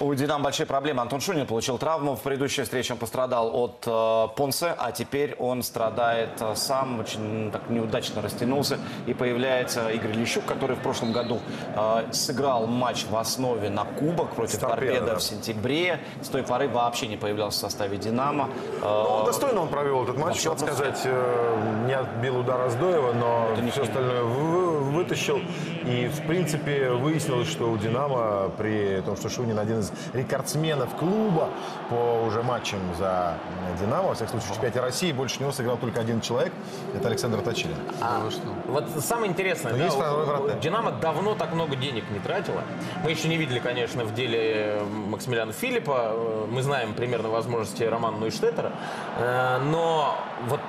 У 0.00 0.14
«Динамо» 0.14 0.44
большие 0.44 0.66
проблемы. 0.66 1.02
Антон 1.02 1.20
Шунин 1.20 1.46
получил 1.46 1.78
травму. 1.78 2.16
В 2.16 2.20
предыдущей 2.22 2.62
встрече 2.62 2.94
он 2.94 2.98
пострадал 2.98 3.50
от 3.54 3.84
э, 3.86 4.28
Понсе, 4.36 4.74
а 4.76 4.92
теперь 4.92 5.34
он 5.40 5.62
страдает 5.62 6.30
э, 6.40 6.54
сам, 6.54 7.00
очень 7.00 7.50
так 7.50 7.68
неудачно 7.70 8.22
растянулся. 8.22 8.78
И 9.06 9.14
появляется 9.14 9.88
Игорь 9.88 10.12
Лещук, 10.12 10.44
который 10.44 10.76
в 10.76 10.80
прошлом 10.80 11.12
году 11.12 11.40
э, 11.74 12.12
сыграл 12.12 12.66
матч 12.66 13.06
в 13.10 13.16
основе 13.16 13.70
на 13.70 13.84
кубок 13.84 14.30
против 14.34 14.58
Торпедо, 14.58 14.86
Торпеда 14.92 15.06
да. 15.12 15.16
в 15.16 15.22
сентябре. 15.22 16.00
С 16.22 16.28
той 16.28 16.42
поры 16.42 16.68
вообще 16.68 17.06
не 17.06 17.16
появлялся 17.16 17.58
в 17.58 17.60
составе 17.62 17.96
«Динамо». 17.96 18.48
Э, 18.82 19.04
Ну, 19.20 19.24
достойно 19.24 19.60
он 19.62 19.68
провел 19.68 20.04
этот 20.04 20.16
матч, 20.18 20.44
надо 20.44 20.60
сказать, 20.60 21.00
э, 21.04 21.84
не 21.86 21.92
отбил 21.94 22.38
удар 22.40 22.60
Аздоева, 22.60 23.12
но 23.12 23.48
все 23.70 23.82
остальное 23.82 24.22
вы- 24.22 24.78
вытащил. 24.80 25.40
И, 25.84 26.08
в 26.08 26.26
принципе, 26.26 26.90
выяснилось, 26.90 27.48
что 27.48 27.70
у 27.70 27.76
«Динамо», 27.78 28.50
при 28.58 29.00
том, 29.06 29.16
что 29.16 29.28
Шунин 29.28 29.58
один 29.58 29.80
из 29.80 29.92
рекордсменов 30.12 30.94
клуба 30.96 31.48
по 31.88 32.24
уже 32.26 32.42
матчам 32.42 32.80
за 32.98 33.34
«Динамо», 33.80 34.08
во 34.08 34.14
всяком 34.14 34.40
случае, 34.40 34.50
в 34.50 34.54
чемпионате 34.54 34.80
России, 34.80 35.12
больше 35.12 35.29
него 35.38 35.52
сыграл 35.52 35.76
только 35.76 36.00
один 36.00 36.20
человек, 36.20 36.52
это 36.96 37.06
Александр 37.08 37.40
Точилин. 37.42 37.76
А, 38.00 38.28
вот 38.66 38.88
самое 38.98 39.30
интересное, 39.30 39.72
Но 39.72 39.78
да, 39.78 39.84
есть 39.84 39.96
у-. 39.96 40.58
Динамо 40.60 40.90
давно 40.92 41.34
так 41.34 41.52
много 41.52 41.76
денег 41.76 42.04
не 42.10 42.18
тратила. 42.18 42.62
Мы 43.04 43.10
еще 43.10 43.28
не 43.28 43.36
видели, 43.36 43.58
конечно, 43.60 44.04
в 44.04 44.14
деле 44.14 44.82
Максимилиана 45.08 45.52
Филиппа. 45.52 46.12
Э, 46.14 46.46
Мы 46.50 46.62
знаем 46.62 46.94
примерно 46.94 47.28
возможности 47.28 47.84
Романа 47.84 48.16
Нойштеттера. 48.18 48.72
Э, 49.18 49.58
Но 49.58 50.16
вот, 50.48 50.60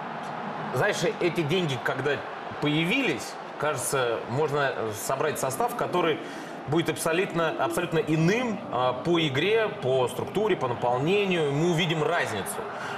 знаешь, 0.75 0.97
эти 1.19 1.41
деньги, 1.41 1.77
когда 1.83 2.11
появились, 2.61 3.33
кажется, 3.59 4.19
можно 4.29 4.71
собрать 5.07 5.39
состав, 5.39 5.75
который 5.75 6.19
будет 6.67 6.89
абсолютно, 6.89 7.49
абсолютно 7.49 7.99
иным 7.99 8.59
а, 8.71 8.93
по 8.93 9.19
игре, 9.19 9.69
по 9.81 10.07
структуре, 10.07 10.55
по 10.55 10.67
наполнению. 10.67 11.51
Мы 11.51 11.71
увидим 11.71 12.03
разницу. 12.03 12.45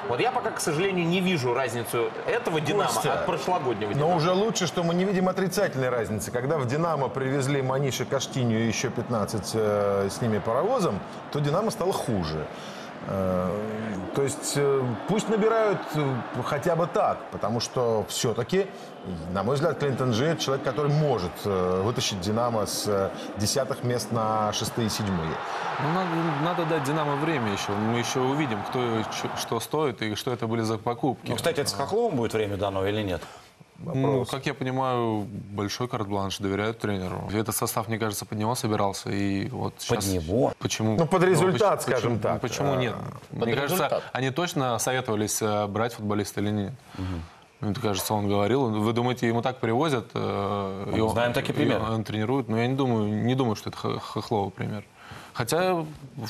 Вот 0.07 0.19
я 0.19 0.31
пока, 0.31 0.51
к 0.51 0.59
сожалению, 0.59 1.05
не 1.05 1.21
вижу 1.21 1.53
разницу 1.53 2.09
этого 2.27 2.59
«Динамо» 2.59 2.85
Костя, 2.85 3.13
от 3.13 3.25
прошлогоднего 3.25 3.93
«Динамо». 3.93 4.11
Но 4.11 4.17
уже 4.17 4.31
лучше, 4.31 4.67
что 4.67 4.83
мы 4.83 4.93
не 4.93 5.05
видим 5.05 5.29
отрицательной 5.29 5.89
разницы. 5.89 6.31
Когда 6.31 6.57
в 6.57 6.67
«Динамо» 6.67 7.07
привезли 7.07 7.61
Маниши 7.61 8.05
Каштиню 8.05 8.59
и 8.59 8.67
еще 8.67 8.89
15 8.89 9.51
э, 9.53 10.07
с 10.09 10.21
ними 10.21 10.39
паровозом, 10.39 10.99
то 11.31 11.39
«Динамо» 11.39 11.71
стало 11.71 11.93
хуже. 11.93 12.45
Э, 13.07 13.49
то 14.15 14.21
есть 14.21 14.53
э, 14.55 14.83
пусть 15.07 15.27
набирают 15.27 15.79
э, 15.95 16.15
хотя 16.45 16.75
бы 16.75 16.87
так, 16.87 17.17
потому 17.31 17.59
что 17.59 18.05
все-таки, 18.07 18.67
на 19.33 19.43
мой 19.43 19.55
взгляд, 19.55 19.79
Клинтон 19.79 20.11
Джи– 20.11 20.25
это 20.25 20.41
человек, 20.41 20.63
который 20.63 20.91
может 20.91 21.31
вытащить 21.43 22.21
«Динамо» 22.21 22.65
с 22.65 23.11
десятых 23.37 23.83
мест 23.83 24.11
на 24.11 24.53
шестые 24.53 24.87
и 24.87 24.89
седьмые. 24.89 25.35
Ну, 25.81 25.93
надо, 25.93 26.09
надо 26.43 26.65
дать 26.65 26.83
«Динамо» 26.83 27.15
время 27.15 27.51
еще. 27.51 27.71
Мы 27.71 27.99
еще 27.99 28.21
увидим, 28.21 28.61
кто 28.63 29.03
что 29.37 29.59
стоит 29.59 30.01
и 30.01 30.15
что 30.15 30.31
это 30.31 30.47
были 30.47 30.61
за 30.61 30.77
покупки. 30.77 31.29
Ну, 31.29 31.35
кстати, 31.35 31.59
это 31.59 31.69
с 31.69 31.73
Хохловым 31.73 32.15
будет 32.15 32.33
время 32.33 32.55
дано 32.55 32.87
или 32.87 33.01
нет? 33.01 33.21
Ну, 33.85 34.25
как 34.25 34.45
я 34.45 34.53
понимаю, 34.53 35.27
большой 35.51 35.87
карт-бланш 35.87 36.37
доверяют 36.39 36.79
тренеру. 36.79 37.29
Этот 37.33 37.55
состав, 37.55 37.87
мне 37.87 37.97
кажется, 37.99 38.25
под 38.25 38.37
него 38.37 38.55
собирался. 38.55 39.09
И 39.11 39.47
вот 39.49 39.73
сейчас... 39.79 40.07
него? 40.07 40.53
Почему? 40.59 40.97
Ну, 40.97 41.05
под 41.05 41.23
результат, 41.23 41.79
почему- 41.79 41.97
скажем 41.97 42.17
почему- 42.17 42.19
так. 42.33 42.41
Почему 42.41 42.73
А, 42.73 42.75
нет? 42.77 42.95
под 43.31 43.45
мне 43.47 43.55
кажется, 43.55 43.75
результат. 43.75 44.03
они 44.13 44.29
точно 44.31 44.79
советовались, 44.79 45.41
э, 45.41 45.67
брать 45.67 45.93
футболиста 45.93 46.41
или 46.41 46.49
нет. 46.51 46.73
Мне 47.59 47.73
кажется, 47.75 48.13
он 48.13 48.27
говорил. 48.27 48.69
Вы 48.69 48.91
думаете, 48.93 49.27
ему 49.27 49.41
так 49.41 49.59
привозят? 49.59 50.09
э, 50.13 50.83
и 50.93 50.95
Мы 50.97 51.03
он- 51.03 51.11
знаем 51.11 51.33
такие 51.33 51.53
примеры. 51.53 51.81
Он, 51.83 52.03
тренирует. 52.03 52.49
Но 52.49 52.57
я 52.57 52.67
не 52.67 52.75
думаю, 52.75 53.07
не 53.07 53.35
думаю, 53.35 53.55
что 53.55 53.69
это 53.69 53.77
Хохлова 53.77 54.49
пример. 54.49 54.83
Хотя 55.33 55.83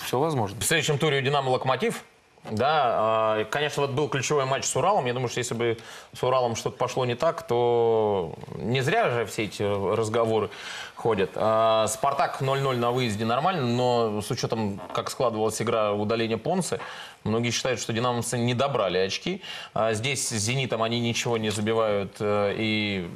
все 0.06 0.20
возможно. 0.20 0.60
В 0.62 0.64
следующем 0.64 0.98
туре 0.98 1.20
у 1.20 1.22
«Динамо» 1.22 1.50
«Локомотив». 1.50 2.04
Да, 2.52 3.38
э, 3.40 3.46
конечно, 3.46 3.84
вот 3.84 3.92
был 3.92 4.10
ключевой 4.10 4.46
матч 4.46 4.66
с 4.66 4.76
Уралом. 4.76 5.06
Я 5.06 5.14
думаю, 5.14 5.30
что 5.30 5.40
если 5.40 5.54
бы 5.54 5.78
с 6.14 6.22
Уралом 6.24 6.56
что-то 6.56 6.78
пошло 6.78 7.06
не 7.06 7.16
так, 7.16 7.48
то 7.48 8.34
не 8.56 8.82
зря 8.82 9.10
же 9.10 9.26
все 9.26 9.46
эти 9.46 9.64
разговоры 9.64 10.50
ходят. 10.96 11.32
А, 11.36 11.88
Спартак 11.88 12.42
0-0 12.42 12.76
на 12.76 12.92
выезде 12.92 13.24
нормально, 13.24 13.66
но 13.66 14.22
с 14.22 14.30
учетом, 14.30 14.82
как 14.94 15.10
складывалась 15.10 15.62
игра 15.62 15.94
удаления 15.94 16.38
Понса, 16.38 16.80
многие 17.24 17.52
считают, 17.52 17.80
что 17.80 17.94
динамовцы 17.94 18.38
не 18.38 18.54
добрали 18.54 18.98
очки. 18.98 19.42
А 19.74 19.94
Здесь 19.94 20.28
с 20.28 20.32
Зенитом 20.32 20.84
они 20.84 21.00
ничего 21.00 21.38
не 21.38 21.50
забивают 21.50 22.18
э, 22.20 22.56
и 22.58 23.10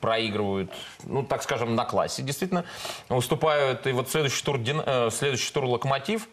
проигрывают, 0.00 0.72
ну, 1.04 1.24
так 1.24 1.42
скажем, 1.42 1.74
на 1.74 1.84
классе. 1.84 2.22
Действительно, 2.22 2.64
уступают. 3.08 3.86
И 3.86 3.92
вот 3.92 4.10
следующий 4.10 4.44
тур, 4.44 4.60
э, 4.60 5.10
следующий 5.10 5.52
тур 5.52 5.64
«Локомотив». 5.64 6.28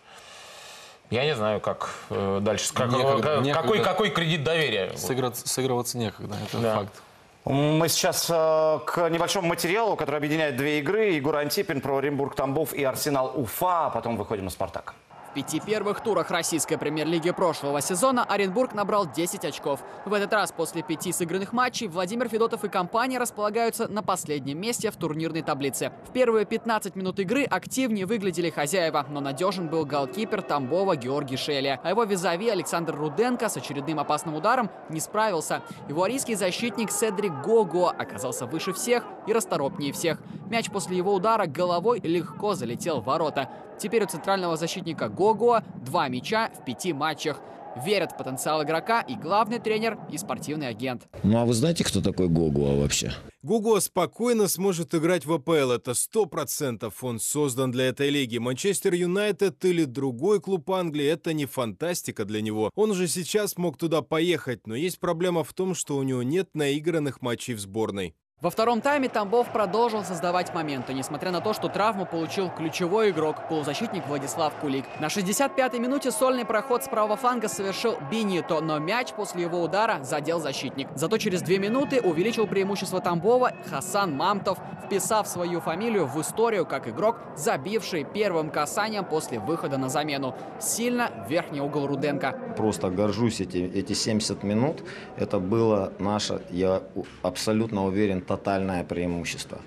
Я 1.11 1.25
не 1.25 1.35
знаю, 1.35 1.59
как 1.59 1.89
э, 2.09 2.39
дальше. 2.41 2.73
Как- 2.73 2.89
Некогда- 2.91 3.21
как- 3.21 3.41
некогда. 3.43 3.61
какой, 3.61 3.79
какой 3.83 4.09
кредит 4.09 4.43
доверия? 4.43 4.97
Сыграться, 4.97 5.47
сыгрываться 5.47 5.97
некогда, 5.97 6.35
это 6.47 6.57
Да. 6.57 6.75
факт. 6.77 7.01
Мы 7.45 7.87
сейчас 7.89 8.27
э, 8.29 8.79
к 8.85 9.09
небольшому 9.09 9.47
материалу, 9.47 9.95
который 9.95 10.17
объединяет 10.17 10.55
две 10.57 10.79
игры. 10.79 11.09
Егор 11.11 11.35
Антипин 11.35 11.81
про 11.81 11.97
Оренбург 11.97 12.35
Тамбов 12.35 12.71
и 12.73 12.83
Арсенал 12.83 13.33
Уфа, 13.35 13.87
а 13.87 13.89
потом 13.89 14.15
выходим 14.15 14.45
на 14.45 14.51
Спартак. 14.51 14.93
В 15.31 15.33
пяти 15.33 15.61
первых 15.61 16.01
турах 16.01 16.29
российской 16.29 16.75
премьер-лиги 16.75 17.31
прошлого 17.31 17.79
сезона 17.79 18.25
Оренбург 18.25 18.73
набрал 18.73 19.09
10 19.09 19.45
очков. 19.45 19.79
В 20.03 20.11
этот 20.11 20.33
раз 20.33 20.51
после 20.51 20.83
пяти 20.83 21.13
сыгранных 21.13 21.53
матчей 21.53 21.87
Владимир 21.87 22.27
Федотов 22.27 22.65
и 22.65 22.67
компания 22.67 23.17
располагаются 23.17 23.87
на 23.87 24.03
последнем 24.03 24.59
месте 24.59 24.91
в 24.91 24.97
турнирной 24.97 25.41
таблице. 25.41 25.93
В 26.05 26.11
первые 26.11 26.45
15 26.45 26.97
минут 26.97 27.17
игры 27.21 27.45
активнее 27.45 28.05
выглядели 28.05 28.49
хозяева, 28.49 29.05
но 29.09 29.21
надежен 29.21 29.69
был 29.69 29.85
голкипер 29.85 30.41
Тамбова 30.41 30.97
Георгий 30.97 31.37
Шелли. 31.37 31.79
А 31.81 31.89
его 31.89 32.03
визави 32.03 32.49
Александр 32.49 32.93
Руденко 32.93 33.47
с 33.47 33.55
очередным 33.55 34.01
опасным 34.01 34.35
ударом 34.35 34.69
не 34.89 34.99
справился. 34.99 35.61
Его 35.87 36.03
арийский 36.03 36.35
защитник 36.35 36.91
Седрик 36.91 37.31
Гого 37.41 37.89
оказался 37.89 38.45
выше 38.45 38.73
всех 38.73 39.05
и 39.27 39.31
расторопнее 39.31 39.93
всех. 39.93 40.19
Мяч 40.49 40.69
после 40.69 40.97
его 40.97 41.13
удара 41.13 41.45
головой 41.45 42.01
легко 42.01 42.53
залетел 42.53 42.99
в 42.99 43.05
ворота. 43.05 43.47
Теперь 43.81 44.03
у 44.03 44.07
центрального 44.07 44.57
защитника 44.57 45.09
Гогуа– 45.21 45.63
два 45.85 46.07
мяча 46.07 46.49
в 46.49 46.65
пяти 46.65 46.93
матчах. 46.93 47.39
Верят 47.85 48.13
в 48.13 48.17
потенциал 48.17 48.63
игрока 48.63 49.01
и 49.01 49.13
главный 49.15 49.59
тренер, 49.59 49.99
и 50.11 50.17
спортивный 50.17 50.67
агент. 50.67 51.07
Ну 51.21 51.37
а 51.37 51.45
вы 51.45 51.53
знаете, 51.53 51.83
кто 51.83 52.01
такой 52.01 52.27
Гогуа 52.27 52.75
вообще? 52.81 53.13
Гуго 53.43 53.79
спокойно 53.81 54.47
сможет 54.47 54.95
играть 54.95 55.27
в 55.27 55.31
АПЛ, 55.33 55.71
это 55.71 55.93
сто 55.93 56.25
процентов. 56.25 57.03
Он 57.03 57.19
создан 57.19 57.69
для 57.69 57.85
этой 57.85 58.09
лиги. 58.09 58.39
Манчестер 58.39 58.95
Юнайтед 58.95 59.63
или 59.63 59.85
другой 59.85 60.41
клуб 60.41 60.71
Англии– 60.71 61.05
это 61.07 61.33
не 61.33 61.45
фантастика 61.45 62.25
для 62.25 62.41
него. 62.41 62.71
Он 62.73 62.89
уже 62.89 63.07
сейчас 63.07 63.57
мог 63.57 63.77
туда 63.77 64.01
поехать, 64.01 64.65
но 64.65 64.75
есть 64.75 64.99
проблема 64.99 65.43
в 65.43 65.53
том, 65.53 65.75
что 65.75 65.97
у 65.97 66.03
него 66.03 66.23
нет 66.23 66.49
наигранных 66.55 67.21
матчей 67.21 67.53
в 67.53 67.59
сборной. 67.59 68.15
Во 68.41 68.49
втором 68.49 68.81
тайме 68.81 69.07
Тамбов 69.07 69.51
продолжил 69.51 70.03
создавать 70.03 70.51
моменты, 70.55 70.95
несмотря 70.95 71.29
на 71.29 71.41
то, 71.41 71.53
что 71.53 71.67
травму 71.69 72.07
получил 72.07 72.49
ключевой 72.49 73.11
игрок, 73.11 73.47
полузащитник 73.47 74.07
Владислав 74.07 74.51
Кулик. 74.55 74.85
На 74.99 75.09
65-й 75.09 75.77
минуте 75.77 76.09
сольный 76.09 76.43
проход 76.43 76.83
с 76.83 76.87
правого 76.87 77.17
фланга 77.17 77.47
совершил 77.47 77.97
Бинито, 78.09 78.59
но 78.61 78.79
мяч 78.79 79.13
после 79.13 79.43
его 79.43 79.61
удара 79.61 79.99
задел 80.03 80.39
защитник. 80.39 80.87
Зато 80.95 81.19
через 81.19 81.43
две 81.43 81.59
минуты 81.59 82.01
увеличил 82.01 82.47
преимущество 82.47 82.99
Тамбова 82.99 83.53
Хасан 83.69 84.17
Мамтов, 84.17 84.57
вписав 84.87 85.27
свою 85.27 85.61
фамилию 85.61 86.07
в 86.07 86.19
историю 86.19 86.65
как 86.65 86.87
игрок, 86.87 87.17
забивший 87.35 88.05
первым 88.11 88.49
касанием 88.49 89.05
после 89.05 89.39
выхода 89.39 89.77
на 89.77 89.87
замену. 89.87 90.35
Сильно 90.59 91.11
верхний 91.29 91.61
угол 91.61 91.85
Руденко. 91.85 92.35
Просто 92.57 92.89
горжусь 92.89 93.39
эти, 93.39 93.57
эти 93.57 93.93
70 93.93 94.41
минут. 94.41 94.83
Это 95.15 95.37
было 95.39 95.93
наше, 95.99 96.41
я 96.49 96.81
абсолютно 97.21 97.85
уверен, 97.85 98.21
тотальное 98.37 98.83
преимущество. 98.83 99.59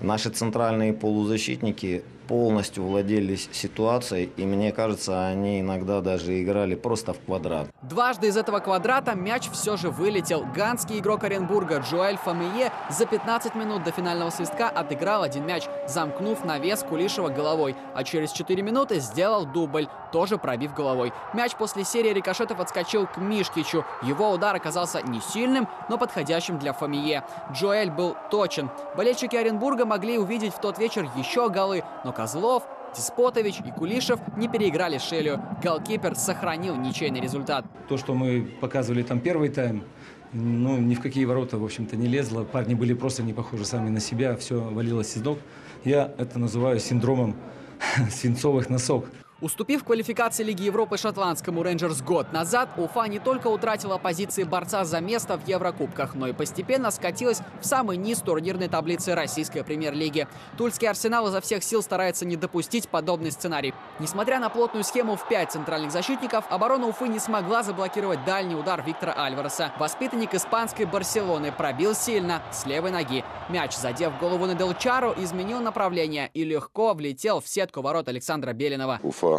Наши 0.00 0.30
центральные 0.30 0.92
полузащитники 0.92 2.02
полностью 2.30 2.84
владели 2.84 3.34
ситуацией, 3.34 4.30
и 4.36 4.44
мне 4.44 4.70
кажется, 4.70 5.26
они 5.26 5.62
иногда 5.62 6.00
даже 6.00 6.40
играли 6.40 6.76
просто 6.76 7.12
в 7.12 7.18
квадрат. 7.18 7.66
Дважды 7.82 8.28
из 8.28 8.36
этого 8.36 8.60
квадрата 8.60 9.16
мяч 9.16 9.50
все 9.50 9.76
же 9.76 9.90
вылетел. 9.90 10.46
Ганский 10.54 11.00
игрок 11.00 11.24
Оренбурга 11.24 11.78
Джоэль 11.78 12.18
Фамие 12.18 12.70
за 12.88 13.06
15 13.06 13.56
минут 13.56 13.82
до 13.82 13.90
финального 13.90 14.30
свистка 14.30 14.68
отыграл 14.68 15.24
один 15.24 15.44
мяч, 15.44 15.64
замкнув 15.88 16.44
навес 16.44 16.84
Кулишева 16.84 17.30
головой, 17.30 17.74
а 17.96 18.04
через 18.04 18.30
4 18.30 18.62
минуты 18.62 19.00
сделал 19.00 19.44
дубль, 19.44 19.88
тоже 20.12 20.38
пробив 20.38 20.72
головой. 20.72 21.12
Мяч 21.34 21.56
после 21.56 21.82
серии 21.82 22.10
рикошетов 22.10 22.60
отскочил 22.60 23.08
к 23.08 23.16
Мишкичу. 23.16 23.84
Его 24.02 24.30
удар 24.30 24.54
оказался 24.54 25.02
не 25.02 25.20
сильным, 25.20 25.66
но 25.88 25.98
подходящим 25.98 26.60
для 26.60 26.74
Фамие. 26.74 27.24
Джоэль 27.52 27.90
был 27.90 28.16
точен. 28.30 28.70
Болельщики 28.96 29.34
Оренбурга 29.34 29.84
могли 29.84 30.16
увидеть 30.16 30.54
в 30.54 30.60
тот 30.60 30.78
вечер 30.78 31.08
еще 31.16 31.48
голы, 31.48 31.82
но 32.04 32.12
Козлов, 32.20 32.64
Диспотович 32.94 33.60
и 33.66 33.70
Кулишев 33.70 34.20
не 34.36 34.46
переиграли 34.46 34.98
Шелю. 34.98 35.40
Голкипер 35.62 36.14
сохранил 36.14 36.76
ничейный 36.76 37.18
результат. 37.18 37.64
То, 37.88 37.96
что 37.96 38.12
мы 38.12 38.42
показывали 38.60 39.02
там 39.02 39.20
первый 39.20 39.48
тайм, 39.48 39.84
ну, 40.34 40.76
ни 40.76 40.94
в 40.94 41.00
какие 41.00 41.24
ворота, 41.24 41.56
в 41.56 41.64
общем-то, 41.64 41.96
не 41.96 42.08
лезло. 42.08 42.44
Парни 42.44 42.74
были 42.74 42.92
просто 42.92 43.22
не 43.22 43.32
похожи 43.32 43.64
сами 43.64 43.88
на 43.88 44.00
себя, 44.00 44.36
все 44.36 44.60
валилось 44.60 45.16
из 45.16 45.22
ног. 45.22 45.38
Я 45.82 46.12
это 46.18 46.38
называю 46.38 46.78
синдромом 46.78 47.36
свинцовых 48.10 48.68
носок. 48.68 49.06
Уступив 49.40 49.84
квалификации 49.84 50.44
Лиги 50.44 50.64
Европы 50.64 50.98
шотландскому 50.98 51.62
Рейнджерс 51.62 52.02
год 52.02 52.30
назад, 52.30 52.68
Уфа 52.76 53.06
не 53.06 53.18
только 53.18 53.46
утратила 53.46 53.96
позиции 53.96 54.42
борца 54.42 54.84
за 54.84 55.00
место 55.00 55.38
в 55.38 55.48
Еврокубках, 55.48 56.14
но 56.14 56.26
и 56.28 56.34
постепенно 56.34 56.90
скатилась 56.90 57.40
в 57.58 57.64
самый 57.64 57.96
низ 57.96 58.18
турнирной 58.18 58.68
таблицы 58.68 59.14
российской 59.14 59.64
премьер-лиги. 59.64 60.28
Тульский 60.58 60.90
арсенал 60.90 61.28
изо 61.28 61.40
всех 61.40 61.64
сил 61.64 61.82
старается 61.82 62.26
не 62.26 62.36
допустить 62.36 62.90
подобный 62.90 63.32
сценарий. 63.32 63.72
Несмотря 63.98 64.40
на 64.40 64.50
плотную 64.50 64.84
схему 64.84 65.16
в 65.16 65.26
пять 65.26 65.52
центральных 65.52 65.90
защитников, 65.90 66.44
оборона 66.50 66.86
Уфы 66.88 67.08
не 67.08 67.18
смогла 67.18 67.62
заблокировать 67.62 68.22
дальний 68.26 68.56
удар 68.56 68.82
Виктора 68.86 69.14
Альвареса. 69.14 69.72
Воспитанник 69.78 70.34
испанской 70.34 70.84
Барселоны 70.84 71.50
пробил 71.50 71.94
сильно, 71.94 72.42
с 72.52 72.66
левой 72.66 72.90
ноги. 72.90 73.24
Мяч, 73.48 73.74
задев 73.74 74.18
голову 74.20 74.44
на 74.44 74.54
Делчару, 74.54 75.14
изменил 75.16 75.60
направление 75.60 76.30
и 76.34 76.44
легко 76.44 76.92
влетел 76.92 77.40
в 77.40 77.48
сетку 77.48 77.80
ворот 77.80 78.06
Александра 78.08 78.52
Белинова. 78.52 79.00
Уфа 79.02 79.29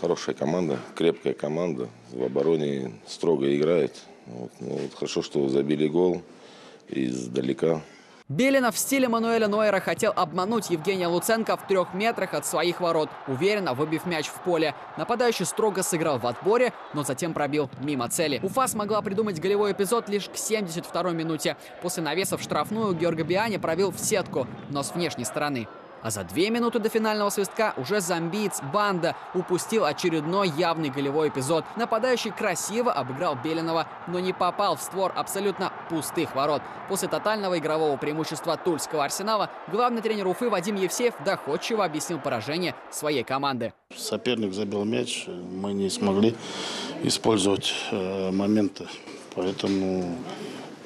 хорошая 0.00 0.34
команда, 0.34 0.78
крепкая 0.94 1.34
команда. 1.34 1.88
В 2.12 2.22
обороне 2.22 2.92
строго 3.06 3.54
играет. 3.56 3.94
Вот. 4.26 4.52
Ну, 4.60 4.68
вот 4.70 4.94
хорошо, 4.94 5.22
что 5.22 5.48
забили 5.48 5.88
гол 5.88 6.22
издалека. 6.88 7.82
Белинов 8.28 8.74
в 8.74 8.78
стиле 8.78 9.08
Мануэля 9.08 9.48
Нойера 9.48 9.80
хотел 9.80 10.12
обмануть 10.14 10.68
Евгения 10.68 11.06
Луценко 11.06 11.56
в 11.56 11.66
трех 11.66 11.94
метрах 11.94 12.34
от 12.34 12.44
своих 12.44 12.78
ворот, 12.78 13.08
уверенно 13.26 13.72
выбив 13.72 14.04
мяч 14.04 14.26
в 14.26 14.42
поле. 14.42 14.74
Нападающий 14.98 15.46
строго 15.46 15.82
сыграл 15.82 16.18
в 16.18 16.26
отборе, 16.26 16.74
но 16.92 17.04
затем 17.04 17.32
пробил 17.32 17.70
мимо 17.80 18.06
цели. 18.10 18.38
Уфа 18.42 18.68
смогла 18.68 19.00
придумать 19.00 19.40
голевой 19.40 19.72
эпизод 19.72 20.10
лишь 20.10 20.28
к 20.28 20.34
72-й 20.34 21.14
минуте. 21.14 21.56
После 21.80 22.02
навеса 22.02 22.36
в 22.36 22.42
штрафную 22.42 22.92
Георга 22.92 23.24
Биани 23.24 23.56
пробил 23.56 23.92
в 23.92 23.98
сетку, 23.98 24.46
но 24.68 24.82
с 24.82 24.92
внешней 24.94 25.24
стороны. 25.24 25.66
А 26.02 26.10
за 26.10 26.24
две 26.24 26.50
минуты 26.50 26.78
до 26.78 26.88
финального 26.88 27.30
свистка 27.30 27.74
уже 27.76 28.00
зомбиец 28.00 28.60
Банда 28.72 29.16
упустил 29.34 29.84
очередной 29.84 30.48
явный 30.48 30.90
голевой 30.90 31.28
эпизод. 31.28 31.64
Нападающий 31.76 32.30
красиво 32.30 32.92
обыграл 32.92 33.36
Белинова, 33.36 33.86
но 34.06 34.20
не 34.20 34.32
попал 34.32 34.76
в 34.76 34.82
створ 34.82 35.12
абсолютно 35.16 35.72
пустых 35.88 36.34
ворот. 36.34 36.62
После 36.88 37.08
тотального 37.08 37.58
игрового 37.58 37.96
преимущества 37.96 38.56
Тульского 38.56 39.04
Арсенала 39.04 39.50
главный 39.68 40.00
тренер 40.00 40.28
Уфы 40.28 40.48
Вадим 40.48 40.76
Евсеев 40.76 41.14
доходчиво 41.24 41.84
объяснил 41.84 42.18
поражение 42.18 42.74
своей 42.90 43.24
команды. 43.24 43.72
Соперник 43.94 44.54
забил 44.54 44.84
мяч, 44.84 45.26
мы 45.26 45.72
не 45.72 45.90
смогли 45.90 46.36
использовать 47.02 47.74
э, 47.90 48.30
моменты, 48.30 48.86
поэтому 49.34 50.16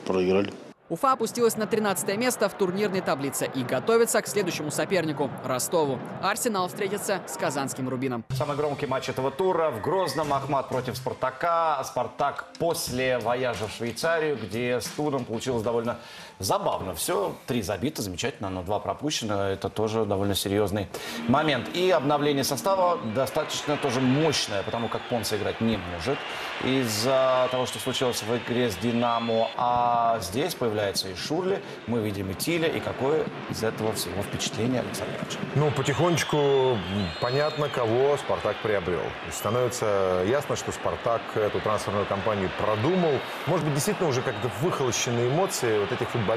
проиграли. 0.07 0.53
Уфа 0.93 1.13
опустилась 1.13 1.57
на 1.57 1.67
13 1.67 2.19
место 2.19 2.51
в 2.51 2.53
турнирной 2.53 3.01
таблице 3.01 3.51
и 3.55 3.63
готовится 3.63 4.21
к 4.21 4.27
следующему 4.27 4.71
сопернику– 4.71 5.31
Ростову. 5.43 5.99
Арсенал 6.21 6.69
встретится 6.69 7.23
с 7.27 7.39
казанским 7.39 7.89
Рубином. 7.89 8.27
Самый 8.29 8.59
громкий 8.59 8.85
матч 8.85 9.09
этого 9.09 9.31
тура 9.31 9.71
в 9.71 9.81
Грозном. 9.81 10.35
Ахмат 10.35 10.69
против 10.69 10.99
Спартака. 10.99 11.83
Спартак 11.85 12.45
после 12.59 13.19
вояжа 13.19 13.69
в 13.69 13.73
Швейцарию, 13.73 14.37
где 14.37 14.83
с 14.83 14.87
Туром 14.89 15.25
получилось 15.25 15.63
довольно 15.63 15.97
забавно. 16.43 16.95
Все, 16.95 17.35
три 17.47 17.63
забиты, 17.63 18.03
замечательно, 18.03 18.51
но 18.51 18.63
два 18.63 18.79
пропущено. 18.79 19.49
Это 19.49 19.69
тоже 19.69 20.05
довольно 20.05 20.35
серьезный 20.35 20.89
момент. 21.29 21.69
И 21.75 21.91
обновление 21.91 22.45
состава 22.45 22.99
достаточно 23.15 23.77
тоже 23.77 24.01
мощное, 24.01 24.63
потому 24.63 24.89
как 24.89 25.03
Понса 25.09 25.37
играть 25.37 25.61
не 25.61 25.79
может 25.95 26.19
из-за 26.65 27.49
того, 27.51 27.67
что 27.67 27.79
случилось 27.79 28.23
в 28.23 28.37
игре 28.37 28.71
с 28.71 28.77
Динамо. 28.77 29.49
А 29.57 30.19
здесь 30.21 30.55
появляется 30.55 31.09
и 31.09 31.15
Шурли, 31.15 31.63
мы 31.87 32.01
видим 32.01 32.31
и 32.31 32.35
Тиля, 32.35 32.69
и 32.69 32.81
какое 32.81 33.25
из 33.51 33.63
этого 33.63 33.93
всего 33.93 34.23
впечатление 34.23 34.81
Александра 34.81 35.17
Ильича? 35.19 35.39
Ну, 35.55 35.71
потихонечку 35.71 36.79
понятно, 37.21 37.69
кого 37.69 38.17
«Спартак» 38.17 38.57
приобрел. 38.63 39.03
Становится 39.31 40.23
ясно, 40.27 40.57
что 40.57 40.73
«Спартак» 40.73 41.23
эту 41.35 41.61
трансферную 41.61 42.07
кампанию 42.07 42.51
продумал. 42.59 43.13
Может 43.47 43.65
быть, 43.65 43.75
действительно 43.75 44.09
уже 44.09 44.23
как-то 44.23 44.51
выхолощенные 44.61 45.29
эмоции 45.29 45.79
вот 45.79 45.93
этих 45.93 46.09
футболистов 46.11 46.32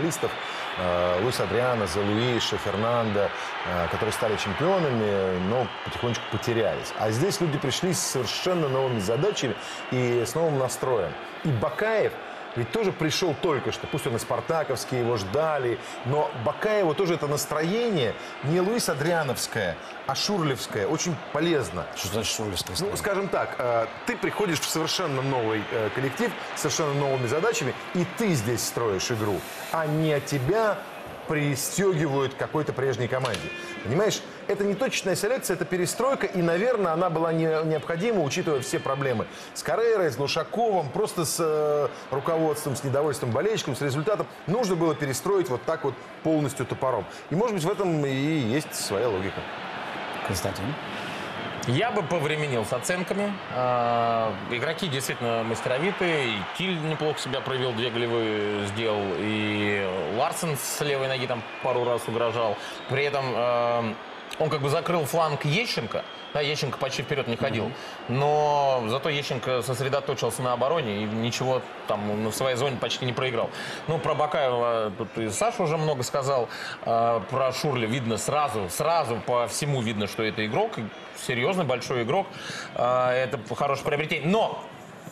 э, 0.78 1.20
Луис 1.22 1.40
Адриана, 1.40 1.88
Залуиша, 1.88 2.58
Фернандо, 2.58 3.30
э, 3.66 3.88
которые 3.92 4.14
стали 4.14 4.36
чемпионами, 4.38 5.40
но 5.50 5.68
потихонечку 5.86 6.24
потерялись. 6.32 6.94
А 7.00 7.12
здесь 7.12 7.42
люди 7.42 7.58
пришли 7.58 7.94
с 7.94 8.00
совершенно 8.00 8.68
новыми 8.68 9.00
задачами 9.00 9.56
и 9.92 10.24
с 10.26 10.36
новым 10.36 10.58
настроем. 10.60 11.12
И 11.44 11.50
Бакаев 11.50 12.14
ведь 12.56 12.72
тоже 12.72 12.92
пришел 12.92 13.36
только 13.42 13.72
что, 13.72 13.88
пусть 13.88 14.08
он 14.08 14.16
и 14.16 14.20
спартаковский, 14.20 15.00
его 15.00 15.18
ждали, 15.18 15.80
но 16.06 16.30
Бакаеву 16.46 16.94
тоже 16.94 17.16
это 17.16 17.28
настроение 17.28 18.16
не 18.44 18.62
Луис 18.62 18.90
Адриановское, 18.90 19.78
а 20.08 20.16
Шурлевское, 20.16 20.88
очень 20.88 21.16
полезно. 21.34 21.86
Что 21.96 22.10
значит 22.10 22.36
Шурлевское? 22.36 22.76
Ну, 22.80 22.96
скажем 22.96 23.28
так, 23.28 23.56
э, 23.58 23.88
ты 24.06 24.16
приходишь 24.18 24.60
в 24.60 24.70
совершенно 24.70 25.22
новый 25.22 25.64
э, 25.72 25.90
коллектив, 25.96 26.32
совершенно 26.56 26.94
новыми 26.94 27.28
задачами, 27.28 27.74
и 27.94 28.06
ты 28.18 28.34
здесь 28.34 28.64
строишь 28.64 29.12
игру, 29.12 29.40
а 29.72 29.86
не 29.86 30.20
тебя 30.22 30.78
пристегивают 31.28 32.34
какой-то 32.36 32.74
прежней 32.74 33.08
команде. 33.08 33.40
Понимаешь, 33.84 34.22
это 34.48 34.64
не 34.64 34.76
точечная 34.76 35.16
селекция, 35.16 35.56
это 35.56 35.66
перестройка, 35.66 36.28
и, 36.28 36.42
наверное, 36.42 36.94
она 36.94 37.10
была 37.10 37.34
не, 37.34 37.46
необходима, 37.66 38.24
учитывая 38.24 38.62
все 38.62 38.80
проблемы 38.80 39.28
с 39.54 39.64
Каррерой, 39.64 40.12
с 40.12 40.16
Глушаковым, 40.16 40.90
просто 40.90 41.26
с 41.26 41.38
э, 41.40 41.88
руководством, 42.12 42.76
с 42.76 42.84
недовольством 42.84 43.32
болельщиком, 43.32 43.76
с 43.76 43.82
результатом. 43.82 44.28
Нужно 44.48 44.76
было 44.76 44.96
перестроить 44.96 45.50
вот 45.50 45.64
так 45.64 45.84
вот 45.84 45.94
полностью 46.24 46.66
топором. 46.66 47.06
И, 47.30 47.36
может 47.36 47.56
быть, 47.56 47.64
в 47.64 47.72
этом 47.72 48.06
и 48.06 48.10
есть 48.10 48.74
своя 48.74 49.10
логика. 49.10 49.42
Константин? 50.28 50.66
Я 51.68 51.90
бы 51.90 52.04
повременил 52.04 52.64
с 52.64 52.74
оценками. 52.74 53.34
А, 53.52 54.32
игроки 54.52 54.88
действительно 54.88 55.44
мастеровитые. 55.44 56.28
И 56.28 56.38
Киль 56.58 56.80
неплохо 56.80 57.20
себя 57.20 57.42
провел, 57.42 57.72
две 57.74 57.90
голевые 57.90 58.68
сделал. 58.68 59.04
И 59.18 59.88
Ларсен 60.16 60.56
с 60.58 60.82
левой 60.82 61.08
ноги 61.08 61.26
там 61.26 61.42
пару 61.64 61.84
раз 61.84 62.04
угрожал. 62.08 62.56
При 62.90 63.04
этом 63.04 63.26
а, 63.36 63.96
Он 64.40 64.50
как 64.50 64.62
бы 64.62 64.70
закрыл 64.70 65.06
фланг 65.06 65.46
Ещенко. 65.46 66.04
Да, 66.34 66.42
Ещенко 66.42 66.78
почти 66.78 67.02
вперед 67.02 67.28
не 67.28 67.38
ходил. 67.38 67.72
Но 68.10 68.84
зато 68.88 69.08
Ещенко 69.10 69.62
сосредоточился 69.62 70.42
на 70.42 70.52
обороне 70.52 71.04
и 71.04 71.06
ничего 71.06 71.62
там 71.88 72.28
в 72.30 72.34
своей 72.34 72.58
зоне 72.58 72.76
почти 72.76 73.06
не 73.06 73.14
проиграл. 73.14 73.50
Ну, 73.88 74.00
про 74.00 74.16
Бакаева 74.16 74.92
тут 74.98 75.18
и 75.18 75.30
Саша 75.30 75.64
уже 75.64 75.78
много 75.78 76.04
сказал. 76.04 76.50
А, 76.82 77.22
про 77.30 77.54
Шурли 77.54 77.88
видно 77.88 78.18
сразу, 78.18 78.70
сразу 78.70 79.16
по 79.26 79.48
всему 79.48 79.82
видно, 79.82 80.08
что 80.08 80.24
это 80.24 80.46
игрок. 80.46 80.74
Серьезный, 81.26 81.64
большой 81.64 82.04
игрок. 82.04 82.28
А, 82.76 83.14
это 83.14 83.40
хорошее 83.56 83.86
приобретение. 83.86 84.28
Но 84.28 84.62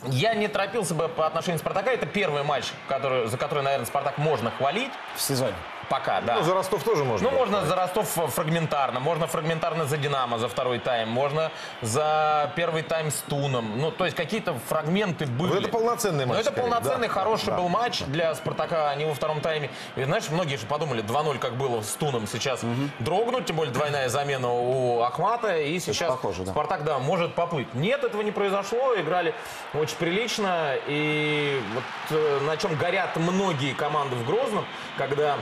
я 0.06 0.34
не 0.34 0.48
торопился 0.48 0.94
бы 0.94 1.08
по 1.08 1.26
отношению 1.26 1.58
к 1.58 1.62
Спартака. 1.62 1.90
Это 1.90 2.04
первый 2.04 2.42
матч, 2.42 2.66
который, 2.88 3.28
за 3.28 3.38
который, 3.38 3.64
наверное, 3.64 3.86
Спартак 3.86 4.18
можно 4.18 4.50
хвалить. 4.50 4.92
В 5.16 5.20
сезоне. 5.22 5.54
Пока, 5.88 6.20
да. 6.20 6.36
Ну, 6.36 6.42
за 6.42 6.54
Ростов 6.54 6.82
тоже 6.82 7.04
можно. 7.04 7.30
Ну, 7.30 7.36
можно 7.36 7.64
за 7.64 7.76
Ростов 7.76 8.08
фрагментарно, 8.08 9.00
можно 9.00 9.26
фрагментарно 9.26 9.86
за 9.86 9.96
Динамо 9.96 10.38
за 10.38 10.48
второй 10.48 10.78
тайм, 10.78 11.08
можно 11.08 11.50
за 11.82 12.52
первый 12.56 12.82
тайм 12.82 13.10
с 13.10 13.20
Туном. 13.28 13.78
Ну, 13.80 13.90
то 13.90 14.04
есть 14.04 14.16
какие-то 14.16 14.54
фрагменты 14.68 15.26
были. 15.26 15.52
Ну, 15.52 15.58
это 15.60 15.68
полноценный 15.68 16.26
матч. 16.26 16.36
Ну, 16.36 16.40
это 16.40 16.50
скорее, 16.50 16.62
полноценный, 16.62 17.08
да. 17.08 17.12
хороший 17.14 17.46
Да. 17.46 17.56
был 17.56 17.68
матч 17.68 18.00
для 18.02 18.34
Спартака, 18.34 18.90
они 18.90 19.04
во 19.04 19.14
втором 19.14 19.40
тайме. 19.40 19.70
И 19.96 20.04
знаешь, 20.04 20.28
многие 20.30 20.56
же 20.56 20.66
подумали, 20.66 21.02
2-0 21.02 21.38
как 21.38 21.54
было 21.54 21.82
с 21.82 21.92
Туном 21.94 22.26
сейчас 22.26 22.62
дрогнуть, 23.00 23.46
тем 23.46 23.56
более 23.56 23.72
двойная 23.72 24.08
замена 24.08 24.52
у 24.52 25.02
Ахмата, 25.02 25.58
и 25.58 25.78
сейчас 25.78 26.10
похоже, 26.10 26.44
да. 26.44 26.52
Спартак, 26.52 26.84
да, 26.84 26.98
может 26.98 27.34
поплыть. 27.34 27.72
Нет, 27.74 28.04
этого 28.04 28.22
не 28.22 28.32
произошло, 28.32 28.94
играли 28.96 29.34
очень 29.74 29.96
прилично, 29.96 30.74
и 30.86 31.60
вот 31.74 31.84
э, 32.16 32.40
на 32.46 32.56
чем 32.56 32.76
горят 32.76 33.16
многие 33.16 33.74
команды 33.74 34.16
в 34.16 34.26
Грозном, 34.26 34.64
когда 34.96 35.36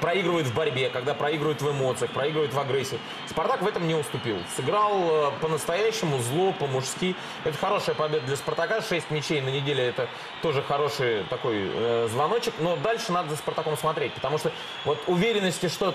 проигрывают 0.00 0.46
в 0.46 0.54
борьбе, 0.54 0.90
когда 0.90 1.14
проигрывают 1.14 1.60
в 1.62 1.70
эмоциях, 1.70 2.10
проигрывают 2.12 2.52
в 2.52 2.58
агрессии. 2.58 2.98
Спартак 3.28 3.62
в 3.62 3.66
этом 3.66 3.86
не 3.86 3.94
уступил. 3.94 4.36
Сыграл 4.56 4.92
э, 5.02 5.30
по-настоящему, 5.40 6.18
зло, 6.18 6.52
по-мужски. 6.52 7.14
Это 7.44 7.56
хорошая 7.58 7.94
победа 7.94 8.26
для 8.26 8.36
Спартака. 8.36 8.80
Шесть 8.82 9.10
мячей 9.10 9.40
на 9.40 9.48
неделе 9.48 9.84
это 9.84 10.08
тоже 10.42 10.62
хороший 10.62 11.24
такой 11.24 11.70
э, 11.72 12.08
звоночек. 12.10 12.54
Но 12.60 12.76
дальше 12.76 13.12
надо 13.12 13.30
за 13.30 13.36
Спартаком 13.36 13.76
смотреть, 13.76 14.12
потому 14.14 14.38
что 14.38 14.52
вот 14.84 14.98
уверенности, 15.06 15.68
что 15.68 15.94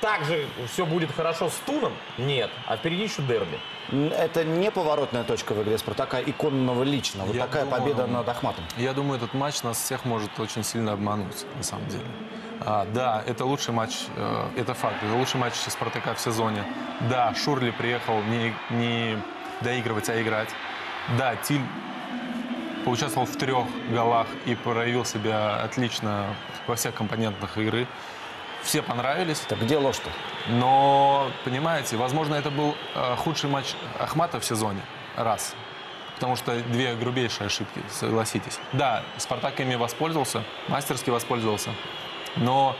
так 0.00 0.24
же 0.24 0.46
все 0.72 0.86
будет 0.86 1.10
хорошо 1.12 1.48
с 1.48 1.54
Туном, 1.66 1.92
нет. 2.18 2.50
А 2.66 2.76
впереди 2.76 3.04
еще 3.04 3.22
дерби. 3.22 3.58
Это 3.90 4.44
не 4.44 4.70
поворотная 4.70 5.24
точка 5.24 5.54
в 5.54 5.62
игре 5.62 5.78
Спартака, 5.78 6.20
иконного 6.20 6.82
лично. 6.82 7.24
Вот 7.24 7.34
Я 7.34 7.46
такая 7.46 7.64
думаю, 7.64 7.82
победа 7.82 8.06
над 8.06 8.28
Ахматом. 8.28 8.64
Я 8.76 8.92
думаю, 8.92 9.16
этот 9.16 9.34
матч 9.34 9.62
нас 9.62 9.78
всех 9.78 10.04
может 10.04 10.38
очень 10.38 10.62
сильно 10.62 10.92
обмануть, 10.92 11.46
на 11.56 11.62
самом 11.62 11.86
деле. 11.88 12.04
А, 12.60 12.86
да, 12.92 13.22
это 13.26 13.44
лучший 13.44 13.72
матч, 13.72 14.06
э, 14.16 14.48
это 14.56 14.74
факт, 14.74 14.96
это 15.02 15.14
лучший 15.14 15.40
матч 15.40 15.54
Спартака 15.54 16.14
в 16.14 16.20
сезоне. 16.20 16.64
Да, 17.08 17.34
Шурли 17.34 17.70
приехал 17.70 18.20
не, 18.22 18.54
не 18.70 19.18
доигрывать, 19.60 20.08
а 20.08 20.20
играть. 20.20 20.48
Да, 21.16 21.36
Тиль 21.36 21.62
поучаствовал 22.84 23.26
в 23.26 23.36
трех 23.36 23.66
голах 23.90 24.26
и 24.46 24.54
проявил 24.54 25.04
себя 25.04 25.62
отлично 25.62 26.26
во 26.66 26.74
всех 26.74 26.94
компонентах 26.94 27.56
игры. 27.58 27.86
Все 28.62 28.82
понравились. 28.82 29.38
Так 29.40 29.60
где 29.60 29.76
ложь-то? 29.76 30.10
Но, 30.48 31.30
понимаете, 31.44 31.96
возможно, 31.96 32.34
это 32.34 32.50
был 32.50 32.74
э, 32.94 33.16
худший 33.16 33.48
матч 33.50 33.74
Ахмата 33.98 34.40
в 34.40 34.44
сезоне. 34.44 34.80
Раз. 35.16 35.54
Потому 36.16 36.34
что 36.34 36.58
две 36.60 36.94
грубейшие 36.96 37.46
ошибки, 37.46 37.80
согласитесь. 37.90 38.58
Да, 38.72 39.04
Спартак 39.18 39.60
ими 39.60 39.76
воспользовался, 39.76 40.42
мастерски 40.66 41.10
воспользовался. 41.10 41.70
Но 42.40 42.76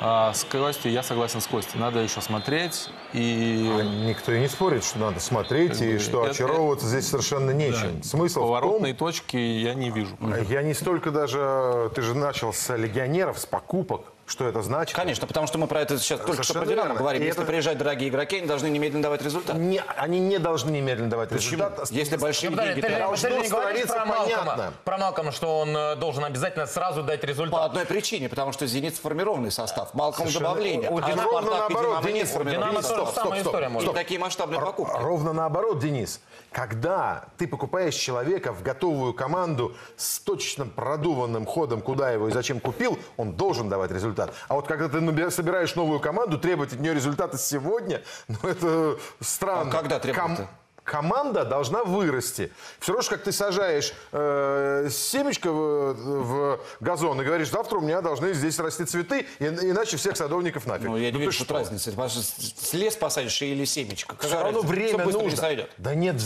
э, 0.00 0.30
с 0.34 0.44
Костей 0.44 0.92
я 0.92 1.02
согласен 1.02 1.40
с 1.40 1.46
Костей. 1.46 1.78
Надо 1.78 2.00
еще 2.00 2.20
смотреть. 2.20 2.88
И... 3.12 3.68
А 3.78 3.82
никто 3.82 4.32
и 4.32 4.40
не 4.40 4.48
спорит, 4.48 4.84
что 4.84 4.98
надо 4.98 5.20
смотреть, 5.20 5.80
и 5.80 5.94
бы 5.94 5.98
что 5.98 6.22
это- 6.22 6.30
очаровываться 6.32 6.86
здесь 6.86 7.08
совершенно 7.08 7.50
нечем. 7.50 8.02
Смысл 8.02 8.46
в 8.52 8.60
том, 8.60 8.94
точки 8.94 9.36
я 9.36 9.74
не 9.74 9.90
вижу. 9.90 10.16
я 10.48 10.62
не 10.62 10.74
столько 10.74 11.10
даже... 11.10 11.90
Ты 11.94 12.02
же 12.02 12.14
начал 12.14 12.52
с 12.52 12.74
легионеров, 12.76 13.38
с 13.38 13.46
покупок. 13.46 14.02
Что 14.30 14.46
это 14.46 14.62
значит? 14.62 14.94
Конечно, 14.94 15.26
потому 15.26 15.48
что 15.48 15.58
мы 15.58 15.66
про 15.66 15.80
это 15.80 15.98
сейчас 15.98 16.20
только 16.20 16.44
что 16.44 16.52
Совершенно 16.52 16.64
про 16.76 16.84
Динамо 16.84 16.94
говорим. 17.00 17.20
И 17.20 17.26
Если 17.26 17.42
это- 17.42 17.50
приезжать 17.50 17.78
дорогие 17.78 18.10
игроки, 18.10 18.36
они 18.36 18.46
должны 18.46 18.68
немедленно 18.68 19.02
давать 19.02 19.22
результат. 19.22 19.56
Не, 19.56 19.82
они 19.96 20.20
не 20.20 20.38
должны 20.38 20.70
немедленно 20.70 21.10
давать 21.10 21.30
Почему? 21.30 21.64
результат. 21.64 21.90
Если 21.90 22.16
большие 22.16 22.50
Подожди, 22.50 22.74
деньги, 22.80 22.86
ты, 22.86 23.10
ты 23.10 23.16
же 23.28 23.40
не 23.40 23.48
говоришь 23.48 23.86
про 23.88 24.04
Малкома, 24.06 24.36
понятно. 24.44 24.72
про 24.84 24.98
Малкома, 24.98 25.32
что 25.32 25.58
он 25.58 25.76
э, 25.76 25.96
должен 25.96 26.24
обязательно 26.24 26.66
сразу 26.66 27.02
дать 27.02 27.24
результат. 27.24 27.50
По 27.52 27.64
одной 27.64 27.84
причине, 27.86 28.28
потому 28.28 28.52
что 28.52 28.68
«Зенит» 28.68 28.94
сформированный 28.94 29.50
состав. 29.50 29.94
Малком 29.94 30.26
Совершенно- 30.28 30.50
добавление. 30.50 30.90
у 30.90 30.98
а 30.98 31.02
Динамо 31.02 31.22
«Спартак» 31.22 31.32
ровно 31.42 31.50
наоборот, 31.58 31.88
«Динамо» 31.88 32.06
не 32.06 32.12
Денис. 32.12 32.30
Динамо 32.30 32.72
тоже 32.82 32.84
стоп, 32.84 33.14
самая 33.14 33.40
стоп, 33.40 33.46
история 33.48 33.64
стоп. 33.66 33.72
может 33.74 33.90
И 33.90 33.94
такие 33.94 34.20
масштабные 34.20 34.60
покупки. 34.60 34.96
Ровно 34.96 35.32
наоборот, 35.32 35.80
Денис. 35.80 36.20
Когда 36.52 37.26
ты 37.38 37.46
покупаешь 37.46 37.94
человека 37.94 38.52
в 38.52 38.62
готовую 38.62 39.14
команду 39.14 39.74
с 39.96 40.18
точно 40.18 40.66
продуманным 40.66 41.46
ходом, 41.46 41.80
куда 41.80 42.10
его 42.10 42.28
и 42.28 42.32
зачем 42.32 42.58
купил, 42.60 42.98
он 43.16 43.34
должен 43.34 43.68
давать 43.68 43.92
результат. 43.92 44.34
А 44.48 44.54
вот 44.54 44.66
когда 44.66 44.88
ты 44.88 45.30
собираешь 45.30 45.74
новую 45.76 46.00
команду, 46.00 46.38
требовать 46.38 46.72
от 46.72 46.80
нее 46.80 46.94
результата 46.94 47.38
сегодня, 47.38 48.02
ну 48.28 48.36
это 48.42 48.98
странно. 49.20 49.70
А 49.70 49.72
когда 49.72 49.98
требовать-то? 49.98 50.48
Команда 51.00 51.44
должна 51.44 51.84
вырасти. 51.84 52.50
Все 52.80 52.92
равно, 52.92 53.08
как 53.08 53.22
ты 53.22 53.30
сажаешь 53.30 53.92
э, 54.10 54.88
семечко 54.90 55.52
в, 55.52 55.94
в 55.94 56.60
газон 56.80 57.20
и 57.20 57.24
говоришь, 57.24 57.48
завтра 57.50 57.78
у 57.78 57.80
меня 57.80 58.00
должны 58.00 58.32
здесь 58.34 58.58
расти 58.58 58.84
цветы, 58.84 59.24
и- 59.38 59.44
иначе 59.44 59.96
всех 59.96 60.16
садовников 60.16 60.66
нафиг. 60.66 60.88
Ну, 60.88 60.96
я 60.96 61.12
не 61.12 61.18
ты 61.18 61.18
вижу 61.18 61.44
что? 61.44 61.44
с- 61.64 62.72
Лес 62.72 62.96
посадишь 62.96 63.40
или 63.42 63.64
семечко. 63.64 64.16
Все 64.18 64.28
Какая 64.30 64.42
равно 64.42 64.62
разница? 64.62 64.74
время 64.74 65.04
нужно. 65.04 65.20
пересойдет. 65.30 65.70
Да 65.78 65.94
нет, 65.94 66.16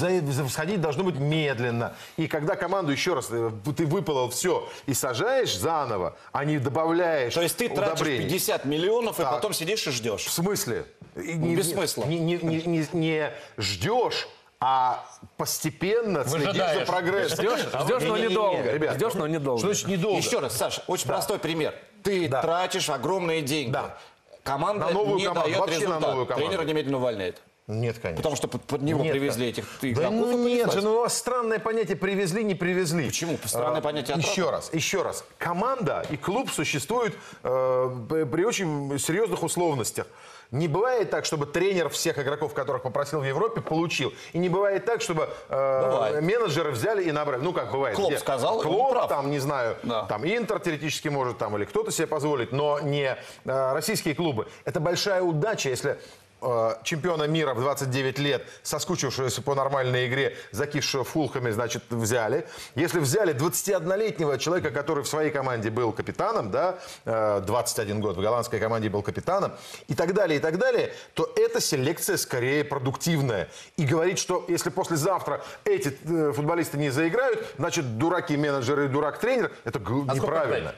всходить 0.49 0.81
должно 0.81 1.05
быть 1.05 1.16
медленно. 1.19 1.95
И 2.16 2.27
когда 2.27 2.57
команду, 2.57 2.91
еще 2.91 3.12
раз, 3.12 3.28
э, 3.31 3.51
ты 3.77 3.85
выпалол 3.85 4.31
все 4.31 4.66
и 4.86 4.95
сажаешь 4.95 5.55
заново, 5.59 6.16
а 6.32 6.47
не 6.47 6.59
добавляешь 6.59 7.35
То 7.35 7.43
есть 7.43 7.59
ты 7.59 7.69
тратишь 7.69 8.01
удобрений. 8.01 8.24
50 8.31 8.65
миллионов, 8.65 9.20
и 9.20 9.23
Так. 9.23 9.31
потом 9.32 9.53
сидишь 9.53 9.86
и 9.86 9.91
ждешь. 9.91 10.24
В 10.24 10.31
смысле? 10.32 10.86
И 11.16 11.35
Ну, 11.35 11.47
не- 11.49 11.57
без 11.57 11.66
не- 11.69 11.74
смысла. 11.74 12.05
Не, 12.07 12.19
не- 12.19 12.39
не- 12.39 12.62
не- 12.62 12.89
не 12.93 13.31
ждешь, 13.59 14.27
а 14.66 15.05
постепенно 15.36 16.24
следишь 16.24 16.57
за 16.57 16.86
прогрессом. 16.86 17.36
Ждешь, 17.45 17.61
ждешь, 17.82 18.03
но 18.03 18.16
недолго. 18.16 18.62
ребят. 18.73 18.95
Ждешь, 18.95 19.12
но 19.12 19.27
недолго. 19.27 19.59
Что 19.59 19.69
значит 19.74 19.89
недолго? 19.89 20.16
Еще 20.16 20.39
раз, 20.39 20.57
Саша, 20.57 20.82
очень 20.86 21.07
простой 21.07 21.39
пример. 21.39 21.74
Ты 22.03 22.28
Да. 22.28 22.41
тратишь 22.41 22.89
огромные 22.89 23.43
деньги. 23.43 23.73
Да. 23.73 23.99
Команда 24.43 24.86
На 24.86 24.93
новую 24.93 25.16
не 25.19 25.24
команду, 25.27 25.49
дает 25.51 25.59
вообще 25.61 25.77
на 25.77 25.81
результат. 25.82 26.01
новую 26.01 26.27
команду. 26.27 26.47
Тренера 26.49 26.65
немедленно 26.66 26.97
увольняет. 26.97 27.43
Нет, 27.66 27.99
конечно. 27.99 28.16
Потому 28.16 28.36
что 28.36 28.49
под, 28.49 28.62
под 28.65 28.82
него 28.82 29.03
Нет, 29.03 29.12
привезли 29.12 29.49
этих 29.49 29.66
Да 29.82 29.89
игроков. 29.89 30.12
ну 30.12 30.47
нет 30.49 30.73
же, 30.73 30.81
ну 30.82 30.93
у 30.95 31.01
вас 31.01 31.16
странное 31.16 31.59
понятие 31.59 31.97
привезли, 31.99 32.43
не 32.43 32.55
привезли. 32.55 33.07
Почему? 33.07 33.39
Странное 33.45 33.78
А, 33.81 33.82
понятие 33.82 34.16
Еще 34.16 34.31
отрава. 34.43 34.51
раз, 34.53 34.70
еще 34.73 35.03
раз. 35.03 35.24
Команда 35.39 36.07
и 36.11 36.16
клуб 36.16 36.51
существуют 36.51 37.15
э, 37.43 38.27
при 38.32 38.45
очень 38.45 38.99
серьезных 38.99 39.43
условностях. 39.43 40.07
Не 40.55 40.68
бывает 40.68 41.10
так, 41.10 41.24
чтобы 41.24 41.47
тренер 41.47 41.89
всех 41.89 42.16
игроков, 42.18 42.55
которых 42.55 42.82
попросил 42.82 43.18
в 43.20 43.24
Европе, 43.24 43.60
получил. 43.60 44.12
И 44.32 44.39
не 44.39 44.48
бывает 44.48 44.85
так, 44.85 45.01
чтобы 45.01 45.28
э, 45.48 45.90
Бывает. 45.90 46.22
менеджеры 46.22 46.70
взяли 46.70 47.02
и 47.02 47.10
набрали. 47.10 47.40
Ну, 47.43 47.52
как 47.52 47.72
бывает. 47.72 47.97
Клоп 47.97 48.10
где? 48.10 48.18
сказал, 48.20 48.60
Клоп, 48.60 48.93
прав. 48.93 49.09
там, 49.09 49.31
не 49.32 49.40
знаю, 49.40 49.76
Да. 49.82 50.05
там 50.06 50.24
Интер 50.24 50.60
теоретически 50.60 51.09
может, 51.09 51.39
там, 51.39 51.56
или 51.56 51.64
кто-то 51.64 51.90
себе 51.90 52.06
позволить, 52.06 52.52
но 52.52 52.78
не 52.78 53.16
э, 53.44 53.72
российские 53.72 54.14
клубы. 54.14 54.47
Это 54.64 54.78
большая 54.78 55.22
удача, 55.22 55.70
если 55.70 55.98
э, 56.44 56.74
чемпиона 56.84 57.24
мира 57.24 57.54
в 57.54 57.60
29 57.60 58.18
лет, 58.18 58.46
соскучившегося 58.62 59.42
по 59.42 59.54
нормальной 59.54 60.08
игре, 60.08 60.36
закисшего 60.52 61.04
фулхами, 61.04 61.50
значит, 61.50 61.82
взяли. 61.90 62.46
Если 62.74 62.98
взяли 63.00 63.34
21-летнего 63.34 64.38
человека, 64.38 64.70
который 64.70 65.04
в 65.04 65.08
своей 65.08 65.30
команде 65.30 65.70
был 65.70 65.92
капитаном, 65.92 66.50
да, 66.50 66.78
э, 67.04 67.42
21 67.46 68.00
год 68.00 68.16
в 68.16 68.20
голландской 68.20 68.60
команде 68.60 68.88
был 68.88 69.02
капитаном, 69.02 69.52
и 69.88 69.94
так 69.94 70.14
далее, 70.14 70.38
и 70.38 70.40
так 70.40 70.58
далее, 70.58 70.92
то 71.14 71.32
эта 71.36 71.60
селекция 71.60 72.16
скорее 72.16 72.64
продуктивная. 72.64 73.48
И 73.76 73.84
говорить, 73.84 74.18
что 74.18 74.44
если 74.48 74.70
послезавтра 74.70 75.42
эти 75.64 75.96
э, 76.04 76.32
футболисты 76.32 76.78
не 76.78 76.90
заиграют, 76.90 77.44
значит, 77.58 77.98
дураки 77.98 78.36
менеджеры 78.36 78.86
и 78.86 78.88
дурак 78.88 79.18
тренер, 79.18 79.50
это 79.64 79.78
А 79.78 80.14
неправильно. 80.14 80.74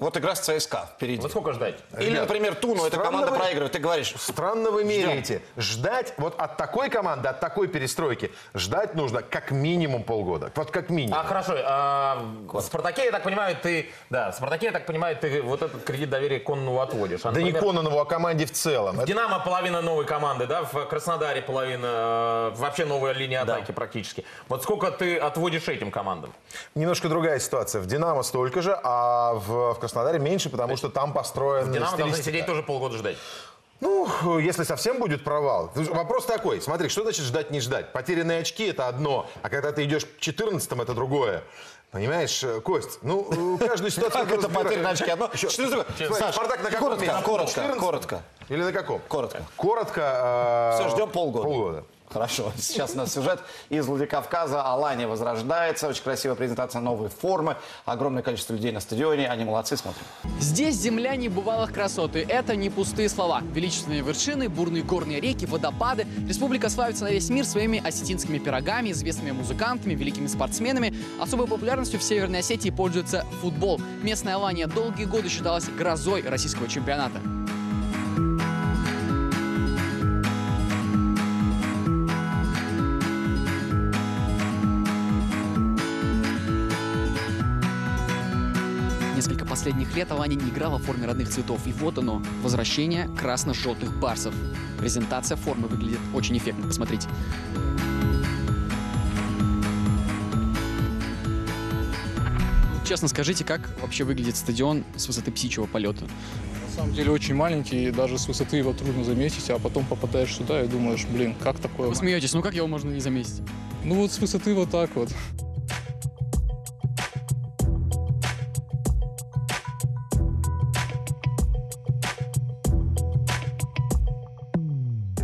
Вот 0.00 0.16
игра 0.16 0.34
с 0.34 0.40
ЦСКА 0.40 0.88
впереди. 0.94 1.20
Вот 1.20 1.30
сколько 1.30 1.52
ждать? 1.52 1.76
Или, 1.98 2.10
Ребят, 2.10 2.22
например, 2.22 2.54
Туну, 2.54 2.86
эта 2.86 2.96
команда 2.96 3.30
вы- 3.30 3.36
проигрывает. 3.36 3.72
Ты 3.72 3.78
говоришь, 3.78 4.14
Странно 4.16 4.70
вы 4.70 4.82
меряете. 4.82 5.42
Ждать 5.58 6.14
вот 6.16 6.34
от 6.40 6.56
такой 6.56 6.88
команды, 6.88 7.28
от 7.28 7.38
такой 7.40 7.68
перестройки, 7.68 8.32
ждать 8.54 8.94
нужно 8.94 9.20
как 9.20 9.50
минимум 9.50 10.02
полгода. 10.02 10.50
Вот 10.54 10.70
как 10.70 10.88
минимум. 10.88 11.18
А, 11.18 11.24
хорошо. 11.24 11.54
А, 11.64 12.24
в 12.50 12.60
Спартаке, 12.60 13.04
я 13.04 13.12
так 13.12 13.22
понимаю, 13.22 13.56
ты... 13.62 13.90
Да, 14.08 14.30
в 14.30 14.36
Спартаке, 14.36 14.66
я 14.66 14.72
так 14.72 14.86
понимаю, 14.86 15.16
ты 15.16 15.42
вот 15.42 15.60
этот 15.60 15.84
кредит 15.84 16.08
доверия 16.08 16.40
Коннову 16.40 16.80
отводишь. 16.80 17.20
А, 17.24 17.32
да 17.32 17.40
не 17.42 17.52
например, 17.52 17.62
Кононову, 17.62 18.00
а 18.00 18.06
команде 18.06 18.46
в 18.46 18.52
целом. 18.52 18.96
В 18.96 19.04
Динамо 19.04 19.40
половина 19.40 19.82
новой 19.82 20.06
команды, 20.06 20.46
да, 20.46 20.62
в 20.62 20.86
Краснодаре 20.86 21.42
половина, 21.42 22.52
э, 22.54 22.56
вообще 22.56 22.86
новая 22.86 23.12
линия 23.12 23.42
атаки 23.42 23.72
практически. 23.72 24.24
Вот 24.48 24.62
сколько 24.62 24.90
ты 24.90 25.18
отводишь 25.18 25.68
этим 25.68 25.90
командам? 25.90 26.32
Немножко 26.74 27.10
другая 27.10 27.38
ситуация. 27.38 27.82
В 27.82 27.86
«Динамо» 27.86 28.22
столько 28.22 28.62
же, 28.62 28.78
а 28.82 29.34
в, 29.34 29.74
в 29.74 29.78
Краснодаре 29.78 29.89
меньше, 30.18 30.50
потому 30.50 30.76
что 30.76 30.88
там 30.88 31.12
построен 31.12 31.70
В 31.70 31.72
Динамо 31.72 31.96
должны 31.96 32.22
сидеть 32.22 32.46
тоже 32.46 32.62
полгода 32.62 32.96
ждать. 32.96 33.16
Ну, 33.80 34.38
если 34.38 34.64
совсем 34.64 34.98
будет 34.98 35.24
провал. 35.24 35.70
Вопрос 35.74 36.26
такой. 36.26 36.60
Смотри, 36.60 36.88
что 36.90 37.02
значит 37.02 37.24
ждать, 37.24 37.50
не 37.50 37.60
ждать? 37.60 37.92
Потерянные 37.92 38.40
очки– 38.40 38.66
это 38.68 38.88
одно, 38.88 39.26
а 39.42 39.48
когда 39.48 39.72
ты 39.72 39.84
идешь 39.84 40.06
14 40.18 40.70
это 40.72 40.92
другое. 40.94 41.42
Понимаешь, 41.90 42.44
э, 42.44 42.60
Кость, 42.60 42.98
ну, 43.02 43.58
каждую 43.58 43.90
ситуацию... 43.90 44.24
Как 44.24 44.38
это 44.38 44.48
потерянные 44.48 44.92
очки? 44.92 45.10
Одно? 45.10 45.28
Что 45.34 45.62
это 45.64 45.84
такое? 45.84 46.32
Спартак 46.32 46.62
на 46.62 46.70
каком 46.70 46.88
коротко, 46.90 47.22
коротко, 47.24 47.50
14? 47.54 47.80
коротко. 47.80 48.22
Или 48.48 48.62
на 48.62 48.72
каком? 48.72 49.00
Коротко. 49.08 49.42
Коротко. 49.56 50.76
э, 50.78 50.80
Все, 50.84 50.90
ждем 50.90 51.10
полгода. 51.10 51.44
Полгода. 51.44 51.84
Хорошо. 52.12 52.52
Сейчас 52.58 52.94
у 52.94 52.98
нас 52.98 53.12
сюжет 53.12 53.40
из 53.68 53.86
Владикавказа. 53.86 54.62
Алания 54.62 55.06
возрождается. 55.06 55.86
Очень 55.86 56.02
красивая 56.02 56.34
презентация 56.34 56.80
новой 56.80 57.08
формы. 57.08 57.56
Огромное 57.84 58.22
количество 58.22 58.52
людей 58.54 58.72
на 58.72 58.80
стадионе. 58.80 59.28
Они 59.28 59.44
молодцы. 59.44 59.76
Смотрим. 59.76 60.02
Здесь 60.40 60.74
земля 60.74 61.14
небывалых 61.14 61.72
красот, 61.72 62.16
и 62.16 62.20
это 62.20 62.56
не 62.56 62.68
пустые 62.68 63.08
слова. 63.08 63.42
Величественные 63.52 64.02
вершины, 64.02 64.48
бурные 64.48 64.82
горные 64.82 65.20
реки, 65.20 65.46
водопады. 65.46 66.06
Республика 66.28 66.68
славится 66.68 67.04
на 67.04 67.10
весь 67.10 67.30
мир 67.30 67.44
своими 67.44 67.80
осетинскими 67.86 68.38
пирогами, 68.38 68.90
известными 68.90 69.30
музыкантами, 69.30 69.94
великими 69.94 70.26
спортсменами. 70.26 70.94
Особой 71.20 71.46
популярностью 71.46 72.00
в 72.00 72.02
Северной 72.02 72.40
Осетии 72.40 72.70
пользуется 72.70 73.24
футбол. 73.40 73.80
Местная 74.02 74.34
Алания 74.34 74.66
долгие 74.66 75.04
годы 75.04 75.28
считалась 75.28 75.68
грозой 75.68 76.22
российского 76.22 76.66
чемпионата. 76.68 77.20
Последних 89.60 89.94
лет 89.94 90.10
Алания 90.10 90.36
не 90.36 90.48
играла 90.48 90.78
в 90.78 90.84
форме 90.84 91.06
родных 91.06 91.28
цветов. 91.28 91.60
И 91.66 91.72
вот 91.72 91.98
оно, 91.98 92.22
возвращение 92.42 93.10
красно-желтых 93.18 93.94
барсов. 94.00 94.34
Презентация 94.78 95.36
формы 95.36 95.68
выглядит 95.68 95.98
очень 96.14 96.38
эффектно. 96.38 96.66
Посмотрите. 96.66 97.06
Честно 102.88 103.06
скажите, 103.08 103.44
как 103.44 103.68
вообще 103.82 104.04
выглядит 104.04 104.36
стадион 104.36 104.82
с 104.96 105.06
высоты 105.06 105.30
птичьего 105.30 105.66
полета? 105.66 106.06
На 106.68 106.74
самом 106.74 106.94
деле 106.94 107.10
очень 107.10 107.34
маленький, 107.34 107.88
и 107.88 107.90
даже 107.90 108.16
с 108.16 108.26
высоты 108.28 108.56
его 108.56 108.72
трудно 108.72 109.04
заметить, 109.04 109.50
а 109.50 109.58
потом 109.58 109.84
попадаешь 109.84 110.34
сюда 110.34 110.64
и 110.64 110.68
думаешь, 110.68 111.04
блин, 111.04 111.34
как 111.38 111.58
такое? 111.58 111.90
Вы 111.90 111.94
смеетесь, 111.94 112.32
ну 112.32 112.40
как 112.40 112.54
его 112.54 112.66
можно 112.66 112.88
не 112.88 113.00
заметить? 113.00 113.42
Ну 113.84 113.96
вот 113.96 114.10
с 114.10 114.18
высоты 114.20 114.54
вот 114.54 114.70
так 114.70 114.96
вот. 114.96 115.10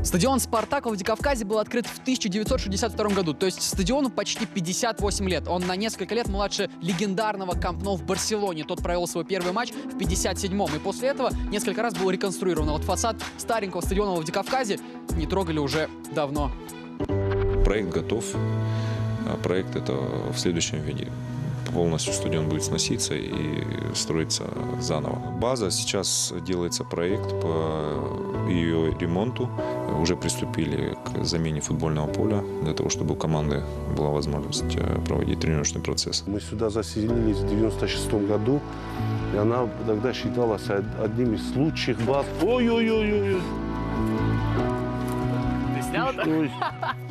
Стадион 0.06 0.38
«Спартак» 0.38 0.84
в 0.84 0.86
Владикавказе 0.86 1.44
был 1.44 1.58
открыт 1.58 1.84
в 1.84 1.98
1962 1.98 3.08
году, 3.08 3.34
то 3.34 3.44
есть 3.44 3.60
стадиону 3.60 4.08
почти 4.08 4.46
58 4.46 5.28
лет. 5.28 5.48
Он 5.48 5.66
на 5.66 5.74
несколько 5.74 6.14
лет 6.14 6.28
младше 6.28 6.70
легендарного 6.80 7.58
Камп 7.58 7.82
Ноу 7.82 7.96
в 7.96 8.04
Барселоне. 8.04 8.62
Тот 8.62 8.80
провел 8.80 9.08
свой 9.08 9.24
первый 9.24 9.52
матч 9.52 9.72
в 9.72 9.96
57-м, 9.96 10.76
и 10.76 10.78
после 10.78 11.08
этого 11.08 11.30
несколько 11.50 11.82
раз 11.82 11.94
был 11.94 12.08
реконструирован. 12.10 12.70
Вот 12.70 12.84
фасад 12.84 13.16
старенького 13.36 13.80
стадиона 13.80 14.12
в 14.12 14.14
Владикавказе 14.14 14.78
не 15.16 15.26
трогали 15.26 15.58
уже 15.58 15.88
давно. 16.14 16.52
Проект 17.64 17.88
готов. 17.88 18.24
А 19.26 19.36
Проект 19.42 19.74
это 19.74 19.92
в 19.92 20.38
следующем 20.38 20.82
виде. 20.82 21.08
Полностью 21.74 22.12
стадион 22.12 22.48
будет 22.48 22.62
сноситься 22.62 23.14
и 23.16 23.64
строиться 23.92 24.44
заново. 24.80 25.16
База, 25.32 25.72
сейчас 25.72 26.32
делается 26.46 26.84
проект 26.84 27.28
по 27.40 28.35
ее 28.48 28.94
ремонту. 29.00 29.48
Уже 30.00 30.16
приступили 30.16 30.96
к 31.04 31.24
замене 31.24 31.60
футбольного 31.60 32.06
поля 32.06 32.42
для 32.62 32.72
того, 32.74 32.90
чтобы 32.90 33.14
у 33.14 33.16
команды 33.16 33.62
была 33.96 34.10
возможность 34.10 34.76
э, 34.76 34.98
проводить 35.06 35.40
тренировочный 35.40 35.80
процесс. 35.82 36.24
Мы 36.26 36.40
сюда 36.40 36.70
заселились 36.70 37.38
в 37.38 37.48
96 37.48 38.12
году, 38.28 38.60
и 39.34 39.36
она 39.36 39.68
тогда 39.86 40.12
считалась 40.12 40.68
од- 40.70 40.84
одним 41.04 41.34
из 41.34 41.54
лучших 41.56 42.00
баз. 42.02 42.26
Ой-ой-ой-ой. 42.42 43.40
Ты 45.76 45.82
снял 45.82 46.08
Ой, 46.26 46.50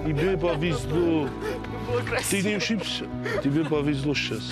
тебе 0.05 0.37
повезло. 0.37 1.27
Ты 2.29 2.41
не 2.41 2.53
ошибся. 2.55 3.05
Тебе 3.43 3.63
повезло 3.65 4.13
сейчас. 4.13 4.51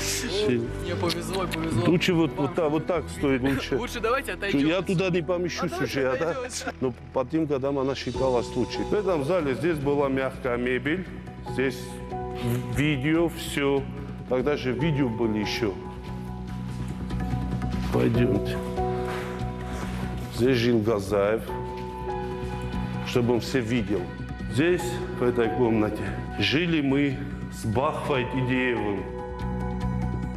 Сильно. 0.00 0.68
Мне 0.82 0.94
повезло, 0.94 1.46
повезло. 1.46 1.84
Лучше 1.86 2.14
вот, 2.14 2.30
вот, 2.36 2.54
так, 2.54 2.70
вот 2.70 2.86
так 2.86 3.08
стоит 3.10 3.42
лучше. 3.42 3.76
Лучше 3.76 4.00
давайте 4.00 4.32
отойдем. 4.32 4.66
я 4.66 4.82
туда 4.82 5.10
не 5.10 5.22
помещусь 5.22 5.72
уже, 5.80 6.10
а, 6.10 6.16
да? 6.16 6.36
Но 6.80 6.94
по 7.12 7.24
тем 7.24 7.46
годам 7.46 7.78
она 7.78 7.94
считалась 7.94 8.46
лучшей. 8.54 8.84
В 8.84 8.94
этом 8.94 9.24
зале 9.24 9.54
здесь 9.54 9.78
была 9.78 10.08
мягкая 10.08 10.56
мебель, 10.56 11.06
здесь 11.52 11.78
видео, 12.76 13.28
все. 13.28 13.82
Тогда 14.28 14.56
же 14.56 14.72
видео 14.72 15.08
были 15.08 15.38
еще. 15.38 15.72
Пойдемте. 17.92 18.56
Здесь 20.34 20.56
жил 20.58 20.78
Газаев, 20.80 21.42
чтобы 23.06 23.34
он 23.34 23.40
все 23.40 23.60
видел. 23.60 24.02
Здесь, 24.52 24.84
в 25.18 25.22
этой 25.22 25.48
комнате, 25.48 26.02
жили 26.38 26.80
мы 26.80 27.18
с 27.52 27.64
Бахфой 27.66 28.22
и 28.22 28.46
Деевым. 28.48 29.04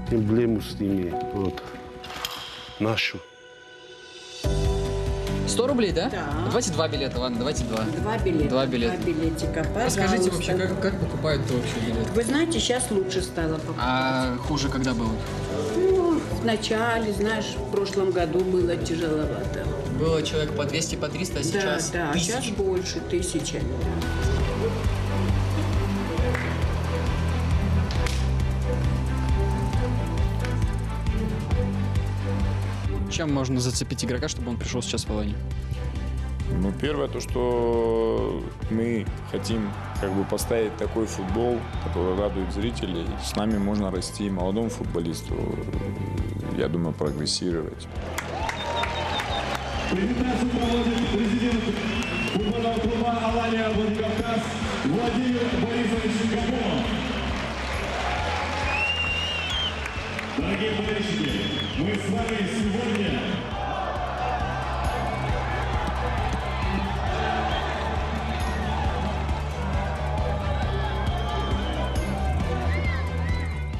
Эмблему 0.10 0.62
с 0.62 0.78
ними, 0.80 1.14
вот, 1.34 1.64
нашу. 2.80 3.20
100 5.48 5.68
рублей, 5.68 5.92
да? 5.92 6.10
Да. 6.10 6.26
Давайте 6.46 6.72
два 6.72 6.88
билета, 6.88 7.20
ладно, 7.20 7.38
давайте 7.40 7.64
два. 7.66 7.84
Два 7.84 8.18
билета. 8.18 8.50
Два 8.50 8.66
билета. 8.66 8.98
Два 8.98 9.06
билетика, 9.06 9.66
Расскажите 9.76 10.32
пожалуйста. 10.32 10.52
вообще, 10.52 10.68
как, 10.68 10.82
как 10.82 11.00
покупают 11.00 11.42
вообще 11.50 11.76
билет? 11.86 12.10
Вы 12.10 12.24
знаете, 12.24 12.60
сейчас 12.60 12.90
лучше 12.90 13.22
стало 13.22 13.56
покупать. 13.56 13.78
А 13.80 14.38
хуже 14.48 14.70
когда 14.70 14.94
было? 14.94 15.12
Ну, 15.78 16.20
в 16.20 16.46
начале, 16.46 17.12
знаешь, 17.14 17.56
в 17.56 17.72
прошлом 17.72 18.12
году 18.12 18.40
было 18.40 18.76
тяжеловато. 18.76 19.66
Было 20.00 20.24
человек 20.24 20.56
по 20.56 20.66
200, 20.66 20.96
по 20.96 21.08
300, 21.10 21.40
а 21.40 21.44
сейчас 21.44 21.90
да, 21.92 22.12
да, 22.14 22.20
сейчас 22.20 22.48
больше 22.48 23.00
тысячи. 23.10 23.62
Чем 33.22 33.34
можно 33.36 33.60
зацепить 33.60 34.04
игрока, 34.04 34.30
чтобы 34.30 34.50
он 34.50 34.58
пришел 34.58 34.82
сейчас 34.82 35.06
в 35.06 35.12
Аланию? 35.12 35.38
Ну, 36.60 36.74
первое, 36.82 37.08
то, 37.08 37.20
что 37.20 38.44
мы 38.72 39.06
хотим 39.30 39.72
как 40.02 40.12
бы 40.12 40.24
поставить 40.24 40.76
такой 40.78 41.06
футбол, 41.06 41.60
который 41.84 42.18
радует 42.18 42.52
зрителей. 42.52 43.06
С 43.24 43.36
нами 43.36 43.60
можно 43.60 43.92
расти 43.92 44.28
молодому 44.28 44.70
футболисту, 44.70 45.36
я 46.58 46.68
думаю, 46.68 46.96
прогрессировать. 46.96 47.88
Презентацию 49.92 50.50
проводит 50.50 51.08
президент 51.14 51.64
футбольного 52.34 52.80
клуба 52.80 53.20
«Алания 53.22 53.70
Владикавказ» 53.70 54.42
Владимир 54.86 55.42
Борисович 55.62 55.81
Дорогие 60.62 60.80
болельщики, 60.80 61.30
мы 61.80 61.96
с 61.96 62.10
вами 62.10 62.48
сегодня 62.54 63.20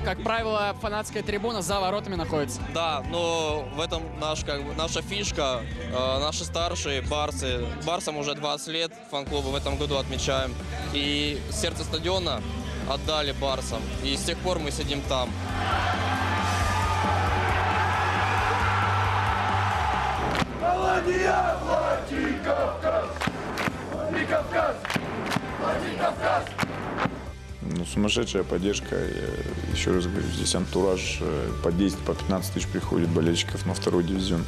Как 0.04 0.24
правило, 0.24 0.76
фанатская 0.82 1.22
трибуна 1.22 1.62
за 1.62 1.80
воротами 1.80 2.16
находится. 2.16 2.60
Да, 2.74 3.04
но 3.12 3.64
в 3.76 3.80
этом 3.80 4.02
наш, 4.20 4.44
как 4.44 4.66
бы, 4.66 4.74
наша 4.74 5.04
фишка. 5.04 5.62
Э, 5.94 6.20
наши 6.20 6.44
старшие 6.44 7.04
барсы. 7.04 7.64
Барсам 7.86 8.18
уже 8.18 8.34
20 8.34 8.68
лет 8.70 8.92
фан-клуба 9.12 9.50
в 9.50 9.56
этом 9.56 9.78
году 9.78 9.98
отмечаем. 9.98 10.56
И 10.94 11.40
сердце 11.52 11.84
стадиона 11.84 12.42
отдали 12.90 13.34
барсам. 13.34 13.82
И 14.04 14.18
с 14.18 14.24
тех 14.24 14.40
пор 14.40 14.58
мы 14.58 14.72
сидим 14.72 15.02
там. 15.04 15.30
Алания 20.64 21.56
Владикавказ! 21.64 23.10
Владикавказ! 23.92 24.76
Владикавказ! 25.60 26.44
Ну, 27.62 27.86
сумасшедшая 27.86 28.44
поддержка. 28.44 28.96
Я 28.96 29.74
еще 29.74 29.92
раз 29.92 30.06
говорю, 30.06 30.28
здесь 30.28 30.54
антураж 30.54 31.18
э, 31.22 31.50
по 31.64 31.72
10, 31.72 31.98
по 32.00 32.14
15 32.14 32.54
тысяч 32.54 32.68
приходит 32.68 33.10
болельщиков 33.10 33.66
на 33.66 33.74
второй 33.74 34.04
дивизион. 34.04 34.46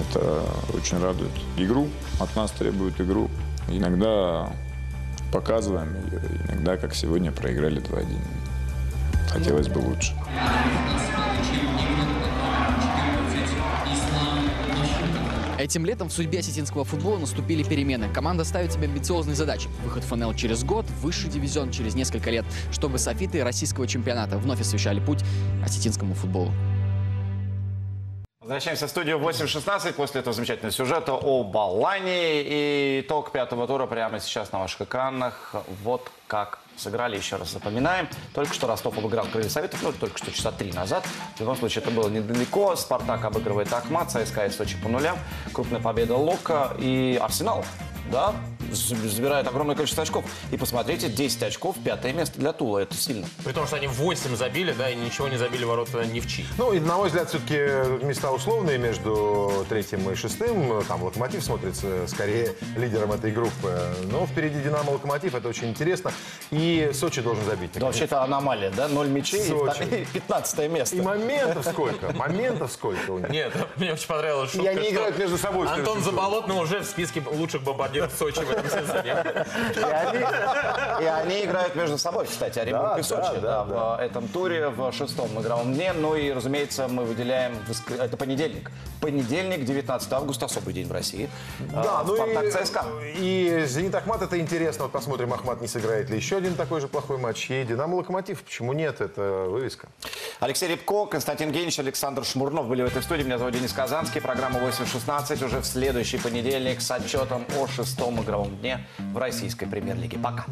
Это 0.00 0.42
очень 0.74 1.00
радует. 1.02 1.32
Игру 1.56 1.88
от 2.20 2.34
нас 2.36 2.50
требуют 2.50 3.00
игру. 3.00 3.30
Иногда 3.68 4.52
показываем 5.32 5.96
иногда, 6.50 6.76
как 6.76 6.94
сегодня, 6.94 7.32
проиграли 7.32 7.80
2-1. 7.80 8.18
Хотелось 9.30 9.68
бы 9.68 9.78
лучше. 9.78 10.12
Этим 15.62 15.86
летом 15.86 16.08
в 16.08 16.12
судьбе 16.12 16.40
осетинского 16.40 16.82
футбола 16.82 17.18
наступили 17.18 17.62
перемены. 17.62 18.12
Команда 18.12 18.42
ставит 18.42 18.72
себе 18.72 18.86
амбициозные 18.86 19.36
задачи. 19.36 19.68
Выход 19.84 20.02
в 20.02 20.08
ФНЛ 20.08 20.34
через 20.34 20.64
год, 20.64 20.84
высший 21.00 21.30
дивизион 21.30 21.70
через 21.70 21.94
несколько 21.94 22.30
лет, 22.30 22.44
чтобы 22.72 22.98
софиты 22.98 23.44
российского 23.44 23.86
чемпионата 23.86 24.38
вновь 24.38 24.60
освещали 24.60 24.98
путь 24.98 25.20
осетинскому 25.64 26.14
футболу. 26.14 26.50
Возвращаемся 28.40 28.88
в 28.88 28.90
студию 28.90 29.20
8.16 29.20 29.92
после 29.92 30.20
этого 30.20 30.34
замечательного 30.34 30.72
сюжета 30.72 31.12
о 31.12 31.44
Балане. 31.44 32.42
И 32.42 33.04
итог 33.06 33.30
пятого 33.30 33.68
тура 33.68 33.86
прямо 33.86 34.18
сейчас 34.18 34.50
на 34.50 34.58
ваших 34.58 34.80
экранах. 34.80 35.54
Вот 35.84 36.10
как 36.26 36.58
сыграли, 36.76 37.16
еще 37.16 37.36
раз 37.36 37.52
запоминаем. 37.52 38.08
Только 38.34 38.54
что 38.54 38.66
Ростов 38.66 38.96
обыграл 38.98 39.26
Крылья 39.26 39.48
Советов, 39.48 39.82
ну, 39.82 39.92
только 39.92 40.18
что 40.18 40.30
часа 40.32 40.52
три 40.52 40.72
назад. 40.72 41.04
В 41.36 41.40
любом 41.40 41.56
случае, 41.56 41.82
это 41.82 41.90
было 41.90 42.08
недалеко. 42.08 42.76
Спартак 42.76 43.24
обыгрывает 43.24 43.72
Ахмат, 43.72 44.10
ЦСКА 44.10 44.46
и 44.46 44.50
Сочи 44.50 44.76
по 44.82 44.88
нулям. 44.88 45.18
Крупная 45.52 45.80
победа 45.80 46.16
Лока 46.16 46.74
и 46.78 47.18
Арсенал. 47.20 47.64
Да, 48.10 48.34
забирает 48.72 49.46
огромное 49.46 49.74
количество 49.74 50.02
очков. 50.02 50.24
И 50.50 50.56
посмотрите, 50.56 51.08
10 51.08 51.42
очков, 51.42 51.76
пятое 51.84 52.12
место 52.12 52.38
для 52.38 52.52
Тула. 52.52 52.78
Это 52.78 52.94
сильно. 52.94 53.26
При 53.44 53.52
том, 53.52 53.66
что 53.66 53.76
они 53.76 53.86
8 53.86 54.36
забили, 54.36 54.72
да, 54.72 54.90
и 54.90 54.96
ничего 54.96 55.28
не 55.28 55.36
забили 55.36 55.64
ворота 55.64 56.04
ни 56.04 56.20
в 56.20 56.26
чи. 56.28 56.44
Ну, 56.58 56.72
и, 56.72 56.80
на 56.80 56.96
мой 56.96 57.08
взгляд, 57.08 57.28
все-таки 57.28 58.04
места 58.04 58.30
условные 58.30 58.78
между 58.78 59.64
третьим 59.68 60.08
и 60.10 60.14
шестым. 60.14 60.82
Там 60.84 61.02
Локомотив 61.02 61.42
смотрится 61.42 62.06
скорее 62.06 62.54
лидером 62.76 63.12
этой 63.12 63.30
группы. 63.32 63.80
Но 64.10 64.26
впереди 64.26 64.60
Динамо 64.62 64.90
Локомотив, 64.90 65.34
это 65.34 65.48
очень 65.48 65.68
интересно. 65.68 66.12
И 66.50 66.90
Сочи 66.92 67.20
должен 67.20 67.44
забить. 67.44 67.72
Да, 67.74 67.86
вообще 67.86 68.04
это 68.04 68.22
аномалия, 68.22 68.70
да? 68.70 68.88
Ноль 68.88 69.08
мячей 69.08 69.42
Сочи. 69.42 69.82
и 69.82 70.04
15 70.12 70.70
место. 70.70 70.96
И 70.96 71.00
моментов 71.00 71.66
сколько? 71.66 72.12
Моментов 72.12 72.72
сколько 72.72 73.10
у 73.10 73.18
них? 73.18 73.30
Нет, 73.30 73.52
мне 73.76 73.92
очень 73.92 74.06
понравилась 74.06 74.50
шутка, 74.50 74.66
И 74.66 74.68
они 74.68 74.82
что 74.82 74.94
играют 74.94 75.18
между 75.18 75.38
собой 75.38 75.68
Антон. 75.68 76.02
Заболотный 76.02 76.56
уже 76.56 76.80
в 76.80 76.84
списке 76.84 77.22
лучших 77.32 77.62
бомбардиров 77.62 78.12
Сочи 78.18 78.40
в. 78.40 78.51
И 78.52 79.80
они, 79.80 81.04
и 81.04 81.06
они 81.06 81.44
играют 81.44 81.74
между 81.74 81.98
собой, 81.98 82.26
кстати, 82.26 82.58
Оренбург 82.58 82.94
Да, 82.94 83.00
и 83.00 83.02
Сочи 83.02 83.22
да, 83.34 83.40
да, 83.40 83.64
да, 83.64 83.96
в 83.96 84.00
этом 84.00 84.28
туре, 84.28 84.68
в 84.68 84.92
шестом 84.92 85.28
игровом 85.40 85.74
дне. 85.74 85.92
Ну 85.92 86.14
и, 86.14 86.30
разумеется, 86.32 86.88
мы 86.88 87.04
выделяем, 87.04 87.52
воск- 87.68 87.98
это 88.00 88.16
понедельник. 88.16 88.70
Понедельник, 89.00 89.64
19 89.64 90.12
августа, 90.12 90.46
особый 90.46 90.74
день 90.74 90.86
в 90.88 90.92
России. 90.92 91.28
Да, 91.72 92.00
А, 92.00 92.04
ну 92.06 92.14
Спартак 92.16 92.44
и, 92.44 92.50
ЦСКА. 92.50 92.84
и 93.16 93.64
Зенит 93.66 93.94
Ахмат 93.94 94.22
это 94.22 94.38
интересно. 94.38 94.84
Вот 94.84 94.92
посмотрим, 94.92 95.32
Ахмат 95.32 95.60
не 95.60 95.68
сыграет 95.68 96.08
ли 96.10 96.16
еще 96.16 96.36
один 96.36 96.54
такой 96.54 96.80
же 96.80 96.88
плохой 96.88 97.18
матч. 97.18 97.50
И 97.50 97.64
Динамо 97.64 97.96
Локомотив. 97.96 98.42
Почему 98.42 98.72
нет? 98.72 99.00
Это 99.00 99.46
вывеска. 99.48 99.88
Алексей 100.40 100.68
Рябко, 100.68 101.06
Константин 101.06 101.52
Генич, 101.52 101.78
Александр 101.78 102.24
Шмурнов 102.24 102.66
были 102.66 102.82
в 102.82 102.86
этой 102.86 103.02
студии. 103.02 103.22
Меня 103.22 103.38
зовут 103.38 103.54
Денис 103.54 103.72
Казанский. 103.72 104.20
Программа 104.20 104.60
8.16 104.60 105.44
уже 105.44 105.60
в 105.60 105.64
следующий 105.66 106.18
понедельник 106.18 106.80
с 106.80 106.90
отчетом 106.90 107.44
о 107.60 107.66
шестом 107.66 108.20
игровом 108.22 108.41
дне 108.50 108.86
в 109.12 109.18
российской 109.18 109.66
премьер-лиге. 109.66 110.18
Пока. 110.18 110.44